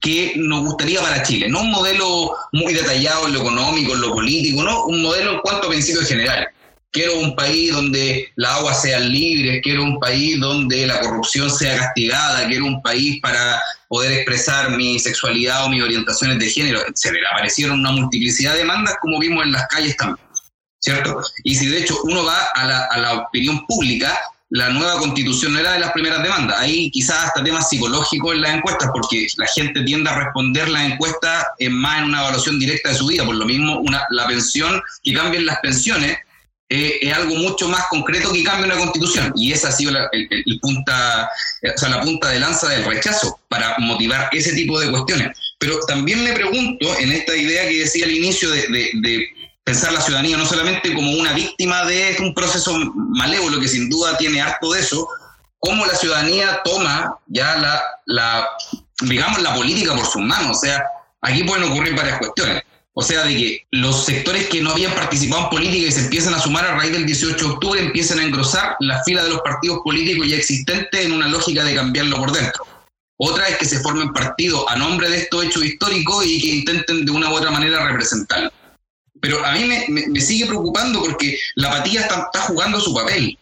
que 0.00 0.34
nos 0.36 0.64
gustaría 0.64 1.00
para 1.00 1.22
Chile, 1.22 1.48
no 1.48 1.62
un 1.62 1.70
modelo 1.70 2.32
muy 2.52 2.74
detallado 2.74 3.26
en 3.26 3.34
lo 3.34 3.40
económico, 3.40 3.94
en 3.94 4.00
lo 4.00 4.12
político, 4.12 4.62
no, 4.62 4.84
un 4.86 5.02
modelo 5.02 5.32
en 5.32 5.38
cuanto 5.40 5.66
a 5.66 5.70
principios 5.70 6.06
generales. 6.06 6.48
Quiero 6.90 7.18
un 7.18 7.36
país 7.36 7.72
donde 7.72 8.32
la 8.36 8.54
agua 8.56 8.74
sea 8.74 8.98
libre, 8.98 9.60
quiero 9.60 9.84
un 9.84 10.00
país 10.00 10.40
donde 10.40 10.86
la 10.86 11.00
corrupción 11.00 11.50
sea 11.50 11.76
castigada, 11.78 12.46
quiero 12.48 12.64
un 12.64 12.82
país 12.82 13.20
para 13.20 13.60
poder 13.88 14.12
expresar 14.12 14.70
mi 14.70 14.98
sexualidad 14.98 15.64
o 15.64 15.68
mis 15.68 15.82
orientaciones 15.82 16.38
de 16.38 16.48
género, 16.48 16.80
Se 16.94 17.12
le 17.12 17.20
Aparecieron 17.30 17.80
una 17.80 17.92
multiplicidad 17.92 18.52
de 18.52 18.60
demandas 18.60 18.96
como 19.00 19.18
vimos 19.18 19.44
en 19.44 19.52
las 19.52 19.66
calles 19.68 19.96
también. 19.96 20.27
¿Cierto? 20.80 21.20
Y 21.44 21.54
si 21.54 21.66
de 21.66 21.80
hecho 21.80 21.98
uno 22.04 22.24
va 22.24 22.38
a 22.54 22.64
la, 22.64 22.84
a 22.84 22.98
la 22.98 23.14
opinión 23.14 23.66
pública, 23.66 24.18
la 24.50 24.70
nueva 24.70 24.98
constitución 24.98 25.52
no 25.52 25.60
era 25.60 25.72
de 25.72 25.80
las 25.80 25.92
primeras 25.92 26.22
demandas. 26.22 26.58
Hay 26.58 26.90
quizás 26.90 27.24
hasta 27.24 27.44
temas 27.44 27.68
psicológicos 27.68 28.34
en 28.34 28.40
las 28.40 28.54
encuestas, 28.54 28.88
porque 28.92 29.26
la 29.36 29.46
gente 29.46 29.82
tiende 29.82 30.08
a 30.08 30.18
responder 30.18 30.68
las 30.68 30.90
encuestas 30.90 31.46
en 31.58 31.74
más 31.74 31.98
en 31.98 32.04
una 32.04 32.20
evaluación 32.20 32.58
directa 32.58 32.90
de 32.90 32.94
su 32.94 33.06
vida. 33.06 33.26
Por 33.26 33.34
lo 33.34 33.44
mismo, 33.44 33.78
una, 33.80 34.06
la 34.10 34.26
pensión, 34.26 34.80
que 35.02 35.12
cambien 35.12 35.44
las 35.44 35.58
pensiones, 35.60 36.16
eh, 36.70 36.98
es 37.00 37.14
algo 37.14 37.34
mucho 37.34 37.68
más 37.68 37.86
concreto 37.88 38.32
que 38.32 38.42
cambie 38.42 38.66
una 38.66 38.78
constitución. 38.78 39.32
Y 39.36 39.52
esa 39.52 39.68
ha 39.68 39.72
sido 39.72 39.92
la, 39.92 40.08
el, 40.12 40.60
punta, 40.60 41.28
o 41.62 41.78
sea, 41.78 41.90
la 41.90 42.00
punta 42.00 42.28
de 42.28 42.40
lanza 42.40 42.68
del 42.68 42.84
rechazo 42.84 43.38
para 43.48 43.76
motivar 43.78 44.30
ese 44.32 44.54
tipo 44.54 44.80
de 44.80 44.90
cuestiones. 44.90 45.36
Pero 45.58 45.78
también 45.86 46.24
me 46.24 46.32
pregunto, 46.32 46.96
en 46.98 47.12
esta 47.12 47.36
idea 47.36 47.68
que 47.68 47.80
decía 47.80 48.06
al 48.06 48.12
inicio 48.12 48.50
de, 48.50 48.90
de 48.94 49.37
pensar 49.68 49.92
la 49.92 50.00
ciudadanía 50.00 50.38
no 50.38 50.46
solamente 50.46 50.94
como 50.94 51.12
una 51.12 51.34
víctima 51.34 51.84
de 51.84 52.16
un 52.20 52.32
proceso 52.32 52.74
malévolo 52.94 53.60
que 53.60 53.68
sin 53.68 53.90
duda 53.90 54.16
tiene 54.16 54.40
harto 54.40 54.72
de 54.72 54.80
eso, 54.80 55.06
cómo 55.58 55.84
la 55.84 55.94
ciudadanía 55.94 56.62
toma 56.64 57.18
ya 57.26 57.82
la, 58.06 58.48
digamos, 59.02 59.42
la 59.42 59.54
política 59.54 59.94
por 59.94 60.06
sus 60.06 60.22
manos. 60.22 60.56
O 60.56 60.60
sea, 60.60 60.82
aquí 61.20 61.44
pueden 61.44 61.70
ocurrir 61.70 61.94
varias 61.94 62.18
cuestiones. 62.18 62.62
O 62.94 63.02
sea, 63.02 63.24
de 63.24 63.36
que 63.36 63.66
los 63.72 64.06
sectores 64.06 64.48
que 64.48 64.62
no 64.62 64.70
habían 64.70 64.94
participado 64.94 65.42
en 65.42 65.50
política 65.50 65.88
y 65.88 65.92
se 65.92 66.00
empiezan 66.00 66.32
a 66.32 66.40
sumar 66.40 66.64
a 66.64 66.74
raíz 66.76 66.92
del 66.92 67.04
18 67.04 67.36
de 67.36 67.52
octubre 67.52 67.80
empiezan 67.82 68.20
a 68.20 68.24
engrosar 68.24 68.74
la 68.80 69.02
fila 69.04 69.22
de 69.22 69.28
los 69.28 69.42
partidos 69.42 69.80
políticos 69.84 70.28
ya 70.28 70.36
existentes 70.36 71.04
en 71.04 71.12
una 71.12 71.28
lógica 71.28 71.62
de 71.62 71.74
cambiarlo 71.74 72.16
por 72.16 72.32
dentro. 72.32 72.66
Otra 73.18 73.46
es 73.48 73.58
que 73.58 73.66
se 73.66 73.80
formen 73.80 74.14
partidos 74.14 74.64
a 74.68 74.76
nombre 74.76 75.10
de 75.10 75.18
estos 75.18 75.44
hechos 75.44 75.62
históricos 75.62 76.24
y 76.24 76.40
que 76.40 76.48
intenten 76.56 77.04
de 77.04 77.12
una 77.12 77.30
u 77.30 77.34
otra 77.34 77.50
manera 77.50 77.86
representarlo. 77.86 78.50
Pero 79.20 79.44
a 79.44 79.52
mí 79.52 79.64
me, 79.88 80.20
sigue 80.20 80.46
preocupando 80.46 81.00
porque 81.00 81.38
la 81.56 81.68
apatía 81.68 82.02
está, 82.02 82.40
jugando 82.42 82.80
su 82.80 82.94
papel. 82.94 83.38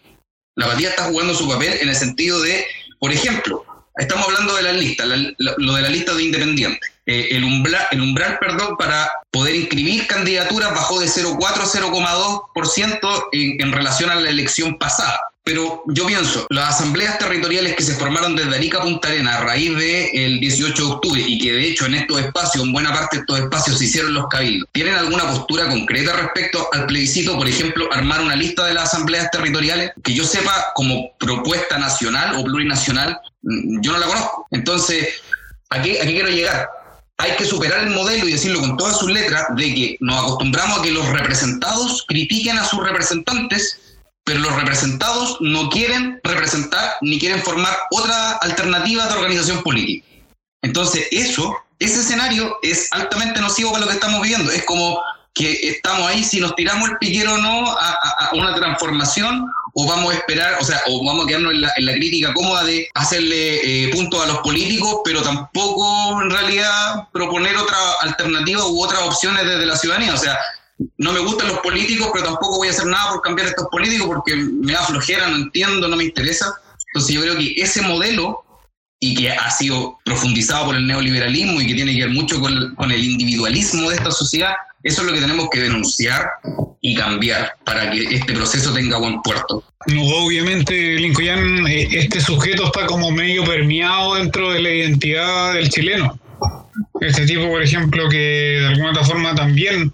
La 0.54 0.66
apatía 0.66 0.90
está 0.90 1.04
jugando 1.04 1.34
su 1.34 1.48
papel 1.48 1.78
en 1.80 1.88
el 1.88 1.96
sentido 1.96 2.40
de, 2.42 2.64
por 2.98 3.12
ejemplo, 3.12 3.64
estamos 3.96 4.26
hablando 4.26 4.56
de 4.56 4.62
la 4.62 4.72
lista, 4.72 5.04
lo 5.06 5.74
de 5.74 5.82
la 5.82 5.88
lista 5.88 6.14
de 6.14 6.24
independientes. 6.24 6.90
Eh, 7.08 7.28
el, 7.30 7.44
umbral, 7.44 7.86
el 7.92 8.00
umbral 8.00 8.36
perdón, 8.40 8.76
para 8.76 9.08
poder 9.30 9.54
inscribir 9.54 10.08
candidaturas 10.08 10.70
bajó 10.70 10.98
de 10.98 11.06
0,4 11.06 11.44
a 11.44 11.64
0,2% 11.64 13.28
en, 13.30 13.60
en 13.60 13.72
relación 13.72 14.10
a 14.10 14.16
la 14.16 14.28
elección 14.28 14.76
pasada. 14.76 15.20
Pero 15.46 15.84
yo 15.86 16.06
pienso, 16.06 16.44
las 16.50 16.74
asambleas 16.74 17.20
territoriales 17.20 17.76
que 17.76 17.82
se 17.84 17.94
formaron 17.94 18.34
desde 18.34 18.56
Arica 18.56 18.78
a 18.78 18.82
Punta 18.82 19.06
Arena 19.06 19.36
a 19.36 19.44
raíz 19.44 19.76
del 19.76 20.40
18 20.40 20.74
de 20.74 20.92
octubre 20.92 21.22
y 21.24 21.38
que 21.38 21.52
de 21.52 21.68
hecho 21.68 21.86
en 21.86 21.94
estos 21.94 22.18
espacios, 22.20 22.64
en 22.64 22.72
buena 22.72 22.92
parte 22.92 23.18
de 23.18 23.20
estos 23.20 23.38
espacios 23.38 23.78
se 23.78 23.84
hicieron 23.84 24.12
los 24.12 24.26
cabildos, 24.26 24.68
¿tienen 24.72 24.96
alguna 24.96 25.30
postura 25.30 25.68
concreta 25.68 26.14
respecto 26.14 26.68
al 26.72 26.86
plebiscito? 26.86 27.36
Por 27.36 27.46
ejemplo, 27.46 27.88
armar 27.92 28.22
una 28.22 28.34
lista 28.34 28.66
de 28.66 28.74
las 28.74 28.92
asambleas 28.92 29.30
territoriales 29.30 29.92
que 30.02 30.14
yo 30.14 30.24
sepa 30.24 30.72
como 30.74 31.12
propuesta 31.16 31.78
nacional 31.78 32.34
o 32.34 32.42
plurinacional, 32.42 33.16
mm, 33.42 33.82
yo 33.82 33.92
no 33.92 33.98
la 33.98 34.06
conozco. 34.06 34.48
Entonces, 34.50 35.22
¿a 35.70 35.80
qué, 35.80 36.00
a 36.00 36.06
qué 36.06 36.12
quiero 36.12 36.28
llegar? 36.28 36.68
hay 37.18 37.34
que 37.36 37.46
superar 37.46 37.84
el 37.84 37.94
modelo 37.94 38.28
y 38.28 38.32
decirlo 38.32 38.60
con 38.60 38.76
todas 38.76 38.98
sus 38.98 39.10
letras 39.10 39.46
de 39.56 39.74
que 39.74 39.96
nos 40.00 40.22
acostumbramos 40.22 40.78
a 40.78 40.82
que 40.82 40.90
los 40.90 41.08
representados 41.08 42.04
critiquen 42.06 42.58
a 42.58 42.64
sus 42.64 42.84
representantes 42.84 43.85
pero 44.26 44.40
los 44.40 44.56
representados 44.56 45.38
no 45.40 45.70
quieren 45.70 46.20
representar 46.24 46.96
ni 47.00 47.18
quieren 47.20 47.40
formar 47.42 47.74
otra 47.92 48.32
alternativa 48.38 49.06
de 49.06 49.14
organización 49.14 49.62
política. 49.62 50.04
Entonces, 50.62 51.06
eso, 51.12 51.56
ese 51.78 52.00
escenario 52.00 52.58
es 52.62 52.92
altamente 52.92 53.40
nocivo 53.40 53.70
para 53.70 53.84
lo 53.84 53.88
que 53.88 53.94
estamos 53.94 54.20
viviendo. 54.20 54.50
Es 54.50 54.64
como 54.64 55.00
que 55.32 55.68
estamos 55.68 56.08
ahí, 56.08 56.24
si 56.24 56.40
nos 56.40 56.56
tiramos 56.56 56.90
el 56.90 56.96
piquero 56.96 57.34
o 57.34 57.38
no 57.38 57.70
a, 57.70 58.30
una 58.32 58.52
transformación, 58.56 59.48
o 59.74 59.86
vamos 59.86 60.12
a 60.12 60.16
esperar, 60.16 60.56
o 60.60 60.64
sea, 60.64 60.80
o 60.88 61.06
vamos 61.06 61.24
a 61.24 61.28
quedarnos 61.28 61.52
en 61.52 61.60
la, 61.60 61.72
en 61.76 61.86
la 61.86 61.92
crítica 61.92 62.34
cómoda 62.34 62.64
de 62.64 62.88
hacerle 62.94 63.84
eh, 63.84 63.90
puntos 63.94 64.24
a 64.24 64.26
los 64.26 64.38
políticos, 64.38 65.02
pero 65.04 65.22
tampoco 65.22 66.20
en 66.20 66.30
realidad 66.30 67.06
proponer 67.12 67.56
otra 67.56 67.76
alternativa 68.00 68.66
u 68.66 68.82
otras 68.82 69.02
opciones 69.02 69.44
desde 69.44 69.66
la 69.66 69.76
ciudadanía. 69.76 70.14
O 70.14 70.18
sea, 70.18 70.36
no 70.98 71.12
me 71.12 71.20
gustan 71.20 71.48
los 71.48 71.58
políticos, 71.58 72.10
pero 72.12 72.26
tampoco 72.26 72.58
voy 72.58 72.68
a 72.68 72.70
hacer 72.70 72.86
nada 72.86 73.12
por 73.12 73.22
cambiar 73.22 73.48
estos 73.48 73.66
políticos 73.70 74.06
porque 74.06 74.36
me 74.36 74.72
da 74.72 74.82
flojera, 74.82 75.28
no 75.28 75.36
entiendo, 75.36 75.88
no 75.88 75.96
me 75.96 76.04
interesa. 76.04 76.52
Entonces 76.88 77.14
yo 77.14 77.22
creo 77.22 77.36
que 77.36 77.54
ese 77.56 77.82
modelo, 77.82 78.42
y 78.98 79.14
que 79.14 79.30
ha 79.30 79.50
sido 79.50 79.98
profundizado 80.04 80.66
por 80.66 80.76
el 80.76 80.86
neoliberalismo 80.86 81.60
y 81.60 81.66
que 81.66 81.74
tiene 81.74 81.94
que 81.94 82.06
ver 82.06 82.10
mucho 82.10 82.40
con, 82.40 82.74
con 82.76 82.90
el 82.90 83.04
individualismo 83.04 83.90
de 83.90 83.96
esta 83.96 84.10
sociedad, 84.10 84.54
eso 84.82 85.02
es 85.02 85.08
lo 85.08 85.14
que 85.14 85.20
tenemos 85.20 85.48
que 85.50 85.60
denunciar 85.60 86.26
y 86.80 86.94
cambiar 86.94 87.56
para 87.64 87.90
que 87.90 88.02
este 88.14 88.32
proceso 88.32 88.72
tenga 88.72 88.98
buen 88.98 89.20
puerto. 89.22 89.64
obviamente, 89.88 90.94
Lincoln, 90.94 91.66
eh, 91.66 91.88
este 91.90 92.20
sujeto 92.20 92.66
está 92.66 92.86
como 92.86 93.10
medio 93.10 93.44
permeado 93.44 94.14
dentro 94.14 94.52
de 94.52 94.60
la 94.62 94.70
identidad 94.70 95.54
del 95.54 95.68
chileno. 95.68 96.18
Este 97.00 97.26
tipo, 97.26 97.48
por 97.48 97.62
ejemplo, 97.62 98.08
que 98.08 98.16
de 98.60 98.66
alguna 98.68 98.90
otra 98.90 99.04
forma 99.04 99.34
también 99.34 99.92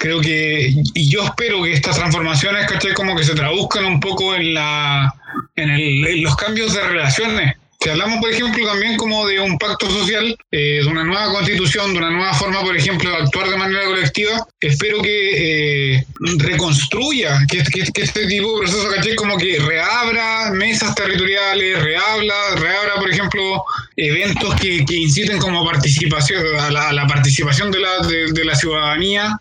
creo 0.00 0.20
que, 0.22 0.74
y 0.94 1.10
yo 1.10 1.22
espero 1.22 1.62
que 1.62 1.74
estas 1.74 1.96
transformaciones, 1.96 2.66
¿cachai? 2.66 2.94
Como 2.94 3.14
que 3.14 3.22
se 3.22 3.34
traduzcan 3.34 3.84
un 3.84 4.00
poco 4.00 4.34
en, 4.34 4.54
la, 4.54 5.14
en, 5.56 6.22
los 6.22 6.34
cambios 6.36 6.72
de 6.72 6.82
relaciones. 6.82 7.56
Si 7.78 7.90
hablamos, 7.90 8.18
por 8.18 8.30
ejemplo, 8.30 8.66
también 8.66 8.96
como 8.96 9.26
de 9.26 9.40
un 9.40 9.58
pacto 9.58 9.90
social, 9.90 10.36
eh, 10.52 10.80
de 10.82 10.86
una 10.86 11.04
nueva 11.04 11.30
constitución, 11.32 11.92
de 11.92 11.98
una 11.98 12.10
nueva 12.10 12.32
forma, 12.32 12.62
por 12.62 12.74
ejemplo, 12.76 13.10
de 13.10 13.16
actuar 13.16 13.50
de 13.50 13.56
manera 13.58 13.84
colectiva, 13.84 14.46
espero 14.58 15.02
que 15.02 15.96
eh, 15.96 16.06
reconstruya, 16.38 17.38
que, 17.46 17.58
este 17.58 18.26
tipo 18.26 18.52
de 18.54 18.58
proceso, 18.60 18.88
¿cachai? 18.94 19.14
Como 19.16 19.36
que 19.36 19.58
reabra 19.58 20.50
mesas 20.52 20.94
territoriales, 20.94 21.82
reabra, 21.82 22.54
reabra 22.56 22.94
por 22.96 23.10
ejemplo, 23.10 23.64
eventos 23.96 24.54
que, 24.54 24.82
que 24.86 24.96
inciten 24.96 25.38
como 25.38 25.62
participación, 25.64 26.42
a 26.58 26.92
la, 26.92 27.06
participación 27.06 27.70
de 27.70 27.80
la, 27.80 27.98
de 28.06 28.44
la 28.46 28.54
ciudadanía 28.54 29.38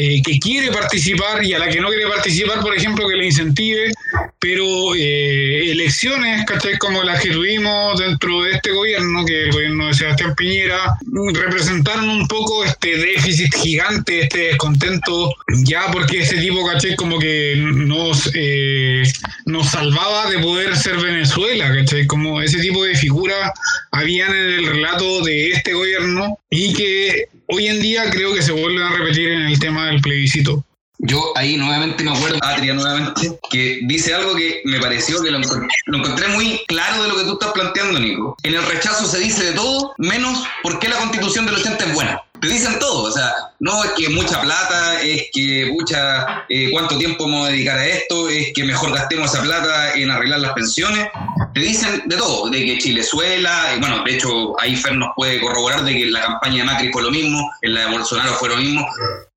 eh, 0.00 0.22
que 0.22 0.38
quiere 0.38 0.70
participar 0.70 1.44
y 1.44 1.54
a 1.54 1.58
la 1.58 1.68
que 1.68 1.80
no 1.80 1.88
quiere 1.88 2.06
participar, 2.06 2.60
por 2.60 2.72
ejemplo, 2.72 3.08
que 3.08 3.16
le 3.16 3.26
incentive, 3.26 3.90
pero 4.38 4.94
eh, 4.94 5.72
elecciones, 5.72 6.44
¿cachai? 6.46 6.78
Como 6.78 7.02
las 7.02 7.20
que 7.20 7.30
tuvimos 7.30 7.98
dentro 7.98 8.42
de 8.42 8.52
este 8.52 8.70
gobierno, 8.70 9.24
que 9.24 9.46
el 9.46 9.50
gobierno 9.50 9.88
de 9.88 9.94
Sebastián 9.94 10.36
Piñera, 10.36 10.96
representaron 11.34 12.08
un 12.08 12.28
poco 12.28 12.64
este 12.64 12.96
déficit 12.96 13.52
gigante, 13.56 14.20
este 14.20 14.38
descontento, 14.38 15.34
ya 15.64 15.90
porque 15.90 16.20
ese 16.20 16.36
tipo, 16.36 16.64
¿cachai? 16.64 16.94
Como 16.94 17.18
que 17.18 17.54
nos, 17.56 18.30
eh, 18.34 19.02
nos 19.46 19.68
salvaba 19.68 20.30
de 20.30 20.38
poder 20.38 20.76
ser 20.76 20.96
Venezuela, 20.98 21.74
¿cachai? 21.74 22.06
Como 22.06 22.40
ese 22.40 22.60
tipo 22.60 22.84
de 22.84 22.94
figuras 22.94 23.50
habían 23.90 24.30
en 24.30 24.52
el 24.60 24.66
relato 24.66 25.24
de 25.24 25.50
este 25.50 25.72
gobierno 25.72 26.38
y 26.50 26.72
que 26.72 27.26
hoy 27.48 27.66
en 27.66 27.80
día 27.80 28.10
creo 28.10 28.32
que 28.34 28.42
se 28.42 28.52
vuelven 28.52 28.82
a 28.82 28.92
repetir 28.96 29.30
en 29.30 29.42
el 29.42 29.58
tema 29.58 29.86
del 29.86 30.00
plebiscito. 30.00 30.64
yo 30.98 31.32
ahí 31.36 31.56
nuevamente 31.56 32.04
me 32.04 32.10
acuerdo, 32.10 32.38
Atria 32.42 32.74
nuevamente, 32.74 33.38
que 33.50 33.80
dice 33.84 34.14
algo 34.14 34.34
que 34.34 34.62
me 34.64 34.80
pareció 34.80 35.22
que 35.22 35.30
lo, 35.30 35.38
encontré 35.38 36.28
muy 36.28 36.60
claro 36.66 37.02
de 37.02 37.08
lo 37.08 37.16
que 37.16 37.24
tú 37.24 37.32
estás 37.34 37.52
planteando, 37.52 37.98
Nico. 38.00 38.36
En 38.42 38.54
el 38.54 38.64
rechazo 38.64 39.06
se 39.06 39.18
dice 39.18 39.44
de 39.44 39.52
todo, 39.52 39.94
menos 39.98 40.44
por 40.62 40.78
qué 40.78 40.88
la 40.88 40.96
constitución 40.96 41.46
del 41.46 41.56
80 41.56 41.84
es 41.84 41.94
buena. 41.94 42.22
Te 42.40 42.48
dicen 42.48 42.78
todo, 42.78 43.04
o 43.04 43.10
sea, 43.10 43.32
no 43.58 43.82
es 43.82 43.90
que 43.92 44.08
mucha 44.10 44.40
plata, 44.40 45.02
es 45.02 45.28
que 45.32 45.70
mucha, 45.72 46.44
eh, 46.48 46.70
cuánto 46.70 46.96
tiempo 46.96 47.24
vamos 47.24 47.48
a 47.48 47.50
dedicar 47.50 47.78
a 47.78 47.86
esto, 47.86 48.28
es 48.28 48.52
que 48.54 48.64
mejor 48.64 48.92
gastemos 48.92 49.32
esa 49.32 49.42
plata 49.42 49.94
en 49.94 50.10
arreglar 50.10 50.40
las 50.40 50.52
pensiones. 50.52 51.08
Te 51.54 51.60
dicen 51.60 52.02
de 52.06 52.16
todo, 52.16 52.48
de 52.50 52.64
que 52.64 52.78
Chilezuela, 52.78 53.74
y 53.76 53.80
bueno, 53.80 54.04
de 54.04 54.14
hecho 54.14 54.60
ahí 54.60 54.76
Fer 54.76 54.94
nos 54.94 55.10
puede 55.16 55.40
corroborar 55.40 55.82
de 55.84 55.94
que 55.94 56.06
la 56.06 56.20
campaña 56.20 56.58
de 56.58 56.64
Macri 56.64 56.92
fue 56.92 57.02
lo 57.02 57.10
mismo, 57.10 57.50
en 57.62 57.74
la 57.74 57.80
de 57.80 57.92
Bolsonaro 57.92 58.34
fue 58.34 58.50
lo 58.50 58.56
mismo. 58.56 58.86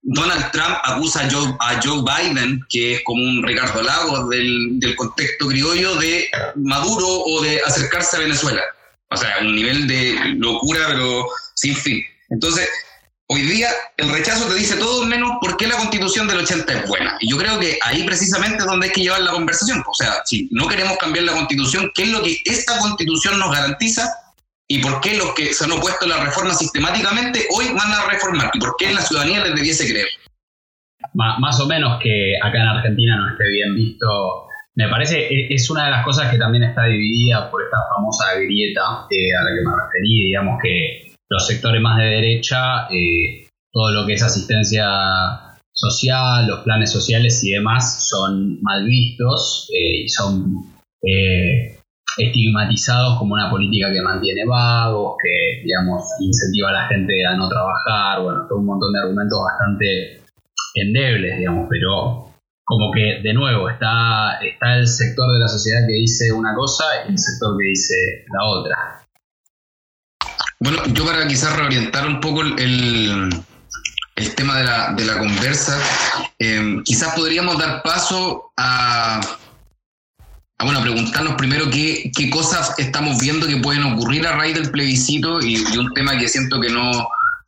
Donald 0.03 0.51
Trump 0.51 0.77
acusa 0.83 1.25
a 1.25 1.31
Joe, 1.31 1.55
a 1.59 1.79
Joe, 1.81 2.03
Biden, 2.03 2.59
que 2.69 2.95
es 2.95 3.03
como 3.03 3.23
un 3.23 3.43
Ricardo 3.43 3.81
Lagos 3.81 4.29
del, 4.29 4.79
del, 4.79 4.95
contexto 4.95 5.47
criollo, 5.47 5.95
de 5.95 6.29
Maduro 6.55 7.07
o 7.07 7.41
de 7.41 7.61
acercarse 7.65 8.17
a 8.17 8.19
Venezuela. 8.19 8.61
O 9.09 9.17
sea, 9.17 9.37
un 9.41 9.55
nivel 9.55 9.87
de 9.87 10.15
locura, 10.37 10.85
pero 10.87 11.27
sin 11.55 11.75
fin. 11.75 12.03
Entonces, 12.29 12.67
hoy 13.33 13.43
día 13.43 13.69
el 13.95 14.09
rechazo 14.11 14.49
te 14.49 14.55
dice 14.55 14.75
todo 14.75 15.05
menos 15.05 15.37
por 15.39 15.55
qué 15.55 15.65
la 15.65 15.77
constitución 15.77 16.27
del 16.27 16.39
80 16.39 16.73
es 16.73 16.87
buena. 16.87 17.15
Y 17.21 17.31
yo 17.31 17.37
creo 17.37 17.57
que 17.59 17.79
ahí 17.83 18.03
precisamente 18.03 18.57
es 18.57 18.65
donde 18.65 18.87
hay 18.87 18.91
que 18.91 19.01
llevar 19.03 19.21
la 19.21 19.31
conversación. 19.31 19.81
O 19.87 19.93
sea, 19.93 20.15
si 20.25 20.49
no 20.51 20.67
queremos 20.67 20.97
cambiar 20.97 21.23
la 21.23 21.31
constitución, 21.31 21.89
¿qué 21.95 22.03
es 22.03 22.09
lo 22.09 22.21
que 22.21 22.37
esta 22.43 22.77
constitución 22.79 23.39
nos 23.39 23.55
garantiza 23.55 24.09
y 24.67 24.79
por 24.79 24.99
qué 24.99 25.15
los 25.15 25.33
que 25.33 25.53
se 25.53 25.63
han 25.63 25.71
opuesto 25.71 26.05
a 26.05 26.09
la 26.09 26.25
reforma 26.25 26.53
sistemáticamente 26.53 27.47
hoy 27.55 27.67
van 27.69 27.91
a 27.93 28.05
reformar 28.09 28.51
y 28.53 28.59
por 28.59 28.75
qué 28.77 28.93
la 28.93 29.01
ciudadanía 29.01 29.43
les 29.45 29.55
debiese 29.55 29.89
creer. 29.89 30.07
más 31.13 31.59
o 31.61 31.67
menos 31.67 32.01
que 32.03 32.33
acá 32.43 32.61
en 32.61 32.67
Argentina 32.67 33.15
no 33.15 33.31
esté 33.31 33.47
bien 33.49 33.75
visto. 33.75 34.47
Me 34.75 34.89
parece, 34.89 35.19
e, 35.19 35.53
es 35.53 35.69
una 35.69 35.85
de 35.85 35.91
las 35.91 36.03
cosas 36.03 36.31
que 36.31 36.37
también 36.37 36.63
está 36.63 36.83
dividida 36.85 37.49
por 37.49 37.63
esta 37.63 37.77
famosa 37.95 38.33
grieta 38.35 39.07
eh, 39.09 39.35
a 39.35 39.43
la 39.43 39.49
que 39.55 39.67
me 39.67 39.71
referí, 39.83 40.25
digamos 40.27 40.59
que 40.61 41.10
los 41.31 41.47
sectores 41.47 41.81
más 41.81 41.97
de 41.97 42.03
derecha, 42.03 42.89
eh, 42.91 43.47
todo 43.71 43.89
lo 43.91 44.05
que 44.05 44.13
es 44.13 44.21
asistencia 44.21 44.85
social, 45.71 46.45
los 46.45 46.59
planes 46.59 46.91
sociales 46.91 47.41
y 47.45 47.51
demás 47.51 48.09
son 48.09 48.61
mal 48.61 48.85
vistos 48.85 49.69
eh, 49.73 50.03
y 50.03 50.09
son 50.09 50.65
estigmatizados 52.17 53.17
como 53.17 53.33
una 53.33 53.49
política 53.49 53.93
que 53.93 54.01
mantiene 54.01 54.45
vagos, 54.45 55.15
que, 55.23 55.63
digamos, 55.63 56.03
incentiva 56.19 56.69
a 56.69 56.73
la 56.73 56.87
gente 56.87 57.25
a 57.25 57.37
no 57.37 57.47
trabajar, 57.47 58.21
bueno, 58.21 58.45
todo 58.49 58.59
un 58.59 58.65
montón 58.65 58.91
de 58.91 58.99
argumentos 58.99 59.39
bastante 59.41 60.21
endebles, 60.75 61.37
digamos, 61.37 61.67
pero 61.69 62.27
como 62.65 62.91
que, 62.91 63.21
de 63.23 63.33
nuevo, 63.33 63.69
está, 63.69 64.37
está 64.41 64.75
el 64.75 64.85
sector 64.85 65.31
de 65.31 65.39
la 65.39 65.47
sociedad 65.47 65.87
que 65.87 65.93
dice 65.93 66.33
una 66.33 66.53
cosa 66.53 66.83
y 67.07 67.11
el 67.13 67.17
sector 67.17 67.57
que 67.57 67.69
dice 67.69 68.25
la 68.33 68.45
otra. 68.45 69.01
Bueno, 70.61 70.85
yo 70.93 71.05
para 71.05 71.27
quizás 71.27 71.55
reorientar 71.55 72.07
un 72.07 72.21
poco 72.21 72.41
el, 72.41 73.29
el 74.15 74.35
tema 74.35 74.57
de 74.57 74.63
la, 74.63 74.93
de 74.93 75.05
la 75.05 75.19
conversa, 75.19 75.77
eh, 76.39 76.77
quizás 76.85 77.13
podríamos 77.13 77.57
dar 77.57 77.83
paso 77.83 78.53
a 78.55 79.19
Ah, 80.61 80.63
bueno, 80.63 80.83
preguntarnos 80.83 81.33
primero 81.37 81.71
qué, 81.71 82.11
qué, 82.15 82.29
cosas 82.29 82.75
estamos 82.77 83.19
viendo 83.19 83.47
que 83.47 83.57
pueden 83.57 83.81
ocurrir 83.81 84.27
a 84.27 84.33
raíz 84.33 84.53
del 84.53 84.69
plebiscito 84.69 85.41
y, 85.41 85.55
un 85.75 85.91
tema 85.95 86.19
que 86.19 86.29
siento 86.29 86.61
que 86.61 86.69
no, 86.69 86.91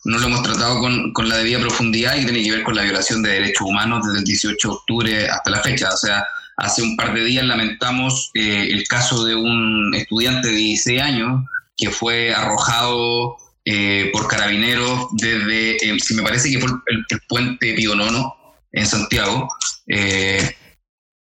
no 0.06 0.18
lo 0.18 0.26
hemos 0.26 0.42
tratado 0.42 0.80
con, 0.80 1.14
con, 1.14 1.30
la 1.30 1.38
debida 1.38 1.60
profundidad 1.60 2.16
y 2.16 2.26
tiene 2.26 2.42
que 2.42 2.50
ver 2.50 2.64
con 2.64 2.74
la 2.74 2.82
violación 2.82 3.22
de 3.22 3.34
derechos 3.34 3.68
humanos 3.68 4.08
desde 4.08 4.18
el 4.18 4.24
18 4.24 4.68
de 4.68 4.74
octubre 4.74 5.30
hasta 5.30 5.52
la 5.52 5.60
fecha. 5.60 5.94
O 5.94 5.98
sea, 5.98 6.26
hace 6.58 6.82
un 6.82 6.98
par 6.98 7.14
de 7.14 7.24
días 7.24 7.46
lamentamos 7.46 8.32
eh, 8.34 8.70
el 8.72 8.84
caso 8.88 9.24
de 9.26 9.36
un 9.36 9.94
estudiante 9.94 10.48
de 10.48 10.56
16 10.56 11.00
años 11.04 11.44
que 11.78 11.90
fue 11.90 12.34
arrojado 12.34 13.38
eh, 13.66 14.10
por 14.12 14.28
carabineros 14.28 15.08
desde, 15.14 15.78
eh, 15.78 15.98
si 15.98 16.14
me 16.16 16.24
parece 16.24 16.52
que 16.52 16.60
fue 16.60 16.70
el, 16.88 17.06
puente 17.30 17.74
Pío 17.74 17.96
Nono 17.96 18.36
en 18.74 18.86
Santiago. 18.86 19.50
Eh, 19.88 20.56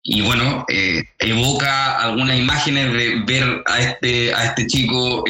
y 0.08 0.20
bueno, 0.20 0.64
evoca 1.18 1.98
algunas 1.98 2.38
imágenes 2.38 2.92
de 2.92 3.22
ver 3.26 3.62
a 3.66 3.80
este, 3.80 4.32
a 4.32 4.44
este 4.44 4.68
chico 4.68 5.24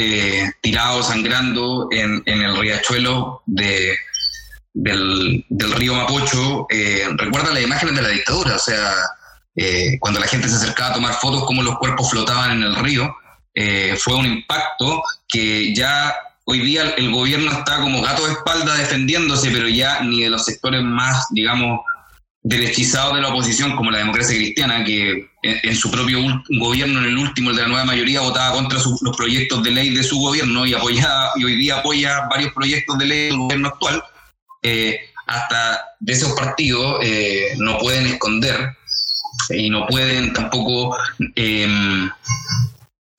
tirado, 0.61 1.03
sangrando 1.03 1.89
en, 1.93 2.23
en, 2.27 2.43
el 2.43 2.59
riachuelo 2.59 3.43
de, 3.47 3.97
del, 4.75 5.47
del 5.49 5.73
río 5.73 5.95
Mapocho. 5.95 6.67
Recuerda 7.17 7.55
las 7.55 7.62
imágenes 7.62 7.97
de 7.97 8.03
la 8.03 8.11
dictadura, 8.11 8.57
o 8.57 8.59
sea, 8.59 8.93
cuando 10.01 10.21
la 10.21 10.27
gente 10.27 10.47
se 10.47 10.57
acercaba 10.57 10.91
a 10.91 10.95
tomar 10.95 11.14
fotos, 11.14 11.47
cómo 11.47 11.62
los 11.62 11.79
cuerpos 11.79 12.11
flotaban 12.11 12.59
en 12.59 12.62
el 12.64 12.77
río. 12.77 13.17
Fue 13.99 14.15
un 14.15 14.27
impacto 14.27 15.03
que 15.29 15.75
ya 15.75 16.15
hoy 16.45 16.61
día 16.61 16.95
el 16.97 17.11
gobierno 17.11 17.51
está 17.51 17.81
como 17.81 18.03
gato 18.03 18.27
de 18.27 18.33
espalda 18.33 18.75
defendiéndose, 18.75 19.51
pero 19.51 19.69
ya 19.69 20.01
ni 20.03 20.23
de 20.23 20.31
los 20.31 20.45
sectores 20.45 20.83
más, 20.83 21.27
digamos, 21.31 21.81
derechizados 22.43 23.17
de 23.17 23.23
la 23.23 23.29
oposición, 23.29 23.75
como 23.75 23.91
la 23.91 23.99
democracia 23.99 24.37
cristiana, 24.37 24.85
que 24.85 25.29
en, 25.43 25.75
su 25.75 25.91
propio 25.91 26.21
gobierno, 26.61 27.01
en 27.01 27.07
el 27.07 27.19
último, 27.19 27.51
el 27.51 27.57
de 27.57 27.63
la 27.63 27.69
nueva 27.69 27.85
mayoría, 27.85 28.21
votaba 28.21 28.55
contra 28.55 28.79
los 28.79 29.17
proyectos 29.17 29.65
de 29.65 29.73
ley 29.73 29.91
de 29.91 30.05
su 30.05 30.17
gobierno 30.21 30.65
y, 30.65 30.73
apoyaba, 30.73 31.33
y 31.35 31.45
hoy 31.45 31.57
día 31.57 31.79
apoya 31.79 32.29
varios 32.31 32.53
proyectos 32.53 32.97
de 32.99 33.07
ley 33.07 33.27
del 33.27 33.39
gobierno 33.39 33.69
actual, 33.69 34.01
eh, 34.63 35.01
hasta 35.27 35.85
de 35.99 36.13
esos 36.13 36.33
partidos 36.35 37.01
eh, 37.03 37.55
no 37.59 37.79
pueden 37.79 38.07
esconder 38.07 38.77
y 39.51 39.69
no 39.69 39.85
pueden 39.89 40.33
tampoco 40.33 40.97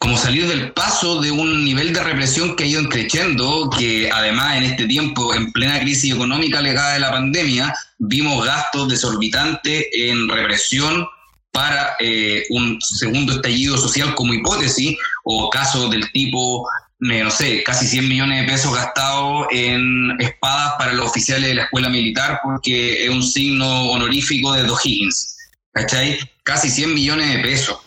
como 0.08 0.18
salir 0.18 0.48
del 0.48 0.72
paso 0.72 1.20
de 1.20 1.32
un 1.32 1.66
nivel 1.66 1.92
de 1.92 2.02
represión 2.02 2.56
que 2.56 2.64
ha 2.64 2.68
ido 2.68 2.88
creciendo, 2.88 3.70
que 3.78 4.10
además 4.10 4.56
en 4.56 4.64
este 4.64 4.86
tiempo, 4.86 5.36
en 5.36 5.52
plena 5.52 5.82
crisis 5.82 6.14
económica 6.14 6.62
legada 6.62 6.94
de 6.94 7.02
la 7.02 7.12
pandemia, 7.12 7.76
vimos 7.98 8.46
gastos 8.46 8.88
desorbitantes 8.88 9.86
en 9.92 10.30
represión 10.30 11.06
para 11.52 11.98
eh, 12.00 12.46
un 12.52 12.80
segundo 12.82 13.34
estallido 13.34 13.76
social 13.78 14.16
como 14.16 14.34
hipótesis, 14.34 14.98
o 15.26 15.50
casos 15.50 15.92
del 15.92 16.10
tipo, 16.14 16.66
eh, 17.02 17.22
no 17.22 17.30
sé, 17.30 17.62
casi 17.64 17.86
100 17.86 18.08
millones 18.08 18.42
de 18.44 18.48
pesos 18.54 18.74
gastados 18.74 19.48
en 19.52 20.16
espadas 20.22 20.76
para 20.80 20.94
los 20.94 21.08
oficiales 21.08 21.50
de 21.50 21.56
la 21.56 21.64
escuela 21.64 21.90
militar 21.90 22.40
porque 22.42 23.04
es 23.04 23.10
un 23.10 23.24
signo 23.24 23.92
honorífico 23.92 24.54
de 24.54 24.70
O'Higgins. 24.72 25.36
¿Cachai? 25.74 26.18
Casi 26.44 26.70
100 26.70 26.94
millones 26.94 27.34
de 27.34 27.40
pesos 27.40 27.78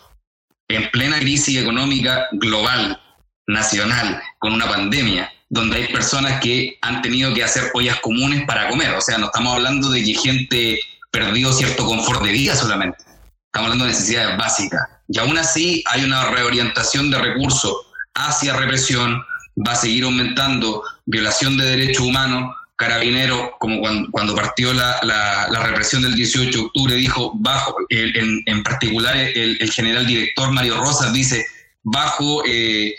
en 0.76 0.90
plena 0.90 1.18
crisis 1.18 1.58
económica 1.58 2.26
global, 2.32 3.00
nacional, 3.46 4.22
con 4.38 4.52
una 4.52 4.68
pandemia, 4.68 5.32
donde 5.48 5.76
hay 5.76 5.92
personas 5.92 6.40
que 6.40 6.78
han 6.82 7.02
tenido 7.02 7.34
que 7.34 7.42
hacer 7.42 7.70
ollas 7.74 7.98
comunes 8.00 8.44
para 8.46 8.68
comer. 8.68 8.90
O 8.94 9.00
sea, 9.00 9.18
no 9.18 9.26
estamos 9.26 9.54
hablando 9.54 9.90
de 9.90 10.04
que 10.04 10.14
gente 10.14 10.80
perdió 11.10 11.52
cierto 11.52 11.84
confort 11.84 12.22
de 12.22 12.32
vida 12.32 12.54
solamente. 12.54 12.98
Estamos 13.46 13.66
hablando 13.66 13.84
de 13.84 13.90
necesidades 13.90 14.38
básicas. 14.38 14.80
Y 15.08 15.18
aún 15.18 15.36
así 15.36 15.82
hay 15.90 16.04
una 16.04 16.30
reorientación 16.30 17.10
de 17.10 17.18
recursos 17.18 17.74
hacia 18.14 18.56
represión, 18.56 19.20
va 19.66 19.72
a 19.72 19.76
seguir 19.76 20.04
aumentando 20.04 20.84
violación 21.06 21.58
de 21.58 21.64
derechos 21.64 22.06
humanos, 22.06 22.54
Carabineros, 22.80 23.50
como 23.58 23.82
cuando, 24.10 24.34
partió 24.34 24.72
la, 24.72 25.48
represión 25.64 26.00
del 26.00 26.14
18 26.14 26.50
de 26.50 26.64
octubre, 26.64 26.94
dijo, 26.94 27.32
bajo, 27.34 27.76
en, 27.90 28.62
particular 28.62 29.14
el, 29.18 29.70
general 29.70 30.06
director 30.06 30.50
Mario 30.50 30.78
Rosas 30.78 31.12
dice, 31.12 31.44
bajo 31.82 32.42
eh, 32.46 32.94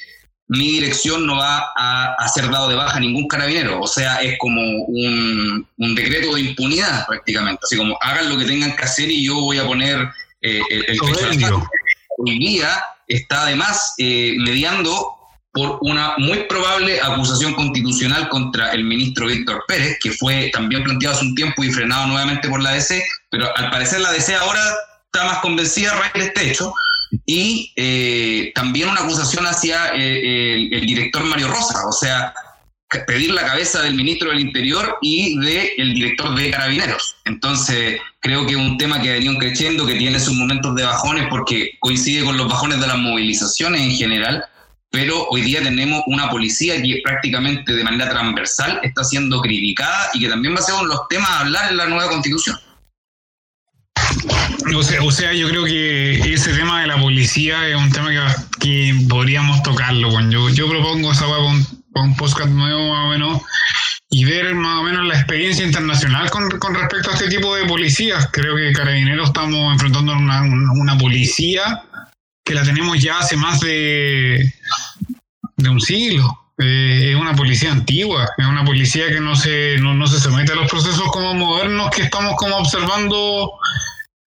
mi 0.49 0.73
dirección 0.73 1.25
no 1.25 1.38
va 1.38 1.71
a, 1.75 2.13
a, 2.13 2.27
ser 2.27 2.47
dado 2.51 2.69
de 2.69 2.75
baja 2.75 2.99
ningún 2.99 3.27
carabinero. 3.27 3.82
O 3.82 3.88
sea, 3.88 4.21
es 4.21 4.38
como 4.38 4.61
un, 4.61 5.65
decreto 5.95 6.36
de 6.36 6.41
impunidad 6.41 7.07
prácticamente. 7.07 7.61
Así 7.63 7.75
como 7.75 7.97
hagan 8.01 8.29
lo 8.29 8.38
que 8.38 8.45
tengan 8.45 8.75
que 8.75 8.84
hacer 8.84 9.09
y 9.09 9.25
yo 9.25 9.34
voy 9.41 9.57
a 9.57 9.65
poner 9.65 9.97
eh, 10.41 10.61
el, 10.69 10.86
el 10.89 10.97
pecho 10.99 11.67
Hoy 12.19 12.38
día 12.38 12.84
está 13.07 13.43
además 13.43 13.95
eh, 13.97 14.36
mediando 14.38 15.20
por 15.54 15.80
una 15.82 16.14
muy 16.18 16.43
probable 16.43 16.99
acusación 17.02 17.54
constitucional 17.54 18.30
contra 18.30 18.72
el 18.72 18.84
ministro 18.84 19.28
Víctor 19.28 19.64
Pérez, 19.68 19.97
que 20.02 20.12
fue 20.12 20.49
también 20.54 20.84
planteado 20.84 21.16
hace 21.16 21.26
un 21.26 21.36
tiempo 21.36 21.64
y 21.64 21.72
frenado 21.72 22.08
nuevamente 22.08 22.47
por 22.47 22.62
la 22.62 22.72
DC, 22.72 23.04
pero 23.30 23.49
al 23.58 23.70
parecer 23.70 23.99
la 23.99 24.12
DC 24.12 24.34
ahora 24.36 24.62
está 25.06 25.26
más 25.26 25.39
convencida 25.39 25.93
de 26.14 26.22
este 26.22 26.52
hecho, 26.52 26.74
y 27.26 27.74
eh, 27.76 28.52
también 28.56 28.89
una 28.89 29.02
acusación 29.02 29.45
hacia 29.45 29.91
eh, 29.93 30.69
el, 30.72 30.86
director 30.86 31.23
Mario 31.26 31.49
Rosa, 31.49 31.86
o 31.86 31.91
sea, 31.91 32.34
pedir 33.06 33.32
la 33.32 33.45
cabeza 33.45 33.82
del 33.82 33.95
ministro 33.95 34.30
del 34.30 34.40
Interior 34.40 34.98
y 35.02 35.38
del 35.38 35.94
director 35.94 36.34
de 36.36 36.52
Carabineros. 36.52 37.18
Entonces, 37.26 37.99
creo 38.19 38.45
que 38.45 38.53
es 38.53 38.57
un 38.57 38.78
tema 38.78 39.02
que 39.02 39.10
ha 39.10 39.14
venido 39.14 39.38
creciendo, 39.38 39.86
que 39.86 39.95
tiene 39.95 40.19
sus 40.19 40.34
momentos 40.34 40.76
de 40.76 40.84
bajones 40.84 41.28
porque 41.30 41.72
coincide 41.80 42.23
con 42.23 42.38
los 42.38 42.48
bajones 42.48 42.80
de 42.80 42.88
las 42.88 42.98
movilizaciones 42.98 43.82
en 43.82 43.91
general, 43.91 44.45
pero 44.91 45.26
hoy 45.30 45.41
día 45.41 45.63
tenemos 45.63 46.03
una 46.05 46.30
policía 46.30 46.81
que 46.81 47.01
prácticamente 47.03 47.73
de 47.73 47.84
manera 47.84 48.09
transversal 48.09 48.81
está 48.84 49.03
siendo 49.05 49.39
criticada 49.41 50.09
y 50.13 50.19
que 50.19 50.30
también 50.30 50.53
va 50.53 50.59
a 50.59 50.63
ser 50.63 50.76
uno 50.76 50.84
de 50.84 50.95
los 50.95 51.07
temas 51.07 51.30
a 51.30 51.39
hablar 51.39 51.72
en 51.72 51.77
la 51.77 51.85
nueva 51.85 52.09
constitución. 52.09 52.57
O 54.76 54.84
sea, 54.84 55.01
o 55.01 55.11
sea, 55.11 55.34
yo 55.34 55.47
creo 55.47 55.63
que 55.63 56.34
ese 56.34 56.53
tema 56.53 56.81
de 56.81 56.88
la 56.88 56.99
policía 56.99 57.68
es 57.69 57.76
un 57.76 57.89
tema 57.91 58.09
que, 58.59 58.93
podríamos 59.07 59.63
tocarlo. 59.63 60.09
Yo, 60.30 60.49
yo 60.49 60.69
propongo 60.69 61.11
esa 61.13 61.26
para 61.26 61.39
un, 61.39 61.65
un 61.95 62.15
podcast 62.15 62.49
nuevo 62.49 62.93
más 62.93 63.05
o 63.05 63.09
menos 63.09 63.41
y 64.09 64.26
ver 64.26 64.53
más 64.53 64.80
o 64.80 64.84
menos 64.84 65.05
la 65.07 65.15
experiencia 65.15 65.65
internacional 65.65 66.30
con, 66.30 66.49
con 66.59 66.76
respecto 66.76 67.11
a 67.11 67.13
este 67.13 67.30
tipo 67.30 67.55
de 67.55 67.65
policías. 67.65 68.27
Creo 68.31 68.57
que 68.57 68.73
Carabineros 68.73 69.30
estamos 69.30 69.72
enfrentando 69.72 70.13
una, 70.13 70.41
una 70.41 70.97
policía 70.97 71.81
que 72.43 72.53
la 72.53 72.63
tenemos 72.63 73.01
ya 73.01 73.19
hace 73.19 73.35
más 73.38 73.59
de, 73.59 74.53
de 75.57 75.69
un 75.69 75.80
siglo. 75.80 76.38
Eh, 76.57 77.11
es 77.11 77.15
una 77.15 77.35
policía 77.35 77.72
antigua, 77.72 78.30
es 78.38 78.45
una 78.45 78.63
policía 78.63 79.07
que 79.07 79.19
no 79.19 79.35
se, 79.35 79.77
no, 79.80 79.95
no 79.95 80.05
se 80.05 80.19
somete 80.19 80.51
a 80.51 80.55
los 80.55 80.69
procesos 80.69 81.11
como 81.11 81.34
modernos 81.34 81.89
que 81.89 82.03
estamos 82.03 82.35
como 82.35 82.57
observando, 82.57 83.53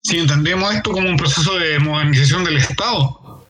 si 0.02 0.18
entendemos 0.18 0.74
esto 0.74 0.90
como 0.90 1.08
un 1.08 1.16
proceso 1.16 1.54
de 1.58 1.78
modernización 1.78 2.42
del 2.42 2.56
Estado. 2.56 3.46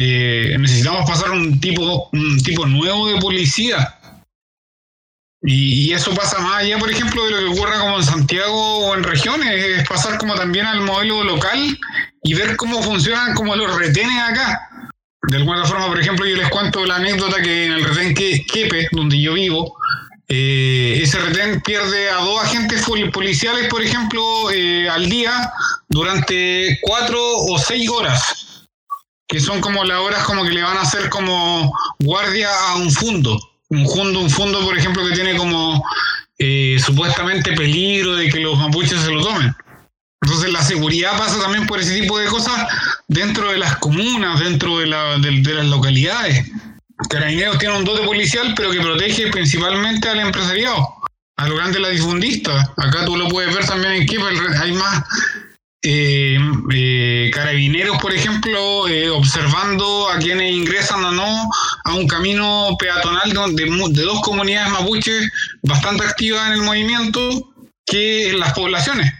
Eh, 0.00 0.56
necesitamos 0.58 1.08
pasar 1.08 1.30
un 1.30 1.60
tipo, 1.60 2.08
un 2.12 2.42
tipo 2.42 2.66
nuevo 2.66 3.08
de 3.08 3.20
policía. 3.20 3.96
Y, 5.46 5.92
eso 5.92 6.14
pasa 6.14 6.38
más 6.40 6.62
allá, 6.62 6.78
por 6.78 6.90
ejemplo, 6.90 7.24
de 7.26 7.30
lo 7.32 7.38
que 7.38 7.58
ocurra 7.58 7.78
como 7.78 7.98
en 7.98 8.04
Santiago 8.04 8.86
o 8.86 8.94
en 8.94 9.04
regiones, 9.04 9.52
es 9.52 9.88
pasar 9.88 10.18
como 10.18 10.34
también 10.34 10.64
al 10.66 10.80
modelo 10.80 11.22
local 11.22 11.78
y 12.22 12.34
ver 12.34 12.56
cómo 12.56 12.82
funcionan 12.82 13.34
como 13.34 13.54
los 13.54 13.76
retenes 13.76 14.18
acá 14.18 14.70
de 15.28 15.38
alguna 15.38 15.64
forma, 15.64 15.86
por 15.86 16.00
ejemplo, 16.00 16.26
yo 16.26 16.36
les 16.36 16.48
cuento 16.50 16.84
la 16.84 16.96
anécdota 16.96 17.40
que 17.40 17.66
en 17.66 17.72
el 17.72 17.84
retén 17.84 18.14
Quepe, 18.14 18.88
donde 18.92 19.20
yo 19.20 19.34
vivo, 19.34 19.76
eh, 20.28 21.00
ese 21.02 21.18
retén 21.18 21.60
pierde 21.62 22.10
a 22.10 22.16
dos 22.16 22.42
agentes 22.42 22.84
policiales, 23.12 23.68
por 23.68 23.82
ejemplo, 23.82 24.50
eh, 24.50 24.88
al 24.88 25.08
día 25.08 25.52
durante 25.88 26.78
cuatro 26.82 27.20
o 27.20 27.58
seis 27.58 27.88
horas, 27.88 28.66
que 29.26 29.40
son 29.40 29.60
como 29.60 29.84
las 29.84 29.98
horas 30.00 30.24
como 30.24 30.44
que 30.44 30.50
le 30.50 30.62
van 30.62 30.76
a 30.76 30.82
hacer 30.82 31.08
como 31.08 31.72
guardia 32.00 32.48
a 32.68 32.76
un 32.76 32.90
fondo. 32.90 33.38
Un 33.74 33.88
fondo, 33.88 34.20
un 34.20 34.30
fondo, 34.30 34.60
por 34.64 34.78
ejemplo, 34.78 35.06
que 35.06 35.14
tiene 35.14 35.36
como 35.36 35.82
eh, 36.38 36.76
supuestamente 36.84 37.52
peligro 37.52 38.14
de 38.16 38.28
que 38.28 38.40
los 38.40 38.58
mapuches 38.58 39.00
se 39.00 39.10
lo 39.10 39.24
tomen. 39.24 39.54
Entonces 40.22 40.52
la 40.52 40.62
seguridad 40.62 41.18
pasa 41.18 41.38
también 41.40 41.66
por 41.66 41.78
ese 41.80 42.00
tipo 42.00 42.18
de 42.18 42.26
cosas 42.26 42.66
dentro 43.08 43.50
de 43.50 43.58
las 43.58 43.76
comunas, 43.76 44.40
dentro 44.40 44.78
de, 44.78 44.86
la, 44.86 45.18
de, 45.18 45.54
las 45.54 45.66
localidades. 45.66 46.50
Carabineros 47.10 47.58
tiene 47.58 47.76
un 47.76 47.84
dote 47.84 48.06
policial, 48.06 48.54
pero 48.56 48.70
que 48.70 48.80
protege 48.80 49.30
principalmente 49.30 50.08
al 50.08 50.20
empresariado, 50.20 50.94
a 51.36 51.46
los 51.46 51.58
grandes 51.58 51.90
difundistas. 51.90 52.70
Acá 52.78 53.04
tú 53.04 53.16
lo 53.16 53.28
puedes 53.28 53.54
ver 53.54 53.66
también 53.66 53.92
en 53.92 54.06
Kiev, 54.06 54.22
hay 54.62 54.72
más 54.72 55.04
eh, 55.84 56.38
eh, 56.72 57.30
carabineros, 57.32 57.98
por 57.98 58.14
ejemplo, 58.14 58.88
eh, 58.88 59.10
observando 59.10 60.08
a 60.08 60.18
quienes 60.18 60.52
ingresan 60.52 61.04
o 61.04 61.12
no 61.12 61.50
a 61.84 61.94
un 61.94 62.08
camino 62.08 62.74
peatonal 62.78 63.30
de, 63.54 63.64
de 63.90 64.02
dos 64.02 64.22
comunidades 64.22 64.72
mapuches 64.72 65.30
bastante 65.62 66.04
activas 66.04 66.46
en 66.46 66.52
el 66.54 66.62
movimiento 66.62 67.52
que 67.84 68.30
en 68.30 68.40
las 68.40 68.54
poblaciones. 68.54 69.12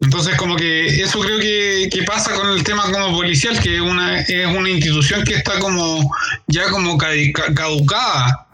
Entonces, 0.00 0.36
como 0.36 0.56
que 0.56 1.02
eso 1.02 1.20
creo 1.20 1.40
que, 1.40 2.04
pasa 2.06 2.34
con 2.34 2.50
el 2.50 2.62
tema 2.62 2.90
como 2.90 3.16
policial, 3.16 3.60
que 3.60 3.80
una, 3.80 4.20
es 4.20 4.46
una 4.46 4.70
institución 4.70 5.24
que 5.24 5.34
está 5.34 5.58
como 5.58 6.10
ya 6.46 6.70
como 6.70 6.96
caducada 6.96 8.46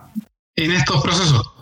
en 0.57 0.73
estos 0.73 1.03
procesos. 1.03 1.56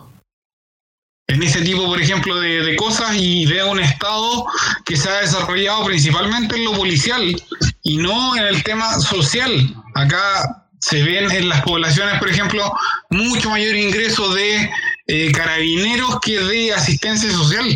En 1.27 1.41
ese 1.41 1.61
tipo, 1.61 1.85
por 1.85 1.99
ejemplo, 1.99 2.39
de, 2.39 2.75
cosas 2.75 3.15
y 3.15 3.45
veo 3.47 3.71
un 3.71 3.79
Estado 3.79 4.45
que 4.85 4.95
se 4.95 5.09
ha 5.09 5.21
desarrollado 5.21 5.85
principalmente 5.85 6.55
en 6.55 6.65
lo 6.65 6.73
policial 6.73 7.41
y 7.81 7.97
no 7.97 8.35
en 8.35 8.43
el 8.43 8.63
tema 8.63 8.99
social. 8.99 9.51
Acá 9.95 10.65
se 10.79 11.01
ven 11.01 11.31
en 11.31 11.49
las 11.49 11.63
poblaciones, 11.63 12.19
por 12.19 12.29
ejemplo, 12.29 12.71
mucho 13.09 13.49
mayor 13.49 13.75
ingreso 13.75 14.33
de 14.35 14.69
eh, 15.07 15.31
carabineros 15.31 16.19
que 16.19 16.39
de 16.39 16.73
asistencia 16.73 17.31
social. 17.31 17.75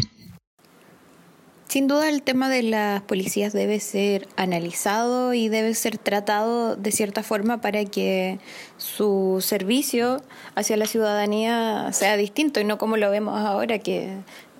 Sin 1.69 1.87
duda 1.87 2.09
el 2.09 2.23
tema 2.23 2.49
de 2.49 2.63
las 2.63 3.03
policías 3.03 3.53
debe 3.53 3.79
ser 3.79 4.27
analizado 4.35 5.35
y 5.35 5.49
debe 5.49 5.75
ser 5.75 5.99
tratado 5.99 6.75
de 6.75 6.91
cierta 6.91 7.21
forma 7.21 7.61
para 7.61 7.85
que 7.85 8.39
su 8.77 9.37
servicio 9.39 10.19
hacia 10.55 10.77
la 10.77 10.87
ciudadanía 10.87 11.93
sea 11.93 12.17
distinto 12.17 12.59
y 12.59 12.63
no 12.63 12.79
como 12.79 12.97
lo 12.97 13.11
vemos 13.11 13.39
ahora 13.39 13.77
que 13.77 14.17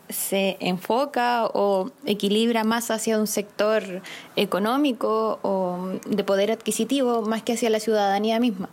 se 0.09 0.57
enfoca 0.59 1.45
o 1.45 1.91
equilibra 2.05 2.63
más 2.63 2.89
hacia 2.89 3.19
un 3.19 3.27
sector 3.27 4.01
económico 4.35 5.39
o 5.43 5.99
de 6.07 6.23
poder 6.23 6.51
adquisitivo 6.51 7.21
más 7.21 7.43
que 7.43 7.53
hacia 7.53 7.69
la 7.69 7.79
ciudadanía 7.79 8.39
misma. 8.39 8.69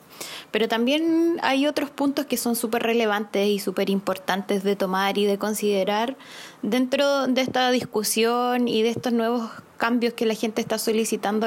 Pero 0.51 0.67
también 0.67 1.39
hay 1.43 1.67
otros 1.67 1.91
puntos 1.91 2.25
que 2.25 2.39
son 2.39 2.57
súper 2.57 2.83
relevantes 2.83 3.47
y 3.49 3.59
súper 3.59 3.91
importantes 3.91 4.65
de 4.65 4.77
tomar 4.77 5.19
y 5.19 5.27
de 5.27 5.37
considerar 5.39 6.17
dentro 6.63 7.27
de 7.27 7.43
esta 7.43 7.71
discusión 7.71 8.67
y 8.67 8.83
de 8.83 8.89
estos 8.89 9.13
nuevos 9.13 9.51
cambios 9.77 10.15
que 10.15 10.25
la 10.25 10.35
gente 10.35 10.63
está 10.63 10.79
solicitando 10.79 11.47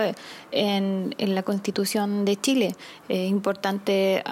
en, 0.52 1.16
en 1.18 1.36
la 1.36 1.42
Constitución 1.42 2.26
de 2.26 2.36
Chile. 2.36 2.76
Es 3.08 3.28
importante 3.28 4.24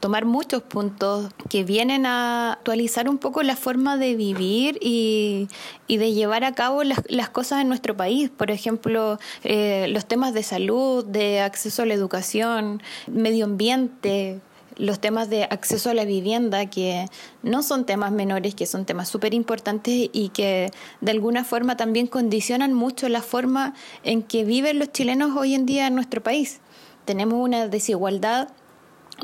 tomar 0.00 0.24
muchos 0.24 0.62
puntos 0.62 1.32
que 1.48 1.64
vienen 1.64 2.06
a 2.06 2.52
actualizar 2.52 3.08
un 3.08 3.18
poco 3.18 3.42
la 3.42 3.56
forma 3.56 3.96
de 3.96 4.14
vivir 4.14 4.78
y, 4.80 5.48
de 5.88 6.12
llevar 6.12 6.44
a 6.44 6.52
cabo 6.52 6.84
las, 6.84 7.00
las, 7.08 7.28
cosas 7.28 7.62
en 7.62 7.68
nuestro 7.68 7.96
país. 7.96 8.30
Por 8.30 8.50
ejemplo, 8.50 9.18
eh, 9.44 9.86
los 9.88 10.06
temas 10.06 10.34
de 10.34 10.42
salud, 10.42 11.04
de 11.04 11.40
acceso 11.40 11.82
a 11.82 11.86
la 11.86 11.94
educación, 11.94 12.82
medio 13.06 13.44
ambiente, 13.44 14.40
los 14.78 15.00
temas 15.00 15.28
de 15.28 15.44
acceso 15.44 15.90
a 15.90 15.94
la 15.94 16.04
vivienda, 16.04 16.66
que 16.66 17.06
no 17.42 17.62
son 17.62 17.84
temas 17.84 18.12
menores, 18.12 18.54
que 18.54 18.66
son 18.66 18.84
temas 18.84 19.08
súper 19.08 19.34
importantes 19.34 20.08
y 20.12 20.30
que 20.30 20.70
de 21.00 21.10
alguna 21.10 21.44
forma 21.44 21.76
también 21.76 22.06
condicionan 22.06 22.72
mucho 22.72 23.08
la 23.08 23.22
forma 23.22 23.74
en 24.04 24.22
que 24.22 24.44
viven 24.44 24.78
los 24.78 24.92
chilenos 24.92 25.36
hoy 25.36 25.54
en 25.54 25.66
día 25.66 25.88
en 25.88 25.94
nuestro 25.94 26.22
país. 26.22 26.60
Tenemos 27.04 27.40
una 27.40 27.68
desigualdad 27.68 28.48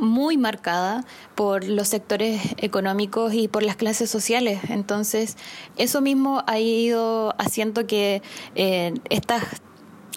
muy 0.00 0.36
marcada 0.36 1.04
por 1.34 1.64
los 1.64 1.88
sectores 1.88 2.40
económicos 2.58 3.34
y 3.34 3.48
por 3.48 3.62
las 3.62 3.76
clases 3.76 4.10
sociales. 4.10 4.60
Entonces, 4.68 5.36
eso 5.76 6.00
mismo 6.00 6.42
ha 6.46 6.58
ido 6.58 7.34
haciendo 7.38 7.86
que 7.86 8.22
eh, 8.54 8.94
estas 9.10 9.44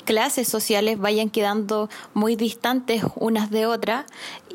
clases 0.07 0.47
sociales 0.47 0.97
vayan 0.97 1.29
quedando 1.29 1.89
muy 2.13 2.37
distantes 2.37 3.03
unas 3.17 3.51
de 3.51 3.65
otras 3.65 4.05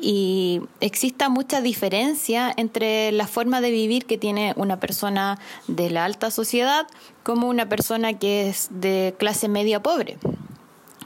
y 0.01 0.61
exista 0.81 1.29
mucha 1.29 1.61
diferencia 1.61 2.51
entre 2.57 3.11
la 3.11 3.27
forma 3.27 3.61
de 3.61 3.69
vivir 3.69 4.05
que 4.05 4.17
tiene 4.17 4.53
una 4.57 4.79
persona 4.79 5.37
de 5.67 5.91
la 5.91 6.05
alta 6.05 6.31
sociedad 6.31 6.87
como 7.21 7.47
una 7.49 7.69
persona 7.69 8.17
que 8.17 8.49
es 8.49 8.69
de 8.71 9.13
clase 9.19 9.47
media 9.47 9.83
pobre 9.83 10.17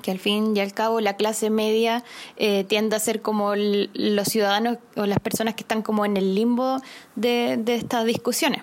que 0.08 0.12
al 0.12 0.20
fin 0.20 0.56
y 0.56 0.62
al 0.62 0.72
cabo 0.72 1.02
la 1.02 1.18
clase 1.18 1.50
media 1.50 2.02
eh, 2.38 2.64
tiende 2.64 2.96
a 2.96 3.00
ser 3.00 3.22
como 3.22 3.56
los 3.58 4.28
ciudadanos 4.30 4.78
o 4.96 5.06
las 5.06 5.20
personas 5.20 5.56
que 5.56 5.64
están 5.64 5.82
como 5.82 6.06
en 6.06 6.16
el 6.16 6.34
limbo 6.34 6.78
de, 7.18 7.62
estas 7.68 8.06
discusiones 8.06 8.62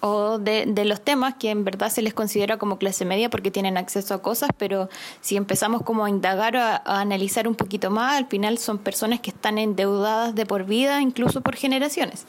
o 0.00 0.38
de, 0.38 0.64
de, 0.66 0.84
los 0.84 1.00
temas 1.00 1.34
que 1.36 1.50
en 1.50 1.62
verdad 1.62 1.90
se 1.90 2.02
les 2.02 2.12
considera 2.12 2.56
como 2.56 2.76
clase 2.76 3.04
media 3.04 3.30
porque 3.30 3.52
tienen 3.52 3.76
acceso 3.76 4.14
a 4.14 4.20
cosas, 4.20 4.50
pero 4.58 4.88
si 5.20 5.36
empezamos 5.36 5.82
como 5.82 6.06
a 6.06 6.10
indagar 6.10 6.56
o 6.56 6.60
a, 6.60 6.82
analizar 7.00 7.46
un 7.46 7.54
poquito 7.54 7.90
más, 7.90 8.18
al 8.18 8.26
final 8.26 8.58
son 8.58 8.78
personas 8.78 9.20
que 9.20 9.30
están 9.30 9.58
endeudadas 9.58 10.34
de 10.34 10.44
por 10.44 10.64
vida, 10.64 11.00
incluso 11.02 11.40
por 11.40 11.54
generaciones. 11.54 12.26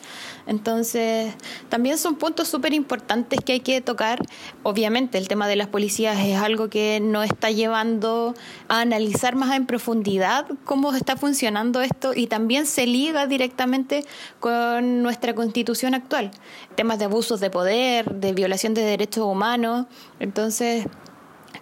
Entonces, 0.51 1.33
también 1.69 1.97
son 1.97 2.17
puntos 2.17 2.49
súper 2.49 2.73
importantes 2.73 3.39
que 3.39 3.53
hay 3.53 3.59
que 3.61 3.79
tocar. 3.79 4.19
Obviamente, 4.63 5.17
el 5.17 5.29
tema 5.29 5.47
de 5.47 5.55
las 5.55 5.67
policías 5.67 6.19
es 6.19 6.37
algo 6.37 6.69
que 6.69 6.99
nos 6.99 7.23
está 7.25 7.51
llevando 7.51 8.35
a 8.67 8.81
analizar 8.81 9.37
más 9.37 9.55
en 9.55 9.65
profundidad 9.65 10.45
cómo 10.65 10.93
está 10.93 11.15
funcionando 11.15 11.79
esto 11.79 12.11
y 12.13 12.27
también 12.27 12.65
se 12.65 12.85
liga 12.85 13.27
directamente 13.27 14.03
con 14.41 15.01
nuestra 15.01 15.33
constitución 15.33 15.95
actual. 15.95 16.31
Temas 16.75 16.99
de 16.99 17.05
abusos 17.05 17.39
de 17.39 17.49
poder 17.49 18.13
de 18.13 18.33
violación 18.33 18.73
de 18.73 18.81
derechos 18.81 19.23
humanos. 19.23 19.85
Entonces, 20.19 20.85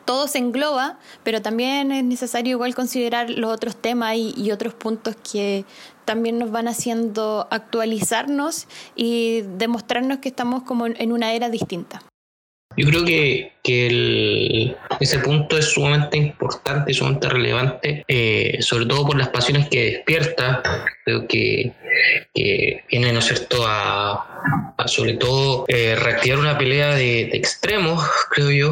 todo 0.10 0.28
se 0.28 0.40
engloba, 0.40 0.98
pero 1.24 1.42
también 1.42 1.92
es 1.92 2.04
necesario 2.04 2.54
igual 2.54 2.74
considerar 2.74 3.30
los 3.30 3.52
otros 3.52 3.76
temas 3.76 4.16
y, 4.18 4.50
otros 4.52 4.74
puntos 4.74 5.16
que 5.32 5.66
también 6.10 6.40
nos 6.40 6.50
van 6.50 6.68
haciendo 6.68 7.48
actualizarnos 7.52 8.68
y 8.96 9.42
demostrarnos 9.60 10.18
que 10.18 10.30
estamos 10.30 10.64
como 10.64 10.88
en 10.88 11.12
una 11.12 11.34
era 11.34 11.50
distinta. 11.50 12.02
Yo 12.78 12.88
creo 12.88 13.04
que, 13.04 13.52
que 13.64 14.76
ese 15.00 15.20
punto 15.20 15.58
es 15.58 15.66
sumamente 15.66 16.18
importante, 16.18 16.94
sumamente 16.94 17.28
relevante, 17.28 18.06
eh, 18.08 18.58
sobre 18.62 18.86
todo 18.86 19.06
por 19.06 19.18
las 19.18 19.30
pasiones 19.30 19.68
que 19.70 19.84
despierta. 19.86 20.64
Creo 21.04 21.28
que, 21.28 21.74
que 22.34 22.84
viene, 22.90 23.12
¿no 23.12 23.20
es 23.20 23.26
cierto?, 23.26 23.66
a, 23.68 24.76
sobre 24.86 25.14
todo 25.14 25.66
eh, 25.68 25.96
reactivar 25.96 26.40
una 26.40 26.58
pelea 26.58 26.96
de, 26.96 27.24
extremos, 27.34 28.04
creo 28.32 28.50
yo, 28.50 28.72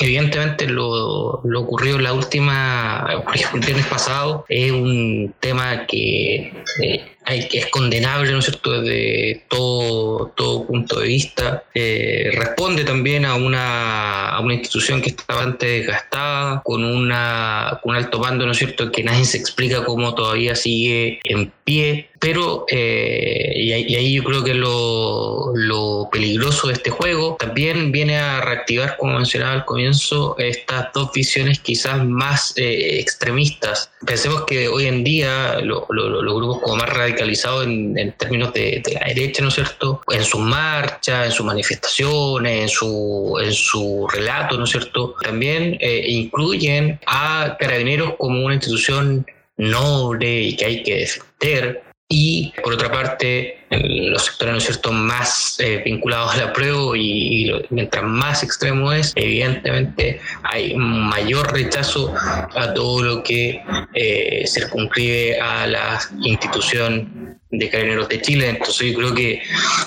Evidentemente 0.00 0.66
lo, 0.66 1.42
lo 1.44 1.60
ocurrido 1.60 1.98
la 1.98 2.14
última, 2.14 3.06
el 3.52 3.60
viernes 3.60 3.86
pasado, 3.86 4.46
es 4.48 4.72
un 4.72 5.34
tema 5.40 5.86
que 5.86 6.52
eh, 6.82 7.04
hay, 7.24 7.48
es 7.52 7.66
condenable, 7.68 8.32
¿no 8.32 8.38
es 8.38 8.46
cierto?, 8.46 8.80
desde 8.80 9.44
todo, 9.48 10.32
todo 10.36 10.66
punto 10.66 11.00
de 11.00 11.08
vista. 11.08 11.64
Eh, 11.74 12.30
responde 12.34 12.84
también 12.84 13.24
a 13.24 13.34
una, 13.34 14.30
a 14.30 14.40
una 14.40 14.54
institución 14.54 15.02
que 15.02 15.10
está 15.10 15.34
bastante 15.34 15.66
desgastada, 15.66 16.62
con, 16.64 16.84
una, 16.84 17.78
con 17.82 17.90
un 17.90 17.96
alto 17.96 18.18
mando, 18.18 18.46
¿no 18.46 18.52
es 18.52 18.58
cierto?, 18.58 18.90
que 18.90 19.04
nadie 19.04 19.24
se 19.24 19.38
explica 19.38 19.84
cómo 19.84 20.14
todavía 20.14 20.54
sigue 20.54 21.20
en 21.24 21.52
pie. 21.64 22.10
Pero, 22.18 22.66
eh, 22.68 23.52
y, 23.56 23.72
ahí 23.72 24.12
yo 24.12 24.22
creo 24.22 24.44
que 24.44 24.52
lo, 24.52 25.52
lo 25.54 26.08
peligroso 26.12 26.68
de 26.68 26.74
este 26.74 26.90
juego 26.90 27.36
también 27.38 27.92
viene 27.92 28.18
a 28.18 28.42
reactivar, 28.42 28.98
como 28.98 29.14
mencionaba 29.14 29.52
al 29.54 29.64
comienzo, 29.64 30.36
estas 30.38 30.92
dos 30.92 31.12
visiones 31.12 31.60
quizás 31.60 32.04
más 32.04 32.52
eh, 32.56 32.98
extremistas. 33.00 33.90
Pensemos 34.04 34.44
que 34.44 34.68
hoy 34.68 34.86
en 34.86 35.02
día 35.02 35.60
los 35.60 35.86
grupos 35.88 36.60
como 36.60 36.76
más 36.76 36.90
radicalizados 37.10 37.66
en, 37.66 38.14
términos 38.16 38.52
de, 38.52 38.82
de, 38.84 38.92
la 38.94 39.06
derecha, 39.06 39.42
¿no 39.42 39.48
es 39.48 39.54
cierto? 39.54 40.00
En 40.10 40.24
sus 40.24 40.40
marchas, 40.40 41.26
en 41.26 41.32
sus 41.32 41.46
manifestaciones, 41.46 42.62
en 42.62 42.68
su, 42.68 43.38
en 43.42 43.52
su 43.52 44.08
relato, 44.12 44.56
¿no 44.56 44.64
es 44.64 44.70
cierto? 44.70 45.14
También 45.22 45.76
eh, 45.80 46.04
incluyen 46.06 46.98
a 47.06 47.56
carabineros 47.58 48.14
como 48.18 48.44
una 48.44 48.54
institución 48.54 49.26
noble 49.56 50.42
y 50.42 50.56
que 50.56 50.64
hay 50.64 50.82
que 50.82 50.96
defender 50.96 51.89
y 52.12 52.52
por 52.62 52.74
otra 52.74 52.90
parte 52.90 53.60
los 53.70 54.24
sectores 54.24 54.54
¿no 54.54 54.60
cierto? 54.60 54.92
más 54.92 55.60
eh, 55.60 55.80
vinculados 55.84 56.34
al 56.34 56.48
apruebo 56.48 56.96
y, 56.96 57.02
y 57.02 57.44
lo, 57.44 57.62
mientras 57.70 58.02
más 58.02 58.42
extremo 58.42 58.92
es, 58.92 59.12
evidentemente 59.14 60.20
hay 60.42 60.74
mayor 60.74 61.52
rechazo 61.52 62.12
a 62.18 62.74
todo 62.74 63.02
lo 63.02 63.22
que 63.22 63.62
eh, 63.94 64.44
circunscribe 64.44 65.40
a 65.40 65.68
la 65.68 66.00
institución 66.18 67.38
de 67.52 67.68
Carabineros 67.68 68.08
de 68.08 68.20
Chile. 68.20 68.48
Entonces 68.48 68.92
yo 68.92 68.98
creo 68.98 69.14
que 69.14 69.42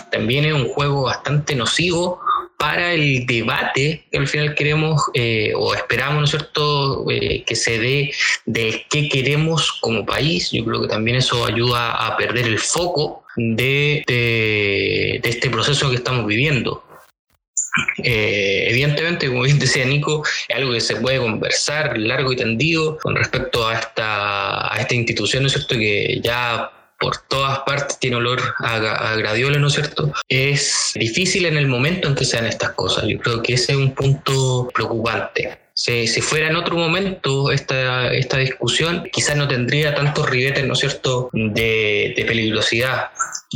también 0.10 0.46
es 0.46 0.54
un 0.54 0.70
juego 0.70 1.04
bastante 1.04 1.54
nocivo 1.54 2.22
para 2.64 2.94
el 2.94 3.26
debate 3.26 4.06
que 4.10 4.18
al 4.20 4.26
final 4.26 4.56
queremos 4.56 5.02
eh, 5.14 5.52
o 5.54 5.76
esperamos, 5.76 6.20
¿no 6.20 6.24
es 6.24 6.30
cierto?, 6.30 7.06
eh, 7.12 7.44
que 7.46 7.58
se 7.58 7.78
dé 7.78 8.14
de 8.46 8.86
qué 8.90 9.10
queremos 9.10 9.74
como 9.82 10.06
país. 10.06 10.50
Yo 10.54 10.64
creo 10.64 10.82
que 10.84 10.88
también 10.88 11.18
eso 11.18 11.46
ayuda 11.46 11.92
a 11.92 12.16
perder 12.16 12.48
el 12.48 12.60
foco 12.60 13.26
de, 13.36 14.06
de, 14.08 15.20
de 15.22 15.30
este 15.30 15.50
proceso 15.50 15.90
que 15.90 15.98
estamos 15.98 16.26
viviendo. 16.26 16.86
Eh, 18.02 18.68
evidentemente, 18.70 19.28
como 19.28 19.42
bien 19.42 19.60
decía 19.60 19.84
Nico, 19.84 20.24
es 20.48 20.56
algo 20.56 20.72
que 20.72 20.80
se 20.80 20.96
puede 20.96 21.20
conversar 21.20 21.98
largo 21.98 22.32
y 22.32 22.38
tendido 22.38 22.98
con 23.00 23.18
respecto 23.18 23.68
a 23.68 23.74
esta, 23.74 24.74
a 24.74 24.78
esta 24.80 24.96
institución, 24.96 25.44
¿no 25.44 25.48
es 25.48 25.54
cierto?, 25.54 25.76
que 25.76 26.22
ya 26.24 26.72
por 27.00 27.18
todas 27.28 27.60
partes 27.60 28.00
tiene 28.00 28.18
olor 28.18 28.42
a, 28.60 28.76
a, 29.12 29.16
¿no 29.16 29.68
es 29.68 29.74
cierto? 29.74 30.12
Es 30.30 30.92
difícil 30.96 31.46
en 31.46 31.58
el 31.58 31.68
momento 31.68 32.08
en 32.08 32.16
que 32.16 32.26
sean 32.26 32.46
estas 32.46 32.72
cosas. 32.72 33.06
Yo 33.08 33.20
creo 33.20 33.42
que 33.42 33.54
ese 33.54 33.74
es 33.74 33.78
un 33.78 33.94
punto 33.94 34.70
preocupante. 34.74 35.60
Si, 35.76 36.08
si, 36.08 36.22
fuera 36.22 36.48
en 36.48 36.56
otro 36.56 36.78
momento 36.78 37.52
esta, 37.52 38.14
esta 38.14 38.38
discusión, 38.38 39.10
quizás 39.12 39.36
no 39.36 39.48
tendría 39.48 39.96
tantos 39.96 40.30
ribetes, 40.30 40.66
¿no 40.66 40.74
es 40.74 40.80
cierto?, 40.80 41.30
de 41.34 42.24
peligrosidad. 42.28 43.10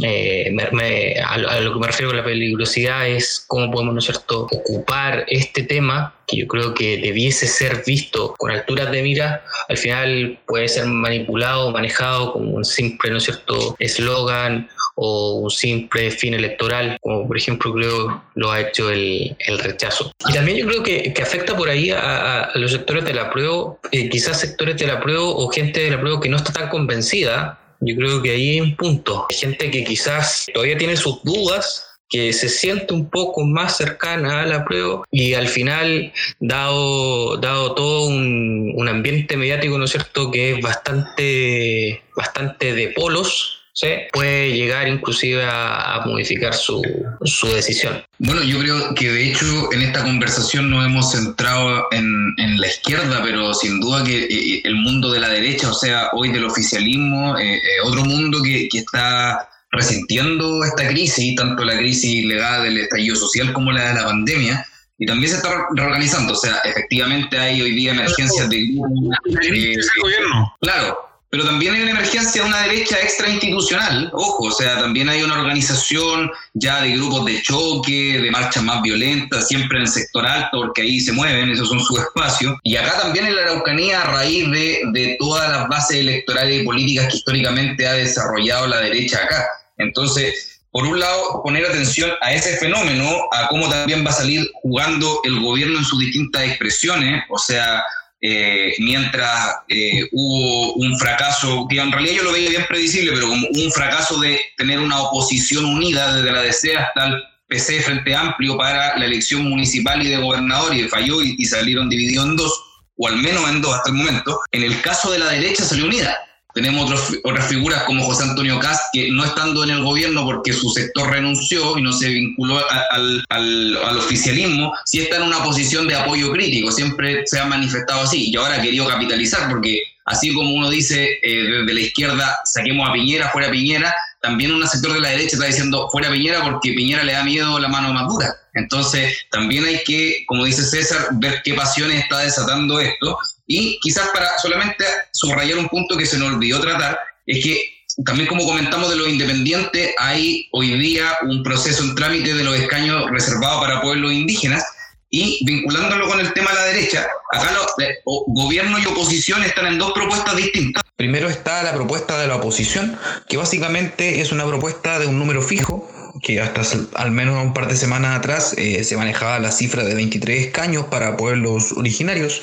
Eh, 0.04 0.50
me, 0.52 0.70
me, 0.72 1.20
a, 1.20 1.34
a, 1.34 1.60
lo 1.60 1.74
que 1.74 1.80
me 1.80 1.88
refiero 1.88 2.10
con 2.10 2.18
la 2.18 2.24
peligrosidad 2.24 3.08
es 3.08 3.44
cómo 3.48 3.72
podemos, 3.72 3.94
¿no 3.94 4.00
es 4.00 4.06
cierto?, 4.06 4.48
ocupar 4.52 5.26
este 5.28 5.64
tema 5.64 6.14
que 6.28 6.38
yo 6.38 6.48
creo 6.48 6.74
que 6.74 6.98
debiese 6.98 7.48
ser 7.48 7.84
visto 7.86 8.36
con 8.38 8.52
alturas 8.52 8.92
de 8.92 9.02
mira, 9.02 9.46
al 9.70 9.78
final 9.78 10.40
puede 10.46 10.68
ser 10.68 10.86
manipulado, 10.86 11.72
manejado 11.72 12.34
como 12.34 12.52
un 12.52 12.66
simple, 12.66 13.12
¿no 13.12 13.18
es 13.18 13.24
cierto?, 13.24 13.76
eslogan 13.80 14.70
o 14.96 15.36
un 15.36 15.50
simple 15.52 16.12
fin 16.12 16.34
electoral, 16.34 16.98
como 17.02 17.28
por 17.28 17.38
ejemplo 17.38 17.72
creo 17.72 18.24
lo 18.34 18.52
ha 18.52 18.62
hecho 18.62 18.90
el, 18.90 19.36
el 19.40 19.60
rechazo. 19.60 20.12
Y 20.28 20.34
también 20.34 20.58
yo 20.58 20.68
creo 20.68 20.84
que, 20.84 21.14
que 21.14 21.22
afecta 21.22 21.56
por 21.56 21.70
ahí 21.70 21.92
a, 21.92 22.44
a, 22.44 22.58
los 22.58 22.72
sectores 22.72 23.06
de 23.06 23.14
la 23.14 23.30
prueba, 23.30 23.78
eh, 23.92 24.10
quizás 24.10 24.40
sectores 24.40 24.78
de 24.78 24.88
la 24.88 25.00
prueba 25.00 25.22
o 25.24 25.48
gente 25.50 25.82
de 25.82 25.92
la 25.92 26.00
prueba 26.00 26.20
que 26.20 26.30
no 26.30 26.38
está 26.38 26.52
tan 26.52 26.70
convencida. 26.70 27.60
Yo 27.80 27.96
creo 27.96 28.22
que 28.22 28.32
ahí 28.32 28.50
hay 28.50 28.62
un 28.62 28.76
punto. 28.76 29.26
Hay 29.30 29.36
gente 29.36 29.70
que 29.72 29.84
quizás 29.84 30.46
todavía 30.54 30.78
tiene 30.78 30.96
sus 30.96 31.24
dudas 31.24 31.88
que 32.10 32.32
se 32.32 32.48
siente 32.50 32.94
un 32.94 33.10
poco 33.10 33.44
más 33.44 33.78
cercana 33.78 34.42
a 34.42 34.46
la 34.46 34.64
prueba 34.64 35.04
y 35.12 35.34
al 35.34 35.48
final, 35.48 36.14
dado, 36.40 37.38
dado 37.38 37.76
todo 37.76 38.08
un, 38.08 38.72
un 38.76 38.88
ambiente 38.88 39.36
mediático, 39.36 39.78
¿no 39.78 39.86
es 39.86 39.92
cierto?, 39.92 40.32
que 40.32 40.54
es 40.54 40.62
bastante, 40.62 42.02
bastante 42.16 42.74
de 42.74 42.90
polos, 42.90 43.57
¿sí? 43.78 43.88
puede 44.12 44.54
llegar 44.54 44.88
inclusive 44.88 45.46
a, 45.46 45.96
a 45.96 46.06
modificar 46.06 46.54
su, 46.54 46.82
su, 47.24 47.48
decisión. 47.48 48.04
Bueno, 48.18 48.44
yo 48.44 48.60
creo 48.60 48.96
que 48.96 49.12
de 49.12 49.30
hecho 49.30 49.72
en 49.72 49.84
esta 49.84 50.04
conversación 50.04 50.70
nos 50.70 50.86
hemos 50.86 51.12
centrado 51.12 51.86
en, 51.92 52.34
en 52.38 52.60
la 52.60 52.68
izquierda, 52.68 53.22
pero 53.24 53.54
sin 53.54 53.80
duda 53.80 54.04
que 54.04 54.24
eh, 54.26 54.62
el 54.64 54.76
mundo 54.76 55.12
de 55.12 55.20
la 55.20 55.30
derecha, 55.30 55.70
o 55.70 55.74
sea, 55.74 56.10
hoy 56.14 56.32
del 56.32 56.46
oficialismo, 56.46 57.38
eh, 57.38 57.58
eh, 57.58 57.62
otro 57.86 58.04
mundo 58.04 58.42
que, 58.42 58.68
que 58.68 58.80
está 58.80 59.48
resintiendo 59.72 60.64
esta 60.64 60.88
crisis, 60.88 61.36
tanto 61.36 61.64
la 61.64 61.78
crisis 61.78 62.26
legada 62.26 62.64
del 62.64 62.80
estallido 62.80 63.16
social 63.16 63.54
como 63.54 63.72
la 63.72 63.90
de 63.90 63.96
la 63.96 64.06
pandemia, 64.06 64.66
y 64.98 65.06
también 65.06 65.30
se 65.30 65.38
está 65.38 65.68
reorganizando. 65.76 66.34
O 66.34 66.36
sea, 66.36 66.58
efectivamente 66.64 67.38
hay 67.38 67.62
hoy 67.62 67.76
día 67.76 67.92
emergencias 67.92 68.50
de 68.50 68.62
eh, 68.64 69.76
gobierno. 70.02 70.56
Claro, 70.62 70.98
pero 71.30 71.46
también 71.46 71.74
hay 71.74 71.82
una 71.82 71.92
emergencia 71.92 72.42
de 72.42 72.48
una 72.48 72.62
derecha 72.64 72.98
extrainstitucional, 73.00 74.10
ojo, 74.14 74.46
o 74.46 74.52
sea, 74.52 74.80
también 74.80 75.10
hay 75.10 75.22
una 75.24 75.40
organización 75.40 76.32
ya 76.54 76.82
de 76.82 76.92
grupos 76.92 77.26
de 77.26 77.42
choque, 77.42 78.20
de 78.22 78.32
marchas 78.32 78.64
más 78.64 78.82
violentas, 78.82 79.48
siempre 79.48 79.78
en 79.78 79.84
el 79.84 79.90
sector 79.90 80.26
alto, 80.26 80.58
porque 80.58 80.84
ahí 80.84 81.00
se 81.02 81.12
mueven, 81.12 81.50
esos 81.50 81.68
son 81.68 81.80
sus 81.82 82.00
espacios. 82.06 82.56
Y 82.64 82.78
acá 82.78 83.02
también 83.02 83.26
en 83.26 83.36
la 83.36 83.42
Araucanía, 83.44 84.02
a 84.02 84.12
raíz 84.12 84.50
de, 84.52 84.82
de 84.94 85.18
todas 85.20 85.50
las 85.52 85.68
bases 85.68 85.98
electorales 85.98 86.62
y 86.62 86.66
políticas 86.66 87.08
que 87.08 87.18
históricamente 87.18 87.88
ha 87.88 87.94
desarrollado 87.94 88.68
la 88.68 88.80
derecha 88.80 89.18
acá. 89.24 89.46
Entonces, 89.78 90.62
por 90.72 90.86
un 90.86 91.00
lado, 91.00 91.42
poner 91.44 91.66
atención 91.66 92.12
a 92.22 92.34
ese 92.34 92.56
fenómeno, 92.58 93.10
a 93.32 93.48
cómo 93.48 93.70
también 93.70 94.06
va 94.06 94.12
a 94.12 94.14
salir 94.14 94.50
jugando 94.62 95.22
el 95.24 95.40
gobierno 95.40 95.80
en 95.80 95.84
sus 95.84 96.00
distintas 96.00 96.44
expresiones, 96.44 97.24
o 97.30 97.38
sea, 97.38 97.84
eh, 98.22 98.74
mientras 98.80 99.58
eh, 99.68 100.08
hubo 100.12 100.74
un 100.74 100.98
fracaso, 100.98 101.68
que 101.70 101.80
en 101.80 101.92
realidad 101.92 102.16
yo 102.16 102.24
lo 102.24 102.32
veía 102.32 102.50
bien 102.50 102.66
predecible, 102.68 103.12
pero 103.14 103.28
como 103.28 103.48
un 103.48 103.72
fracaso 103.72 104.20
de 104.20 104.40
tener 104.58 104.80
una 104.80 105.02
oposición 105.02 105.66
unida 105.66 106.16
desde 106.16 106.32
la 106.32 106.42
DC 106.42 106.76
hasta 106.76 107.08
el 107.08 107.24
PC 107.48 107.82
Frente 107.82 108.16
Amplio 108.16 108.58
para 108.58 108.98
la 108.98 109.06
elección 109.06 109.44
municipal 109.44 110.02
y 110.02 110.10
de 110.10 110.18
gobernador 110.18 110.76
y 110.76 110.88
falló 110.90 111.22
y, 111.22 111.36
y 111.38 111.46
salieron 111.46 111.90
divididos 111.90 112.26
en 112.26 112.36
dos, 112.36 112.64
o 112.98 113.08
al 113.08 113.18
menos 113.18 113.48
en 113.50 113.62
dos 113.62 113.76
hasta 113.76 113.92
el 113.92 113.96
momento. 113.96 114.40
En 114.52 114.64
el 114.64 114.82
caso 114.82 115.12
de 115.12 115.20
la 115.20 115.30
derecha 115.30 115.64
salió 115.64 115.86
unida. 115.86 116.27
Tenemos 116.58 116.92
otras 117.24 117.48
figuras 117.48 117.84
como 117.84 118.04
José 118.04 118.24
Antonio 118.24 118.60
Cast, 118.60 118.86
que 118.92 119.12
no 119.12 119.24
estando 119.24 119.64
en 119.64 119.70
el 119.70 119.84
gobierno 119.84 120.26
porque 120.26 120.54
su 120.54 120.72
sector 120.72 121.08
renunció 121.08 121.78
y 121.78 121.84
no 121.84 121.94
se 121.94 122.10
vinculó 122.10 122.58
al, 122.58 123.24
al, 123.30 123.78
al, 123.86 123.98
oficialismo, 124.00 124.74
sí 124.84 125.02
está 125.02 125.18
en 125.18 125.22
una 125.22 125.44
posición 125.44 125.88
de 125.88 125.94
apoyo 125.94 126.32
crítico, 126.32 126.72
siempre 126.72 127.28
se 127.28 127.40
ha 127.40 127.46
manifestado 127.46 128.02
así 128.02 128.32
y 128.32 128.36
ahora 128.36 128.56
ha 128.56 128.62
querido 128.64 128.88
capitalizar 128.88 129.48
porque 129.52 129.84
así 130.06 130.34
como 130.34 130.52
uno 130.52 130.72
dice 130.72 131.20
eh, 131.22 131.44
desde 131.44 131.74
la 131.76 131.80
izquierda 131.80 132.40
saquemos 132.44 132.90
a 132.90 132.94
Piñera, 132.94 133.30
fuera 133.30 133.52
Piñera, 133.52 133.94
también 134.20 134.52
un 134.52 134.68
sector 134.68 134.94
de 134.94 135.00
la 135.00 135.10
derecha 135.10 135.36
está 135.36 135.46
diciendo 135.46 135.90
fuera 135.92 136.10
Piñera 136.10 136.44
porque 136.44 136.74
Piñera 136.74 137.04
le 137.04 137.14
da 137.14 137.24
miedo 137.24 137.60
la 137.60 137.68
mano 137.68 137.94
más 137.94 138.08
dura. 138.08 138.36
Entonces 138.56 139.16
también 139.30 139.64
hay 139.66 139.84
que, 139.86 140.24
como 140.26 140.44
dice 140.46 140.64
César, 140.64 141.10
ver 141.12 141.44
qué 141.46 141.54
pasiones 141.54 142.00
está 142.02 142.22
desatando 142.22 142.80
esto 142.80 143.16
y 143.48 143.80
quizás 143.80 144.10
para 144.14 144.38
solamente 144.38 144.86
subrayar 145.14 145.58
un 145.58 145.70
punto 145.70 145.98
que 145.98 146.06
se 146.06 146.18
nos 146.18 146.34
olvidó 146.34 146.60
tratar, 146.60 147.00
es 147.26 147.44
que 147.44 147.78
también 148.06 148.28
como 148.28 148.46
comentamos 148.46 148.90
de 148.90 148.98
los 148.98 149.08
independientes, 149.08 149.96
hay 149.98 150.48
hoy 150.52 150.78
día 150.78 151.18
un 151.24 151.42
proceso 151.42 151.84
en 151.84 151.96
trámite 151.96 152.34
de 152.34 152.44
los 152.44 152.56
escaños 152.56 153.10
reservados 153.10 153.62
para 153.62 153.82
pueblos 153.82 154.12
indígenas 154.12 154.64
y 155.10 155.44
vinculándolo 155.46 156.08
con 156.08 156.20
el 156.20 156.34
tema 156.34 156.52
de 156.52 156.56
la 156.58 156.66
derecha, 156.66 157.08
acá 157.32 157.52
los, 157.54 157.66
eh, 157.88 158.00
gobierno 158.06 158.78
y 158.78 158.86
oposición 158.86 159.42
están 159.44 159.68
en 159.68 159.80
dos 159.80 159.94
propuestas 159.94 160.36
distintas. 160.36 160.84
Primero 160.98 161.30
está 161.30 161.64
la 161.64 161.74
propuesta 161.74 162.20
de 162.20 162.28
la 162.28 162.36
oposición, 162.36 163.00
que 163.30 163.38
básicamente 163.38 164.22
es 164.22 164.32
una 164.32 164.46
propuesta 164.46 165.00
de 165.00 165.08
un 165.08 165.18
número 165.18 165.42
fijo, 165.42 165.90
que 166.22 166.42
hasta 166.42 166.62
al 166.96 167.12
menos 167.12 167.44
un 167.44 167.54
par 167.54 167.68
de 167.68 167.76
semanas 167.76 168.18
atrás 168.18 168.54
eh, 168.58 168.84
se 168.84 168.98
manejaba 168.98 169.40
la 169.40 169.52
cifra 169.52 169.84
de 169.84 169.94
23 169.94 170.48
escaños 170.48 170.86
para 170.86 171.18
pueblos 171.18 171.74
originarios 171.74 172.42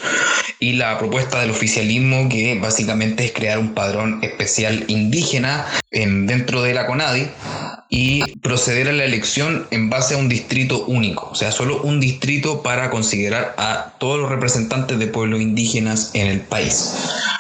y 0.59 0.75
la 0.75 0.99
propuesta 0.99 1.41
del 1.41 1.51
oficialismo 1.51 2.29
que 2.29 2.59
básicamente 2.61 3.25
es 3.25 3.33
crear 3.33 3.59
un 3.59 3.75
padrón 3.75 4.21
especial 4.23 4.85
indígena 4.89 5.67
en, 5.91 6.27
dentro 6.27 6.63
de 6.63 6.75
la 6.75 6.87
CONADI 6.87 7.29
y 7.89 8.25
proceder 8.39 8.89
a 8.89 8.93
la 8.93 9.05
elección 9.05 9.67
en 9.71 9.91
base 9.91 10.15
a 10.15 10.19
un 10.19 10.29
distrito 10.29 10.85
único, 10.87 11.29
o 11.31 11.35
sea, 11.35 11.53
solo 11.53 11.83
un 11.83 12.01
distrito 12.01 12.63
para 12.63 12.91
considerar 12.91 13.55
a 13.59 13.95
todos 13.99 14.19
los 14.19 14.31
representantes 14.31 14.99
de 14.99 15.07
pueblos 15.07 15.41
indígenas 15.41 16.11
en 16.15 16.27
el 16.27 16.41
país. 16.41 16.93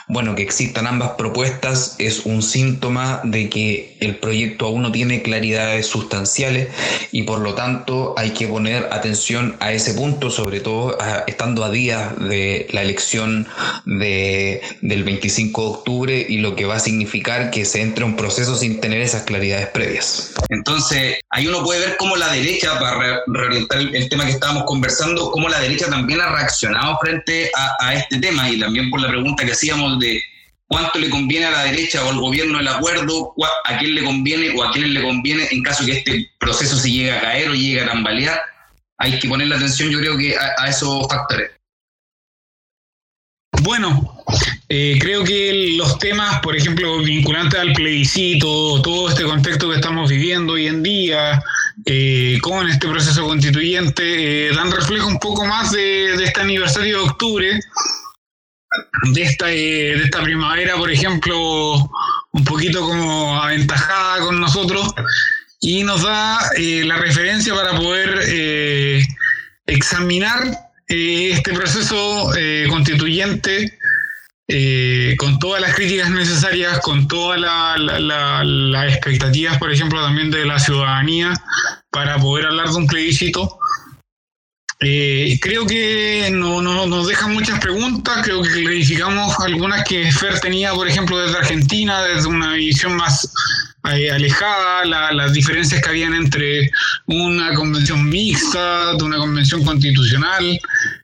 Bueno, 0.06 0.34
que 0.34 0.42
existan 0.42 0.86
ambas 0.86 1.12
propuestas 1.12 1.96
es 1.98 2.26
un 2.26 2.42
síntoma 2.42 3.22
de 3.24 3.48
que 3.48 3.96
el 4.00 4.16
proyecto 4.16 4.66
aún 4.66 4.82
no 4.82 4.92
tiene 4.92 5.22
claridades 5.22 5.86
sustanciales 5.86 6.68
y 7.10 7.22
por 7.22 7.40
lo 7.40 7.54
tanto 7.54 8.14
hay 8.18 8.30
que 8.30 8.46
poner 8.46 8.88
atención 8.92 9.56
a 9.60 9.72
ese 9.72 9.94
punto, 9.94 10.30
sobre 10.30 10.60
todo 10.60 10.98
estando 11.26 11.64
a 11.64 11.70
días 11.70 12.18
de 12.18 12.68
la 12.70 12.82
elección 12.82 13.48
de, 13.86 14.60
del 14.82 15.04
25 15.04 15.62
de 15.62 15.68
octubre 15.68 16.26
y 16.28 16.38
lo 16.38 16.54
que 16.54 16.66
va 16.66 16.76
a 16.76 16.80
significar 16.80 17.50
que 17.50 17.64
se 17.64 17.80
entre 17.80 18.04
un 18.04 18.16
proceso 18.16 18.56
sin 18.56 18.80
tener 18.80 19.00
esas 19.00 19.22
claridades 19.22 19.68
previas. 19.68 20.33
Entonces, 20.48 21.20
ahí 21.30 21.46
uno 21.46 21.62
puede 21.62 21.80
ver 21.80 21.96
cómo 21.96 22.16
la 22.16 22.32
derecha, 22.32 22.78
para 22.78 23.22
reorientar 23.26 23.78
el, 23.78 24.08
tema 24.08 24.24
que 24.24 24.32
estábamos 24.32 24.64
conversando, 24.64 25.30
cómo 25.30 25.48
la 25.48 25.60
derecha 25.60 25.88
también 25.88 26.20
ha 26.20 26.34
reaccionado 26.34 26.98
frente 27.00 27.50
a, 27.56 27.76
a 27.80 27.94
este 27.94 28.18
tema 28.18 28.48
y 28.50 28.58
también 28.58 28.90
por 28.90 29.00
la 29.00 29.08
pregunta 29.08 29.44
que 29.44 29.52
hacíamos 29.52 29.98
de 29.98 30.22
cuánto 30.66 30.98
le 30.98 31.10
conviene 31.10 31.46
a 31.46 31.50
la 31.50 31.64
derecha 31.64 32.04
o 32.04 32.10
al 32.10 32.18
gobierno 32.18 32.58
el 32.60 32.68
acuerdo, 32.68 33.34
a 33.64 33.78
quién 33.78 33.94
le 33.94 34.02
conviene 34.02 34.54
o 34.56 34.64
a 34.64 34.72
quién 34.72 34.92
le 34.92 35.02
conviene 35.02 35.46
en 35.50 35.62
caso 35.62 35.84
que 35.84 35.98
este 35.98 36.30
proceso 36.38 36.76
se 36.76 36.90
llegue 36.90 37.12
a 37.12 37.20
caer 37.20 37.50
o 37.50 37.54
llegue 37.54 37.80
a 37.80 37.86
tambalear. 37.86 38.40
Hay 38.98 39.18
que 39.18 39.28
poner 39.28 39.48
la 39.48 39.56
atención, 39.56 39.90
yo 39.90 39.98
creo 39.98 40.16
que 40.16 40.36
a, 40.36 40.68
esos 40.68 41.06
factores. 41.08 41.50
Bueno, 43.64 44.22
eh, 44.68 44.98
creo 45.00 45.24
que 45.24 45.74
los 45.78 45.98
temas, 45.98 46.40
por 46.40 46.54
ejemplo, 46.54 46.98
vinculantes 46.98 47.58
al 47.58 47.72
plebiscito, 47.72 48.82
todo 48.82 49.08
este 49.08 49.24
contexto 49.24 49.70
que 49.70 49.76
estamos 49.76 50.10
viviendo 50.10 50.52
hoy 50.52 50.66
en 50.66 50.82
día, 50.82 51.42
eh, 51.86 52.38
con 52.42 52.68
este 52.68 52.86
proceso 52.86 53.26
constituyente, 53.26 54.48
eh, 54.48 54.54
dan 54.54 54.70
reflejo 54.70 55.06
un 55.06 55.18
poco 55.18 55.46
más 55.46 55.72
de, 55.72 56.14
de 56.14 56.24
este 56.24 56.42
aniversario 56.42 56.98
de 56.98 57.08
octubre, 57.08 57.60
de 59.14 59.22
esta, 59.22 59.50
eh, 59.50 59.96
de 59.96 60.04
esta 60.04 60.20
primavera, 60.20 60.76
por 60.76 60.90
ejemplo, 60.90 61.90
un 62.32 62.44
poquito 62.44 62.82
como 62.82 63.40
aventajada 63.40 64.20
con 64.20 64.42
nosotros 64.42 64.92
y 65.62 65.84
nos 65.84 66.02
da 66.02 66.38
la 66.58 66.96
referencia 66.98 67.54
para 67.54 67.74
poder 67.74 68.28
eh, 70.88 71.30
este 71.32 71.52
proceso 71.52 72.30
constituyente 72.68 73.78
con 75.16 75.38
todas 75.38 75.60
las 75.62 75.74
críticas 75.74 76.10
necesarias, 76.10 76.80
con 76.80 77.08
todas 77.08 77.40
las 77.40 78.92
expectativas, 78.92 79.58
por 79.58 79.72
ejemplo, 79.72 80.02
también 80.02 80.30
de 80.30 80.44
la 80.44 80.58
ciudadanía 80.58 81.32
para 81.90 82.18
poder 82.18 82.46
hablar 82.46 82.68
de 82.68 82.76
un 82.76 82.86
plebiscito. 82.86 83.58
Eh, 84.80 85.38
creo 85.40 85.66
que 85.66 86.28
no, 86.32 86.60
nos 86.60 87.06
dejan 87.06 87.32
muchas 87.32 87.60
preguntas, 87.60 88.20
creo 88.24 88.42
que 88.42 88.50
clarificamos 88.50 89.38
algunas 89.40 89.84
que 89.84 90.10
Fer 90.12 90.40
tenía, 90.40 90.74
por 90.74 90.88
ejemplo, 90.88 91.18
desde 91.18 91.38
Argentina, 91.38 92.02
desde 92.02 92.28
una 92.28 92.52
visión 92.52 92.96
más 92.96 93.32
eh, 93.92 94.10
alejada, 94.10 94.84
las 95.12 95.32
diferencias 95.32 95.82
que 95.82 95.88
habían 95.88 96.14
entre 96.14 96.70
una 97.06 97.54
convención 97.54 98.08
mixta, 98.08 98.94
de 98.96 99.04
una 99.04 99.18
convención 99.18 99.64
constitucional, 99.64 100.58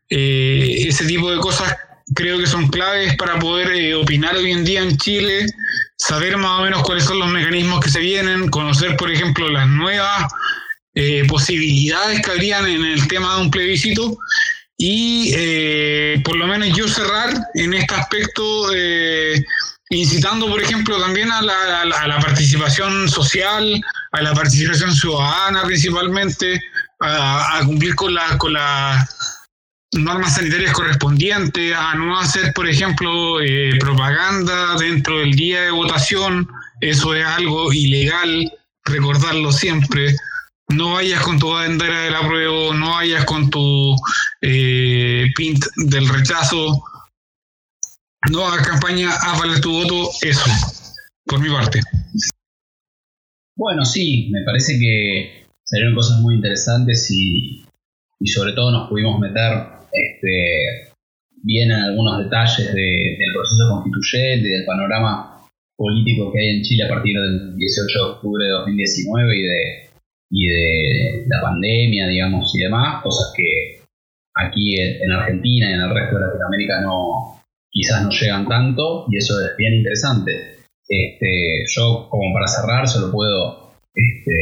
eh, 0.09 0.85
ese 0.87 1.05
tipo 1.07 1.31
de 1.31 1.39
cosas 1.39 1.77
creo 2.15 2.39
que 2.39 2.47
son 2.47 2.69
claves 2.69 3.15
para 3.17 3.39
poder 3.39 3.95
opinar 3.95 4.35
hoy 4.37 4.51
en 4.51 4.65
día 4.65 4.83
en 4.83 4.97
Chile, 4.97 5.47
saber 5.97 6.37
más 6.37 6.61
o 6.61 6.65
menos 6.65 6.83
cuáles 6.83 7.05
son 7.05 7.19
los 7.19 7.29
mecanismos 7.29 7.81
que 7.81 7.91
se 7.91 8.01
vienen, 8.01 8.49
conocer, 8.49 8.97
por 8.97 9.11
ejemplo, 9.11 9.49
las 9.49 9.69
nuevas 9.69 10.25
eh, 10.95 11.25
posibilidades 11.29 12.21
que 12.21 12.31
habrían 12.31 12.67
en 12.67 12.85
el 12.85 13.07
tema 13.07 13.37
de 13.37 13.43
un 13.43 13.51
plebiscito 13.51 14.19
y 14.77 15.33
eh, 15.37 16.21
por 16.25 16.37
lo 16.37 16.47
menos 16.47 16.77
yo 16.77 16.89
cerrar 16.89 17.33
en 17.55 17.75
este 17.75 17.95
aspecto 17.95 18.75
eh, 18.75 19.45
incitando 19.91 20.47
por 20.49 20.63
ejemplo 20.63 20.99
también 21.01 21.31
a 21.31 21.43
la, 21.43 21.83
a 21.83 22.07
la, 22.07 22.21
participación 22.21 23.09
social, 23.09 23.81
a 24.13 24.23
la 24.23 24.33
participación 24.33 24.95
ciudadana 24.95 25.65
principalmente, 25.65 26.61
a, 27.01 27.61
cumplir 27.65 27.95
con 27.97 28.15
la, 28.15 28.39
con 28.39 28.53
las 28.53 29.41
normas 29.93 30.37
sanitarias 30.37 30.73
correspondientes, 30.73 31.75
a 31.77 31.95
no 31.95 32.19
hacer 32.19 32.53
por 32.55 32.69
ejemplo 32.69 33.39
propaganda 33.81 34.77
dentro 34.77 35.19
del 35.19 35.33
día 35.33 35.63
de 35.63 35.71
votación, 35.73 36.49
eso 36.81 37.15
es 37.15 37.27
algo 37.27 37.73
ilegal, 37.73 38.51
recordarlo 38.85 39.53
siempre. 39.53 40.15
No 40.69 40.93
vayas 40.93 41.21
con 41.23 41.41
tu 41.41 41.51
bandera 41.51 42.03
del 42.03 42.15
apruebo, 42.15 42.73
no 42.75 42.91
vayas 42.91 43.25
con 43.25 43.51
tu 43.51 43.97
eh, 44.41 45.27
pint 45.35 45.65
del 45.77 46.09
rechazo, 46.09 46.81
no 48.29 48.47
hagas 48.47 48.67
campaña, 48.67 49.11
valer 49.39 49.61
tu 49.61 49.73
voto, 49.73 50.11
eso, 50.23 50.51
por 51.25 51.41
mi 51.41 51.49
parte. 51.49 51.81
Bueno, 53.57 53.85
sí, 53.85 54.29
me 54.31 54.43
parece 54.45 54.79
que 54.79 55.47
salieron 55.65 55.95
cosas 55.95 56.21
muy 56.21 56.35
interesantes 56.35 57.11
y, 57.11 57.65
y 58.19 58.27
sobre 58.27 58.53
todo 58.53 58.71
nos 58.71 58.89
pudimos 58.89 59.19
meter 59.19 59.67
este, 59.93 60.93
bien 61.43 61.71
en 61.71 61.79
algunos 61.79 62.19
detalles 62.19 62.73
del 62.73 63.35
proceso 63.35 63.69
constituyente 63.71 64.49
y 64.49 64.53
del 64.53 64.67
panorama 64.67 65.47
político 65.77 66.31
que 66.33 66.41
hay 66.41 66.57
en 66.57 66.63
Chile 66.63 66.85
a 66.85 66.89
partir 66.89 67.19
del 67.19 67.57
18 67.57 67.99
de 67.99 68.11
octubre 68.13 68.45
de 68.45 68.51
2019 68.51 69.39
y 69.39 69.43
de 69.43 69.91
y 70.31 70.47
de 70.47 71.25
la 71.27 71.41
pandemia, 71.43 72.07
digamos, 72.07 72.55
y 72.55 72.61
demás, 72.61 73.03
cosas 73.03 73.33
que 73.37 73.81
aquí 74.37 74.81
en 74.81 75.11
Argentina 75.11 75.71
y 75.71 75.75
en 75.75 75.81
el 75.81 75.93
resto 75.93 76.17
de 76.17 76.27
Latinoamérica 76.27 76.81
no 76.83 77.40
quizás 77.71 78.03
no 78.03 78.11
llegan 78.11 78.49
tanto 78.49 79.07
y 79.11 79.19
eso 79.19 79.35
es 79.41 79.57
bien 79.57 79.75
interesante. 79.75 80.33
Este, 80.89 81.65
yo 81.69 82.09
como 82.11 82.33
para 82.35 82.49
cerrar 82.49 82.89
solo 82.89 83.13
puedo 83.13 83.75
este, 83.95 84.33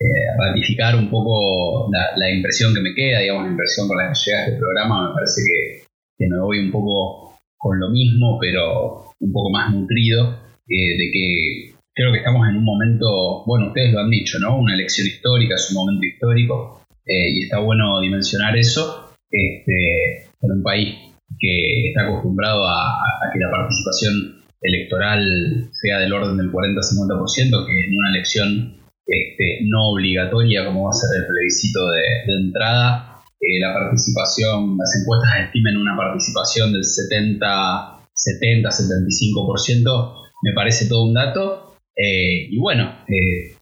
eh, 0.00 0.06
ratificar 0.38 0.94
un 0.94 1.10
poco 1.10 1.90
la, 1.90 2.30
impresión 2.30 2.72
que 2.72 2.80
me 2.80 2.94
queda, 2.94 3.20
digamos, 3.20 3.44
la 3.44 3.50
impresión 3.50 3.88
con 3.88 3.96
la 3.96 4.08
que 4.08 4.18
llega 4.24 4.46
este 4.46 4.58
programa, 4.58 5.08
me 5.08 5.14
parece 5.14 5.42
que, 5.42 6.26
me 6.28 6.40
voy 6.40 6.58
un 6.60 6.70
poco 6.70 7.38
con 7.56 7.80
lo 7.80 7.90
mismo, 7.90 8.38
pero 8.40 9.10
un 9.18 9.32
poco 9.32 9.50
más 9.50 9.74
nutrido, 9.74 10.38
eh, 10.68 10.96
de 10.98 11.10
que 11.12 11.74
creo 11.92 12.12
que 12.12 12.18
estamos 12.18 12.48
en 12.48 12.56
un 12.56 12.64
momento, 12.64 13.44
bueno, 13.44 13.68
ustedes 13.68 13.92
lo 13.92 14.00
han 14.00 14.10
dicho, 14.10 14.38
¿no? 14.38 14.58
Una 14.58 14.74
elección 14.74 15.08
histórica, 15.08 15.56
es 15.56 15.70
un 15.70 15.84
momento 15.84 16.06
histórico 16.06 16.82
eh, 17.04 17.30
y 17.32 17.44
está 17.44 17.58
bueno 17.58 18.00
dimensionar 18.00 18.56
eso 18.56 19.10
este, 19.30 20.28
en 20.40 20.52
un 20.52 20.62
país 20.62 21.07
que 21.38 21.88
está 21.88 22.06
acostumbrado 22.06 22.66
a, 22.66 23.04
que 23.32 23.38
la 23.38 23.50
participación 23.50 24.42
electoral 24.60 25.68
sea 25.72 25.98
del 25.98 26.12
orden 26.12 26.36
del 26.36 26.50
40-50%, 26.50 27.66
que 27.66 27.84
en 27.84 27.98
una 27.98 28.10
elección 28.10 28.76
este, 29.06 29.60
no 29.64 29.92
obligatoria 29.92 30.66
como 30.66 30.84
va 30.84 30.90
a 30.90 30.92
ser 30.92 31.08
el 31.20 31.26
plebiscito 31.26 31.88
de, 31.90 32.02
entrada, 32.40 33.22
eh, 33.40 33.60
la 33.60 33.72
participación, 33.72 34.76
las 34.76 35.00
encuestas 35.00 35.46
estimen 35.46 35.76
una 35.76 35.96
participación 35.96 36.72
del 36.72 36.84
70, 36.84 38.00
70-75%, 38.12 40.14
me 40.42 40.52
parece 40.54 40.88
todo 40.88 41.04
un 41.04 41.14
dato. 41.14 41.76
Eh, 41.96 42.48
y 42.50 42.58
bueno, 42.58 42.92
eh, 43.08 43.54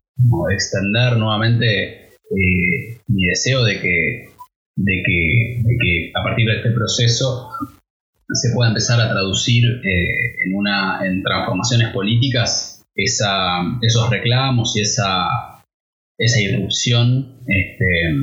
extender 0.53 1.17
nuevamente 1.17 2.11
mi 3.09 3.27
deseo 3.27 3.65
de 3.65 3.81
que, 3.81 4.36
de 4.77 5.03
que, 5.05 6.13
a 6.15 6.23
partir 6.23 6.47
de 6.47 6.57
este 6.57 6.71
proceso 6.71 7.51
se 8.29 8.53
pueda 8.55 8.69
empezar 8.69 9.01
a 9.01 9.11
traducir 9.11 9.65
en, 9.83 10.55
una, 10.55 11.07
en 11.07 11.23
transformaciones 11.23 11.93
políticas 11.93 12.85
esa, 12.95 13.63
esos 13.81 14.11
reclamos 14.11 14.77
y 14.77 14.81
esa, 14.81 15.63
esa 16.19 16.41
irrupción, 16.41 17.41
este, 17.47 18.15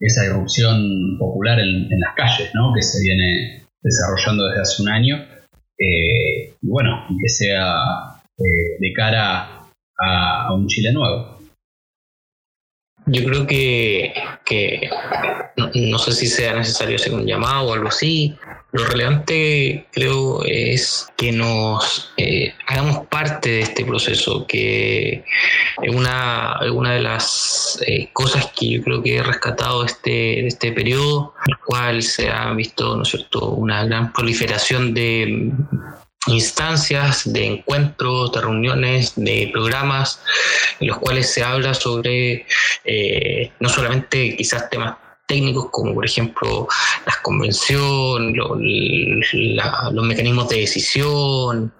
esa 0.00 0.26
irrupción 0.26 1.18
popular 1.18 1.60
en, 1.60 1.88
las 2.00 2.14
calles, 2.16 2.50
¿no? 2.54 2.72
que 2.74 2.82
se 2.82 3.00
viene 3.02 3.62
desarrollando 3.82 4.46
desde 4.48 4.62
hace 4.62 4.82
un 4.82 4.88
año. 4.88 5.16
y 5.78 6.68
bueno, 6.68 7.06
que 7.08 7.28
sea 7.28 8.20
eh, 8.38 8.76
de 8.78 8.92
cara 8.92 9.60
a, 9.98 10.54
un 10.54 10.66
Chile 10.66 10.92
nuevo. 10.92 11.39
Yo 13.12 13.24
creo 13.24 13.44
que, 13.44 14.12
no, 15.56 15.98
sé 15.98 16.12
si 16.12 16.28
sea 16.28 16.54
necesario 16.54 16.94
hacer 16.94 17.12
un 17.12 17.26
llamado 17.26 17.68
o 17.68 17.74
algo 17.74 17.88
así. 17.88 18.36
Lo 18.70 18.84
relevante 18.84 19.84
creo 19.90 20.44
es 20.44 21.08
que 21.16 21.32
nos 21.32 22.12
eh, 22.16 22.54
hagamos 22.68 23.08
parte 23.08 23.48
de 23.48 23.60
este 23.62 23.84
proceso, 23.84 24.46
que 24.46 25.24
una, 25.88 26.60
una 26.72 26.92
de 26.92 27.00
las 27.00 27.82
eh, 27.84 28.10
cosas 28.12 28.52
que 28.56 28.70
yo 28.70 28.82
creo 28.84 29.02
que 29.02 29.16
he 29.16 29.22
rescatado 29.24 29.84
este, 29.84 30.46
este 30.46 30.70
periodo, 30.70 31.34
en 31.46 31.54
el 31.54 31.58
cual 31.66 32.02
se 32.04 32.30
ha 32.30 32.52
visto 32.52 32.96
¿no 32.96 33.04
cierto? 33.04 33.50
una 33.50 33.84
gran 33.86 34.12
proliferación 34.12 34.94
de 34.94 35.50
instancias 36.26 37.32
de 37.32 37.46
encuentros, 37.46 38.32
de 38.32 38.40
reuniones, 38.40 39.12
de 39.16 39.48
programas 39.52 40.20
en 40.78 40.88
los 40.88 40.98
cuales 40.98 41.32
se 41.32 41.42
habla 41.42 41.74
sobre 41.74 42.46
eh, 42.84 43.52
no 43.58 43.68
solamente 43.68 44.36
quizás 44.36 44.68
temas 44.68 44.96
técnicos 45.30 45.68
como 45.70 45.94
por 45.94 46.04
ejemplo 46.04 46.66
las 47.06 47.16
convenciones, 47.18 48.36
los 49.92 50.04
mecanismos 50.04 50.48
de 50.48 50.56
decisión, 50.56 51.72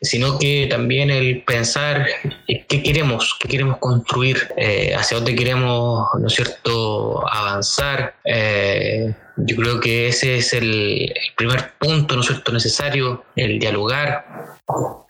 sino 0.00 0.38
que 0.38 0.68
también 0.70 1.10
el 1.10 1.42
pensar 1.42 2.06
qué 2.46 2.82
queremos, 2.82 3.36
qué 3.40 3.48
queremos 3.48 3.78
construir, 3.78 4.48
eh, 4.56 4.94
hacia 4.96 5.16
dónde 5.16 5.34
queremos, 5.34 6.08
¿no 6.20 6.26
es 6.28 6.34
cierto?, 6.34 7.26
avanzar. 7.28 8.14
Eh, 8.24 9.12
yo 9.36 9.56
creo 9.56 9.80
que 9.80 10.08
ese 10.08 10.36
es 10.36 10.52
el, 10.52 11.12
primer 11.36 11.72
punto, 11.78 12.14
¿no 12.14 12.20
es 12.20 12.28
cierto?, 12.28 12.52
necesario, 12.52 13.24
el 13.34 13.58
dialogar. 13.58 14.24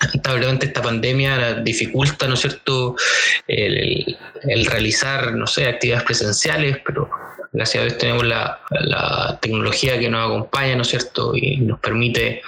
Lamentablemente 0.00 0.66
esta 0.66 0.80
pandemia 0.82 1.60
dificulta, 1.60 2.26
¿no 2.26 2.34
es 2.34 2.40
cierto?, 2.40 2.96
el, 3.46 4.16
el 4.42 4.66
realizar, 4.66 5.34
no 5.34 5.46
sé, 5.46 5.66
actividades 5.68 6.04
presenciales, 6.04 6.78
pero 6.84 7.10
gracias 7.54 7.80
a 7.80 7.86
Dios 7.86 7.98
tenemos 7.98 8.24
la, 8.24 8.60
tecnología 9.40 9.98
que 9.98 10.08
nos 10.08 10.26
acompaña, 10.26 10.74
¿no 10.74 10.82
es 10.82 10.88
cierto? 10.88 11.34
Y 11.34 11.58
nos 11.58 11.78
permite 11.80 12.42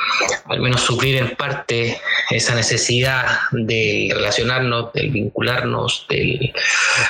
al 0.46 0.60
menos 0.60 0.80
suplir 0.80 1.16
en 1.16 1.36
parte 1.36 2.00
esa 2.30 2.54
necesidad 2.54 3.38
de 3.52 4.10
relacionarnos, 4.12 4.92
del 4.92 5.10
vincularnos, 5.10 6.06
del 6.08 6.52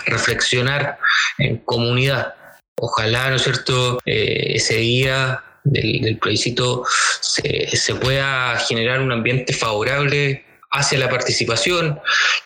reflexionar 0.06 0.98
en 1.38 1.58
comunidad. 1.58 2.34
Ojalá, 2.78 3.30
¿no 3.30 3.36
es 3.36 3.42
cierto?, 3.42 3.98
eh, 4.04 4.52
ese 4.56 4.76
día 4.76 5.42
del, 5.64 6.02
del 6.02 6.18
plebiscito 6.18 6.84
se, 7.20 7.74
se 7.74 7.94
pueda 7.94 8.58
generar 8.58 9.00
un 9.00 9.12
ambiente 9.12 9.52
favorable 9.52 10.45
hacia 10.78 10.98
la 10.98 11.08
participación, 11.08 11.98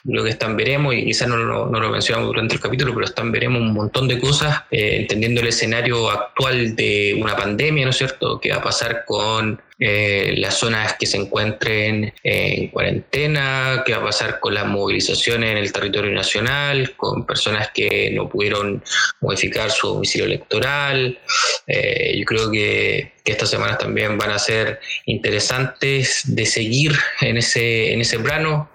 lo 0.05 0.25
que 0.25 0.31
están 0.31 0.57
veremos, 0.57 0.95
y 0.95 1.05
quizás 1.05 1.29
no, 1.29 1.37
lo 1.37 1.91
mencionamos 1.91 2.29
durante 2.29 2.55
el 2.55 2.61
capítulo, 2.61 2.95
pero 2.95 3.07
están 3.07 3.33
veremos 3.33 3.61
un 3.61 3.73
montón 3.73 4.09
de 4.09 4.19
cosas, 4.19 4.63
eh, 4.71 4.99
entendiendo 5.01 5.41
el 5.41 5.49
escenario 5.49 6.11
actual 6.11 6.77
de 6.77 7.19
una 7.21 7.37
pandemia, 7.37 7.85
¿no 7.85 7.91
es 7.91 7.99
cierto?, 7.99 8.41
qué 8.41 8.51
va 8.51 8.57
a 8.57 8.63
pasar 8.63 9.05
con 9.07 9.61
eh, 9.83 10.35
las 10.37 10.59
zonas 10.59 10.97
que 10.99 11.07
se 11.07 11.17
encuentren 11.17 12.13
en 12.23 12.69
cuarentena, 12.69 13.83
qué 13.87 13.93
va 13.93 14.03
a 14.03 14.05
pasar 14.05 14.39
con 14.39 14.53
las 14.53 14.67
movilizaciones 14.67 15.53
en 15.53 15.57
el 15.57 15.73
territorio 15.73 16.13
nacional, 16.13 16.95
con 16.97 17.25
personas 17.25 17.71
que 17.73 18.11
no 18.11 18.29
pudieron 18.29 18.83
modificar 19.23 19.71
su 19.71 19.89
domicilio 19.89 20.27
electoral. 20.27 21.19
Eh, 21.67 22.15
yo 22.19 22.25
creo 22.27 22.51
que, 22.51 23.13
estas 23.31 23.51
semanas 23.51 23.79
también 23.79 24.19
van 24.19 24.33
a 24.33 24.41
ser 24.41 24.81
interesantes 25.07 26.23
de 26.35 26.45
seguir 26.45 26.99
en 27.21 27.37
ese, 27.37 27.93
en 27.93 28.01
ese 28.01 28.19
plano 28.19 28.69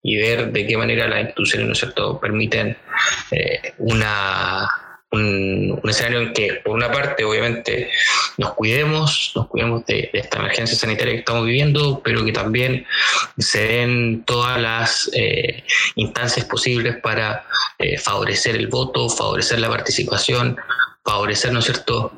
y 0.00 0.16
ver 0.16 0.52
de 0.52 0.64
qué 0.64 0.76
manera 0.76 1.08
las 1.08 1.22
instituciones 1.22 1.84
permiten 2.20 2.76
eh, 3.32 3.74
una 3.78 4.85
un, 5.16 5.80
escenario 5.88 6.20
en 6.20 6.32
que, 6.32 6.60
por 6.64 6.74
una 6.74 6.90
parte, 6.90 7.24
obviamente, 7.24 7.90
nos 8.36 8.54
cuidemos, 8.54 9.32
nos 9.34 9.48
cuidemos 9.48 9.84
de, 9.86 10.10
esta 10.12 10.38
emergencia 10.38 10.76
sanitaria 10.76 11.14
que 11.14 11.20
estamos 11.20 11.44
viviendo, 11.46 12.00
pero 12.04 12.24
que 12.24 12.32
también 12.32 12.86
se 13.38 13.66
den 13.66 14.24
todas 14.24 14.60
las 14.60 15.10
eh, 15.14 15.64
instancias 15.96 16.46
posibles 16.46 16.96
para 17.02 17.44
eh, 17.78 17.98
favorecer 17.98 18.56
el 18.56 18.68
voto, 18.68 19.08
favorecer 19.08 19.58
la 19.58 19.68
participación, 19.68 20.56
favorecer, 21.04 21.52
¿no 21.52 21.60
es 21.60 21.64
cierto?, 21.64 22.12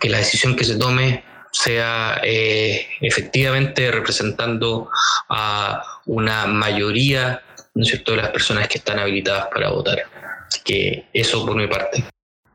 que 0.00 0.10
la 0.10 0.18
decisión 0.18 0.56
que 0.56 0.64
se 0.64 0.76
tome 0.76 1.24
sea 1.52 2.20
eh, 2.22 2.86
efectivamente 3.00 3.90
representando 3.90 4.90
a 5.28 5.82
una 6.06 6.46
mayoría, 6.46 7.42
¿no 7.74 7.82
es 7.82 7.88
cierto?, 7.88 8.12
de 8.12 8.18
las 8.18 8.30
personas 8.30 8.68
que 8.68 8.78
están 8.78 8.98
habilitadas 8.98 9.46
para 9.46 9.70
votar. 9.70 10.02
Así 10.48 10.60
que 10.64 11.06
eso 11.12 11.44
por 11.44 11.56
mi 11.56 11.66
parte. 11.66 12.04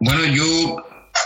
Bueno, 0.02 0.26
yo 0.26 0.78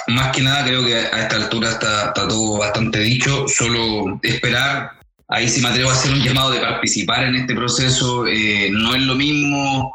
más 0.07 0.35
que 0.35 0.41
nada 0.41 0.65
creo 0.65 0.85
que 0.85 0.95
a 0.95 1.21
esta 1.21 1.37
altura 1.37 1.71
está, 1.71 2.13
todo 2.13 2.57
bastante 2.59 2.99
dicho, 2.99 3.47
solo 3.47 4.19
esperar, 4.21 4.91
ahí 5.29 5.47
sí 5.47 5.61
me 5.61 5.69
atrevo 5.69 5.91
a 5.91 5.93
hacer 5.93 6.11
un 6.11 6.21
llamado 6.21 6.51
de 6.51 6.59
participar 6.59 7.23
en 7.23 7.35
este 7.35 7.55
proceso, 7.55 8.27
eh, 8.27 8.69
no 8.73 8.93
es 8.93 9.01
lo 9.03 9.15
mismo 9.15 9.93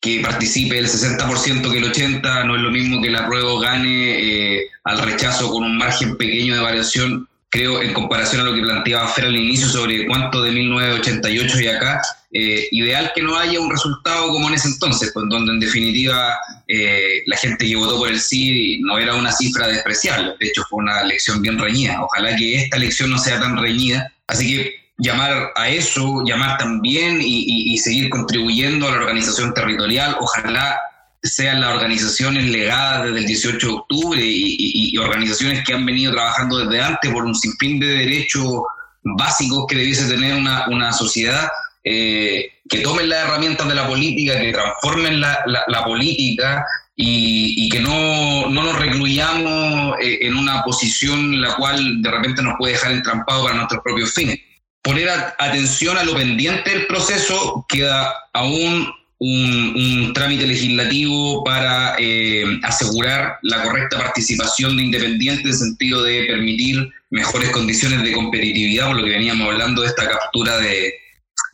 que 0.00 0.20
participe 0.20 0.78
el 0.78 0.88
60% 0.88 1.70
que 1.70 1.78
el 1.78 1.92
80%, 1.92 2.46
no 2.46 2.56
es 2.56 2.62
lo 2.62 2.70
mismo 2.70 3.02
que 3.02 3.10
la 3.10 3.26
prueba 3.26 3.60
gane 3.60 4.56
eh, 4.56 4.66
al 4.84 5.02
rechazo 5.02 5.50
con 5.50 5.64
un 5.64 5.76
margen 5.76 6.16
pequeño 6.16 6.54
de 6.54 6.62
variación, 6.62 7.28
creo, 7.52 7.82
en 7.82 7.92
comparación 7.92 8.40
a 8.40 8.44
lo 8.44 8.54
que 8.54 8.62
planteaba 8.62 9.06
Fer 9.08 9.26
al 9.26 9.36
inicio 9.36 9.68
sobre 9.68 10.06
cuánto 10.06 10.42
de 10.42 10.50
1988 10.52 11.60
y 11.60 11.66
acá, 11.68 12.00
eh, 12.32 12.66
ideal 12.70 13.12
que 13.14 13.22
no 13.22 13.36
haya 13.36 13.60
un 13.60 13.70
resultado 13.70 14.28
como 14.28 14.48
en 14.48 14.54
ese 14.54 14.68
entonces, 14.68 15.10
pues, 15.12 15.26
donde 15.28 15.52
en 15.52 15.60
definitiva 15.60 16.38
eh, 16.66 17.22
la 17.26 17.36
gente 17.36 17.66
que 17.66 17.76
votó 17.76 17.98
por 17.98 18.08
el 18.08 18.18
sí 18.18 18.80
no 18.80 18.96
era 18.96 19.14
una 19.14 19.30
cifra 19.30 19.68
despreciable, 19.68 20.32
de 20.40 20.46
hecho 20.46 20.64
fue 20.70 20.78
una 20.78 21.02
elección 21.02 21.42
bien 21.42 21.58
reñida. 21.58 22.02
Ojalá 22.02 22.34
que 22.36 22.56
esta 22.56 22.78
elección 22.78 23.10
no 23.10 23.18
sea 23.18 23.38
tan 23.38 23.58
reñida. 23.58 24.10
Así 24.28 24.56
que 24.56 24.74
llamar 24.96 25.52
a 25.54 25.68
eso, 25.68 26.22
llamar 26.24 26.56
también 26.56 27.18
y, 27.20 27.76
seguir 27.76 28.08
contribuyendo 28.08 28.88
a 28.88 28.92
la 28.92 28.96
organización 28.96 29.52
territorial, 29.52 30.16
ojalá 30.18 30.78
sean 31.22 31.60
las 31.60 31.74
organizaciones 31.74 32.50
legadas 32.50 33.04
desde 33.04 33.18
el 33.18 33.26
18 33.26 33.66
de 33.66 33.72
octubre 33.72 34.20
y, 34.22 34.96
organizaciones 34.98 35.64
que 35.64 35.72
han 35.72 35.86
venido 35.86 36.12
trabajando 36.12 36.58
desde 36.58 36.82
antes 36.82 37.10
por 37.12 37.24
un 37.24 37.34
sinfín 37.34 37.80
de 37.80 37.86
derechos 37.86 38.62
básicos 39.02 39.66
que 39.68 39.76
debiese 39.76 40.06
tener 40.08 40.34
una, 40.34 40.66
una 40.68 40.92
sociedad 40.92 41.48
eh, 41.84 42.52
que 42.68 42.78
tomen 42.78 43.08
las 43.08 43.24
herramientas 43.24 43.66
de 43.68 43.74
la 43.74 43.88
política, 43.88 44.38
que 44.38 44.52
transformen 44.52 45.20
la, 45.20 45.84
política 45.84 46.64
y, 46.94 47.68
que 47.68 47.80
no, 47.80 48.48
nos 48.48 48.78
recluyamos 48.78 49.96
eh, 50.00 50.18
en 50.22 50.36
una 50.36 50.62
posición 50.62 51.40
la 51.40 51.54
cual 51.56 52.00
de 52.00 52.10
repente 52.10 52.42
nos 52.42 52.54
puede 52.58 52.74
dejar 52.74 52.92
entrampado 52.92 53.44
para 53.44 53.56
nuestros 53.56 53.82
propios 53.82 54.12
fines. 54.12 54.38
Poner 54.80 55.08
atención 55.38 55.98
a 55.98 56.04
lo 56.04 56.14
pendiente 56.14 56.70
del 56.70 56.86
proceso 56.86 57.66
queda 57.68 58.12
aún 58.32 58.88
un, 59.24 60.12
trámite 60.14 60.46
legislativo 60.46 61.44
para 61.44 61.94
eh, 61.98 62.44
asegurar 62.62 63.38
la 63.42 63.62
correcta 63.62 63.98
participación 63.98 64.76
de 64.76 64.82
independientes 64.84 65.60
en 65.60 65.68
sentido 65.68 66.02
de 66.02 66.24
permitir 66.24 66.90
mejores 67.10 67.50
condiciones 67.50 68.02
de 68.02 68.12
competitividad, 68.12 68.88
por 68.88 68.96
lo 68.96 69.04
que 69.04 69.10
veníamos 69.10 69.48
hablando 69.48 69.82
de 69.82 69.88
esta 69.88 70.08
captura 70.08 70.58
de 70.58 70.92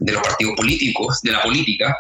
los 0.01 0.23
partidos 0.23 0.55
políticos, 0.57 1.20
de 1.23 1.32
la 1.32 1.43
política, 1.43 1.95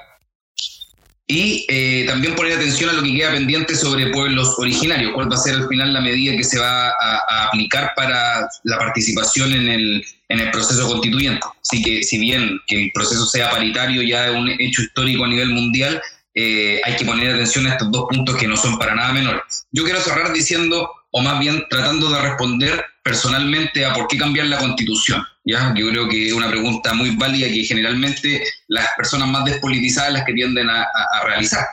y 1.30 1.66
eh, 1.68 2.06
también 2.06 2.34
poner 2.34 2.54
atención 2.54 2.88
a 2.88 2.94
lo 2.94 3.02
que 3.02 3.14
queda 3.14 3.32
pendiente 3.32 3.76
sobre 3.76 4.08
pueblos 4.08 4.54
originarios, 4.58 5.12
cuál 5.12 5.30
va 5.30 5.36
a 5.36 5.38
ser 5.38 5.56
al 5.56 5.68
final 5.68 5.92
la 5.92 6.00
medida 6.00 6.34
que 6.34 6.42
se 6.42 6.58
va 6.58 6.88
a, 6.88 7.44
aplicar 7.48 7.92
para 7.94 8.48
la 8.64 8.78
participación 8.78 9.52
en 9.52 9.68
el, 9.68 10.06
en 10.30 10.40
el 10.40 10.50
proceso 10.50 10.88
constituyente. 10.88 11.46
Así 11.62 11.82
que 11.82 12.02
si 12.02 12.18
bien 12.18 12.58
que 12.66 12.84
el 12.84 12.90
proceso 12.92 13.26
sea 13.26 13.50
paritario 13.50 14.02
ya 14.02 14.28
es 14.28 14.34
un 14.34 14.48
hecho 14.48 14.82
histórico 14.82 15.24
a 15.24 15.28
nivel 15.28 15.50
mundial, 15.50 16.00
eh, 16.34 16.80
hay 16.82 16.96
que 16.96 17.04
poner 17.04 17.34
atención 17.34 17.66
a 17.66 17.72
estos 17.72 17.90
dos 17.90 18.06
puntos 18.08 18.36
que 18.36 18.48
no 18.48 18.56
son 18.56 18.78
para 18.78 18.94
nada 18.94 19.12
menores. 19.12 19.66
Yo 19.70 19.84
quiero 19.84 20.00
cerrar 20.00 20.32
diciendo, 20.32 20.90
o 21.10 21.22
más 21.22 21.38
bien 21.38 21.64
tratando 21.70 22.10
de 22.10 22.20
responder 22.20 22.84
personalmente 23.02 23.84
a 23.84 23.94
por 23.94 24.08
qué 24.08 24.18
cambiar 24.18 24.46
la 24.46 24.58
constitución. 24.58 25.24
¿ya? 25.44 25.72
Yo 25.76 25.88
creo 25.90 26.08
que 26.08 26.28
es 26.28 26.32
una 26.32 26.50
pregunta 26.50 26.92
muy 26.92 27.16
válida 27.16 27.48
que 27.48 27.64
generalmente 27.64 28.44
las 28.68 28.86
personas 28.96 29.28
más 29.28 29.44
despolitizadas 29.44 30.12
las 30.12 30.24
que 30.24 30.34
tienden 30.34 30.68
a, 30.68 30.86
realizar. 31.24 31.66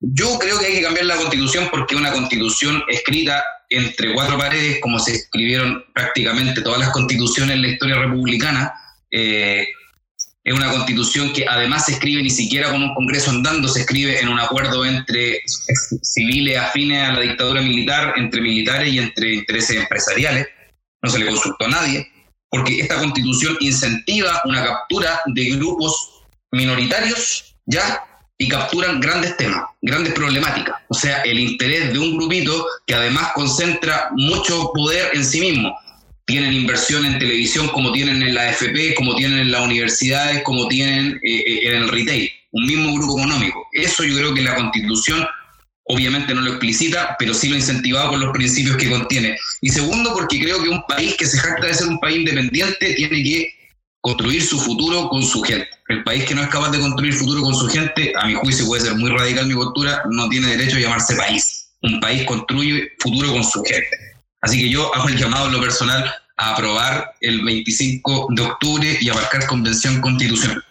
Yo 0.00 0.38
creo 0.38 0.58
que 0.58 0.66
hay 0.66 0.74
que 0.74 0.82
cambiar 0.82 1.06
la 1.06 1.16
constitución 1.16 1.68
porque 1.70 1.94
una 1.94 2.10
constitución 2.10 2.82
escrita 2.88 3.42
entre 3.70 4.12
cuatro 4.12 4.36
paredes, 4.36 4.80
como 4.80 4.98
se 4.98 5.12
escribieron 5.12 5.84
prácticamente 5.94 6.60
todas 6.60 6.80
las 6.80 6.90
constituciones 6.90 7.54
en 7.54 7.62
la 7.62 7.68
historia 7.68 7.96
republicana, 7.96 8.72
eh, 9.12 9.68
es 10.44 10.54
una 10.54 10.70
constitución 10.70 11.32
que 11.32 11.46
además 11.46 11.86
se 11.86 11.92
escribe 11.92 12.22
ni 12.22 12.30
siquiera 12.30 12.70
con 12.70 12.82
un 12.82 12.94
Congreso 12.94 13.30
andando, 13.30 13.68
se 13.68 13.80
escribe 13.80 14.20
en 14.20 14.28
un 14.28 14.40
acuerdo 14.40 14.84
entre 14.84 15.40
civiles 16.02 16.58
afines 16.58 17.08
a 17.08 17.12
la 17.12 17.20
dictadura 17.20 17.62
militar, 17.62 18.14
entre 18.16 18.40
militares 18.40 18.92
y 18.92 18.98
entre 18.98 19.34
intereses 19.34 19.76
empresariales. 19.76 20.48
No 21.00 21.10
se 21.10 21.18
le 21.20 21.26
consultó 21.26 21.66
a 21.66 21.68
nadie 21.68 22.08
porque 22.52 22.80
esta 22.80 22.98
constitución 22.98 23.56
incentiva 23.60 24.42
una 24.44 24.62
captura 24.62 25.20
de 25.26 25.44
grupos 25.52 26.22
minoritarios, 26.50 27.56
¿ya? 27.64 28.04
Y 28.36 28.46
capturan 28.48 29.00
grandes 29.00 29.36
temas, 29.38 29.64
grandes 29.80 30.12
problemáticas. 30.12 30.76
O 30.88 30.94
sea, 30.94 31.22
el 31.22 31.38
interés 31.38 31.94
de 31.94 31.98
un 31.98 32.18
grupito 32.18 32.66
que 32.86 32.94
además 32.94 33.32
concentra 33.34 34.10
mucho 34.16 34.70
poder 34.74 35.12
en 35.14 35.24
sí 35.24 35.40
mismo. 35.40 35.74
Tienen 36.32 36.54
inversión 36.54 37.04
en 37.04 37.18
televisión 37.18 37.68
como 37.68 37.92
tienen 37.92 38.22
en 38.22 38.34
la 38.34 38.48
AFP, 38.48 38.94
como 38.94 39.14
tienen 39.14 39.38
en 39.38 39.50
las 39.50 39.60
universidades, 39.66 40.42
como 40.44 40.66
tienen 40.66 41.20
eh, 41.22 41.44
eh, 41.46 41.68
en 41.68 41.74
el 41.82 41.88
retail. 41.90 42.30
Un 42.52 42.64
mismo 42.64 42.94
grupo 42.94 43.18
económico. 43.18 43.68
Eso 43.72 44.02
yo 44.02 44.16
creo 44.16 44.32
que 44.32 44.40
la 44.40 44.54
constitución 44.54 45.26
obviamente 45.84 46.32
no 46.32 46.40
lo 46.40 46.52
explicita, 46.52 47.16
pero 47.18 47.34
sí 47.34 47.50
lo 47.50 47.56
incentivado 47.56 48.12
con 48.12 48.20
los 48.20 48.32
principios 48.32 48.78
que 48.78 48.88
contiene. 48.88 49.36
Y 49.60 49.68
segundo, 49.68 50.14
porque 50.14 50.40
creo 50.40 50.62
que 50.62 50.70
un 50.70 50.82
país 50.88 51.14
que 51.18 51.26
se 51.26 51.36
jacta 51.36 51.66
de 51.66 51.74
ser 51.74 51.88
un 51.88 52.00
país 52.00 52.20
independiente 52.20 52.94
tiene 52.94 53.22
que 53.22 53.54
construir 54.00 54.42
su 54.42 54.58
futuro 54.58 55.10
con 55.10 55.22
su 55.22 55.42
gente. 55.42 55.68
El 55.88 56.02
país 56.02 56.24
que 56.24 56.34
no 56.34 56.44
es 56.44 56.48
capaz 56.48 56.70
de 56.70 56.80
construir 56.80 57.12
futuro 57.12 57.42
con 57.42 57.54
su 57.54 57.68
gente, 57.68 58.10
a 58.16 58.26
mi 58.26 58.32
juicio 58.32 58.64
puede 58.64 58.80
ser 58.80 58.94
muy 58.94 59.10
radical 59.10 59.48
mi 59.48 59.54
postura, 59.54 60.02
no 60.08 60.30
tiene 60.30 60.56
derecho 60.56 60.78
a 60.78 60.80
llamarse 60.80 61.14
país. 61.14 61.68
Un 61.82 62.00
país 62.00 62.24
construye 62.24 62.90
futuro 63.00 63.32
con 63.32 63.44
su 63.44 63.62
gente. 63.64 63.98
Así 64.40 64.58
que 64.58 64.70
yo 64.70 64.94
hago 64.94 65.08
el 65.08 65.18
llamado 65.18 65.48
en 65.48 65.52
lo 65.52 65.60
personal 65.60 66.10
a 66.36 66.54
aprobar 66.54 67.14
el 67.20 67.42
25 67.44 68.28
de 68.30 68.42
octubre 68.42 68.98
y 69.00 69.08
a 69.08 69.14
marcar 69.14 69.46
convención 69.46 70.00
constitucional. 70.00 70.62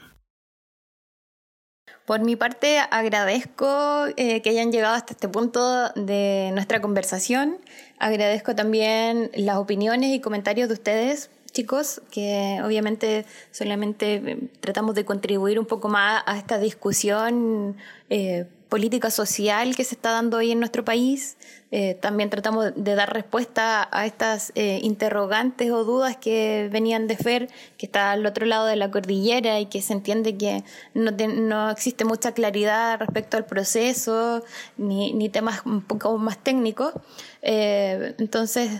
Por 2.06 2.22
mi 2.22 2.36
parte, 2.36 2.80
agradezco 2.80 4.08
eh, 4.18 4.42
que 4.42 4.50
hayan 4.50 4.72
llegado 4.72 4.96
hasta 4.96 5.14
este 5.14 5.30
punto 5.30 5.90
de 5.96 6.50
nuestra 6.54 6.82
conversación. 6.82 7.58
Agradezco 8.00 8.56
también 8.56 9.32
las 9.36 9.58
opiniones 9.58 10.14
y 10.14 10.20
comentarios 10.20 10.68
de 10.68 10.74
ustedes, 10.74 11.30
chicos, 11.52 12.02
que 12.12 12.60
obviamente 12.66 13.26
solamente 13.52 14.16
eh, 14.16 14.38
tratamos 14.60 14.96
de 14.96 15.06
contribuir 15.06 15.60
un 15.60 15.66
poco 15.66 15.88
más 15.88 16.24
a 16.26 16.38
esta 16.38 16.58
discusión. 16.58 17.78
Eh, 18.10 18.46
política 18.72 19.12
social 19.12 19.76
que 19.76 19.84
se 19.84 19.96
está 19.96 20.12
dando 20.12 20.38
hoy 20.38 20.52
en 20.52 20.60
nuestro 20.60 20.86
país. 20.86 21.36
Eh, 21.72 21.96
también 21.96 22.30
tratamos 22.30 22.72
de 22.74 22.96
dar 22.96 23.14
respuesta 23.14 23.90
a 23.92 24.06
estas 24.06 24.54
eh, 24.56 24.80
interrogantes 24.82 25.70
o 25.72 25.84
dudas 25.84 26.16
que 26.16 26.70
venían 26.72 27.06
de 27.06 27.18
FER, 27.18 27.50
que 27.78 27.86
está 27.86 28.12
al 28.14 28.26
otro 28.26 28.46
lado 28.46 28.66
de 28.66 28.78
la 28.78 28.90
cordillera 28.90 29.60
y 29.60 29.66
que 29.66 29.82
se 29.82 29.92
entiende 29.92 30.38
que 30.38 30.64
no, 30.94 31.12
no 31.12 31.70
existe 31.70 32.06
mucha 32.06 32.32
claridad 32.32 32.98
respecto 32.98 33.36
al 33.36 33.46
proceso 33.46 34.42
ni, 34.78 35.12
ni 35.12 35.28
temas 35.28 35.66
un 35.66 35.82
poco 35.82 36.18
más 36.18 36.42
técnicos. 36.42 36.94
Eh, 37.42 38.16
entonces, 38.20 38.72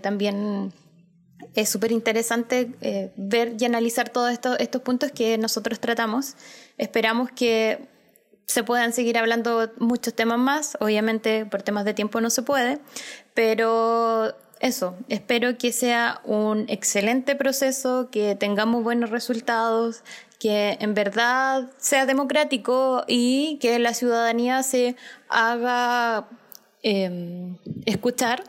también 0.00 0.72
es 1.56 1.68
súper 1.68 1.90
interesante 1.90 2.70
ver 3.16 3.56
y 3.58 3.64
analizar 3.64 4.08
todos 4.08 4.30
estos, 4.30 4.60
estos 4.60 4.82
puntos 4.82 5.10
que 5.10 5.36
nosotros 5.36 5.80
tratamos. 5.80 6.36
Esperamos 6.78 7.32
que 7.32 7.91
se 8.46 8.64
puedan 8.64 8.92
seguir 8.92 9.18
hablando 9.18 9.70
muchos 9.78 10.14
temas 10.14 10.38
más, 10.38 10.76
obviamente 10.80 11.46
por 11.46 11.62
temas 11.62 11.84
de 11.84 11.94
tiempo 11.94 12.20
no 12.20 12.30
se 12.30 12.42
puede, 12.42 12.80
pero 13.34 14.34
eso, 14.62 14.96
espero 15.08 15.58
que 15.58 15.72
sea 15.72 16.20
un 16.24 16.66
excelente 16.68 17.34
proceso, 17.34 18.10
que 18.12 18.36
tengamos 18.36 18.84
buenos 18.84 19.10
resultados, 19.10 20.04
que 20.38 20.76
en 20.80 20.94
verdad 20.94 21.70
sea 21.78 22.06
democrático 22.06 23.04
y 23.08 23.58
que 23.60 23.78
la 23.80 23.92
ciudadanía 23.92 24.62
se 24.62 24.96
haga 25.28 26.28
em, 26.82 27.56
escuchar 27.86 28.44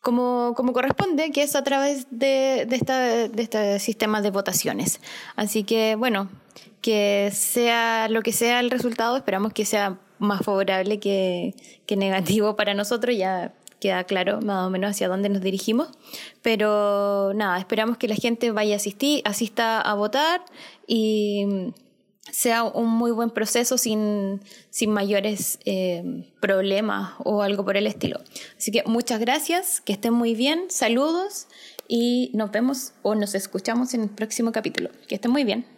como, 0.00 0.54
como, 0.56 0.72
corresponde, 0.72 1.32
que 1.32 1.42
es 1.42 1.56
a 1.56 1.64
través 1.64 2.06
de, 2.10 2.66
de, 2.68 2.76
esta, 2.76 2.98
de 3.28 3.42
este 3.42 3.78
sistema 3.80 4.20
de 4.22 4.30
votaciones. 4.30 5.00
Así 5.34 5.64
que, 5.64 5.96
bueno, 5.96 6.28
que 6.84 7.30
sea 7.32 8.10
lo 8.10 8.20
que 8.20 8.30
sea 8.30 8.60
el 8.60 8.70
resultado, 8.70 9.16
esperamos 9.16 9.54
que 9.54 9.64
sea 9.64 9.98
más 10.18 10.42
favorable 10.42 11.00
que, 11.00 11.54
negativo 11.96 12.56
para 12.56 12.74
nosotros, 12.74 13.16
ya 13.16 13.54
queda 13.80 14.04
claro 14.04 14.42
más 14.42 14.66
o 14.66 14.70
menos 14.70 14.90
hacia 14.90 15.08
dónde 15.08 15.30
nos 15.30 15.40
dirigimos, 15.40 15.88
pero 16.42 17.32
nada, 17.34 17.58
esperamos 17.58 17.96
que 17.96 18.06
la 18.06 18.16
gente 18.16 18.50
vaya 18.50 18.74
a 18.74 18.76
asistir, 18.76 19.22
asista 19.24 19.80
a 19.80 19.94
votar 19.94 20.44
y 20.86 21.72
sea 22.30 22.64
un 22.64 22.90
muy 22.90 23.12
buen 23.12 23.30
proceso 23.30 23.78
sin, 23.78 24.42
sin 24.68 24.90
mayores 24.90 25.60
eh, 25.64 26.26
problemas 26.38 27.14
o 27.24 27.40
algo 27.40 27.64
por 27.64 27.78
el 27.78 27.86
estilo. 27.86 28.20
Así 28.58 28.70
que 28.70 28.82
muchas 28.84 29.20
gracias, 29.20 29.80
que 29.80 29.94
estén 29.94 30.12
muy 30.12 30.34
bien, 30.34 30.66
saludos 30.68 31.46
y 31.88 32.30
nos 32.34 32.50
vemos 32.50 32.92
o 33.00 33.14
nos 33.14 33.34
escuchamos 33.34 33.94
en 33.94 34.02
el 34.02 34.10
próximo 34.10 34.52
capítulo. 34.52 34.90
Que 35.08 35.14
estén 35.14 35.30
muy 35.30 35.44
bien. 35.44 35.73